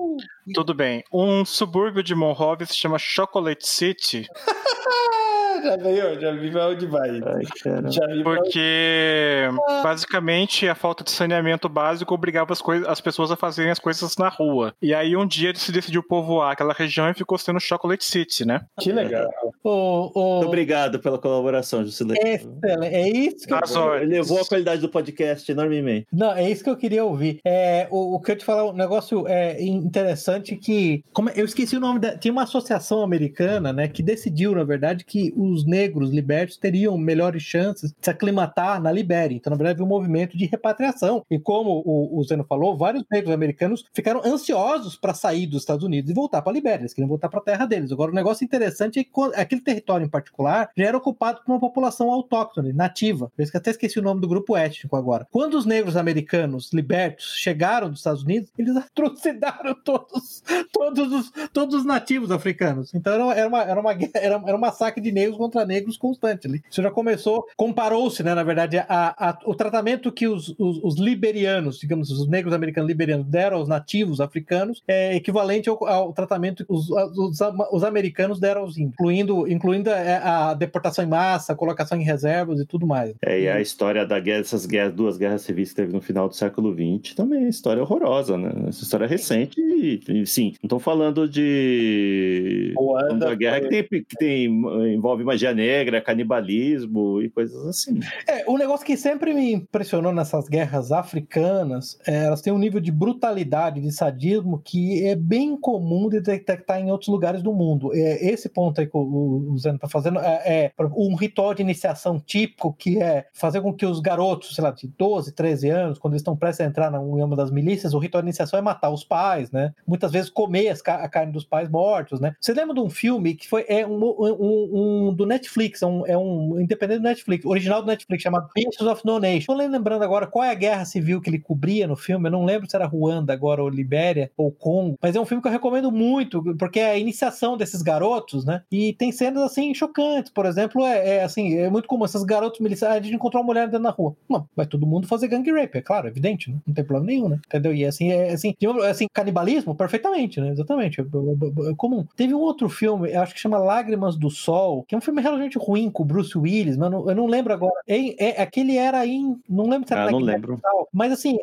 Tudo 0.54 0.74
bem. 0.74 1.04
Um 1.12 1.44
subúrbio 1.44 2.04
de 2.04 2.16
Monrovia 2.16 2.66
se 2.66 2.76
chama 2.76 2.98
Chocolate 2.98 3.68
City. 3.68 4.26
já 5.66 5.78
veio, 5.78 6.20
já 6.20 6.32
vi 6.32 6.52
pra 6.52 6.68
onde 6.70 6.86
vai. 6.86 7.10
Ai, 7.10 7.92
já 7.92 8.08
vi 8.08 8.24
Porque 8.24 9.48
onde... 9.50 9.84
basicamente 9.84 10.68
a 10.68 10.76
falta 10.76 11.04
de 11.04 11.12
saneamento 11.12 11.68
básico 11.68 12.14
obrigava 12.14 12.54
as, 12.54 12.62
coisas, 12.62 12.88
as 12.88 13.02
pessoas 13.02 13.32
a 13.32 13.36
fazerem 13.36 13.72
as 13.72 13.80
coisas 13.80 14.16
na 14.18 14.30
rua. 14.30 14.74
E 14.82 14.94
aí 14.94 15.16
um 15.16 15.26
dia 15.26 15.54
se 15.56 15.72
decidiu 15.72 16.04
povoar 16.04 16.52
aquela 16.52 16.74
região 16.74 17.10
e 17.10 17.14
ficou 17.14 17.38
sendo 17.38 17.60
Chocolate 17.60 18.04
City, 18.04 18.46
né? 18.46 18.62
Que 18.80 18.92
legal. 18.92 19.30
Oh, 19.64 20.12
oh. 20.14 20.36
Muito 20.36 20.48
obrigado 20.48 21.00
pela 21.00 21.18
colaboração, 21.18 21.84
Juscelino. 21.84 22.18
Excelente. 22.22 22.96
É 22.96 23.10
isso 23.10 23.48
que 23.48 23.54
eu... 23.54 23.96
Ele 23.96 24.18
levou 24.18 24.40
a 24.40 24.46
qualidade 24.46 24.82
do 24.82 24.90
podcast 24.90 25.52
enormemente. 25.52 26.08
Não, 26.12 26.32
é 26.32 26.50
isso 26.50 26.64
que 26.64 26.70
eu 26.70 26.78
queria 26.78 27.04
ouvir. 27.04 27.40
É, 27.44 27.88
o, 27.90 28.16
o 28.16 28.20
que 28.20 28.32
eu 28.32 28.36
te 28.36 28.46
falar, 28.46 28.66
um 28.66 28.74
negócio 28.74 29.28
é, 29.28 29.62
interessante 29.62 30.56
que. 30.56 31.04
Como, 31.14 31.30
eu 31.30 31.46
esqueci 31.46 31.76
o 31.76 31.80
nome 31.80 32.00
da. 32.00 32.18
Tinha 32.18 32.32
uma 32.32 32.44
associação 32.44 33.02
americana, 33.02 33.74
né, 33.74 33.88
que 33.88 34.04
decidiu, 34.04 34.54
na 34.54 34.64
verdade, 34.64 35.04
que 35.04 35.34
os 35.36 35.55
os 35.56 35.66
negros 35.66 36.12
libertos 36.12 36.58
teriam 36.58 36.98
melhores 36.98 37.42
chances 37.42 37.92
de 37.92 37.98
se 38.02 38.10
aclimatar 38.10 38.82
na 38.82 38.92
Libéria. 38.92 39.36
Então, 39.36 39.52
na 39.52 39.58
verdade, 39.58 39.82
um 39.82 39.88
movimento 39.88 40.38
de 40.38 40.46
repatriação. 40.46 41.24
E 41.30 41.40
como 41.40 41.82
o, 41.86 42.20
o 42.20 42.24
Zeno 42.24 42.44
falou, 42.44 42.78
vários 42.78 43.04
negros 43.12 43.34
americanos 43.34 43.86
ficaram 43.94 44.22
ansiosos 44.26 44.96
para 44.96 45.14
sair 45.14 45.48
dos 45.48 45.62
Estados 45.62 45.84
Unidos 45.84 46.12
e 46.12 46.14
voltar 46.14 46.42
para 46.42 46.52
a 46.52 46.56
Libéria. 46.56 46.82
Eles 46.82 46.94
queriam 46.94 47.08
voltar 47.08 47.30
para 47.30 47.40
a 47.40 47.44
terra 47.44 47.66
deles. 47.66 47.92
Agora, 47.92 48.12
o 48.12 48.16
negócio 48.16 48.44
interessante 48.44 49.00
é 49.00 49.04
que 49.04 49.12
aquele 49.36 49.62
território 49.62 50.06
em 50.06 50.10
particular 50.10 50.70
já 50.76 50.86
era 50.86 50.98
ocupado 50.98 51.42
por 51.44 51.52
uma 51.52 51.60
população 51.60 52.12
autóctone, 52.12 52.74
nativa. 52.74 53.32
Eu 53.38 53.46
até 53.54 53.72
esqueci 53.72 54.00
o 54.00 54.04
nome 54.04 54.22
do 54.22 54.28
grupo 54.28 54.56
étnico 54.56 54.96
agora. 54.96 55.28
Quando 55.32 55.56
os 55.56 55.66
negros 55.66 55.96
americanos 55.96 56.72
libertos 56.74 57.34
chegaram 57.36 57.90
dos 57.90 58.00
Estados 58.00 58.24
Unidos, 58.24 58.52
eles 58.58 58.76
atrocidaram 58.78 59.76
todos, 59.84 60.44
todos, 60.72 61.12
os, 61.12 61.32
todos 61.54 61.76
os 61.76 61.86
nativos 61.86 62.32
africanos. 62.32 62.94
Então, 62.94 63.14
era 63.14 63.48
uma, 63.48 63.64
era 63.64 63.80
uma, 63.80 63.92
era 63.92 64.38
uma, 64.38 64.50
era 64.50 64.58
um 64.58 64.60
massacre 64.60 65.02
de 65.02 65.12
negros 65.12 65.35
negros 65.36 65.38
contra 65.38 65.66
negros 65.66 65.98
constante 65.98 66.48
ali. 66.48 66.62
Isso 66.70 66.82
já 66.82 66.92
começou, 66.92 67.46
comparou-se, 67.56 68.24
né, 68.24 68.34
na 68.34 68.44
verdade, 68.44 68.78
a, 68.78 68.86
a, 68.90 69.38
o 69.46 69.54
tratamento 69.54 70.12
que 70.12 70.28
os, 70.28 70.56
os, 70.58 70.80
os, 70.84 70.96
liberianos, 70.98 71.80
digamos, 71.80 72.10
os 72.10 72.28
negros 72.28 72.54
americanos 72.54 72.88
liberianos 72.88 73.28
deram 73.28 73.58
aos 73.58 73.68
nativos 73.68 74.22
africanos 74.22 74.82
é 74.88 75.16
equivalente 75.16 75.70
ao, 75.70 75.86
ao 75.86 76.14
tratamento 76.14 76.66
que 76.66 76.74
os, 76.74 76.90
os, 76.90 77.40
os, 77.72 77.84
americanos 77.84 78.40
deram 78.40 78.62
aos 78.62 78.78
índios, 78.78 78.94
incluindo, 78.94 79.48
incluindo 79.48 79.90
a, 79.92 80.52
a, 80.52 80.54
deportação 80.54 81.04
em 81.04 81.08
massa, 81.08 81.54
a 81.54 81.56
colocação 81.56 82.00
em 82.00 82.04
reservas 82.04 82.60
e 82.60 82.66
tudo 82.66 82.88
mais. 82.88 83.14
É, 83.22 83.42
e 83.42 83.50
a 83.50 83.62
história 83.62 84.06
da 84.06 84.20
guerra, 84.20 84.40
dessas 84.40 84.66
guerras, 84.66 84.94
duas 84.94 85.18
guerras 85.18 85.42
civis 85.42 85.70
que 85.70 85.76
teve 85.76 85.94
no 85.94 86.02
final 86.02 86.28
do 86.28 86.36
século 86.36 86.74
XX 86.74 87.14
também 87.16 87.46
é 87.46 87.50
história 87.50 87.82
horrorosa, 87.82 88.38
né? 88.38 88.52
Essa 88.68 88.84
história 88.84 89.06
é 89.06 89.08
recente 89.08 89.60
e, 89.60 90.02
e 90.08 90.26
sim, 90.26 90.54
não 90.62 90.68
estou 90.68 90.80
falando 90.80 91.28
de 91.28 92.74
uma 92.78 93.36
guerra 93.36 93.62
que, 93.62 93.84
tem, 93.84 94.04
que 94.04 94.16
tem, 94.18 94.46
envolve 94.94 95.24
magia 95.26 95.54
negra, 95.54 96.02
canibalismo 96.02 97.22
e 97.22 97.30
coisas 97.30 97.66
assim. 97.68 98.00
É, 98.28 98.44
o 98.48 98.58
negócio 98.58 98.86
que 98.86 98.96
sempre 98.96 99.34
me 99.34 99.54
impressionou 99.54 100.14
nessas 100.14 100.48
guerras 100.48 100.92
africanas, 100.92 102.00
é, 102.08 102.26
elas 102.26 102.42
têm 102.42 102.54
um 102.54 102.58
nível 102.58 102.80
de 102.80 102.92
brutalidade, 102.92 103.82
de 103.82 103.92
sadismo 103.92 104.62
que 104.64 105.06
é 105.06 105.16
bem 105.16 105.58
comum 105.58 106.10
de 106.10 106.20
detectar 106.22 106.80
em 106.80 106.92
outros 106.92 107.10
lugares 107.10 107.42
do 107.42 107.54
mundo. 107.54 107.94
É, 107.94 108.26
esse 108.26 108.50
ponto 108.50 108.80
aí 108.80 108.88
que 108.88 108.96
o, 108.96 109.52
o 109.52 109.56
está 109.56 109.88
fazendo 109.88 110.20
é, 110.20 110.42
é, 110.46 110.72
um 110.96 111.16
ritual 111.16 111.54
de 111.54 111.62
iniciação 111.62 112.20
típico 112.20 112.74
que 112.74 113.02
é 113.02 113.26
fazer 113.34 113.62
com 113.62 113.74
que 113.74 113.86
os 113.86 114.00
garotos, 114.00 114.56
sei 114.56 114.64
lá, 114.64 114.72
de 114.72 114.88
12, 114.88 115.32
13 115.34 115.70
anos, 115.70 115.98
quando 115.98 116.14
eles 116.14 116.22
estão 116.22 116.36
prestes 116.36 116.66
a 116.66 116.70
entrar 116.70 116.92
em 116.94 116.98
uma 116.98 117.36
das 117.36 117.52
milícias, 117.52 117.94
o 117.94 118.00
ritual 118.00 118.22
de 118.22 118.28
iniciação 118.28 118.60
é 118.60 118.62
matar 118.62 118.90
os 118.90 119.04
pais, 119.04 119.52
né? 119.52 119.74
Muitas 119.88 120.12
vezes 120.12 120.30
comer 120.30 120.76
a 120.86 121.10
carne 121.10 121.32
dos 121.32 121.46
pais 121.46 121.70
mortos, 121.70 122.20
né? 122.20 122.36
Você 122.40 122.54
lembra 122.54 122.76
de 122.76 122.82
um 122.82 122.90
filme 122.90 123.36
que 123.36 123.48
foi 123.48 123.66
é 123.68 123.86
um, 123.86 124.04
um, 124.04 125.08
um 125.10 125.15
do 125.16 125.26
Netflix, 125.26 125.82
é 125.82 125.86
um, 125.86 126.06
é 126.06 126.18
um 126.18 126.60
independente 126.60 127.00
do 127.00 127.04
Netflix, 127.04 127.46
original 127.46 127.82
do 127.82 127.88
Netflix, 127.88 128.24
chamado 128.24 128.50
Pieces 128.54 128.82
of 128.82 129.02
No 129.06 129.20
Nation. 129.20 129.46
Tô 129.48 129.54
lembrando 129.54 130.04
agora 130.04 130.28
qual 130.28 130.44
é 130.44 130.52
a 130.52 130.56
guerra 130.56 130.86
civil 130.86 131.22
que 131.22 131.30
ele 131.30 131.40
cobria 131.40 131.88
no 131.88 131.96
filme, 131.96 132.28
eu 132.28 132.32
não 132.32 132.46
lembro 132.46 132.70
se 132.70 132.76
era 132.76 132.86
Ruanda 132.86 133.34
agora, 133.34 133.64
ou 133.64 133.70
Libéria, 133.70 134.32
ou 134.38 134.52
Congo, 134.52 134.98
mas 135.02 135.16
é 135.16 135.20
um 135.20 135.26
filme 135.26 135.42
que 135.42 135.48
eu 135.48 135.52
recomendo 135.52 135.92
muito, 135.92 136.42
porque 136.58 136.80
é 136.80 136.92
a 136.92 136.98
iniciação 136.98 137.58
desses 137.58 137.82
garotos, 137.82 138.46
né? 138.46 138.62
E 138.72 138.94
tem 138.94 139.12
cenas 139.12 139.44
assim 139.44 139.74
chocantes, 139.74 140.32
por 140.32 140.46
exemplo, 140.46 140.86
é, 140.86 141.18
é 141.18 141.24
assim, 141.24 141.58
é 141.58 141.70
muito 141.70 141.88
comum, 141.88 142.06
esses 142.06 142.24
garotos 142.24 142.60
milicianos, 142.60 142.98
a 142.98 143.02
gente 143.02 143.16
encontrou 143.16 143.42
uma 143.42 143.48
mulher 143.48 143.68
dentro 143.68 143.84
na 143.84 143.90
rua. 143.90 144.16
Não, 144.30 144.48
vai 144.56 144.66
todo 144.66 144.86
mundo 144.86 145.08
fazer 145.08 145.28
gang 145.28 145.50
rape, 145.52 145.78
é 145.78 145.82
claro, 145.82 146.08
é 146.08 146.10
evidente, 146.10 146.52
né? 146.52 146.58
Não 146.66 146.74
tem 146.74 146.84
problema 146.84 147.08
nenhum, 147.08 147.30
né? 147.30 147.40
Entendeu? 147.46 147.74
E 147.74 147.86
assim, 147.86 148.12
é 148.12 148.34
assim, 148.34 148.54
assim 148.90 149.08
canibalismo, 149.14 149.76
perfeitamente, 149.76 150.40
né? 150.40 150.50
Exatamente, 150.50 151.02
é, 151.02 151.04
é, 151.04 151.72
é 151.72 151.76
comum. 151.76 152.06
Teve 152.16 152.34
um 152.34 152.40
outro 152.40 152.70
filme, 152.70 153.14
acho 153.14 153.34
que 153.34 153.40
chama 153.40 153.58
Lágrimas 153.58 154.16
do 154.16 154.30
Sol, 154.30 154.84
que 154.88 154.96
é 154.96 154.98
um 154.98 155.02
filme 155.06 155.22
relativamente 155.22 155.58
ruim 155.58 155.90
com 155.90 156.04
o 156.04 156.06
Bruce 156.06 156.38
Willis, 156.38 156.78
mas 156.78 156.92
eu 156.92 157.00
não, 157.00 157.10
eu 157.10 157.16
não 157.16 157.26
lembro 157.28 157.54
agora. 157.54 157.76
É, 157.88 158.30
é, 158.30 158.42
aquele 158.42 158.78
era 158.78 159.06
em. 159.06 159.40
Não 159.48 159.68
lembro 159.68 159.88
se 159.88 159.94
era 159.94 160.04
ah, 160.04 160.12
na 160.12 160.18
Guiné-Bissau. 160.18 160.90
Mas 160.92 161.12
assim, 161.12 161.38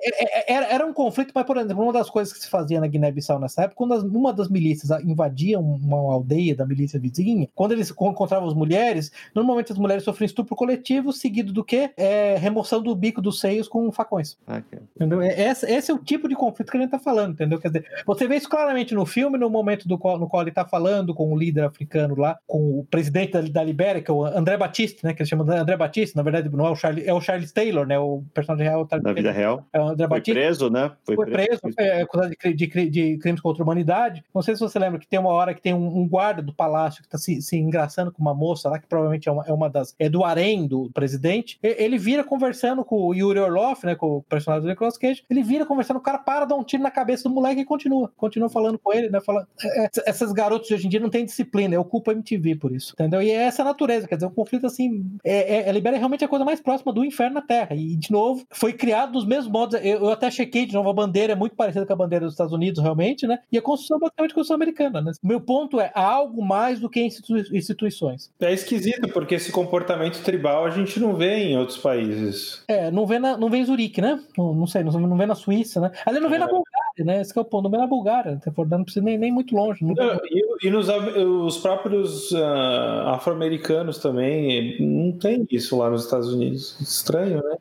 era, 0.47 0.67
era 0.67 0.87
um 0.87 0.93
conflito, 0.93 1.33
mas, 1.35 1.47
por 1.47 1.57
exemplo, 1.57 1.83
uma 1.83 1.93
das 1.93 2.11
coisas 2.11 2.33
que 2.33 2.41
se 2.41 2.49
fazia 2.49 2.81
na 2.81 2.87
Guiné-Bissau 2.87 3.39
nessa 3.39 3.63
época, 3.63 3.77
quando 3.77 3.95
as, 3.95 4.03
uma 4.03 4.33
das 4.33 4.49
milícias 4.49 4.91
invadia 5.03 5.59
uma 5.59 6.13
aldeia 6.13 6.55
da 6.55 6.67
milícia 6.67 6.99
vizinha, 6.99 7.49
quando 7.55 7.73
eles 7.73 7.91
encontravam 7.91 8.49
as 8.49 8.55
mulheres, 8.55 9.13
normalmente 9.35 9.73
as 9.73 9.79
mulheres 9.79 10.05
sofriam 10.05 10.27
estupro 10.27 10.57
coletivo, 10.57 11.13
seguido 11.13 11.53
do 11.53 11.65
que? 11.65 11.91
É, 11.97 12.37
remoção 12.37 12.83
do 12.83 12.95
bico 12.95 13.21
dos 13.21 13.41
seios 13.41 13.69
com 13.69 13.91
facões. 13.93 14.37
Okay. 14.47 14.81
Entendeu? 14.97 15.23
Esse, 15.23 15.71
esse, 15.71 15.91
é 15.91 15.95
o 15.95 15.99
tipo 15.99 16.29
de 16.29 16.35
conflito 16.35 16.71
que 16.71 16.77
a 16.77 16.81
gente 16.81 16.91
tá 16.91 16.99
falando, 16.99 17.33
entendeu? 17.33 17.59
Quer 17.61 17.69
dizer, 17.69 17.87
você 18.07 18.27
vê 18.27 18.37
isso 18.37 18.49
claramente 18.49 18.95
no 18.95 19.07
filme, 19.07 19.39
no 19.39 19.49
momento 19.49 19.87
do 19.87 19.99
qual, 19.99 20.19
no 20.19 20.29
qual 20.29 20.43
ele 20.43 20.51
tá 20.51 20.65
falando 20.65 21.15
com 21.15 21.33
o 21.33 21.39
líder 21.39 21.65
africano 21.65 22.17
lá, 22.17 22.39
com 22.47 22.81
o 22.81 22.87
presidente 22.91 23.33
da, 23.33 23.41
da 23.53 23.63
Libéria, 23.63 24.03
que 24.03 24.11
é 24.11 24.15
o 24.15 24.25
André 24.25 24.57
Batista, 24.57 25.07
né? 25.07 25.15
Que 25.15 25.23
ele 25.23 25.29
chama 25.29 25.45
de 25.45 25.53
André 25.53 25.77
Batista, 25.77 26.19
na 26.19 26.23
verdade 26.23 26.49
não 26.55 26.67
é 26.67 26.71
o 26.71 26.77
Charlie, 26.77 27.07
é 27.07 27.13
o 27.13 27.21
Charles 27.21 27.53
Taylor, 27.53 27.87
né? 27.87 27.99
O 27.99 28.23
personagem 28.35 28.67
real. 28.67 28.87
Tá, 28.87 28.99
na 28.99 29.13
vida 29.13 29.31
real. 29.31 29.65
É 29.73 29.81
o 29.81 29.89
André 29.89 30.09
Foi 30.09 30.19
Batista. 30.19 30.41
preso, 30.41 30.71
né? 30.71 30.91
Foi, 31.05 31.17
Foi 31.17 31.27
preso, 31.27 31.61
preso 31.61 31.75
é, 31.79 32.03
acusado 32.03 32.31
de, 32.31 32.55
de, 32.55 32.91
de, 32.91 33.19
crimes 33.19 33.41
contra 33.41 33.63
a 33.63 33.65
humanidade. 33.65 34.25
Não 34.35 34.43
sei 34.43 34.55
se 34.55 34.61
você 34.61 34.79
lembra 34.79 34.99
que 34.99 35.07
tem 35.07 35.19
uma 35.19 35.31
hora 35.31 35.55
que 35.55 35.63
tem 35.63 35.75
um, 35.75 35.99
um 35.99 36.09
guarda 36.09 36.43
do 36.43 36.53
palácio 36.53 37.03
que 37.03 37.09
tá 37.09 37.19
se, 37.19 37.41
se, 37.41 37.57
engraçando 37.57 38.11
com 38.11 38.21
uma 38.21 38.35
moça 38.35 38.69
lá, 38.69 38.79
que 38.79 38.87
provavelmente 38.87 39.29
é 39.29 39.33
uma, 39.33 39.45
é 39.47 39.53
uma 39.53 39.69
das. 39.69 39.95
é 39.99 40.09
do 40.09 40.25
harém 40.25 40.67
do 40.67 40.91
presidente. 40.93 41.59
Ele 41.63 41.99
vira 41.99 42.25
conversando 42.25 42.85
com 42.85 42.97
o 42.97 43.15
Yuri 43.15 43.39
Orloff, 43.39 43.85
né? 43.87 43.95
Com 43.95 44.17
o 44.17 44.23
personagem 44.23 44.65
do 44.65 44.69
Nicolas 44.69 44.99
Cage. 44.99 45.25
Ele 45.29 45.43
vira 45.43 45.65
conversando, 45.67 45.99
o 45.99 46.01
cara 46.01 46.19
para, 46.19 46.45
dá 46.45 46.55
um 46.55 46.65
tiro 46.65 46.83
na 46.83 46.91
cabeça 46.91 47.29
do 47.29 47.35
moleque 47.35 47.61
e 47.61 47.65
continua. 47.65 48.11
Continua 48.17 48.49
falando 48.49 48.79
com 48.79 48.93
ele, 48.93 49.09
né? 49.09 49.21
Fala, 49.21 49.47
é, 49.63 49.85
é 49.85 49.91
essas 50.07 50.33
garotas 50.33 50.69
de 50.69 50.75
hoje 50.75 50.87
em 50.87 50.91
dia 50.91 51.01
não 51.01 51.11
têm 51.11 51.25
disciplina, 51.25 51.75
eu 51.75 51.85
culpo 51.85 52.11
a 52.11 52.15
MTV 52.15 52.57
por 52.57 52.73
isso. 52.73 52.93
Entendeu? 52.95 53.23
E 53.23 53.31
é 53.31 53.42
essa 53.45 53.65
natureza, 53.65 54.09
quer 54.09 54.17
dizer, 54.17 54.27
um 54.27 54.35
conflito 54.35 54.67
assim. 54.67 55.05
É, 55.25 55.61
é, 55.61 55.69
a 55.69 55.73
Libéria 55.73 55.97
é 55.97 55.99
realmente 55.99 56.25
a 56.25 56.29
coisa 56.29 56.45
mais 56.45 56.61
próxima 56.61 56.93
do 56.93 57.05
inferno 57.05 57.35
na 57.35 57.43
Terra. 57.43 57.75
E, 57.75 57.97
de 57.97 58.11
novo, 58.11 58.45
foi 58.51 58.73
criado 58.73 59.13
dos 59.13 59.25
mesmos 59.25 59.53
modos. 59.53 59.79
Eu, 59.83 60.01
eu 60.01 60.11
até 60.11 60.31
chequei 60.31 60.67
de 60.67 60.75
novo, 60.75 60.89
a 60.89 60.95
bandeira 60.95 61.33
é 61.33 61.37
muito 61.37 61.57
parecida 61.57 61.87
com 61.87 61.93
a 61.93 61.97
bandeira 61.97 62.25
dos 62.25 62.35
Estados 62.35 62.53
Unidos, 62.53 62.83
realmente, 62.83 63.27
né? 63.27 63.39
E 63.51 63.59
a 63.59 63.63
Constituição 63.63 63.97
é 63.97 64.01
basicamente 64.01 64.33
a 64.33 64.35
Constituição 64.35 64.57
americana, 64.57 65.01
né? 65.01 65.13
Meu 65.23 65.41
ponto 65.41 65.81
é, 65.81 65.91
há 65.95 66.05
algo 66.05 66.45
mais 66.45 66.81
do 66.81 66.89
que 66.89 67.07
instituições. 67.53 68.31
É 68.41 68.53
esquisito, 68.53 69.09
porque 69.09 69.35
esse 69.35 69.53
comportamento 69.53 70.23
tribal 70.23 70.65
a 70.65 70.71
gente 70.71 70.99
não 71.01 71.15
vê 71.15 71.37
em 71.37 71.59
outros 71.59 71.79
países. 71.79 72.63
É, 72.69 72.91
não 72.91 73.07
vê, 73.07 73.19
na, 73.19 73.37
não 73.37 73.51
vê 73.51 73.59
em 73.59 73.65
Zurique, 73.65 74.01
né? 74.01 74.21
Não, 74.37 74.55
não 74.55 74.67
sei, 74.67 74.83
não, 74.83 74.93
não 74.93 75.17
vê 75.17 75.27
na 75.27 75.35
Suíça, 75.35 75.81
né? 75.81 75.91
Ali 76.07 76.21
não 76.21 76.29
vê 76.29 76.37
é. 76.37 76.39
na 76.39 76.47
Bulgária, 76.47 76.92
né? 76.99 77.21
Esse 77.21 77.37
é 77.37 77.41
o 77.41 77.45
ponto, 77.45 77.65
não 77.65 77.71
vê 77.71 77.79
na 77.79 77.87
Bulgária. 77.87 78.41
Não 78.69 78.85
precisa 78.85 79.05
nem, 79.05 79.19
nem 79.19 79.33
muito 79.33 79.55
longe. 79.55 79.85
Não, 79.85 80.21
e, 80.25 80.67
e 80.67 80.71
nos 80.71 80.89
os 80.89 81.59
próprios 81.59 82.31
uh, 82.33 83.07
afro-americanos 83.07 83.99
também, 83.99 84.81
não 84.81 85.13
tem 85.19 85.47
isso 85.51 85.79
lá 85.79 85.91
nos 85.91 86.05
Estados 86.05 86.33
Unidos. 86.33 86.81
Estranho, 86.81 87.43
né? 87.43 87.57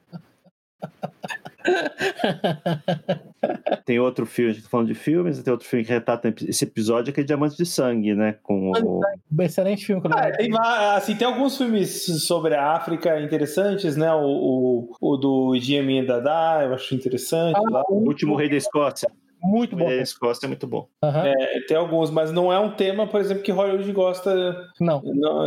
tem 3.86 3.99
outro 3.99 4.25
filme, 4.25 4.51
a 4.51 4.53
gente 4.53 4.63
tá 4.63 4.69
falando 4.69 4.88
de 4.88 4.95
filmes, 4.95 5.41
tem 5.41 5.51
outro 5.51 5.67
filme 5.67 5.86
que 5.86 5.91
retrata 5.91 6.34
esse 6.47 6.63
episódio 6.65 7.13
que 7.13 7.21
é 7.21 7.23
Diamante 7.23 7.57
de 7.57 7.65
Sangue, 7.65 8.13
né? 8.13 8.36
Com 8.41 8.71
o... 8.71 9.01
Excelente 9.41 9.86
filme. 9.86 10.01
Ah, 10.11 10.32
tem, 10.32 10.49
assim, 10.57 11.15
tem 11.15 11.27
alguns 11.27 11.57
filmes 11.57 12.05
sobre 12.25 12.55
a 12.55 12.71
África 12.71 13.21
interessantes, 13.21 13.95
né? 13.95 14.11
O, 14.13 14.89
o, 14.89 14.91
o 14.99 15.15
do 15.17 15.53
Amin 15.79 16.03
Dada, 16.05 16.65
eu 16.65 16.73
acho 16.73 16.95
interessante. 16.95 17.55
Ah, 17.55 17.84
o 17.89 18.07
Último 18.07 18.36
Rei 18.36 18.49
da 18.49 18.55
Escócia. 18.55 19.07
Muito 19.41 19.75
bom. 19.75 19.89
É, 19.89 20.01
Escócia 20.01 20.45
é 20.45 20.47
muito 20.47 20.67
bom. 20.67 20.87
Uhum. 21.03 21.09
É, 21.09 21.59
tem 21.67 21.75
alguns, 21.75 22.11
mas 22.11 22.31
não 22.31 22.53
é 22.53 22.59
um 22.59 22.71
tema, 22.71 23.07
por 23.07 23.19
exemplo, 23.19 23.43
que 23.43 23.51
Hollywood 23.51 23.91
gosta 23.91 24.69
não. 24.79 25.01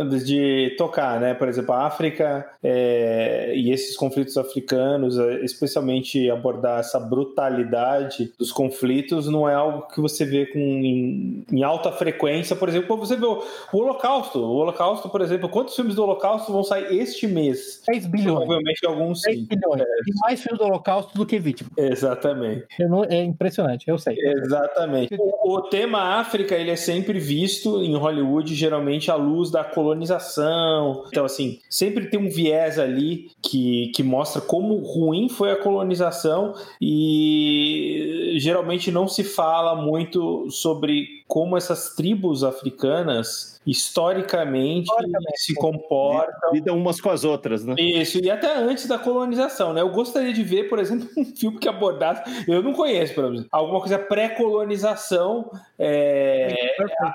de 0.09 0.75
tocar, 0.77 1.19
né? 1.19 1.33
Por 1.33 1.47
exemplo, 1.47 1.73
a 1.73 1.85
África 1.85 2.45
é, 2.61 3.53
e 3.55 3.71
esses 3.71 3.95
conflitos 3.95 4.37
africanos, 4.37 5.17
é, 5.17 5.43
especialmente 5.43 6.29
abordar 6.29 6.79
essa 6.79 6.99
brutalidade 6.99 8.31
dos 8.37 8.51
conflitos, 8.51 9.27
não 9.27 9.47
é 9.47 9.53
algo 9.53 9.87
que 9.87 10.01
você 10.01 10.25
vê 10.25 10.45
com, 10.47 10.59
em, 10.59 11.45
em 11.51 11.63
alta 11.63 11.91
frequência. 11.91 12.55
Por 12.55 12.67
exemplo, 12.67 12.87
quando 12.87 12.99
você 12.99 13.15
vê 13.15 13.25
o, 13.25 13.43
o, 13.71 13.77
Holocausto. 13.77 14.39
O 14.39 14.55
Holocausto, 14.57 15.09
por 15.09 15.21
exemplo, 15.21 15.47
quantos 15.47 15.75
filmes 15.75 15.95
do 15.95 16.03
Holocausto 16.03 16.51
vão 16.51 16.63
sair 16.63 16.99
este 16.99 17.27
mês? 17.27 17.81
10 17.87 18.07
bilhões. 18.07 18.37
Provavelmente 18.39 18.85
alguns 18.85 19.21
10 19.21 19.37
sim. 19.37 19.45
bilhões. 19.45 19.81
É. 19.81 19.85
E 19.85 20.19
mais 20.21 20.41
filmes 20.41 20.59
do 20.59 20.65
Holocausto 20.65 21.17
do 21.17 21.25
que 21.25 21.39
vítima. 21.39 21.69
Exatamente. 21.77 22.65
Não, 22.79 23.03
é 23.05 23.23
impressionante 23.23 23.84
eu 23.85 23.97
sei. 23.97 24.17
Exatamente. 24.19 25.15
O, 25.17 25.57
o, 25.57 25.61
tema 25.63 26.19
África, 26.19 26.55
ele 26.55 26.71
é 26.71 26.75
sempre 26.75 27.19
visto 27.19 27.81
em 27.81 27.95
Hollywood, 27.95 28.55
geralmente 28.55 29.11
à 29.11 29.15
luz 29.15 29.51
da 29.51 29.63
colonização. 29.63 31.03
Então, 31.07 31.25
assim, 31.25 31.59
sempre 31.69 32.07
tem 32.07 32.19
um 32.19 32.29
viés 32.29 32.79
ali 32.79 33.29
que, 33.41 33.91
que 33.95 34.01
mostra 34.01 34.41
como 34.41 34.75
ruim 34.77 35.29
foi 35.29 35.51
a 35.51 35.55
colonização 35.55 36.53
e 36.81 38.35
geralmente 38.37 38.91
não 38.91 39.07
se 39.07 39.23
fala 39.23 39.75
muito 39.75 40.49
sobre 40.49 41.23
como 41.27 41.57
essas 41.57 41.95
tribos 41.95 42.43
africanas 42.43 43.55
historicamente, 43.65 44.83
historicamente 44.83 45.41
se 45.41 45.55
comportam. 45.55 46.53
Lidam 46.53 46.77
umas 46.77 47.01
com 47.01 47.09
as 47.09 47.23
outras, 47.23 47.65
né? 47.65 47.75
Isso, 47.79 48.23
e 48.23 48.29
até 48.29 48.55
antes 48.55 48.87
da 48.87 48.99
colonização, 48.99 49.73
né? 49.73 49.81
Eu 49.81 49.89
gostaria 49.89 50.31
de 50.31 50.43
ver, 50.43 50.69
por 50.69 50.77
exemplo, 50.77 51.09
um 51.17 51.25
filme 51.25 51.57
que 51.57 51.67
abordasse, 51.67 52.21
eu 52.47 52.61
não 52.61 52.73
conheço, 52.73 53.15
por 53.15 53.25
exemplo, 53.25 53.47
alguma 53.51 53.79
coisa 53.79 53.97
pré-colonização. 53.97 55.49
É... 55.77 56.55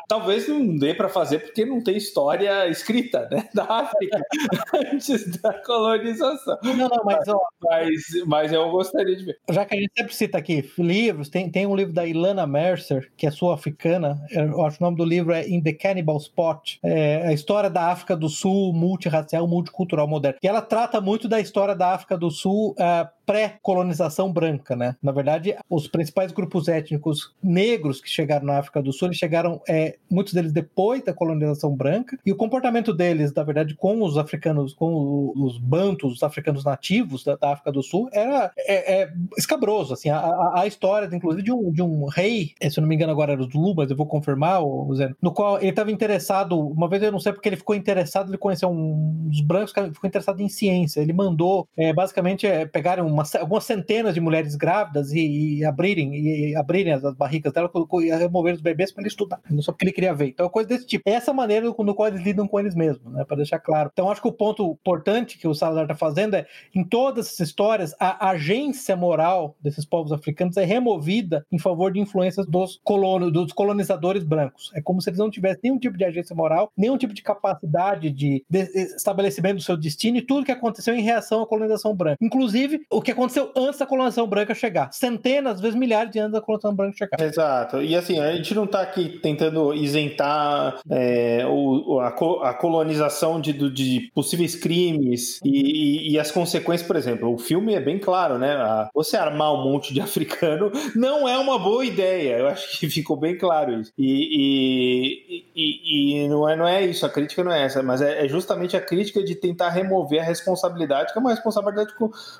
talvez 0.07 0.47
não 0.49 0.77
dê 0.77 0.93
para 0.93 1.09
fazer 1.09 1.39
porque 1.39 1.65
não 1.65 1.83
tem 1.83 1.97
história 1.97 2.69
escrita, 2.69 3.29
né? 3.31 3.49
Da 3.55 3.65
África 3.65 4.21
antes 4.93 5.41
da 5.41 5.53
colonização. 5.63 6.59
Não, 6.63 6.77
não, 6.77 7.05
mas, 7.05 7.29
ó, 7.29 7.41
mas, 7.63 7.91
mas 8.27 8.53
eu 8.53 8.71
gostaria 8.71 9.17
de 9.17 9.25
ver. 9.25 9.39
Já 9.51 9.65
que 9.65 9.75
a 9.75 9.79
gente 9.79 9.93
sempre 9.97 10.15
cita 10.15 10.39
aqui 10.39 10.71
livros, 10.79 11.29
tem, 11.29 11.51
tem 11.51 11.67
um 11.67 11.77
livro 11.77 11.93
da 11.93 12.07
Ilana 12.07 12.47
Mercer, 12.47 13.11
que 13.17 13.27
é 13.27 13.31
sul-africana, 13.31 14.00
eu 14.31 14.65
acho 14.65 14.79
que 14.79 14.83
o 14.83 14.87
nome 14.87 14.97
do 14.97 15.05
livro 15.05 15.33
é 15.33 15.49
In 15.49 15.61
the 15.61 15.73
Cannibal 15.73 16.17
Spot, 16.19 16.79
é, 16.83 17.27
a 17.27 17.33
história 17.33 17.69
da 17.69 17.91
África 17.91 18.17
do 18.17 18.29
Sul 18.29 18.73
multirracial, 18.73 19.47
multicultural 19.47 20.07
moderna. 20.09 20.39
E 20.43 20.49
ela 20.49 20.63
trata 20.63 21.01
muito 21.01 21.29
da 21.29 21.41
história 21.41 21.75
da 21.75 21.95
África 21.95 22.17
do 22.17 22.31
Sul 22.31 22.71
uh, 22.73 23.09
pré-colonização 23.31 24.33
branca, 24.33 24.74
né? 24.74 24.97
Na 25.01 25.12
verdade, 25.12 25.55
os 25.70 25.87
principais 25.87 26.33
grupos 26.33 26.66
étnicos 26.66 27.33
negros 27.41 28.01
que 28.01 28.11
chegaram 28.11 28.45
na 28.45 28.59
África 28.59 28.83
do 28.83 28.93
Sul, 28.93 29.07
eles 29.07 29.18
chegaram, 29.18 29.61
é, 29.68 29.99
muitos 30.11 30.35
deles 30.35 30.53
depois 30.53 31.05
da 31.05 31.14
colonização 31.14 31.76
branca, 31.76 32.18
e 32.26 32.33
o 32.33 32.37
comportamento 32.37 32.93
deles, 32.93 33.33
na 33.33 33.45
verdade, 33.45 33.76
com 33.76 34.03
os 34.03 34.18
africanos, 34.18 34.74
com 34.74 35.33
os 35.37 35.59
bantos, 35.59 36.14
os 36.14 36.22
africanos 36.24 36.64
nativos 36.64 37.22
da, 37.22 37.37
da 37.37 37.53
África 37.53 37.70
do 37.70 37.85
Sul, 37.85 38.09
era 38.12 38.51
é, 38.59 39.03
é 39.03 39.12
escabroso, 39.39 39.95
assim, 39.95 40.11
a, 40.11 40.53
a, 40.57 40.66
história, 40.66 41.09
inclusive, 41.14 41.45
de 41.45 41.53
um, 41.53 41.70
de 41.70 41.83
um 41.83 42.07
rei, 42.07 42.51
se 42.68 42.81
eu 42.81 42.83
não 42.83 42.89
me 42.89 42.97
engano 42.97 43.12
agora 43.12 43.35
era 43.35 43.41
o 43.41 43.49
Zulu, 43.49 43.76
mas 43.76 43.93
eu 43.93 43.97
vou 43.97 44.07
confirmar, 44.07 44.61
Zé, 44.95 45.12
no 45.22 45.33
qual 45.33 45.59
ele 45.59 45.68
estava 45.68 45.93
interessado, 45.93 46.59
uma 46.59 46.89
vez 46.89 47.01
eu 47.01 47.12
não 47.12 47.20
sei 47.20 47.33
porque 47.33 47.49
ele 47.49 47.57
ficou 47.57 47.76
interessado, 47.76 48.28
ele 48.28 48.39
conheceu 48.39 48.68
uns 48.68 49.41
brancos, 49.41 49.70
ficou 49.70 50.09
interessado 50.09 50.41
em 50.41 50.49
ciência, 50.49 51.01
ele 51.01 51.12
mandou, 51.12 51.68
é, 51.76 51.93
basicamente, 51.93 52.45
é, 52.45 52.66
pegarem 52.66 53.05
uma, 53.05 53.20
algumas 53.39 53.64
centenas 53.64 54.14
de 54.14 54.21
mulheres 54.21 54.55
grávidas 54.57 55.12
e, 55.12 55.59
e 55.59 55.64
abrirem, 55.64 56.14
e 56.14 56.57
abrirem 56.57 56.93
as, 56.93 57.05
as 57.05 57.14
barrigas 57.14 57.53
dela 57.53 57.71
e 58.03 58.11
remover 58.11 58.55
os 58.55 58.61
bebês 58.61 58.93
para 58.93 59.03
ele 59.03 59.09
estudar, 59.09 59.41
só 59.61 59.73
porque 59.73 59.85
ele 59.85 59.93
queria 59.93 60.14
ver. 60.14 60.29
Então, 60.29 60.47
é 60.47 60.49
coisa 60.49 60.68
desse 60.68 60.87
tipo. 60.87 61.09
É 61.09 61.12
essa 61.12 61.33
maneira 61.33 61.66
no 61.66 61.95
qual 61.95 62.09
eles 62.09 62.23
lidam 62.23 62.47
com 62.47 62.59
eles 62.59 62.75
mesmos, 62.75 63.12
né, 63.12 63.25
para 63.25 63.37
deixar 63.37 63.59
claro. 63.59 63.91
Então, 63.93 64.11
acho 64.11 64.21
que 64.21 64.29
o 64.29 64.33
ponto 64.33 64.79
importante 64.81 65.39
que 65.39 65.49
o 65.49 65.55
Salazar 65.55 65.85
está 65.85 65.95
fazendo 65.95 66.35
é, 66.35 66.47
em 66.75 66.85
todas 66.85 67.27
essas 67.27 67.49
histórias, 67.49 67.95
a 67.99 68.31
agência 68.31 68.97
moral 68.97 69.57
desses 69.61 69.85
povos 69.85 70.12
africanos 70.12 70.57
é 70.57 70.64
removida 70.64 71.45
em 71.51 71.59
favor 71.59 71.93
de 71.93 72.01
influências 72.01 72.47
dos, 72.47 72.81
colono, 72.85 73.31
dos 73.31 73.53
colonizadores 73.53 74.25
brancos. 74.25 74.71
É 74.75 74.81
como 74.81 75.01
se 75.01 75.11
eles 75.11 75.18
não 75.18 75.31
tivessem 75.31 75.61
nenhum 75.64 75.79
tipo 75.79 75.97
de 75.97 76.05
agência 76.05 76.35
moral, 76.35 76.71
nenhum 76.77 76.97
tipo 76.97 77.14
de 77.14 77.23
capacidade 77.23 78.11
de, 78.11 78.45
de 78.49 78.59
estabelecimento 78.97 79.57
do 79.57 79.62
seu 79.62 79.77
destino 79.77 80.18
e 80.18 80.23
tudo 80.23 80.45
que 80.45 80.53
aconteceu 80.53 80.95
em 80.95 81.03
reação 81.03 81.43
à 81.43 81.47
colonização 81.47 81.95
branca. 81.95 82.18
Inclusive, 82.21 82.81
o 82.91 83.01
que 83.11 83.19
aconteceu 83.21 83.51
antes 83.57 83.79
da 83.79 83.87
colonização 83.87 84.27
branca 84.27 84.55
chegar. 84.55 84.93
Centenas, 84.93 85.55
às 85.55 85.61
vezes 85.61 85.77
milhares 85.79 86.11
de 86.11 86.19
anos 86.19 86.33
da 86.33 86.41
colonização 86.41 86.75
branca 86.75 86.97
chegar. 86.97 87.21
Exato. 87.21 87.83
E 87.83 87.95
assim, 87.95 88.19
a 88.19 88.33
gente 88.33 88.55
não 88.55 88.65
está 88.65 88.81
aqui 88.81 89.21
tentando 89.21 89.75
isentar 89.75 90.81
é, 90.91 91.45
o, 91.47 92.01
a, 92.01 92.09
a, 92.09 92.55
colonização 92.55 93.41
de, 93.41 93.53
de 93.71 94.11
possíveis 94.15 94.55
crimes 94.55 95.41
e, 95.45 95.51
e, 95.51 96.13
e, 96.13 96.19
as 96.19 96.31
consequências, 96.31 96.87
por 96.87 96.97
exemplo, 96.97 97.33
o 97.33 97.39
filme 97.39 97.75
é 97.75 97.81
bem 97.81 97.99
claro, 97.99 98.39
né? 98.39 98.89
Você 98.95 99.17
armar 99.17 99.53
um 99.55 99.65
monte 99.65 99.93
de 99.93 100.01
africano 100.03 100.71
não 100.95 101.29
é 101.29 101.37
uma 101.39 101.59
boa 101.59 101.85
ideia. 101.85 102.39
Eu 102.39 102.49
acho 102.49 102.79
que 102.79 102.89
ficou 102.89 103.17
bem 103.17 103.37
claro 103.37 103.81
isso. 103.81 103.93
E, 103.99 105.45
e 105.55 106.29
não, 106.29 106.49
é, 106.49 106.57
não 106.57 106.67
é 106.67 106.85
isso, 106.85 107.05
a 107.05 107.11
crítica 107.11 107.43
não 107.43 107.53
é 107.53 107.65
essa, 107.65 107.83
mas 107.83 108.01
é, 108.01 108.25
é 108.25 108.29
justamente 108.29 108.77
a 108.77 108.81
crítica 108.81 109.23
de 109.23 109.35
tentar 109.35 109.71
remover 109.71 110.21
a 110.21 110.25
responsabilidade, 110.25 111.13
que 111.13 111.19
é 111.19 111.21
uma 111.21 111.31
responsabilidade, 111.31 111.93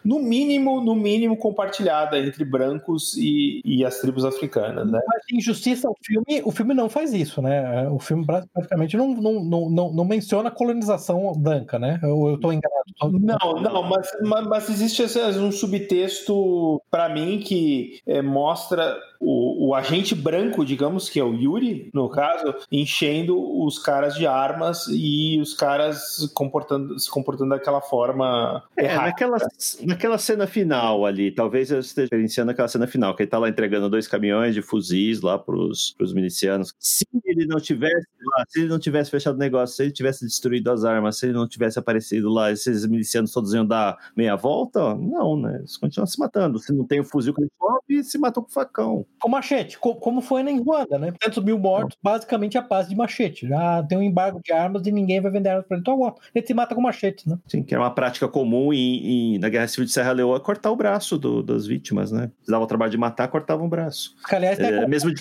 no 0.05 0.19
mínimo, 0.21 0.50
no 0.59 0.95
mínimo, 0.95 1.37
compartilhada 1.37 2.19
entre 2.19 2.45
brancos 2.45 3.17
e, 3.17 3.61
e 3.65 3.85
as 3.85 4.01
tribos 4.01 4.25
africanas, 4.25 4.91
né? 4.91 5.01
Mas 5.07 5.23
injustiça, 5.33 5.89
o 5.89 5.95
filme, 6.05 6.43
o 6.45 6.51
filme 6.51 6.75
não 6.75 6.89
faz 6.89 7.13
isso, 7.13 7.41
né? 7.41 7.89
O 7.89 7.99
filme 7.99 8.25
praticamente 8.27 8.97
não, 8.97 9.15
não, 9.15 9.45
não, 9.45 9.71
não, 9.71 9.93
não 9.93 10.05
menciona 10.05 10.49
a 10.49 10.53
colonização 10.53 11.33
branca, 11.35 11.79
né? 11.79 11.99
Eu 12.03 12.35
estou 12.35 12.53
enganado? 12.53 12.81
Não, 13.21 13.63
não, 13.63 13.83
mas, 13.83 14.11
mas, 14.23 14.47
mas 14.47 14.71
existe 14.71 15.03
um 15.39 15.53
subtexto 15.53 16.81
para 16.91 17.09
mim 17.09 17.39
que 17.39 18.01
é, 18.07 18.21
mostra 18.21 18.99
o, 19.21 19.50
o, 19.71 19.75
agente 19.75 20.15
branco, 20.15 20.65
digamos, 20.65 21.09
que 21.09 21.21
é 21.21 21.25
o 21.25 21.35
Yuri, 21.35 21.91
no 21.95 22.09
caso, 22.09 22.55
enchendo 22.71 23.39
os 23.65 23.79
caras 23.79 24.15
de 24.15 24.27
armas 24.27 24.87
e 24.91 25.39
os 25.41 25.55
caras 25.55 26.31
comportando, 26.35 26.99
se 26.99 27.11
comportando 27.11 27.51
daquela 27.51 27.81
forma. 27.81 28.63
É, 28.77 28.95
naquela, 28.95 29.39
naquela 29.87 30.19
cena 30.19 30.47
final 30.47 31.07
ali, 31.07 31.31
talvez 31.31 31.71
eu 31.71 31.81
esteja 31.81 32.05
experienciando 32.07 32.51
aquela 32.51 32.69
cena 32.69 32.87
final, 32.87 33.15
que 33.15 33.23
ele 33.23 33.31
tá 33.31 33.39
lá 33.39 33.49
entregando 33.49 33.89
dois 33.89 34.07
caminhões 34.07 34.55
de 34.55 34.63
fuzis 34.63 35.21
lá 35.21 35.39
pros, 35.39 35.95
pros 35.97 36.13
milicianos. 36.13 36.75
Se 36.79 37.07
ele 37.25 37.47
não 37.47 37.61
tivesse 37.61 38.07
lá, 38.23 38.45
se 38.49 38.61
ele 38.61 38.69
não 38.69 38.79
tivesse 38.79 39.11
fechado 39.11 39.37
o 39.37 39.39
negócio, 39.39 39.77
se 39.77 39.83
ele 39.83 39.93
tivesse 39.93 40.25
destruído 40.25 40.71
as 40.71 40.85
armas, 40.85 41.19
se 41.19 41.27
ele 41.27 41.33
não 41.33 41.49
tivesse 41.49 41.79
aparecido 41.79 42.29
lá, 42.29 42.51
esses 42.51 42.87
milicianos 42.87 43.33
todos 43.33 43.55
iam 43.55 43.67
dar 43.67 43.97
meia 44.17 44.37
volta, 44.37 44.95
não, 44.95 45.37
né? 45.37 45.57
Eles 45.59 45.77
continuam 45.77 46.07
se 46.07 46.19
matando. 46.19 46.59
Se 46.59 46.73
não 46.73 46.85
tem 46.85 47.01
o 47.01 47.05
fuzil 47.05 47.35
que 47.35 47.43
ele 47.43 47.51
sobe, 47.59 48.05
se 48.05 48.19
matou 48.19 48.43
com 48.43 48.51
facão 48.51 49.07
com 49.21 49.29
machete, 49.61 49.79
como 49.79 50.21
foi 50.21 50.43
na 50.43 50.51
Ruanda, 50.51 50.99
né? 50.99 51.13
300 51.21 51.45
mil 51.45 51.59
mortos, 51.59 51.97
basicamente 52.03 52.57
a 52.57 52.63
paz 52.63 52.89
de 52.89 52.97
machete. 52.97 53.47
Já 53.47 53.83
tem 53.83 53.99
um 53.99 54.03
embargo 54.03 54.41
de 54.43 54.53
armas 54.53 54.87
e 54.87 54.93
ninguém 54.93 55.21
vai 55.21 55.31
vender 55.31 55.51
armas 55.51 55.67
para 55.67 55.77
ele. 55.77 55.83
Então, 55.83 56.15
ele 56.35 56.47
se 56.47 56.55
mata 56.55 56.75
com 56.75 56.81
machete, 56.81 57.29
né? 57.29 57.39
Sim, 57.47 57.63
que 57.63 57.75
é 57.75 57.79
uma 57.79 57.95
prática 57.95 58.29
comum 58.29 58.73
em, 58.73 59.35
em, 59.35 59.39
na 59.39 59.49
Guerra 59.49 59.69
Civil 59.69 59.85
de 59.85 59.93
Serra 59.93 60.13
Leoa, 60.13 60.41
cortar 60.41 60.71
o 60.71 60.77
braço 60.77 61.19
do, 61.19 61.43
das 61.43 61.67
vítimas, 61.67 62.11
né? 62.11 62.31
Se 62.43 62.51
dava 62.51 62.65
o 62.65 62.67
trabalho 62.67 62.91
de 62.91 62.99
matar, 62.99 63.29
cortavam 63.29 63.67
o 63.67 63.69
braço. 63.69 64.15
Que, 64.29 64.35
aliás, 64.35 64.59
é, 64.59 64.87
mesmo 64.87 65.13
de 65.13 65.21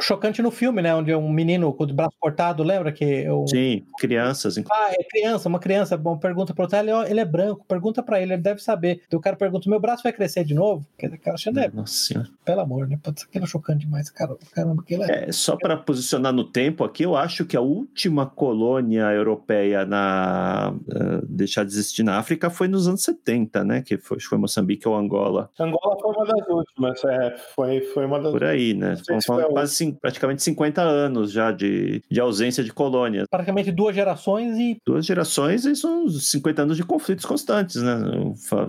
chocante 0.00 0.40
no 0.40 0.50
filme, 0.50 0.80
né? 0.82 0.94
Onde 0.94 1.10
é 1.10 1.16
um 1.16 1.30
menino 1.30 1.72
com 1.72 1.84
o 1.84 1.92
braço 1.92 2.16
cortado, 2.20 2.62
lembra 2.62 2.92
que 2.92 3.04
eu... 3.04 3.46
Sim, 3.48 3.84
crianças. 3.98 4.56
Ah, 4.70 4.92
é 4.92 5.04
criança, 5.04 5.48
uma 5.48 5.58
criança, 5.58 5.96
bom, 5.96 6.16
pergunta 6.16 6.54
pro 6.54 6.64
outro, 6.64 6.78
ele, 6.78 6.90
ele 7.08 7.20
é 7.20 7.24
branco, 7.24 7.64
pergunta 7.66 8.02
para 8.02 8.20
ele, 8.20 8.34
ele 8.34 8.42
deve 8.42 8.62
saber. 8.62 9.02
Então 9.06 9.18
o 9.18 9.22
cara 9.22 9.36
pergunta, 9.36 9.68
meu 9.68 9.80
braço 9.80 10.02
vai 10.02 10.12
crescer 10.12 10.44
de 10.44 10.54
novo? 10.54 10.86
Quer 10.96 11.06
dizer, 11.06 11.18
cara, 11.18 11.34
achando 11.34 11.58
é, 11.58 11.70
Nossa 11.72 11.92
senhora. 11.92 12.28
Pelo 12.44 12.60
amor, 12.60 12.88
né? 12.88 12.98
Pode 13.02 13.20
ser 13.20 13.26
aquilo 13.26 13.44
é 13.44 13.48
chocante 13.48 13.84
demais, 13.84 14.10
cara. 14.10 14.36
Caramba, 14.52 14.82
aquilo 14.82 15.04
é... 15.04 15.28
é 15.28 15.32
só 15.32 15.56
para 15.56 15.76
posicionar 15.76 16.32
no 16.32 16.44
tempo 16.44 16.84
aqui, 16.84 17.02
eu 17.02 17.16
acho 17.16 17.44
que 17.44 17.56
a 17.56 17.60
última 17.60 18.26
colônia 18.26 19.12
europeia 19.12 19.84
na 19.84 20.74
uh, 20.74 21.26
deixar 21.26 21.64
de 21.64 21.72
existir 21.72 22.02
na 22.02 22.18
África 22.18 22.50
foi 22.50 22.68
nos 22.68 22.86
anos 22.86 23.02
70, 23.02 23.64
né? 23.64 23.82
Que 23.82 23.96
foi, 23.96 24.20
foi 24.20 24.38
Moçambique 24.38 24.86
ou 24.86 24.96
Angola. 24.96 25.50
Angola 25.58 25.96
foi 26.00 26.12
uma 26.12 26.24
das 26.24 26.48
últimas, 26.48 27.04
é, 27.04 27.36
foi, 27.54 27.80
foi 27.80 28.06
uma 28.06 28.20
das 28.20 28.32
Por 28.32 28.44
aí, 28.44 28.74
né? 28.74 28.96
Foi 29.26 29.44
quase 29.44 29.87
praticamente 29.92 30.42
50 30.42 30.68
50 30.68 30.82
anos 30.82 31.32
já 31.32 31.50
de, 31.50 32.02
de 32.10 32.20
ausência 32.20 32.62
de 32.62 32.72
colônias. 32.72 33.26
Praticamente 33.30 33.72
duas 33.72 33.94
gerações 33.94 34.56
e. 34.58 34.76
Duas 34.86 35.04
gerações 35.04 35.64
e 35.64 35.74
são 35.74 36.08
50 36.08 36.62
anos 36.62 36.76
de 36.76 36.84
conflitos 36.84 37.24
constantes, 37.24 37.82
né? 37.82 37.98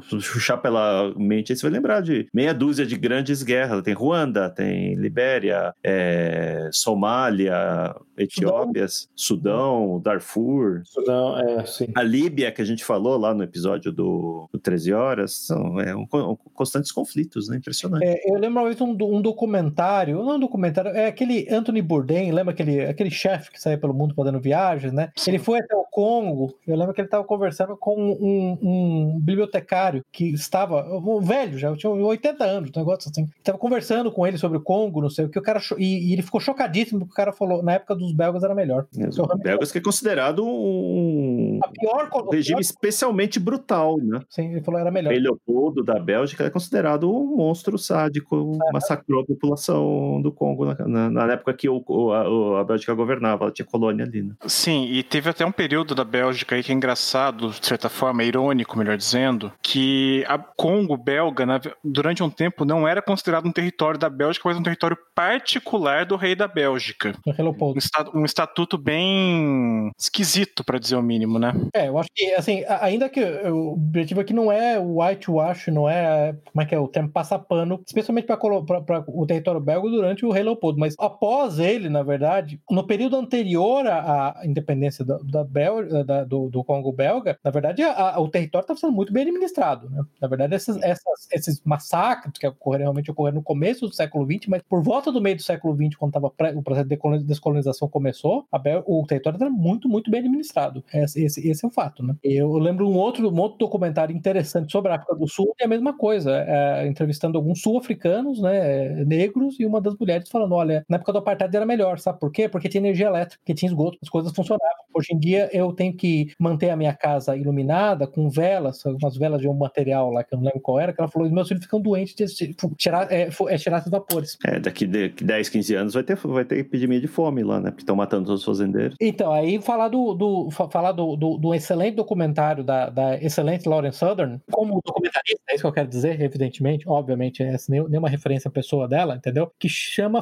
Puxar 0.10 0.58
pela 0.58 1.14
mente, 1.16 1.52
aí 1.52 1.58
você 1.58 1.64
vai 1.64 1.72
lembrar 1.72 2.02
de 2.02 2.28
meia 2.34 2.54
dúzia 2.54 2.86
de 2.86 2.96
grandes 2.96 3.44
guerras. 3.44 3.84
Tem 3.84 3.94
Ruanda, 3.94 4.50
tem 4.50 4.96
Libéria, 4.96 5.74
é, 5.84 6.70
Somália, 6.72 7.96
Etiópia, 8.18 8.88
Sudão. 8.88 9.10
Sudão, 9.16 10.02
Darfur. 10.04 10.82
Sudão, 10.86 11.38
é, 11.38 11.66
sim. 11.66 11.88
A 11.96 12.04
Líbia, 12.04 12.52
que 12.52 12.62
a 12.62 12.66
gente 12.66 12.84
falou 12.84 13.18
lá 13.18 13.34
no 13.34 13.44
episódio 13.44 13.92
do, 13.92 14.48
do 14.52 14.60
13 14.60 14.94
Horas, 14.94 15.34
são 15.34 15.80
é, 15.80 15.96
um, 15.96 16.06
um, 16.14 16.36
constantes 16.54 16.92
conflitos, 16.92 17.48
né? 17.50 17.58
Impressionante. 17.58 18.06
É, 18.06 18.30
eu 18.30 18.36
lembro 18.36 18.62
uma 18.62 18.66
vez 18.66 18.80
um, 18.82 18.92
um 18.92 19.22
documentário, 19.22 20.24
não 20.24 20.36
um 20.36 20.40
documentário, 20.40 20.92
é 20.92 21.09
aquele 21.10 21.47
Anthony 21.49 21.82
Bourdain, 21.82 22.32
lembra 22.32 22.53
aquele, 22.53 22.86
aquele 22.86 23.12
chefe 23.12 23.51
que 23.51 23.62
saía 23.62 23.78
pelo 23.78 23.93
mundo 23.93 24.14
fazendo 24.16 24.39
viagens, 24.39 24.93
né? 24.93 25.12
Sim. 25.16 25.32
Ele 25.32 25.39
foi 25.39 25.60
até 25.60 25.76
o 25.76 25.84
Congo, 25.84 26.55
eu 26.68 26.78
lembro 26.78 26.93
que 26.93 27.01
ele 27.01 27.07
estava 27.07 27.24
conversando 27.24 27.76
com 27.76 27.95
um, 27.95 28.57
um, 28.62 29.20
bibliotecário 29.20 30.03
que 30.12 30.26
estava, 30.34 30.86
um 30.97 31.20
velho 31.20 31.57
já, 31.57 31.76
tinha 31.76 31.91
80 31.91 32.43
anos, 32.43 32.72
um 32.74 32.80
negócio 32.80 33.10
assim. 33.10 33.28
Estava 33.38 33.57
conversando 33.57 34.12
com 34.12 34.26
ele 34.26 34.38
sobre 34.38 34.57
o 34.57 34.62
Congo, 34.62 35.01
não 35.01 35.10
sei 35.10 35.26
o 35.26 35.30
que, 35.30 35.39
o 35.39 35.41
cara, 35.41 35.60
e, 35.78 36.10
e, 36.10 36.14
ele 36.14 36.22
ficou 36.22 36.39
chocadíssimo 36.39 36.99
porque 36.99 37.12
o 37.12 37.16
cara 37.16 37.34
falou, 37.34 37.64
na 37.64 37.74
época 37.74 37.95
dos 37.95 38.14
belgas 38.14 38.43
era 38.43 38.55
melhor. 38.55 38.88
Os 38.93 39.41
belgas 39.41 39.72
que 39.72 39.80
é 39.80 39.82
considerado 39.82 40.45
um, 40.45 41.60
pior, 41.80 42.10
regime 42.32 42.57
pior... 42.57 42.62
especialmente 42.62 43.39
brutal, 43.39 43.97
né? 43.97 44.20
Sim, 44.30 44.51
ele 44.51 44.62
falou 44.62 44.80
era 44.80 44.91
melhor. 44.91 45.14
O 45.14 45.20
Leopoldo 45.20 45.84
da 45.84 45.99
Bélgica 45.99 46.43
é 46.45 46.49
considerado 46.49 47.12
um 47.12 47.36
monstro 47.36 47.78
sádico, 47.78 48.57
é. 48.68 48.72
massacrou 48.72 49.22
a 49.22 49.26
população 49.26 50.22
do 50.22 50.32
Congo 50.32 50.66
na, 50.66 50.76
na, 50.88 50.99
na 51.10 51.34
época 51.34 51.54
que 51.54 51.70
o, 51.70 51.84
o, 51.88 52.12
a, 52.12 52.62
a, 52.62 52.64
Bélgica 52.64 52.93
governava, 52.93 53.45
ela 53.45 53.54
tinha 53.54 53.66
colônia 53.66 54.06
ali, 54.06 54.24
né? 54.24 54.34
Sim, 54.45 54.86
e 54.86 55.04
teve 55.04 55.30
até 55.30 55.45
um 55.45 55.52
período 55.52 55.93
da 55.93 56.04
Bélgica 56.04 56.56
aí 56.56 56.64
que 56.64 56.72
é 56.72 56.76
engraçado, 56.76 57.50
de 57.50 57.66
certa 57.66 57.89
forma, 57.89 58.24
irônico, 58.24 58.78
melhor 58.78 58.97
dizendo, 58.97 59.52
que 59.62 60.24
a 60.28 60.38
Congo 60.38 60.97
belga, 60.97 61.45
na, 61.45 61.62
durante 61.84 62.24
um 62.24 62.30
tempo, 62.30 62.66
não 62.66 62.88
era 62.88 63.02
considerado 63.02 63.47
um 63.47 63.52
território 63.52 64.00
da 64.00 64.10
Bélgica, 64.10 64.50
mas 64.50 64.58
um 64.58 64.64
território 64.64 64.97
particular 65.16 66.06
do 66.06 66.16
rei 66.16 66.36
da 66.36 66.47
Bélgica. 66.47 67.14
Um, 67.26 68.20
um 68.20 68.26
estatuto 68.26 68.78
bem 68.78 69.91
esquisito, 69.97 70.64
para 70.64 70.80
dizer 70.80 70.95
o 70.95 71.04
mínimo, 71.04 71.38
né? 71.38 71.54
É, 71.74 71.88
eu 71.88 71.97
acho 71.97 72.10
que, 72.14 72.34
assim, 72.34 72.64
ainda 72.82 73.10
que 73.10 73.24
o 73.24 73.74
objetivo 73.74 74.22
aqui 74.22 74.34
não 74.34 74.52
é 74.52 74.80
o 74.80 75.02
whitewash, 75.02 75.68
não 75.68 75.88
é, 75.88 76.36
como 76.52 76.62
é 76.62 76.66
que 76.66 76.76
é, 76.76 76.80
o 76.80 76.88
termo 76.88 77.10
passapano, 77.10 77.82
especialmente 77.86 78.26
para 78.26 79.04
o 79.08 79.26
território 79.26 79.62
belga 79.62 79.89
durante 79.89 80.26
o 80.26 80.32
rei 80.32 80.43
Leopoldo, 80.43 80.80
mas 80.80 80.89
após 80.98 81.60
ele, 81.60 81.90
na 81.90 82.04
verdade, 82.04 82.60
no 82.70 82.86
período 82.86 83.16
anterior 83.16 83.86
à, 83.88 84.42
independência 84.44 85.04
da, 85.04 85.18
da 85.24 85.44
Bel, 85.44 86.06
da, 86.06 86.24
do, 86.24 86.50
do, 86.50 86.64
Congo 86.64 86.92
belga, 86.92 87.38
na 87.44 87.52
verdade, 87.52 87.82
a, 87.82 88.16
a, 88.16 88.20
o 88.20 88.30
território 88.30 88.64
estava 88.64 88.80
sendo 88.80 88.94
muito 88.94 89.12
bem 89.12 89.24
administrado. 89.24 89.90
Né? 89.90 90.02
Na 90.22 90.28
verdade, 90.28 90.54
essas, 90.54 90.82
essas, 90.82 91.28
esses 91.32 91.62
massacres 91.64 92.34
que 92.38 92.48
ocorreram, 92.48 92.86
realmente 92.86 93.12
ocorreram 93.12 93.38
no 93.38 93.44
começo 93.44 93.88
do 93.88 93.94
século 93.94 94.26
XX, 94.26 94.48
mas 94.48 94.62
por 94.64 94.84
volta 94.84 95.12
do 95.12 95.22
meio 95.22 95.36
do 95.36 95.42
século 95.42 95.76
XX, 95.76 95.96
quando 95.98 96.14
tava 96.14 96.28
o 96.28 96.64
processo 96.64 96.88
de 96.88 97.26
descolonização 97.26 97.88
começou, 97.88 98.46
Bel, 98.62 98.84
o 98.86 99.06
território 99.08 99.38
era 99.42 99.50
muito, 99.50 99.88
muito 99.88 100.12
bem 100.12 100.20
administrado. 100.20 100.84
Esse, 100.94 101.24
esse, 101.24 101.48
esse, 101.48 101.66
é 101.66 101.68
o 101.68 101.72
fato. 101.72 102.04
Né? 102.04 102.16
Eu 102.24 102.58
lembro 102.58 102.88
um 102.88 102.96
outro, 102.96 103.30
um 103.30 103.40
outro 103.40 103.58
documentário 103.58 104.16
interessante 104.16 104.72
sobre 104.72 104.92
a 104.92 104.96
África 104.96 105.16
do 105.16 105.28
Sul, 105.28 105.54
e 105.60 105.64
a 105.64 105.68
mesma 105.68 105.94
coisa, 105.94 106.32
é, 106.32 106.88
entrevistando 106.88 107.38
alguns 107.38 107.62
sul-africanos, 107.62 108.42
né, 108.42 109.04
negros, 109.06 109.60
e 109.60 109.66
uma 109.66 109.82
das 109.82 109.96
mulheres 109.98 110.30
falando: 110.30 110.54
olha, 110.54 110.69
na 110.88 110.98
época 110.98 111.12
do 111.12 111.20
apartheid 111.20 111.56
era 111.56 111.66
melhor, 111.66 112.00
sabe 112.00 112.20
por 112.20 112.32
quê? 112.32 112.48
Porque 112.48 112.70
tinha 112.70 112.82
energia 112.82 113.08
elétrica, 113.08 113.40
porque 113.40 113.54
tinha 113.54 113.70
esgoto, 113.70 113.98
as 114.02 114.10
coisas 114.10 114.32
funcionavam. 114.34 114.68
Hoje 114.94 115.14
em 115.14 115.20
dia 115.20 115.50
eu 115.54 115.72
tenho 115.72 115.96
que 115.96 116.34
manter 116.40 116.70
a 116.70 116.76
minha 116.76 116.94
casa 116.94 117.36
iluminada 117.36 118.08
com 118.08 118.30
velas, 118.30 118.84
umas 118.86 119.16
velas 119.16 119.42
de 119.42 119.48
um 119.48 119.54
material 119.54 120.12
lá 120.12 120.24
que 120.24 120.34
eu 120.34 120.38
não 120.38 120.46
lembro 120.46 120.62
qual 120.62 120.80
era, 120.80 120.94
que 120.94 121.00
ela 121.00 121.10
falou: 121.10 121.30
meus 121.30 121.48
filhos 121.48 121.64
ficam 121.64 121.80
doentes 121.80 122.36
de 122.36 122.56
tirar, 122.78 123.12
é, 123.12 123.30
é 123.48 123.58
tirar 123.58 123.78
esses 123.78 123.92
vapores. 123.92 124.38
É, 124.46 124.60
daqui 124.60 124.86
de 124.86 125.10
10, 125.10 125.50
15 125.50 125.76
anos 125.76 125.94
vai 125.94 126.04
ter, 126.04 126.16
vai 126.16 126.46
ter 126.46 126.58
epidemia 126.58 127.00
de 127.00 127.08
fome 127.08 127.44
lá, 127.44 127.60
né? 127.60 127.70
Porque 127.70 127.84
estão 127.84 127.96
matando 127.96 128.26
todos 128.26 128.42
os 128.42 128.46
fazendeiros. 128.46 128.96
Então, 129.00 129.32
aí 129.32 129.62
falar 129.62 129.90
do, 129.90 130.14
do 130.14 130.50
falar 130.52 130.92
do, 130.92 131.16
do, 131.16 131.38
do, 131.38 131.54
excelente 131.54 131.96
documentário 131.96 132.64
da, 132.64 132.90
da 132.90 133.22
excelente 133.22 133.68
Lauren 133.68 133.92
Southern, 133.92 134.40
como 134.52 134.82
documentarista, 134.86 135.42
é 135.50 135.56
isso 135.56 135.64
que 135.64 135.68
eu 135.68 135.74
quero 135.74 135.88
dizer, 135.88 136.22
evidentemente, 136.22 136.88
obviamente, 136.88 137.44
é 137.44 137.56
nenhuma 137.70 138.10
referência 138.10 138.50
à 138.50 138.52
pessoa 138.52 138.88
dela, 138.88 139.16
entendeu? 139.16 139.52
Que 139.60 139.70
chama 139.70 140.22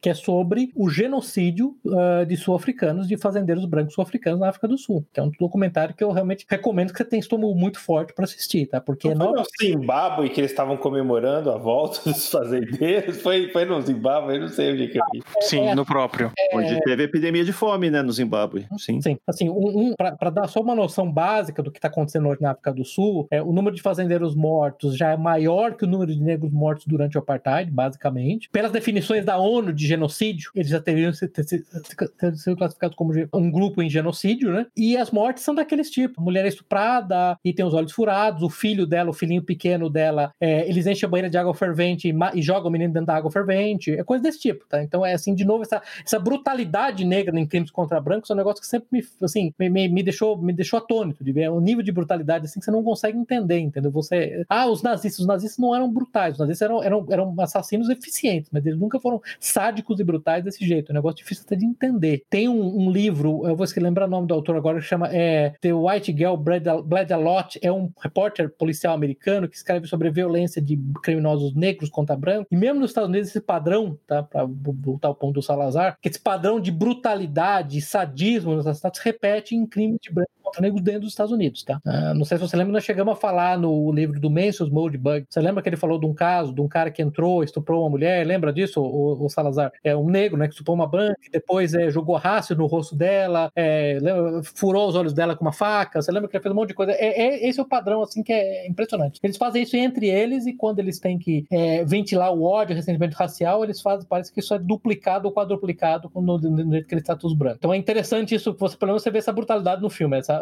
Que 0.00 0.10
é 0.10 0.14
sobre 0.14 0.70
o 0.74 0.88
genocídio 0.88 1.76
uh, 1.84 2.26
de 2.26 2.36
sul-africanos, 2.36 3.08
de 3.08 3.16
fazendeiros 3.16 3.64
brancos 3.64 3.94
sul-africanos 3.94 4.40
na 4.40 4.48
África 4.48 4.68
do 4.68 4.78
Sul. 4.78 5.04
Que 5.12 5.20
é 5.20 5.22
um 5.22 5.30
documentário 5.38 5.94
que 5.94 6.02
eu 6.02 6.12
realmente 6.12 6.46
recomendo 6.48 6.92
que 6.92 6.98
você 6.98 7.04
tenha 7.04 7.20
estômago 7.20 7.54
muito 7.54 7.80
forte 7.80 8.12
para 8.14 8.24
assistir, 8.24 8.66
tá? 8.66 8.80
Porque 8.80 9.14
não 9.14 9.28
foi 9.28 9.40
no 9.40 9.44
Zimbábue 9.60 10.30
que 10.30 10.40
eles 10.40 10.50
estavam 10.50 10.76
comemorando 10.76 11.50
a 11.50 11.58
volta 11.58 12.00
dos 12.04 12.28
fazendeiros? 12.30 13.20
Foi, 13.20 13.48
foi 13.48 13.64
no 13.64 13.80
Zimbábue, 13.80 14.34
eu 14.34 14.40
não 14.42 14.48
sei 14.48 14.72
onde 14.72 14.88
que 14.88 14.98
eu 14.98 15.04
vi. 15.12 15.22
Sim, 15.42 15.66
é, 15.66 15.74
no 15.74 15.84
próprio. 15.84 16.32
É, 16.38 16.56
onde 16.56 16.80
teve 16.82 17.04
epidemia 17.04 17.44
de 17.44 17.52
fome, 17.52 17.90
né, 17.90 18.02
no 18.02 18.12
Zimbábue. 18.12 18.66
Sim. 18.78 19.00
Sim. 19.00 19.18
Assim, 19.26 19.48
um, 19.48 19.90
um 19.90 19.94
para 19.94 20.30
dar 20.30 20.48
só 20.48 20.60
uma 20.60 20.74
noção 20.74 21.10
básica 21.10 21.62
do 21.62 21.70
que 21.70 21.78
está 21.78 21.88
acontecendo 21.88 22.28
hoje 22.28 22.40
na 22.40 22.52
África 22.52 22.72
do 22.72 22.84
Sul, 22.84 23.26
é, 23.30 23.42
o 23.42 23.52
número 23.52 23.74
de 23.74 23.82
fazendeiros 23.82 24.34
mortos 24.34 24.96
já 24.96 25.10
é 25.10 25.16
maior 25.16 25.74
que 25.74 25.84
o 25.84 25.88
número 25.88 26.12
de 26.12 26.22
negros 26.22 26.52
mortos 26.52 26.86
durante 26.86 27.16
o 27.16 27.20
apartheid, 27.20 27.70
basicamente. 27.70 28.48
Pelas 28.50 28.72
definições 28.72 29.24
da 29.24 29.33
ONU 29.38 29.72
de 29.72 29.86
genocídio, 29.86 30.50
eles 30.54 30.68
já 30.68 30.80
teriam 30.80 31.12
sido 31.12 32.56
classificados 32.56 32.96
como 32.96 33.12
um 33.32 33.50
grupo 33.50 33.82
em 33.82 33.88
genocídio, 33.88 34.52
né? 34.52 34.66
E 34.76 34.96
as 34.96 35.10
mortes 35.10 35.42
são 35.42 35.54
daqueles 35.54 35.90
tipos: 35.90 36.22
mulher 36.22 36.44
é 36.44 36.48
estuprada 36.48 37.38
e 37.44 37.52
tem 37.52 37.64
os 37.64 37.74
olhos 37.74 37.92
furados, 37.92 38.42
o 38.42 38.50
filho 38.50 38.86
dela, 38.86 39.10
o 39.10 39.14
filhinho 39.14 39.42
pequeno 39.42 39.88
dela, 39.90 40.32
é, 40.40 40.68
eles 40.68 40.86
enchem 40.86 41.06
a 41.06 41.10
banheira 41.10 41.30
de 41.30 41.38
água 41.38 41.54
fervente 41.54 42.08
e, 42.08 42.14
e 42.38 42.42
jogam 42.42 42.68
o 42.68 42.72
menino 42.72 42.92
dentro 42.92 43.06
da 43.06 43.16
água 43.16 43.30
fervente, 43.30 43.90
é 43.92 44.04
coisa 44.04 44.22
desse 44.22 44.40
tipo, 44.40 44.64
tá? 44.68 44.82
Então 44.82 45.04
é 45.04 45.14
assim, 45.14 45.34
de 45.34 45.44
novo, 45.44 45.62
essa, 45.62 45.82
essa 46.04 46.18
brutalidade 46.18 47.04
negra 47.04 47.38
em 47.38 47.46
crimes 47.46 47.70
contra 47.70 48.00
brancos 48.00 48.30
é 48.30 48.34
um 48.34 48.36
negócio 48.36 48.60
que 48.60 48.66
sempre 48.66 48.88
me, 48.90 49.04
assim, 49.22 49.52
me, 49.58 49.88
me, 49.88 50.02
deixou, 50.02 50.36
me 50.36 50.52
deixou 50.52 50.78
atônito 50.78 51.24
de 51.24 51.32
ver 51.32 51.50
o 51.50 51.60
nível 51.60 51.82
de 51.82 51.92
brutalidade 51.92 52.46
assim 52.46 52.58
que 52.58 52.64
você 52.64 52.70
não 52.70 52.82
consegue 52.82 53.18
entender, 53.18 53.58
entendeu? 53.58 53.90
Você, 53.92 54.44
ah, 54.48 54.66
os 54.66 54.82
nazistas, 54.82 55.20
os 55.20 55.26
nazistas 55.26 55.58
não 55.58 55.74
eram 55.74 55.90
brutais, 55.90 56.34
os 56.34 56.40
nazistas 56.40 56.62
eram, 56.68 56.82
eram, 56.82 57.06
eram 57.10 57.34
assassinos 57.38 57.88
eficientes, 57.88 58.50
mas 58.52 58.64
eles 58.64 58.78
nunca 58.78 59.00
foram 59.00 59.20
sádicos 59.38 60.00
e 60.00 60.04
brutais 60.04 60.44
desse 60.44 60.66
jeito, 60.66 60.90
é 60.90 60.92
um 60.92 60.96
negócio 60.96 61.18
difícil 61.18 61.44
até 61.46 61.56
de 61.56 61.64
entender. 61.64 62.22
Tem 62.28 62.48
um, 62.48 62.82
um 62.82 62.90
livro, 62.90 63.46
eu 63.46 63.56
vou 63.56 63.66
lembrar 63.76 64.06
o 64.06 64.10
nome 64.10 64.26
do 64.26 64.34
autor 64.34 64.56
agora, 64.56 64.80
que 64.80 64.86
chama 64.86 65.08
é, 65.12 65.54
The 65.60 65.72
White 65.72 66.12
Girl 66.16 66.36
Bled 66.36 66.68
a, 66.68 67.14
a 67.14 67.18
Lot, 67.18 67.58
é 67.62 67.72
um 67.72 67.90
repórter 68.00 68.50
policial 68.50 68.94
americano 68.94 69.48
que 69.48 69.56
escreve 69.56 69.86
sobre 69.86 70.10
violência 70.10 70.60
de 70.60 70.78
criminosos 71.02 71.54
negros 71.54 71.90
contra 71.90 72.16
brancos, 72.16 72.46
e 72.50 72.56
mesmo 72.56 72.80
nos 72.80 72.90
Estados 72.90 73.08
Unidos 73.08 73.28
esse 73.28 73.40
padrão, 73.40 73.98
tá, 74.06 74.22
para 74.22 74.44
voltar 74.44 75.08
ao 75.08 75.14
ponto 75.14 75.34
do 75.34 75.42
Salazar, 75.42 75.98
que 76.00 76.08
esse 76.08 76.20
padrão 76.20 76.60
de 76.60 76.70
brutalidade, 76.70 77.80
sadismo 77.80 78.54
nos 78.54 78.66
assassinatos 78.66 79.00
repete 79.00 79.54
em 79.54 79.66
crimes 79.66 79.98
de 80.00 80.12
branco 80.12 80.30
contra 80.44 80.60
negros 80.60 80.82
dentro 80.82 81.00
dos 81.02 81.10
Estados 81.10 81.32
Unidos, 81.32 81.62
tá? 81.64 81.80
Uh, 81.84 82.14
não 82.14 82.24
sei 82.24 82.36
se 82.38 82.46
você 82.46 82.56
lembra, 82.56 82.72
nós 82.72 82.84
chegamos 82.84 83.12
a 83.12 83.16
falar 83.16 83.58
no 83.58 83.90
livro 83.90 84.20
do 84.20 84.30
Mansell's 84.30 84.70
Moldbug. 84.70 85.24
Você 85.28 85.40
lembra 85.40 85.62
que 85.62 85.68
ele 85.68 85.76
falou 85.76 85.98
de 85.98 86.06
um 86.06 86.14
caso 86.14 86.52
de 86.52 86.60
um 86.60 86.68
cara 86.68 86.90
que 86.90 87.02
entrou, 87.02 87.42
estuprou 87.42 87.82
uma 87.82 87.90
mulher? 87.90 88.26
Lembra 88.26 88.52
disso, 88.52 88.80
o, 88.80 89.24
o 89.24 89.28
Salazar? 89.28 89.72
É 89.82 89.96
um 89.96 90.08
negro, 90.08 90.36
né, 90.38 90.46
que 90.46 90.52
estuprou 90.52 90.74
uma 90.74 90.86
branca, 90.86 91.18
depois 91.32 91.74
é, 91.74 91.90
jogou 91.90 92.16
rácio 92.16 92.54
no 92.54 92.66
rosto 92.66 92.94
dela, 92.94 93.50
é, 93.56 93.98
lembra, 94.00 94.42
furou 94.54 94.88
os 94.88 94.94
olhos 94.94 95.12
dela 95.12 95.34
com 95.34 95.44
uma 95.44 95.52
faca. 95.52 96.02
Você 96.02 96.12
lembra 96.12 96.28
que 96.28 96.36
ele 96.36 96.42
fez 96.42 96.52
um 96.52 96.56
monte 96.56 96.68
de 96.68 96.74
coisa? 96.74 96.92
É, 96.92 97.22
é, 97.22 97.48
esse 97.48 97.58
é 97.58 97.62
o 97.62 97.66
padrão, 97.66 98.02
assim, 98.02 98.22
que 98.22 98.32
é 98.32 98.68
impressionante. 98.68 99.18
Eles 99.22 99.36
fazem 99.36 99.62
isso 99.62 99.76
entre 99.76 100.08
eles 100.08 100.46
e 100.46 100.52
quando 100.52 100.78
eles 100.78 100.98
têm 100.98 101.18
que 101.18 101.46
é, 101.50 101.84
ventilar 101.84 102.32
o 102.32 102.42
ódio, 102.42 102.74
o 102.74 102.76
ressentimento 102.76 103.14
racial, 103.14 103.64
eles 103.64 103.80
fazem, 103.80 104.06
parece 104.08 104.32
que 104.32 104.40
isso 104.40 104.54
é 104.54 104.58
duplicado 104.58 105.28
ou 105.28 105.34
quadruplicado 105.34 106.10
no, 106.14 106.38
jeito 106.72 106.86
que 106.86 106.94
eles 106.94 107.04
tratam 107.04 107.28
os 107.28 107.36
brancos. 107.36 107.58
Então 107.58 107.72
é 107.72 107.76
interessante 107.76 108.34
isso, 108.34 108.54
você, 108.58 108.76
pelo 108.76 108.90
menos 108.90 109.02
você 109.02 109.10
vê 109.10 109.18
essa 109.18 109.32
brutalidade 109.32 109.80
no 109.80 109.90
filme, 109.90 110.18
essa, 110.18 110.33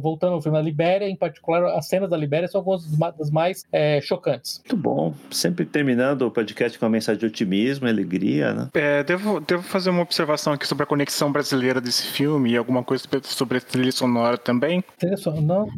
voltando 0.00 0.34
ao 0.34 0.42
filme, 0.42 0.58
a 0.58 0.62
Libéria, 0.62 1.08
em 1.08 1.16
particular, 1.16 1.64
as 1.76 1.86
cenas 1.86 2.10
da 2.10 2.16
Libéria 2.16 2.48
são 2.48 2.60
algumas 2.60 2.84
das 3.16 3.30
mais 3.30 3.64
é, 3.72 4.00
chocantes. 4.00 4.60
Muito 4.64 4.76
bom. 4.76 5.14
Sempre 5.30 5.64
terminando 5.64 6.22
o 6.22 6.30
podcast 6.30 6.78
com 6.78 6.86
uma 6.86 6.92
mensagem 6.92 7.20
de 7.20 7.26
otimismo 7.26 7.86
e 7.86 7.90
alegria, 7.90 8.52
né? 8.52 8.68
É, 8.74 9.02
devo, 9.02 9.40
devo 9.40 9.62
fazer 9.62 9.90
uma 9.90 10.02
observação 10.02 10.52
aqui 10.52 10.66
sobre 10.66 10.84
a 10.84 10.86
conexão 10.86 11.32
brasileira 11.32 11.80
desse 11.80 12.06
filme 12.06 12.52
e 12.52 12.56
alguma 12.56 12.82
coisa 12.82 13.04
sobre 13.22 13.58
a 13.58 13.60
trilha 13.60 13.92
sonora 13.92 14.38
também. 14.38 14.84
Trilha 14.98 15.16
sonora? 15.16 15.42
Não, 15.42 15.68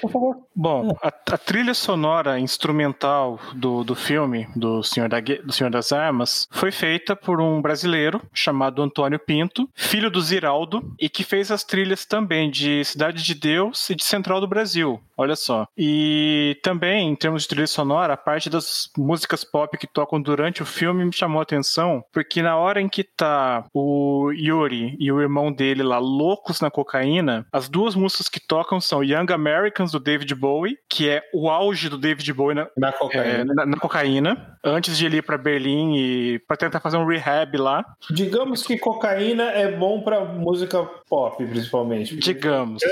por 0.00 0.10
favor. 0.10 0.36
Bom, 0.54 0.96
a, 1.02 1.08
a, 1.08 1.38
trilha 1.38 1.74
sonora 1.74 2.38
instrumental 2.38 3.38
do, 3.54 3.84
do 3.84 3.94
filme, 3.94 4.46
do 4.54 4.82
Senhor, 4.82 5.08
da, 5.08 5.20
do 5.20 5.52
Senhor 5.52 5.70
das 5.70 5.92
Armas, 5.92 6.46
foi 6.50 6.70
feita 6.70 7.16
por 7.16 7.40
um 7.40 7.60
brasileiro 7.60 8.20
chamado 8.32 8.82
Antônio 8.82 9.18
Pinto, 9.18 9.68
filho 9.74 10.10
do 10.10 10.20
Ziraldo, 10.20 10.94
e 11.00 11.08
que 11.08 11.24
fez 11.24 11.50
as 11.50 11.64
trilhas 11.64 12.04
também 12.04 12.50
de 12.50 12.84
Cidade 12.84 13.11
de 13.20 13.34
Deus 13.34 13.90
e 13.90 13.94
de 13.94 14.04
Central 14.04 14.40
do 14.40 14.46
Brasil. 14.46 15.00
Olha 15.16 15.36
só. 15.36 15.66
E 15.76 16.58
também, 16.62 17.08
em 17.08 17.14
termos 17.14 17.42
de 17.42 17.48
trilha 17.48 17.66
sonora, 17.66 18.14
a 18.14 18.16
parte 18.16 18.50
das 18.50 18.88
músicas 18.96 19.44
pop 19.44 19.76
que 19.76 19.86
tocam 19.86 20.20
durante 20.20 20.62
o 20.62 20.66
filme 20.66 21.04
me 21.04 21.12
chamou 21.12 21.40
a 21.40 21.42
atenção, 21.42 22.02
porque 22.12 22.42
na 22.42 22.56
hora 22.56 22.80
em 22.80 22.88
que 22.88 23.04
tá 23.04 23.64
o 23.74 24.32
Yuri 24.32 24.96
e 24.98 25.12
o 25.12 25.20
irmão 25.20 25.52
dele 25.52 25.82
lá 25.82 25.98
loucos 25.98 26.60
na 26.60 26.70
cocaína, 26.70 27.46
as 27.52 27.68
duas 27.68 27.94
músicas 27.94 28.28
que 28.28 28.40
tocam 28.40 28.80
são 28.80 29.04
Young 29.04 29.32
Americans 29.32 29.92
do 29.92 30.00
David 30.00 30.34
Bowie, 30.34 30.78
que 30.88 31.08
é 31.08 31.22
o 31.32 31.48
auge 31.48 31.88
do 31.88 31.98
David 31.98 32.32
Bowie 32.32 32.54
na, 32.54 32.68
na 32.76 32.92
cocaína. 32.92 33.28
É, 33.28 33.44
na, 33.44 33.66
na 33.66 33.76
cocaína 33.76 34.58
antes 34.64 34.96
de 34.96 35.06
ele 35.06 35.18
ir 35.18 35.22
para 35.22 35.36
Berlim 35.36 35.96
e 35.96 36.38
para 36.46 36.56
tentar 36.56 36.80
fazer 36.80 36.96
um 36.96 37.06
rehab 37.06 37.56
lá. 37.56 37.84
Digamos 38.10 38.62
que 38.62 38.78
cocaína 38.78 39.44
é 39.44 39.70
bom 39.70 40.00
para 40.00 40.24
música 40.24 40.82
pop, 41.08 41.44
principalmente. 41.44 42.16
Digamos. 42.16 42.82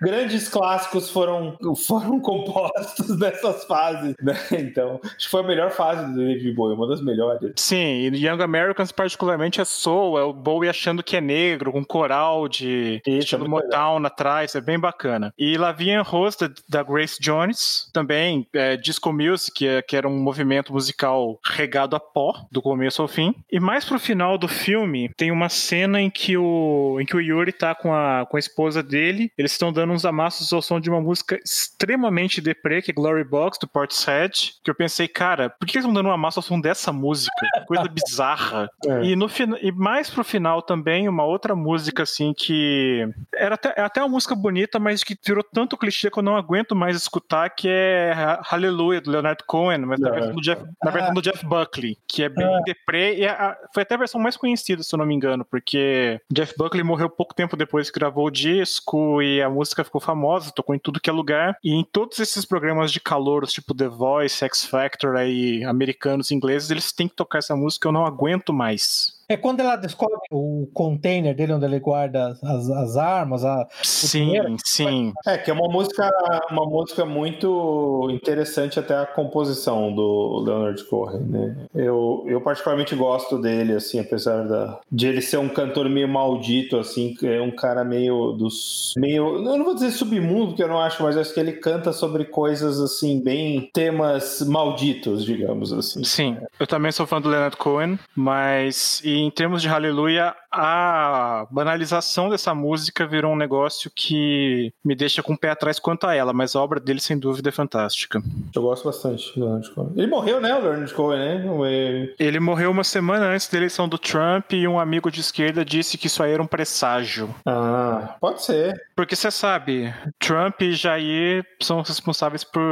Grandes 0.00 0.48
clássicos 0.48 1.10
foram 1.10 1.56
foram 1.86 2.20
compostos 2.20 3.16
nessas 3.18 3.64
fases, 3.64 4.14
né? 4.22 4.34
Então, 4.52 5.00
acho 5.04 5.18
que 5.18 5.30
foi 5.30 5.40
a 5.40 5.46
melhor 5.46 5.70
fase 5.70 6.12
do 6.12 6.18
David 6.18 6.52
Bowie, 6.52 6.76
uma 6.76 6.88
das 6.88 7.02
melhores. 7.02 7.52
Sim, 7.56 8.10
e 8.12 8.26
Young 8.26 8.42
Americans 8.42 8.92
particularmente 8.92 9.60
é 9.60 9.64
soul, 9.64 10.18
é 10.18 10.22
o 10.22 10.32
Bowie 10.32 10.68
achando 10.68 11.02
que 11.02 11.16
é 11.16 11.20
negro, 11.20 11.72
com 11.72 11.84
coral 11.84 12.48
de 12.48 13.00
Isso, 13.06 13.34
é 13.34 13.38
Motown 13.38 14.04
atrás, 14.04 14.54
é 14.54 14.60
bem 14.60 14.78
bacana. 14.78 15.32
E 15.38 15.56
Lavigne 15.56 15.98
Rose, 15.98 16.36
da, 16.38 16.50
da 16.68 16.82
Grace 16.82 17.20
Jones, 17.20 17.88
também, 17.92 18.46
é, 18.54 18.76
disco 18.76 19.12
music, 19.12 19.52
que, 19.54 19.66
é, 19.66 19.82
que 19.82 19.96
era 19.96 20.08
um 20.08 20.18
movimento 20.18 20.72
musical 20.72 21.38
regado 21.44 21.96
a 21.96 22.00
pó, 22.00 22.46
do 22.50 22.62
começo 22.62 23.02
ao 23.02 23.08
fim. 23.08 23.34
E 23.50 23.60
mais 23.60 23.84
pro 23.84 23.98
final 23.98 24.36
do 24.38 24.48
filme, 24.48 25.10
tem 25.16 25.30
uma 25.30 25.48
cena 25.48 26.00
em 26.00 26.10
que 26.10 26.36
o, 26.36 26.98
em 27.00 27.06
que 27.06 27.16
o 27.16 27.20
Yuri 27.20 27.52
tá 27.52 27.74
com 27.74 27.92
a, 27.92 28.26
com 28.26 28.36
a 28.36 28.40
esposa 28.40 28.82
dele, 28.82 29.30
eles 29.36 29.53
estão 29.54 29.72
dando 29.72 29.92
uns 29.92 30.04
amassos 30.04 30.52
ao 30.52 30.62
som 30.62 30.78
de 30.78 30.90
uma 30.90 31.00
música 31.00 31.38
extremamente 31.44 32.40
deprê, 32.40 32.82
que 32.82 32.90
é 32.90 32.94
Glory 32.94 33.24
Box, 33.24 33.58
do 33.58 33.68
Portishead, 33.68 34.54
que 34.62 34.70
eu 34.70 34.74
pensei, 34.74 35.08
cara, 35.08 35.50
por 35.50 35.66
que 35.66 35.76
eles 35.76 35.84
estão 35.84 35.94
dando 35.94 36.06
uma 36.06 36.16
massa 36.16 36.38
ao 36.38 36.42
som 36.42 36.60
dessa 36.60 36.92
música? 36.92 37.46
Coisa 37.66 37.84
bizarra. 37.88 38.68
É. 38.86 39.04
E, 39.04 39.16
no, 39.16 39.28
e 39.60 39.72
mais 39.72 40.10
pro 40.10 40.24
final 40.24 40.62
também, 40.62 41.08
uma 41.08 41.24
outra 41.24 41.54
música, 41.54 42.02
assim, 42.02 42.32
que 42.36 43.08
era 43.34 43.54
até, 43.54 43.74
é 43.76 43.82
até 43.82 44.00
uma 44.00 44.08
música 44.08 44.34
bonita, 44.34 44.78
mas 44.78 45.02
que 45.02 45.16
virou 45.24 45.42
tanto 45.42 45.76
clichê 45.76 46.10
que 46.10 46.18
eu 46.18 46.22
não 46.22 46.36
aguento 46.36 46.74
mais 46.74 46.96
escutar, 46.96 47.48
que 47.50 47.68
é 47.68 48.12
Hallelujah, 48.50 49.00
do 49.00 49.10
Leonard 49.10 49.42
Cohen, 49.46 49.78
mas 49.78 50.00
na 50.00 50.10
versão 50.10 50.34
do 50.34 50.40
Jeff, 50.40 50.62
na 50.82 50.90
versão 50.90 51.14
do 51.14 51.22
Jeff 51.22 51.46
Buckley, 51.46 51.98
que 52.08 52.22
é 52.22 52.28
bem 52.28 52.62
deprê, 52.64 53.18
e 53.18 53.26
a, 53.26 53.56
foi 53.72 53.82
até 53.82 53.94
a 53.94 53.98
versão 53.98 54.20
mais 54.20 54.36
conhecida, 54.36 54.82
se 54.82 54.94
eu 54.94 54.98
não 54.98 55.06
me 55.06 55.14
engano, 55.14 55.44
porque 55.44 56.20
Jeff 56.30 56.54
Buckley 56.56 56.82
morreu 56.82 57.08
pouco 57.08 57.34
tempo 57.34 57.56
depois 57.56 57.90
que 57.90 57.98
gravou 57.98 58.26
o 58.26 58.30
disco, 58.30 59.22
e 59.22 59.40
a 59.44 59.50
música 59.50 59.84
ficou 59.84 60.00
famosa, 60.00 60.50
tocou 60.50 60.74
em 60.74 60.78
tudo 60.78 61.00
que 61.00 61.10
é 61.10 61.12
lugar, 61.12 61.56
e 61.62 61.72
em 61.72 61.84
todos 61.84 62.18
esses 62.18 62.44
programas 62.44 62.90
de 62.90 63.00
calor, 63.00 63.46
tipo 63.46 63.74
The 63.74 63.88
Voice, 63.88 64.44
X 64.44 64.64
Factor 64.64 65.16
aí, 65.16 65.62
americanos, 65.64 66.30
ingleses, 66.30 66.70
eles 66.70 66.92
têm 66.92 67.08
que 67.08 67.14
tocar 67.14 67.38
essa 67.38 67.54
música, 67.54 67.88
eu 67.88 67.92
não 67.92 68.06
aguento 68.06 68.52
mais. 68.52 69.22
É 69.28 69.36
quando 69.36 69.60
ela 69.60 69.76
descobre 69.76 70.16
o 70.30 70.68
container 70.72 71.34
dele 71.34 71.52
onde 71.54 71.64
ele 71.64 71.80
guarda 71.80 72.36
as, 72.42 72.68
as 72.70 72.96
armas, 72.96 73.44
a, 73.44 73.66
Sim, 73.82 74.26
dinheiro. 74.26 74.56
sim. 74.64 75.12
É, 75.26 75.38
que 75.38 75.50
é 75.50 75.54
uma 75.54 75.68
música, 75.68 76.10
uma 76.50 76.66
música 76.66 77.04
muito 77.04 78.08
interessante 78.10 78.78
até 78.78 78.94
a 78.96 79.06
composição 79.06 79.94
do 79.94 80.42
Leonard 80.44 80.84
Cohen, 80.84 81.20
né? 81.20 81.56
Eu, 81.74 82.24
eu 82.26 82.40
particularmente 82.40 82.94
gosto 82.94 83.38
dele, 83.38 83.72
assim, 83.74 83.98
apesar 83.98 84.46
da, 84.46 84.78
de 84.90 85.06
ele 85.06 85.20
ser 85.20 85.38
um 85.38 85.48
cantor 85.48 85.88
meio 85.88 86.08
maldito, 86.08 86.76
assim, 86.76 87.14
que 87.14 87.26
é 87.26 87.40
um 87.40 87.50
cara 87.50 87.84
meio 87.84 88.32
dos... 88.32 88.92
meio, 88.96 89.36
eu 89.36 89.56
não 89.58 89.64
vou 89.64 89.74
dizer 89.74 89.90
submundo, 89.90 90.48
porque 90.48 90.62
eu 90.62 90.68
não 90.68 90.80
acho, 90.80 91.02
mas 91.02 91.16
acho 91.16 91.32
que 91.32 91.40
ele 91.40 91.52
canta 91.52 91.92
sobre 91.92 92.24
coisas, 92.24 92.80
assim, 92.80 93.20
bem 93.20 93.70
temas 93.72 94.42
malditos, 94.46 95.24
digamos 95.24 95.72
assim. 95.72 96.04
Sim, 96.04 96.36
eu 96.58 96.66
também 96.66 96.92
sou 96.92 97.06
fã 97.06 97.20
do 97.20 97.28
Leonard 97.28 97.56
Cohen, 97.56 97.98
mas 98.14 99.00
e 99.04 99.13
em 99.18 99.30
termos 99.30 99.60
de 99.62 99.68
Hallelujah, 99.68 100.34
a 100.50 101.46
banalização 101.50 102.28
dessa 102.28 102.54
música 102.54 103.06
virou 103.06 103.32
um 103.32 103.36
negócio 103.36 103.90
que 103.94 104.72
me 104.84 104.94
deixa 104.94 105.22
com 105.22 105.34
o 105.34 105.38
pé 105.38 105.50
atrás 105.50 105.78
quanto 105.78 106.06
a 106.06 106.14
ela, 106.14 106.32
mas 106.32 106.54
a 106.54 106.60
obra 106.60 106.80
dele, 106.80 107.00
sem 107.00 107.18
dúvida, 107.18 107.48
é 107.48 107.52
fantástica. 107.52 108.22
Eu 108.54 108.62
gosto 108.62 108.84
bastante 108.84 109.32
do 109.38 109.44
Leonard 109.44 109.70
Cohen. 109.72 109.92
Ele 109.96 110.06
morreu, 110.06 110.40
né, 110.40 110.54
o 110.54 110.60
Leonard 110.62 110.94
Cohen, 110.94 111.18
né? 111.18 111.44
Ele- 111.70 112.14
Ele 112.18 112.40
morreu 112.40 112.70
uma 112.70 112.84
semana 112.84 113.26
antes 113.26 113.48
da 113.48 113.56
eleição 113.58 113.88
do 113.88 113.98
Trump 113.98 114.52
e 114.52 114.66
um 114.68 114.78
amigo 114.78 115.10
de 115.10 115.20
esquerda 115.20 115.64
disse 115.64 115.98
que 115.98 116.06
isso 116.06 116.22
aí 116.22 116.32
era 116.32 116.42
um 116.42 116.46
presságio. 116.46 117.34
Ah, 117.46 118.16
pode 118.20 118.42
ser. 118.42 118.74
Porque 118.96 119.16
você 119.16 119.30
sabe, 119.30 119.92
Trump 120.18 120.60
e 120.62 120.72
Jair 120.72 121.44
são 121.60 121.80
responsáveis 121.82 122.44
por 122.44 122.62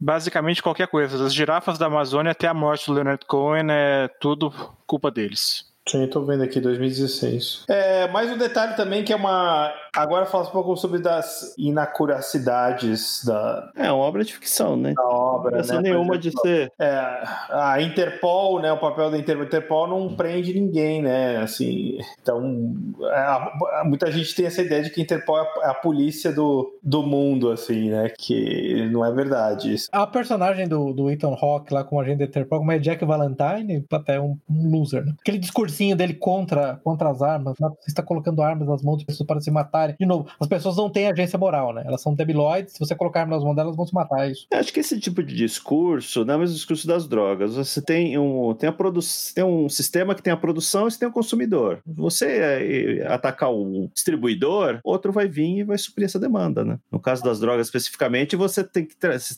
basicamente 0.00 0.62
qualquer 0.62 0.88
coisa. 0.88 1.18
Das 1.18 1.34
girafas 1.34 1.78
da 1.78 1.86
Amazônia 1.86 2.32
até 2.32 2.46
a 2.46 2.54
morte 2.54 2.86
do 2.86 2.92
Leonard 2.94 3.24
Cohen 3.26 3.66
é 3.70 4.08
tudo 4.20 4.52
culpa 4.86 5.10
deles. 5.10 5.72
Sim, 5.86 6.06
tô 6.06 6.24
vendo 6.24 6.42
aqui, 6.42 6.60
2016. 6.60 7.64
É, 7.68 8.08
mais 8.08 8.30
um 8.32 8.38
detalhe 8.38 8.74
também 8.74 9.04
que 9.04 9.12
é 9.12 9.16
uma. 9.16 9.70
Agora 9.94 10.24
fala 10.24 10.44
um 10.48 10.50
pouco 10.50 10.76
sobre 10.76 10.98
das 10.98 11.54
inacuracidades 11.58 13.22
da, 13.24 13.70
É 13.76 13.92
uma 13.92 14.02
obra 14.02 14.24
de 14.24 14.32
ficção, 14.32 14.76
né? 14.76 14.94
da 14.94 15.06
obra. 15.06 15.58
Essa 15.60 15.74
né? 15.76 15.90
nenhuma 15.90 16.16
de 16.16 16.32
ser. 16.40 16.72
É, 16.78 17.22
a 17.50 17.76
Interpol, 17.82 18.60
né? 18.60 18.72
O 18.72 18.78
papel 18.78 19.10
da 19.10 19.18
Inter- 19.18 19.38
Interpol 19.42 19.86
não 19.86 20.16
prende 20.16 20.54
ninguém, 20.58 21.02
né? 21.02 21.36
Assim, 21.36 21.98
então, 22.20 22.74
é, 23.02 23.84
muita 23.84 24.10
gente 24.10 24.34
tem 24.34 24.46
essa 24.46 24.62
ideia 24.62 24.82
de 24.82 24.88
que 24.88 25.02
a 25.02 25.04
Interpol 25.04 25.38
é 25.38 25.42
a, 25.42 25.66
é 25.66 25.70
a 25.70 25.74
polícia 25.74 26.32
do, 26.32 26.78
do 26.82 27.02
mundo, 27.02 27.50
assim, 27.50 27.90
né? 27.90 28.08
Que 28.08 28.88
não 28.90 29.04
é 29.04 29.12
verdade. 29.12 29.76
A 29.92 30.06
personagem 30.06 30.66
do, 30.66 30.94
do 30.94 31.10
Ethan 31.10 31.36
Hawke 31.40 31.74
lá 31.74 31.84
com 31.84 32.00
a 32.00 32.02
agente 32.02 32.18
da 32.20 32.24
Interpol, 32.24 32.60
como 32.60 32.72
é 32.72 32.78
Jack 32.78 33.04
Valentine, 33.04 33.84
até 33.92 34.18
um, 34.18 34.38
um 34.48 34.70
loser, 34.70 35.04
né? 35.04 35.12
Aquele 35.20 35.38
discursinho 35.74 35.96
dele 35.96 36.14
contra, 36.14 36.80
contra 36.82 37.10
as 37.10 37.20
armas, 37.20 37.58
né? 37.58 37.68
você 37.80 37.90
está 37.90 38.02
colocando 38.02 38.40
armas 38.40 38.68
nas 38.68 38.82
mãos 38.82 38.98
de 38.98 39.04
pessoas 39.04 39.26
para 39.26 39.40
se 39.40 39.50
matarem. 39.50 39.96
De 39.98 40.06
novo, 40.06 40.28
as 40.40 40.46
pessoas 40.46 40.76
não 40.76 40.88
têm 40.88 41.08
agência 41.08 41.38
moral, 41.38 41.72
né? 41.72 41.82
Elas 41.84 42.00
são 42.00 42.14
debilóides, 42.14 42.74
se 42.74 42.78
você 42.78 42.94
colocar 42.94 43.20
armas 43.20 43.38
nas 43.38 43.44
mãos 43.44 43.56
delas, 43.56 43.66
elas 43.68 43.76
vão 43.76 43.86
se 43.86 43.94
matar, 43.94 44.26
é 44.26 44.30
isso. 44.30 44.46
Eu 44.50 44.58
Acho 44.58 44.72
que 44.72 44.80
esse 44.80 44.98
tipo 45.00 45.22
de 45.22 45.34
discurso 45.34 46.24
não 46.24 46.34
é 46.34 46.44
o 46.44 46.46
discurso 46.46 46.86
das 46.86 47.08
drogas. 47.08 47.56
Você 47.56 47.82
tem 47.82 48.16
um, 48.18 48.54
tem 48.54 48.68
a 48.68 48.72
produ 48.72 49.00
tem 49.34 49.44
um 49.44 49.68
sistema 49.68 50.14
que 50.14 50.22
tem 50.22 50.32
a 50.32 50.36
produção 50.36 50.86
e 50.86 50.90
você 50.90 50.98
tem 50.98 51.08
o 51.08 51.12
consumidor. 51.12 51.80
Você 51.86 53.00
eh, 53.00 53.06
atacar 53.08 53.52
o 53.52 53.88
distribuidor, 53.92 54.80
outro 54.84 55.12
vai 55.12 55.26
vir 55.28 55.58
e 55.58 55.64
vai 55.64 55.76
suprir 55.76 56.06
essa 56.06 56.18
demanda, 56.18 56.64
né? 56.64 56.78
No 56.90 57.00
caso 57.00 57.22
das 57.22 57.40
drogas 57.40 57.66
especificamente, 57.66 58.36
você 58.36 58.62
tem 58.62 58.84
que 58.84 58.94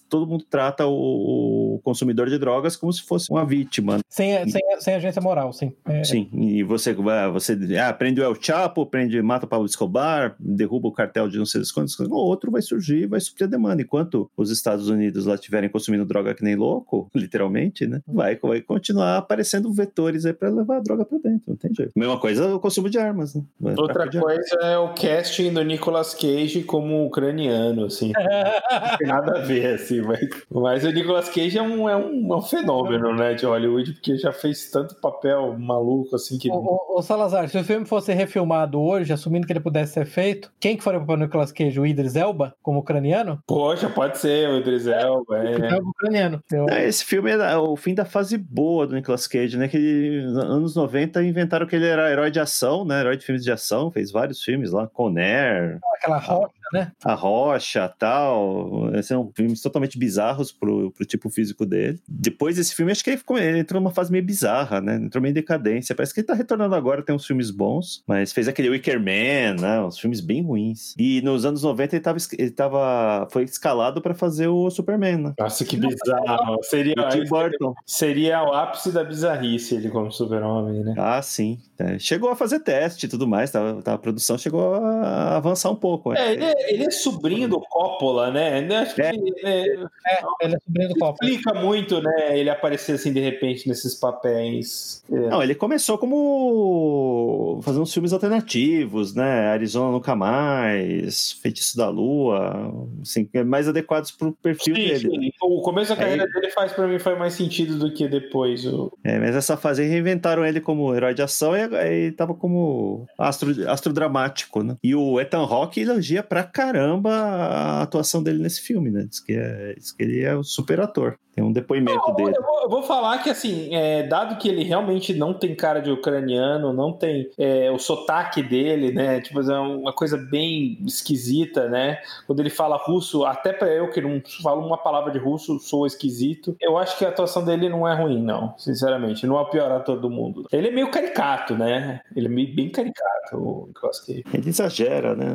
todo 0.09 0.26
mundo 0.26 0.45
trata 0.49 0.87
o, 0.87 1.76
o 1.76 1.80
consumidor 1.82 2.28
de 2.28 2.39
drogas 2.39 2.76
como 2.76 2.93
se 2.93 3.03
fosse 3.03 3.30
uma 3.30 3.45
vítima. 3.45 3.99
Sem, 4.09 4.49
sem, 4.49 4.62
sem 4.80 4.95
agência 4.95 5.22
moral, 5.22 5.53
sim. 5.53 5.72
É, 5.84 6.05
Sim, 6.05 6.25
e 6.32 6.62
você, 6.62 6.94
você 7.32 7.58
ah, 7.78 7.92
prende 7.92 8.20
o 8.20 8.24
El 8.24 8.36
Chapo, 8.40 8.86
prende, 8.86 9.20
mata 9.22 9.46
o 9.46 9.48
Pablo 9.48 9.66
Escobar, 9.66 10.36
derruba 10.38 10.88
o 10.88 10.92
cartel 10.92 11.28
de 11.28 11.38
não 11.38 11.46
sei 11.46 11.60
das 11.60 11.72
quantas, 11.72 11.98
o 11.98 12.14
outro 12.14 12.50
vai 12.50 12.62
surgir 12.62 13.02
e 13.02 13.06
vai 13.06 13.20
suprir 13.20 13.46
a 13.46 13.50
demanda. 13.50 13.82
Enquanto 13.82 14.30
os 14.36 14.50
Estados 14.50 14.88
Unidos 14.88 15.26
lá 15.26 15.34
estiverem 15.34 15.68
consumindo 15.68 16.04
droga 16.04 16.34
que 16.34 16.44
nem 16.44 16.56
louco, 16.56 17.10
literalmente, 17.14 17.86
né? 17.86 18.00
Vai, 18.06 18.36
vai 18.36 18.60
continuar 18.60 19.18
aparecendo 19.18 19.72
vetores 19.72 20.24
aí 20.26 20.32
pra 20.32 20.48
levar 20.48 20.78
a 20.78 20.80
droga 20.80 21.04
pra 21.04 21.18
dentro, 21.18 21.42
não 21.48 21.56
tem 21.56 21.72
jeito. 21.74 21.92
Mesma 21.96 22.18
coisa 22.18 22.54
o 22.54 22.60
consumo 22.60 22.88
de 22.88 22.98
armas, 22.98 23.34
né? 23.34 23.42
Vai 23.60 23.74
Outra 23.76 24.08
coisa 24.10 24.56
é 24.62 24.78
o 24.78 24.94
casting 24.94 25.52
do 25.52 25.62
Nicolas 25.62 26.14
Cage 26.14 26.62
como 26.62 27.06
ucraniano, 27.06 27.86
assim. 27.86 28.12
Não 28.16 28.98
tem 28.98 29.08
nada 29.08 29.38
a 29.38 29.40
ver, 29.42 29.74
assim, 29.74 30.00
mas, 30.02 30.20
mas 30.50 30.84
o 30.84 30.90
Nicolas 30.90 31.28
Cage 31.28 31.58
é 31.58 31.62
um, 31.62 31.88
é, 31.88 31.96
um, 31.96 32.32
é 32.32 32.36
um 32.36 32.42
fenômeno, 32.42 33.14
né, 33.14 33.34
de 33.34 33.46
Hollywood, 33.46 33.92
porque 33.94 34.16
já 34.16 34.32
fez 34.32 34.70
tanto 34.70 34.94
papel 34.96 35.56
maluco, 35.58 36.15
assim, 36.16 36.38
que... 36.38 36.50
Ô, 36.50 36.96
ô, 36.96 37.02
Salazar, 37.02 37.48
se 37.48 37.58
o 37.58 37.64
filme 37.64 37.86
fosse 37.86 38.12
refilmado 38.12 38.80
hoje, 38.80 39.12
assumindo 39.12 39.46
que 39.46 39.52
ele 39.52 39.60
pudesse 39.60 39.94
ser 39.94 40.06
feito, 40.06 40.52
quem 40.58 40.76
que 40.76 40.82
faria 40.82 40.98
o 40.98 41.02
papel 41.02 41.16
do 41.16 41.24
Nicolas 41.24 41.52
Cage? 41.52 41.78
O 41.78 41.86
Idris 41.86 42.16
Elba, 42.16 42.54
como 42.62 42.80
ucraniano? 42.80 43.42
Poxa, 43.46 43.88
pode 43.88 44.18
ser 44.18 44.48
o 44.48 44.58
Idris 44.58 44.86
Elba, 44.86 45.38
é. 45.38 45.74
É 45.74 45.76
o 45.76 45.88
ucraniano. 45.88 46.42
É, 46.70 46.86
esse 46.86 47.04
filme 47.04 47.30
é 47.30 47.56
o 47.56 47.76
fim 47.76 47.94
da 47.94 48.04
fase 48.04 48.36
boa 48.36 48.86
do 48.86 48.94
Nicolas 48.94 49.26
Cage, 49.26 49.56
né? 49.56 49.68
Que 49.68 49.76
ele, 49.76 50.26
nos 50.26 50.36
anos 50.38 50.76
90 50.76 51.22
inventaram 51.22 51.66
que 51.66 51.76
ele 51.76 51.86
era 51.86 52.10
herói 52.10 52.30
de 52.30 52.40
ação, 52.40 52.84
né? 52.84 53.00
Herói 53.00 53.16
de 53.16 53.24
filmes 53.24 53.44
de 53.44 53.52
ação, 53.52 53.90
fez 53.90 54.10
vários 54.10 54.42
filmes 54.42 54.72
lá, 54.72 54.86
Conair, 54.86 55.78
Aquela 55.95 56.18
rocha, 56.18 56.53
né? 56.72 56.93
A 57.05 57.14
Rocha 57.14 57.93
tal. 57.99 58.91
Esses 58.95 59.07
são 59.07 59.30
filmes 59.34 59.61
totalmente 59.61 59.99
bizarros 59.99 60.53
pro, 60.53 60.91
pro 60.93 61.05
tipo 61.05 61.29
físico 61.30 61.64
dele. 61.67 62.01
Depois 62.09 62.57
desse 62.57 62.75
filme, 62.75 62.93
acho 62.93 63.03
que 63.05 63.11
ele, 63.11 63.17
ficou, 63.18 63.38
ele 63.38 63.59
entrou 63.61 63.80
numa 63.80 63.91
fase 63.93 64.11
meio 64.11 64.25
bizarra, 64.25 64.80
né? 64.80 64.97
Entrou 64.97 65.22
meio 65.22 65.30
em 65.30 65.34
decadência. 65.34 65.95
Parece 65.95 66.13
que 66.14 66.21
ele 66.21 66.26
tá 66.26 66.34
retornando 66.34 66.75
agora, 66.75 67.03
tem 67.03 67.14
uns 67.14 67.26
filmes 67.26 67.51
bons, 67.51 68.03
mas 68.07 68.33
fez 68.33 68.49
aquele 68.49 68.71
Wicker 68.71 68.99
Man, 68.99 69.61
né? 69.61 69.80
Uns 69.80 69.99
filmes 69.99 70.21
bem 70.21 70.43
ruins. 70.43 70.95
E 70.99 71.21
nos 71.22 71.45
anos 71.45 71.63
90 71.63 71.97
ele 71.97 72.03
tava, 72.03 72.18
ele 72.38 72.51
tava 72.51 73.29
foi 73.30 73.45
escalado 73.45 74.01
pra 74.01 74.14
fazer 74.14 74.49
o 74.49 74.71
Superman, 74.71 75.17
né? 75.18 75.34
Nossa, 75.38 75.64
que 75.64 75.76
bizarro. 75.76 76.59
Seria, 76.63 76.95
O 76.99 77.09
Tim 77.09 77.25
Burton. 77.25 77.75
seria 77.87 78.43
o 78.43 78.53
ápice 78.53 78.93
da 78.93 79.05
bizarrice 79.05 79.75
ele 79.75 79.91
como 79.91 80.11
super-homem, 80.11 80.83
né? 80.84 80.95
Ah, 80.99 81.21
sim. 81.22 81.59
É, 81.79 81.99
chegou 81.99 82.30
a 82.30 82.37
fazer 82.37 82.61
teste 82.61 83.07
e 83.07 83.09
tudo 83.09 83.26
mais, 83.26 83.51
tá, 83.51 83.75
tá, 83.83 83.95
a 83.95 83.99
produção 83.99 84.38
chegou 84.38 84.75
a 84.75 85.37
avançar 85.37 85.71
um 85.71 85.76
pouco. 85.76 86.13
É, 86.14 86.33
ele 86.33 86.45
é, 86.57 86.72
ele 86.74 86.84
é 86.84 86.91
sobrinho 86.91 87.49
do 87.49 87.61
Coppola, 87.61 88.30
né? 88.30 88.58
Acho 88.76 88.95
que 88.95 89.03
É. 89.03 89.11
é, 89.45 89.68
É, 90.07 90.20
ele 90.42 90.54
é 90.54 90.58
sobrinho 90.64 90.88
do 90.88 90.95
Copa. 90.99 91.18
explica 91.24 91.54
muito, 91.54 92.00
né? 92.00 92.38
Ele 92.38 92.50
aparecer 92.50 92.92
assim 92.92 93.12
de 93.12 93.20
repente 93.20 93.68
nesses 93.68 93.95
papéis. 93.95 95.03
É. 95.11 95.16
Não, 95.28 95.42
ele 95.42 95.54
começou 95.54 95.99
como 95.99 97.61
fazendo 97.62 97.83
uns 97.83 97.92
filmes 97.92 98.12
alternativos, 98.12 99.14
né? 99.14 99.49
Arizona 99.49 99.92
Nunca 99.92 100.14
Mais, 100.14 101.33
Feitiço 101.33 101.76
da 101.76 101.88
Lua, 101.88 102.72
assim, 103.03 103.28
mais 103.46 103.68
adequados 103.68 104.11
pro 104.11 104.33
perfil 104.33 104.74
Sim, 104.74 104.83
dele. 104.83 104.99
sim. 105.11 105.30
O 105.42 105.61
começo 105.62 105.88
da 105.88 105.95
Aí- 105.95 106.00
carreira 106.00 106.26
dele 106.26 106.50
faz 106.50 106.72
para 106.72 106.87
mim 106.87 106.99
faz 106.99 107.18
mais 107.18 107.34
sentido 107.34 107.78
do 107.78 107.92
que 107.92 108.08
depois. 108.08 108.64
O... 108.66 108.92
É, 109.04 109.18
mas 109.18 109.34
essa 109.34 109.57
fase 109.57 109.83
aí 109.83 109.88
reinventaram 109.88 110.45
ele 110.45 110.61
como 110.61 110.95
herói 110.95 111.14
de 111.14 111.22
ação 111.22 111.57
e 111.57 111.62
aí 111.76 112.12
tava 112.12 112.34
como 112.34 113.07
astro, 113.18 113.68
astro 113.68 113.92
dramático, 113.92 114.62
né? 114.62 114.76
E 114.83 114.95
o 114.95 115.20
Ethan 115.20 115.42
Hawke 115.45 115.80
elogia 115.80 116.22
pra 116.22 116.42
caramba 116.46 117.10
a 117.10 117.82
atuação 117.82 118.22
dele 118.22 118.42
nesse 118.42 118.60
filme, 118.60 118.90
né? 118.90 119.06
Diz 119.08 119.20
que, 119.20 119.32
é, 119.32 119.74
diz 119.74 119.92
que 119.92 120.02
ele 120.02 120.22
é 120.22 120.36
um 120.36 120.42
super 120.42 120.80
ator. 120.80 121.18
Tem 121.37 121.45
um 121.45 121.53
depoimento 121.53 122.00
Não, 122.08 122.14
dele. 122.14 122.34
eu, 122.34 122.42
vou, 122.42 122.63
eu 122.63 122.68
vou 122.71 122.83
falar 122.83 123.22
que, 123.22 123.29
assim, 123.29 123.75
é, 123.75 124.04
dado 124.04 124.38
que 124.38 124.49
ele 124.49 124.63
realmente 124.63 125.13
não 125.13 125.34
tem 125.34 125.54
cara 125.54 125.80
de 125.80 125.91
ucraniano, 125.91 126.72
não 126.72 126.95
tem 126.95 127.29
é, 127.37 127.71
o 127.71 127.79
sotaque 127.79 128.42
dele, 128.42 128.91
né? 128.91 129.21
Tipo, 129.21 129.41
é 129.42 129.58
uma 129.61 129.92
coisa 129.92 130.17
bem 130.17 130.79
esquisita, 130.87 131.68
né? 131.68 131.99
Quando 132.26 132.41
ele 132.41 132.49
fala 132.49 132.79
russo, 132.79 133.26
até 133.26 133.53
pra 133.53 133.68
eu 133.68 133.91
que 133.91 134.00
não 134.00 134.22
falo 134.42 134.67
uma 134.67 134.79
palavra 134.79 135.13
de 135.13 135.18
russo, 135.18 135.58
sou 135.61 135.87
esquisito. 135.87 136.57
Eu 136.58 136.79
acho 136.79 136.96
que 136.96 137.04
a 137.04 137.11
atuação 137.11 137.45
dele 137.45 137.68
não 137.68 137.87
é 137.87 137.95
ruim, 137.95 138.22
não, 138.22 138.54
sinceramente. 138.57 139.26
Não 139.26 139.37
é 139.37 139.42
o 139.42 139.50
pior 139.50 139.71
ator 139.71 140.00
do 140.00 140.08
mundo. 140.08 140.46
Ele 140.50 140.68
é 140.68 140.71
meio 140.71 140.91
caricato, 140.91 141.54
né? 141.54 142.00
Ele 142.17 142.29
é 142.29 142.30
meio, 142.30 142.54
bem 142.54 142.71
caricato, 142.71 143.37
o 143.37 143.67
Nicolas 143.67 144.00
Cage. 144.00 144.25
Ele 144.33 144.49
exagera, 144.49 145.14
né? 145.14 145.26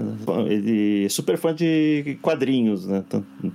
Ele 0.48 1.06
é 1.06 1.10
super 1.10 1.38
fã 1.38 1.54
de 1.54 2.18
quadrinhos, 2.24 2.88
né? 2.88 3.04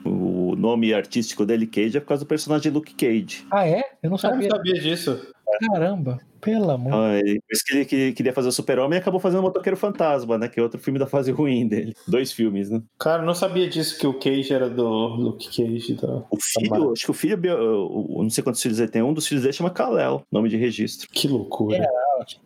O 0.04 0.54
nome 0.56 0.94
artístico 0.94 1.44
dele, 1.44 1.66
Cage, 1.66 1.96
é 1.96 2.00
por 2.00 2.06
causa 2.06 2.24
do 2.24 2.35
personagem 2.36 2.70
Luke 2.70 2.94
Cage. 2.94 3.46
Ah, 3.50 3.66
é? 3.66 3.78
Eu 3.80 3.82
não 3.82 3.84
Eu 4.04 4.10
não 4.10 4.18
sabia. 4.18 4.50
sabia 4.50 4.74
disso. 4.74 5.26
Caramba, 5.60 6.18
pelo 6.40 6.70
amor. 6.70 7.14
Ele, 7.14 7.40
por 7.40 7.52
isso 7.52 7.64
que 7.64 7.74
ele 7.76 7.84
que- 7.84 8.12
queria 8.12 8.32
fazer 8.32 8.48
o 8.48 8.52
Super-Homem 8.52 8.98
e 8.98 9.00
acabou 9.00 9.20
fazendo 9.20 9.40
o 9.40 9.42
Motoqueiro 9.42 9.76
Fantasma, 9.76 10.36
né? 10.38 10.48
Que 10.48 10.60
é 10.60 10.62
outro 10.62 10.78
filme 10.80 10.98
da 10.98 11.06
fase 11.06 11.30
ruim 11.30 11.66
dele. 11.66 11.94
Dois 12.06 12.32
filmes, 12.32 12.68
né? 12.70 12.82
Cara, 12.98 13.22
eu 13.22 13.26
não 13.26 13.34
sabia 13.34 13.68
disso 13.68 13.98
que 13.98 14.06
o 14.06 14.14
Cage 14.14 14.52
era 14.52 14.68
do 14.68 14.86
Luke 14.88 15.48
Cage. 15.48 15.94
Da... 15.94 16.22
O 16.30 16.36
filho, 16.40 16.92
acho 16.92 17.04
que 17.04 17.10
o 17.10 17.14
filho, 17.14 17.38
o- 17.56 18.18
o- 18.20 18.22
não 18.22 18.30
sei 18.30 18.42
quantos 18.44 18.60
filhos 18.62 18.78
ele 18.78 18.90
tem, 18.90 19.02
um 19.02 19.12
dos 19.14 19.26
filhos 19.26 19.42
dele 19.42 19.52
chama 19.54 19.70
Kal-El, 19.70 20.22
nome 20.30 20.48
de 20.48 20.56
registro. 20.56 21.08
Que 21.10 21.28
loucura. 21.28 21.86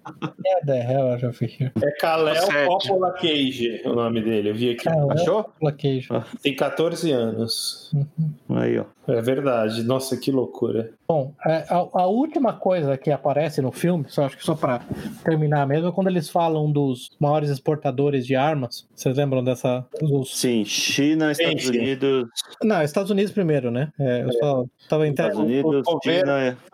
Ah, 0.04 0.32
É 0.44 0.66
the 0.66 0.92
hell 0.92 1.12
out 1.12 1.24
of 1.24 1.42
here. 1.44 1.70
É 1.82 1.90
Kalel. 1.92 2.34
Coppola 2.66 3.12
Cage 3.12 3.80
o 3.84 3.94
nome 3.94 4.20
dele. 4.20 4.50
Eu 4.50 4.54
vi 4.54 4.70
aqui. 4.70 4.84
Kalel. 4.84 5.10
Achou? 5.12 5.44
Plaquejo. 5.60 6.08
Tem 6.42 6.54
14 6.56 7.10
anos. 7.12 7.90
Aí, 8.48 8.78
ó. 8.78 8.84
É 9.08 9.22
verdade. 9.22 9.82
Nossa, 9.84 10.16
que 10.16 10.30
loucura. 10.32 10.92
Bom, 11.08 11.32
é, 11.46 11.64
a, 11.68 11.76
a 12.02 12.06
última 12.06 12.52
coisa 12.52 12.89
que 12.96 13.10
aparece 13.10 13.60
no 13.62 13.72
filme, 13.72 14.04
só 14.08 14.24
acho 14.24 14.36
que 14.36 14.44
só 14.44 14.54
pra 14.54 14.80
terminar 15.24 15.66
mesmo, 15.66 15.88
é 15.88 15.92
quando 15.92 16.08
eles 16.08 16.28
falam 16.28 16.70
dos 16.70 17.10
maiores 17.18 17.50
exportadores 17.50 18.26
de 18.26 18.36
armas. 18.36 18.86
Vocês 18.94 19.16
lembram 19.16 19.42
dessa. 19.42 19.84
Dos... 20.00 20.38
Sim, 20.38 20.64
China, 20.64 21.32
Estados 21.32 21.64
Sim. 21.64 21.78
Unidos, 21.78 22.28
Não, 22.62 22.82
Estados 22.82 23.10
Unidos 23.10 23.32
primeiro, 23.32 23.70
né? 23.70 23.90
É, 23.98 24.22
eu 24.22 24.32
só 24.34 24.64
tava 24.88 25.06
Estados. 25.08 25.38
Unidos, 25.38 25.86
o 25.86 25.92
governo- 25.98 26.32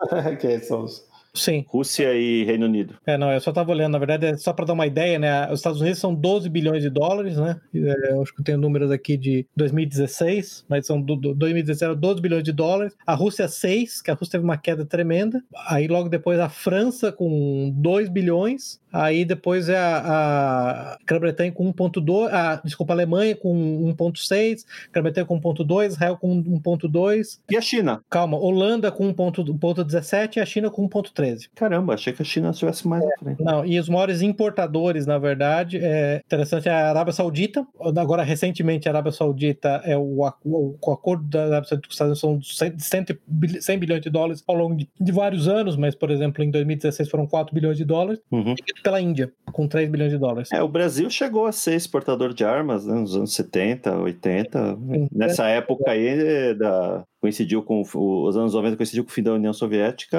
China, 0.09 0.35
que 0.39 0.59
são 0.59 0.83
os... 0.83 1.06
Sim. 1.37 1.65
Rússia 1.67 2.13
e 2.13 2.43
Reino 2.43 2.65
Unido. 2.65 2.95
É, 3.05 3.17
não, 3.17 3.31
eu 3.31 3.39
só 3.39 3.51
tava 3.51 3.71
olhando, 3.71 3.93
na 3.93 3.99
verdade, 3.99 4.25
é 4.25 4.37
só 4.37 4.51
para 4.53 4.65
dar 4.65 4.73
uma 4.73 4.87
ideia, 4.87 5.17
né? 5.19 5.47
Os 5.51 5.59
Estados 5.59 5.79
Unidos 5.81 5.99
são 5.99 6.13
12 6.13 6.49
bilhões 6.49 6.81
de 6.83 6.89
dólares, 6.89 7.37
né? 7.37 7.59
É, 7.73 8.11
eu 8.11 8.21
acho 8.21 8.33
que 8.33 8.41
eu 8.41 8.45
tenho 8.45 8.57
números 8.57 8.91
aqui 8.91 9.17
de 9.17 9.45
2016, 9.55 10.65
mas 10.67 10.85
são 10.85 11.01
do, 11.01 11.15
do 11.15 11.33
2016 11.33 11.81
era 11.81 11.95
12 11.95 12.21
bilhões 12.21 12.43
de 12.43 12.51
dólares. 12.51 12.95
A 13.05 13.13
Rússia 13.13 13.47
6, 13.47 14.01
que 14.01 14.11
a 14.11 14.13
Rússia 14.13 14.33
teve 14.33 14.43
uma 14.43 14.57
queda 14.57 14.85
tremenda. 14.85 15.41
Aí 15.67 15.87
logo 15.87 16.09
depois 16.09 16.39
a 16.39 16.49
França 16.49 17.11
com 17.11 17.71
2 17.75 18.09
bilhões. 18.09 18.79
Aí 18.91 19.25
depois 19.25 19.69
é 19.69 19.77
a, 19.77 19.97
a 19.97 20.97
Grã-Bretanha 21.05 21.51
com 21.51 21.71
1.2, 21.71 22.29
a, 22.31 22.61
desculpa, 22.63 22.93
a 22.93 22.95
Alemanha 22.95 23.35
com 23.35 23.93
1.6, 23.95 24.65
Grã-Bretanha 24.91 25.25
com 25.25 25.39
1.2, 25.39 25.87
Israel 25.87 26.17
com 26.17 26.43
1.2, 26.43 27.39
E 27.51 27.57
a 27.57 27.61
China? 27.61 28.01
calma, 28.09 28.37
Holanda 28.37 28.91
com 28.91 29.13
1.17 29.13 30.37
e 30.37 30.39
a 30.39 30.45
China 30.45 30.71
com 30.71 30.87
1.13. 31.35 31.49
Caramba, 31.55 31.93
achei 31.93 32.13
que 32.13 32.21
a 32.21 32.25
China 32.25 32.49
estivesse 32.51 32.87
mais 32.87 33.03
à 33.03 33.09
frente. 33.19 33.43
Não, 33.43 33.65
e 33.65 33.79
os 33.79 33.89
maiores 33.89 34.21
importadores, 34.21 35.05
na 35.05 35.17
verdade, 35.17 35.77
é 35.81 36.21
interessante 36.25 36.67
é 36.67 36.71
a 36.71 36.89
Arábia 36.89 37.13
Saudita. 37.13 37.65
Agora, 37.97 38.23
recentemente, 38.23 38.87
a 38.87 38.91
Arábia 38.91 39.11
Saudita 39.11 39.81
é 39.83 39.97
o, 39.97 40.25
o, 40.45 40.75
o 40.81 40.91
acordo 40.91 41.23
da 41.27 41.45
Arábia 41.45 41.69
Saudita 41.69 41.87
com 41.87 41.91
os 41.91 41.95
Estados 41.95 42.23
Unidos 42.23 42.57
são 42.57 42.67
100, 42.69 42.79
100 42.79 43.05
bil- 43.27 43.61
100 43.61 43.79
bilhões 43.79 44.01
de 44.01 44.09
dólares 44.09 44.43
ao 44.47 44.55
longo 44.55 44.75
de, 44.75 44.89
de 44.99 45.11
vários 45.11 45.47
anos, 45.47 45.75
mas, 45.75 45.95
por 45.95 46.11
exemplo, 46.11 46.43
em 46.43 46.51
2016 46.51 47.09
foram 47.09 47.25
4 47.27 47.53
bilhões 47.53 47.77
de 47.77 47.85
dólares, 47.85 48.19
Uhum. 48.31 48.55
pela 48.83 48.99
Índia, 49.01 49.31
com 49.51 49.67
3 49.67 49.89
bilhões 49.89 50.11
de 50.11 50.17
dólares. 50.17 50.51
É, 50.51 50.61
o 50.61 50.67
Brasil 50.67 51.09
chegou 51.09 51.45
a 51.45 51.51
ser 51.51 51.75
exportador 51.75 52.33
de 52.33 52.43
armas 52.43 52.85
né, 52.85 52.93
nos 52.95 53.15
anos 53.15 53.33
70, 53.33 53.95
80. 53.97 54.75
Sim. 54.75 55.07
Nessa 55.11 55.47
época 55.47 55.91
aí, 55.91 56.53
da, 56.55 57.03
coincidiu 57.19 57.63
com 57.63 57.81
os 57.81 58.37
anos 58.37 58.53
90, 58.53 58.77
coincidiu 58.77 59.03
com 59.03 59.09
o 59.09 59.13
fim 59.13 59.23
da 59.23 59.33
União 59.33 59.53
Soviética, 59.53 60.17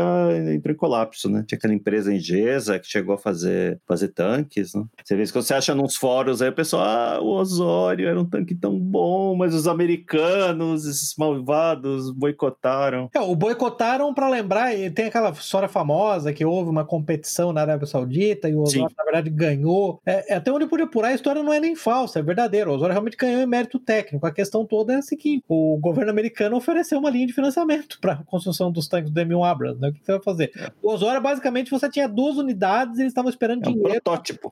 entrou 0.53 0.75
em 0.75 0.77
colapso, 0.77 1.29
né? 1.29 1.45
Tinha 1.47 1.57
aquela 1.57 1.75
empresa 1.75 2.13
Ingesa 2.13 2.79
que 2.79 2.87
chegou 2.87 3.15
a 3.15 3.19
fazer, 3.19 3.81
fazer 3.87 4.09
tanques, 4.09 4.75
né? 4.75 4.85
Você 5.03 5.17
vê 5.17 5.23
isso 5.23 5.33
que 5.33 5.41
você 5.41 5.55
acha 5.55 5.75
nos 5.75 5.97
fóruns 5.97 6.43
aí, 6.43 6.49
o 6.49 6.55
pessoal, 6.55 6.83
ah, 6.85 7.19
o 7.21 7.29
Osório 7.29 8.09
era 8.09 8.21
um 8.21 8.25
tanque 8.25 8.55
tão 8.55 8.79
bom, 8.79 9.37
mas 9.37 9.55
os 9.55 9.67
americanos, 9.67 10.87
esses 10.87 11.15
malvados, 11.17 12.11
boicotaram. 12.11 13.09
É, 13.15 13.21
o 13.21 13.35
boicotaram 13.35 14.13
para 14.13 14.29
lembrar, 14.29 14.75
e 14.75 14.91
tem 14.91 15.07
aquela 15.07 15.31
história 15.31 15.69
famosa 15.69 16.33
que 16.33 16.45
houve 16.45 16.71
uma 16.71 16.85
competição 16.85 17.53
na 17.53 17.61
Arábia 17.61 17.87
Saudita 17.87 18.49
e 18.49 18.55
o 18.55 18.63
Osório, 18.63 18.89
Sim. 18.89 18.95
na 18.97 19.05
verdade, 19.05 19.31
ganhou. 19.31 20.01
É, 20.05 20.35
é, 20.35 20.37
até 20.37 20.53
onde 20.53 20.67
pude 20.67 20.83
apurar, 20.83 21.09
a 21.09 21.15
história 21.15 21.43
não 21.43 21.53
é 21.53 21.61
nem 21.61 21.77
falsa, 21.77 22.19
é 22.19 22.23
verdadeiro. 22.23 22.71
O 22.71 22.75
Osório 22.75 22.93
realmente 22.93 23.17
ganhou 23.17 23.41
em 23.41 23.47
mérito 23.47 23.79
técnico. 23.79 24.27
A 24.27 24.33
questão 24.33 24.67
toda 24.67 24.93
é 24.93 24.97
a 24.97 25.03
seguinte: 25.03 25.45
o 25.49 25.79
governo 25.81 26.11
americano 26.11 26.57
ofereceu 26.57 26.88
uma 26.97 27.11
linha 27.11 27.27
de 27.27 27.33
financiamento 27.33 27.99
para 28.01 28.13
a 28.13 28.25
construção 28.25 28.71
dos 28.71 28.89
tanques 28.89 29.11
do 29.11 29.21
M1 29.21 29.45
Abrams. 29.45 29.81
Né? 29.81 29.89
O 29.89 29.93
que 29.93 30.01
você 30.05 30.13
vai 30.13 30.23
fazer? 30.23 30.73
O 30.83 30.93
Osório, 30.93 31.21
basicamente, 31.21 31.71
você 31.71 31.89
tinha 31.91 32.09
duas 32.09 32.37
unidades 32.37 32.99
e 32.99 33.03
eles 33.03 33.11
estavam 33.11 33.31
esperando 33.31 33.67
É 33.67 33.69
um 33.69 33.75
dinheiro 33.75 34.03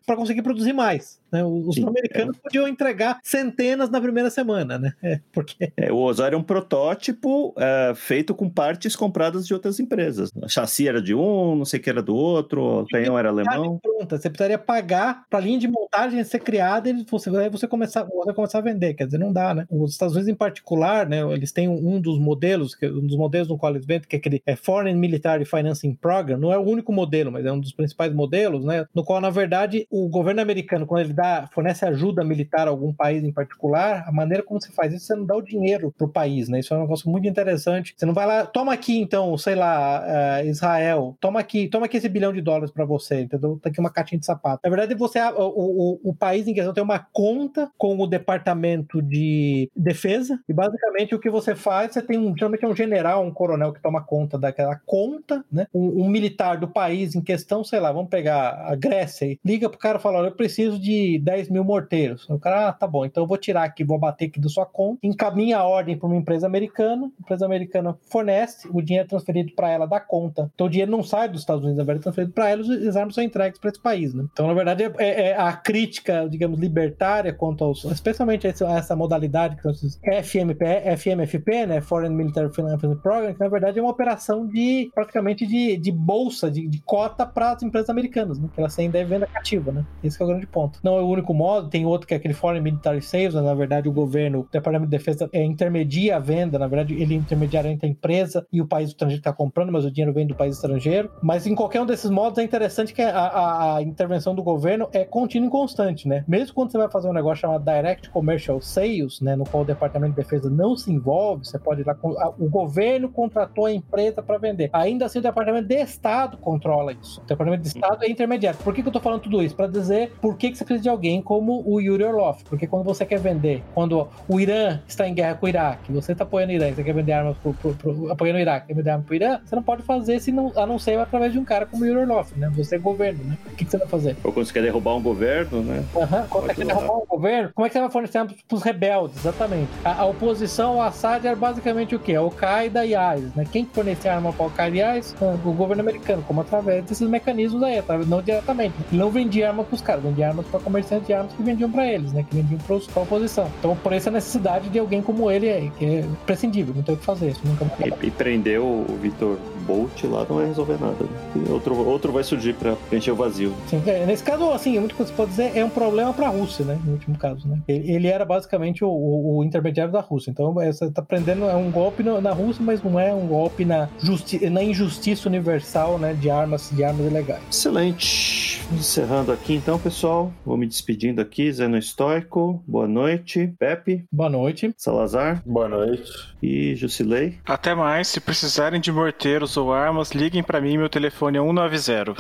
para 0.04 0.16
conseguir 0.16 0.42
produzir 0.42 0.72
mais. 0.72 1.20
Né? 1.36 1.44
Os 1.44 1.78
americanos 1.78 2.36
podiam 2.38 2.66
entregar 2.66 3.18
centenas 3.22 3.90
na 3.90 4.00
primeira 4.00 4.30
semana, 4.30 4.78
né? 4.78 4.92
É, 5.06 5.20
porque 5.32 5.72
É, 5.76 5.92
o 5.92 5.98
Osório 5.98 6.34
é 6.34 6.38
um 6.38 6.42
protótipo 6.42 7.54
é, 7.56 7.92
feito 7.94 8.34
com 8.34 8.50
partes 8.50 8.96
compradas 8.96 9.46
de 9.46 9.54
outras 9.54 9.78
empresas. 9.78 10.32
A 10.42 10.48
chassi 10.48 10.88
era 10.88 11.00
de 11.00 11.14
um, 11.14 11.54
não 11.54 11.64
sei 11.64 11.78
o 11.78 11.82
que 11.82 11.88
era 11.88 12.02
do 12.02 12.16
outro, 12.16 12.80
o 12.80 12.86
canhão 12.86 13.16
era 13.16 13.28
alemão. 13.28 13.78
pronta. 13.78 14.18
Você 14.18 14.28
precisaria 14.28 14.58
pagar 14.58 15.24
para 15.30 15.38
a 15.38 15.42
linha 15.42 15.58
de 15.58 15.68
montagem 15.68 16.22
ser 16.24 16.40
criada 16.40 16.90
e 16.90 17.04
você, 17.08 17.30
aí 17.36 17.48
você 17.48 17.68
começar, 17.68 18.04
você 18.04 18.32
começar 18.32 18.58
a 18.58 18.62
vender. 18.62 18.94
Quer 18.94 19.04
dizer, 19.04 19.18
não 19.18 19.32
dá, 19.32 19.54
né? 19.54 19.66
Os 19.70 19.92
Estados 19.92 20.14
Unidos, 20.14 20.32
em 20.32 20.34
particular, 20.34 21.08
né? 21.08 21.20
Eles 21.32 21.52
têm 21.52 21.68
um 21.68 22.00
dos 22.00 22.18
modelos, 22.18 22.76
um 22.82 23.06
dos 23.06 23.16
modelos 23.16 23.48
no 23.48 23.58
qual 23.58 23.72
eles 23.72 23.86
vendem, 23.86 24.08
que 24.08 24.16
é 24.16 24.18
aquele 24.18 24.42
é 24.44 24.56
Foreign 24.56 24.98
Military 24.98 25.44
Financing 25.44 25.94
Program. 25.94 26.38
Não 26.38 26.52
é 26.52 26.58
o 26.58 26.62
único 26.62 26.92
modelo, 26.92 27.30
mas 27.30 27.44
é 27.46 27.52
um 27.52 27.60
dos 27.60 27.72
principais 27.72 28.12
modelos, 28.12 28.64
né? 28.64 28.86
No 28.94 29.04
qual, 29.04 29.20
na 29.20 29.30
verdade, 29.30 29.86
o 29.90 30.08
governo 30.08 30.40
americano, 30.40 30.86
quando 30.86 31.04
ele 31.04 31.12
dá, 31.12 31.25
fornece 31.52 31.84
ajuda 31.84 32.24
militar 32.24 32.66
a 32.66 32.70
algum 32.70 32.92
país 32.92 33.22
em 33.22 33.32
particular, 33.32 34.04
a 34.06 34.12
maneira 34.12 34.42
como 34.42 34.60
você 34.60 34.70
faz 34.72 34.92
isso, 34.92 35.06
você 35.06 35.14
não 35.14 35.24
dá 35.24 35.36
o 35.36 35.42
dinheiro 35.42 35.92
pro 35.96 36.08
país, 36.08 36.48
né? 36.48 36.60
Isso 36.60 36.72
é 36.74 36.76
um 36.76 36.82
negócio 36.82 37.10
muito 37.10 37.26
interessante. 37.26 37.94
Você 37.96 38.06
não 38.06 38.14
vai 38.14 38.26
lá, 38.26 38.46
toma 38.46 38.72
aqui, 38.72 38.98
então, 38.98 39.36
sei 39.36 39.54
lá, 39.54 40.04
eh, 40.06 40.46
Israel, 40.46 41.16
toma 41.20 41.40
aqui, 41.40 41.68
toma 41.68 41.86
aqui 41.86 41.96
esse 41.96 42.08
bilhão 42.08 42.32
de 42.32 42.40
dólares 42.40 42.70
para 42.70 42.84
você, 42.84 43.22
entendeu? 43.22 43.58
Tá 43.62 43.68
aqui 43.68 43.80
uma 43.80 43.90
caixinha 43.90 44.18
de 44.18 44.26
sapato. 44.26 44.60
Na 44.64 44.70
verdade, 44.70 44.94
você, 44.94 45.20
o, 45.20 46.00
o, 46.04 46.10
o 46.10 46.14
país 46.14 46.46
em 46.46 46.54
questão 46.54 46.74
tem 46.74 46.82
uma 46.82 46.98
conta 47.12 47.70
com 47.76 47.98
o 47.98 48.06
departamento 48.06 49.02
de 49.02 49.70
defesa, 49.76 50.38
e 50.48 50.52
basicamente 50.52 51.14
o 51.14 51.20
que 51.20 51.30
você 51.30 51.54
faz, 51.54 51.92
você 51.92 52.02
tem 52.02 52.18
um, 52.18 52.34
geralmente 52.36 52.64
é 52.64 52.68
um 52.68 52.76
general, 52.76 53.24
um 53.24 53.32
coronel 53.32 53.72
que 53.72 53.82
toma 53.82 54.02
conta 54.02 54.38
daquela 54.38 54.76
conta, 54.84 55.44
né? 55.50 55.66
Um, 55.74 56.04
um 56.04 56.08
militar 56.08 56.58
do 56.58 56.68
país 56.68 57.14
em 57.14 57.20
questão, 57.20 57.64
sei 57.64 57.80
lá, 57.80 57.92
vamos 57.92 58.10
pegar 58.10 58.66
a 58.66 58.74
Grécia 58.74 59.26
e 59.26 59.38
liga 59.44 59.68
pro 59.68 59.78
cara 59.78 59.98
e 59.98 60.00
fala: 60.00 60.18
olha, 60.18 60.28
eu 60.28 60.36
preciso 60.36 60.78
de 60.78 61.05
10 61.18 61.50
mil 61.50 61.64
morteiros. 61.64 62.28
O 62.28 62.38
cara, 62.38 62.68
ah, 62.68 62.72
tá 62.72 62.86
bom, 62.86 63.04
então 63.04 63.22
eu 63.22 63.26
vou 63.28 63.38
tirar 63.38 63.64
aqui, 63.64 63.84
vou 63.84 63.98
bater 63.98 64.26
aqui 64.26 64.40
da 64.40 64.48
sua 64.48 64.66
conta, 64.66 64.98
encaminha 65.02 65.58
a 65.58 65.64
ordem 65.64 65.96
para 65.96 66.06
uma 66.06 66.16
empresa 66.16 66.46
americana, 66.46 67.06
a 67.06 67.22
empresa 67.22 67.46
americana 67.46 67.96
fornece, 68.10 68.68
o 68.72 68.82
dinheiro 68.82 69.06
é 69.06 69.08
transferido 69.08 69.52
para 69.54 69.70
ela 69.70 69.86
da 69.86 70.00
conta. 70.00 70.50
Então 70.54 70.66
o 70.66 70.70
dinheiro 70.70 70.90
não 70.90 71.02
sai 71.02 71.28
dos 71.28 71.40
Estados 71.40 71.62
Unidos, 71.62 71.78
na 71.78 71.84
verdade, 71.84 72.02
é 72.02 72.04
transferido 72.04 72.32
para 72.32 72.50
ela 72.50 72.62
as 72.88 72.96
armas 72.96 73.14
são 73.14 73.24
entregues 73.24 73.58
para 73.58 73.70
esse 73.70 73.80
país, 73.80 74.12
né? 74.14 74.24
Então, 74.32 74.46
na 74.46 74.54
verdade, 74.54 74.84
é, 74.84 74.92
é- 74.98 75.20
é 75.30 75.36
a 75.36 75.52
crítica, 75.52 76.28
digamos, 76.28 76.58
libertária 76.58 77.32
quanto 77.32 77.64
aos, 77.64 77.84
especialmente 77.84 78.46
a 78.46 78.50
essa, 78.50 78.96
modalidade 78.96 79.56
que 79.56 79.62
são 79.62 79.70
esses 79.70 79.98
FMP, 80.02 80.64
FMFP, 80.96 81.66
né? 81.66 81.80
Foreign 81.80 82.14
Military 82.14 82.52
Financing 82.52 82.96
Program, 82.96 83.34
que 83.34 83.40
na 83.40 83.48
verdade 83.48 83.78
é 83.78 83.82
uma 83.82 83.90
operação 83.90 84.46
de 84.46 84.90
praticamente 84.94 85.46
de, 85.46 85.76
de 85.76 85.92
bolsa, 85.92 86.50
de, 86.50 86.66
de 86.66 86.80
cota 86.82 87.26
para 87.26 87.52
as 87.52 87.62
empresas 87.62 87.90
americanas, 87.90 88.38
né? 88.38 88.48
Que 88.54 88.60
elas 88.60 88.74
têm 88.74 88.90
venda 88.90 89.26
cativa, 89.26 89.72
né? 89.72 89.84
Esse 90.02 90.20
é 90.20 90.24
o 90.24 90.28
grande 90.28 90.46
ponto. 90.46 90.78
Não 90.82 90.95
é 90.98 91.02
o 91.02 91.06
único 91.08 91.32
modo, 91.34 91.68
tem 91.68 91.84
outro 91.86 92.06
que 92.06 92.14
é 92.14 92.16
aquele 92.16 92.34
Foreign 92.34 92.62
Military 92.62 93.02
Sales, 93.02 93.34
na 93.34 93.54
verdade 93.54 93.88
o 93.88 93.92
governo, 93.92 94.40
o 94.40 94.48
Departamento 94.50 94.90
de 94.90 94.96
Defesa 94.96 95.28
é, 95.32 95.42
intermedia 95.44 96.16
a 96.16 96.18
venda, 96.18 96.58
na 96.58 96.66
verdade 96.66 96.94
ele 96.94 97.14
é 97.14 97.16
intermediário 97.16 97.70
entre 97.70 97.86
a 97.86 97.90
empresa 97.90 98.46
e 98.52 98.60
o 98.60 98.66
país 98.66 98.88
estrangeiro 98.90 99.22
que 99.22 99.28
está 99.28 99.36
comprando, 99.36 99.72
mas 99.72 99.84
o 99.84 99.90
dinheiro 99.90 100.12
vem 100.12 100.26
do 100.26 100.34
país 100.34 100.56
estrangeiro. 100.56 101.10
Mas 101.22 101.46
em 101.46 101.54
qualquer 101.54 101.80
um 101.80 101.86
desses 101.86 102.10
modos 102.10 102.38
é 102.38 102.42
interessante 102.42 102.92
que 102.94 103.02
a, 103.02 103.10
a- 103.18 103.76
a 103.76 103.82
intervenção 103.82 104.34
do 104.34 104.42
governo 104.42 104.88
é 104.92 105.04
contínua 105.04 105.48
e 105.48 105.50
constante, 105.50 106.08
né? 106.08 106.24
Mesmo 106.26 106.54
quando 106.54 106.70
você 106.72 106.78
vai 106.78 106.90
fazer 106.90 107.08
um 107.08 107.12
negócio 107.12 107.42
chamado 107.42 107.64
Direct 107.64 108.10
Commercial 108.10 108.60
Sales, 108.60 109.20
né? 109.20 109.36
No 109.36 109.44
qual 109.44 109.62
o 109.62 109.66
Departamento 109.66 110.14
de 110.14 110.16
Defesa 110.22 110.48
não 110.50 110.76
se 110.76 110.92
envolve, 110.92 111.44
você 111.44 111.58
pode 111.58 111.80
ir 111.82 111.86
lá, 111.86 111.94
com- 111.94 112.18
a- 112.18 112.32
o 112.38 112.48
governo 112.48 113.08
contratou 113.08 113.66
a 113.66 113.72
empresa 113.72 114.22
para 114.22 114.38
vender. 114.38 114.70
Ainda 114.72 115.06
assim 115.06 115.18
o 115.18 115.22
Departamento 115.22 115.68
de 115.68 115.74
Estado 115.76 116.36
controla 116.38 116.92
isso. 116.92 117.20
O 117.20 117.26
Departamento 117.26 117.62
de 117.62 117.68
Estado 117.68 118.04
é 118.04 118.10
intermediário. 118.10 118.58
Por 118.62 118.74
que, 118.74 118.82
que 118.82 118.88
eu 118.88 118.92
tô 118.92 119.00
falando 119.00 119.20
tudo 119.22 119.42
isso? 119.42 119.54
Para 119.54 119.66
dizer 119.66 120.12
por 120.20 120.36
que, 120.36 120.50
que 120.50 120.56
você 120.58 120.64
precisa 120.64 120.82
de 120.86 120.90
alguém 120.90 121.20
como 121.20 121.62
o 121.66 121.80
Yuri 121.80 122.04
Orlov. 122.04 122.38
Porque 122.48 122.66
quando 122.66 122.84
você 122.84 123.04
quer 123.04 123.18
vender, 123.18 123.62
quando 123.74 124.06
o 124.28 124.40
Irã 124.40 124.80
está 124.86 125.08
em 125.08 125.14
guerra 125.14 125.34
com 125.34 125.46
o 125.46 125.48
Iraque, 125.48 125.90
você 125.92 126.12
está 126.12 126.22
apoiando 126.24 126.52
o 126.52 126.56
Irã, 126.56 126.72
você 126.72 126.84
quer 126.84 126.94
vender 126.94 127.12
armas 127.12 127.36
pro, 127.38 127.52
pro- 127.54 127.74
pro- 127.74 128.12
apoiando 128.12 128.38
o 128.38 128.40
Iraque, 128.42 128.68
quer 128.68 128.74
vender 128.74 128.90
armas 128.90 129.06
pro 129.06 129.14
Irã, 129.14 129.40
você 129.44 129.56
não 129.56 129.62
pode 129.62 129.82
fazer 129.82 130.20
se 130.20 130.30
não, 130.30 130.52
a 130.56 130.64
não 130.66 130.78
ser 130.78 130.98
através 130.98 131.32
de 131.32 131.38
um 131.38 131.44
cara 131.44 131.66
como 131.66 131.82
o 131.82 131.86
Yuri 131.86 132.00
Orlov, 132.00 132.28
né? 132.36 132.50
Você 132.56 132.76
é 132.76 132.78
governo, 132.78 133.24
né? 133.24 133.36
O 133.46 133.50
que, 133.56 133.64
que 133.64 133.70
você 133.70 133.78
vai 133.78 133.88
fazer? 133.88 134.16
Ou 134.22 134.32
quando 134.32 134.46
você 134.46 134.52
quer 134.52 134.62
derrubar 134.62 134.94
um 134.96 135.02
governo, 135.02 135.62
né? 135.62 135.84
Aham, 135.96 136.26
Quando 136.30 136.50
é 136.50 136.54
que 136.54 136.64
Pode 136.64 136.68
derrubar 136.74 136.96
o 136.98 137.06
governo, 137.06 137.50
como 137.54 137.66
é 137.66 137.68
que 137.68 137.72
você 137.74 137.80
vai 137.80 137.90
fornecer 137.90 138.18
armas 138.18 138.36
pros 138.46 138.62
rebeldes? 138.62 139.16
Exatamente. 139.18 139.68
A, 139.84 140.02
a 140.02 140.04
oposição 140.06 140.74
ao 140.74 140.82
Assad 140.82 141.24
era 141.24 141.34
basicamente 141.36 141.94
o 141.94 141.98
quê? 141.98 142.14
Al-Qaeda 142.14 142.84
e 142.86 142.94
ISIS, 142.94 143.34
né? 143.34 143.44
Quem 143.50 143.64
que 143.64 143.74
fornecia 143.74 144.14
arma 144.14 144.32
para 144.32 144.44
Al-Qaeda 144.44 144.76
e 144.76 144.98
ISIS? 144.98 145.14
Ah, 145.20 145.34
O 145.44 145.52
governo 145.52 145.82
americano, 145.82 146.22
como 146.26 146.40
através 146.40 146.84
desses 146.84 147.08
mecanismos 147.08 147.62
aí, 147.62 147.78
através- 147.78 148.08
não 148.08 148.22
diretamente. 148.22 148.74
Ele 148.92 149.00
não 149.00 149.10
vendia 149.10 149.48
arma 149.48 149.64
pros 149.64 149.80
caras, 149.80 150.02
vendia 150.02 150.28
armas 150.28 150.46
para 150.46 150.60
comerciantes 150.76 151.06
de 151.06 151.12
armas 151.14 151.32
que 151.32 151.42
vendiam 151.42 151.70
para 151.70 151.86
eles, 151.86 152.12
né? 152.12 152.24
Que 152.28 152.36
vendiam 152.36 152.58
pros- 152.60 152.86
pra 152.86 153.02
oposição. 153.02 153.50
Então, 153.58 153.74
por 153.76 153.92
isso 153.92 154.08
a 154.08 154.12
necessidade 154.12 154.68
de 154.68 154.78
alguém 154.78 155.00
como 155.00 155.30
ele 155.30 155.72
que 155.78 155.84
é 155.84 156.04
prescindível, 156.26 156.74
não 156.74 156.82
tem 156.82 156.94
o 156.94 156.98
que 156.98 157.04
fazer. 157.04 157.30
Isso 157.30 157.40
nunca 157.44 157.64
vai 157.64 157.92
E, 158.02 158.06
e 158.06 158.10
prendeu 158.10 158.64
o 158.64 158.98
Vitor 159.00 159.38
Bolt 159.66 160.04
lá 160.04 160.24
não 160.28 160.36
vai 160.36 160.46
resolver 160.46 160.78
nada. 160.80 161.04
E 161.34 161.50
outro, 161.50 161.76
outro 161.86 162.12
vai 162.12 162.22
surgir 162.24 162.54
pra 162.54 162.74
preencher 162.88 163.10
o 163.10 163.16
vazio. 163.16 163.52
Sim, 163.68 163.82
é, 163.86 164.06
nesse 164.06 164.22
caso, 164.22 164.50
assim, 164.52 164.76
a 164.76 164.80
única 164.80 164.94
coisa 164.96 165.10
que 165.12 165.16
você 165.16 165.22
pode 165.22 165.30
dizer 165.30 165.56
é 165.56 165.64
um 165.64 165.68
problema 165.70 166.12
pra 166.12 166.28
Rússia, 166.28 166.64
né? 166.64 166.78
No 166.84 166.92
último 166.92 167.16
caso, 167.18 167.46
né? 167.48 167.58
Ele, 167.68 167.90
ele 167.92 168.06
era 168.08 168.24
basicamente 168.24 168.84
o, 168.84 168.88
o- 168.88 169.38
o 169.38 169.44
intermediário 169.44 169.92
da 169.92 170.00
Rússia. 170.00 170.30
Então, 170.30 170.60
é, 170.60 170.72
você 170.72 170.90
tá 170.90 171.02
prendendo 171.02 171.44
é 171.44 171.54
um 171.56 171.70
golpe 171.70 172.02
no- 172.02 172.20
na 172.20 172.32
Rússia, 172.32 172.62
mas 172.64 172.82
não 172.82 172.98
é 172.98 173.12
um 173.12 173.26
golpe 173.26 173.64
na, 173.64 173.88
justi 173.98 174.48
na 174.48 174.62
injustiça 174.62 175.28
universal, 175.28 175.98
né? 175.98 176.14
De 176.14 176.30
armas, 176.30 176.70
de 176.72 176.84
armas 176.84 177.06
ilegais. 177.06 177.42
Excelente. 177.50 178.60
Encerrando 178.72 179.30
aqui 179.32 179.54
então, 179.54 179.78
pessoal. 179.78 180.32
Vou 180.44 180.56
me 180.56 180.66
despedindo 180.66 181.20
aqui. 181.20 181.52
Zeno 181.52 181.76
Estoico, 181.78 182.62
boa 182.66 182.86
noite. 182.88 183.52
Pepe, 183.58 184.04
Boa 184.12 184.28
noite. 184.28 184.74
Salazar 184.76 185.42
Boa 185.46 185.68
noite. 185.68 186.10
e 186.42 186.74
Jusilei. 186.74 187.38
Até 187.46 187.74
mais, 187.74 188.08
se 188.08 188.20
precisarem 188.20 188.80
de 188.80 188.90
morteiros 188.90 189.55
ou 189.56 189.72
armas, 189.72 190.12
liguem 190.12 190.42
pra 190.42 190.60
mim, 190.60 190.76
meu 190.78 190.88
telefone 190.88 191.38
é 191.38 191.40
190. 191.40 192.14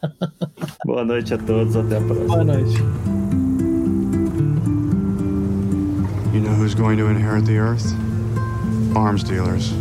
Boa 0.84 1.04
noite 1.04 1.34
a 1.34 1.38
todos. 1.38 1.76
Até 1.76 1.96
a 1.96 2.00
próxima. 2.00 2.26
Boa 2.26 2.44
noite. 2.44 2.78
You 6.32 6.40
know 6.40 6.54
who's 6.54 6.74
going 6.74 6.96
to 6.98 7.08
inherit 7.08 7.44
the 7.44 7.58
earth? 7.58 7.94
Arms 8.96 9.22
dealers. 9.22 9.72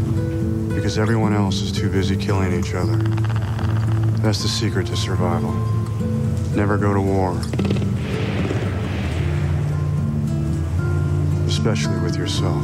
Because 0.73 0.97
everyone 0.97 1.33
else 1.33 1.61
is 1.61 1.71
too 1.71 1.89
busy 1.89 2.15
killing 2.15 2.53
each 2.53 2.73
other. 2.73 2.97
That's 4.21 4.41
the 4.41 4.47
secret 4.47 4.87
to 4.87 4.95
survival. 4.95 5.51
Never 6.55 6.77
go 6.77 6.93
to 6.93 7.01
war. 7.01 7.39
Especially 11.47 11.99
with 11.99 12.15
yourself. 12.15 12.63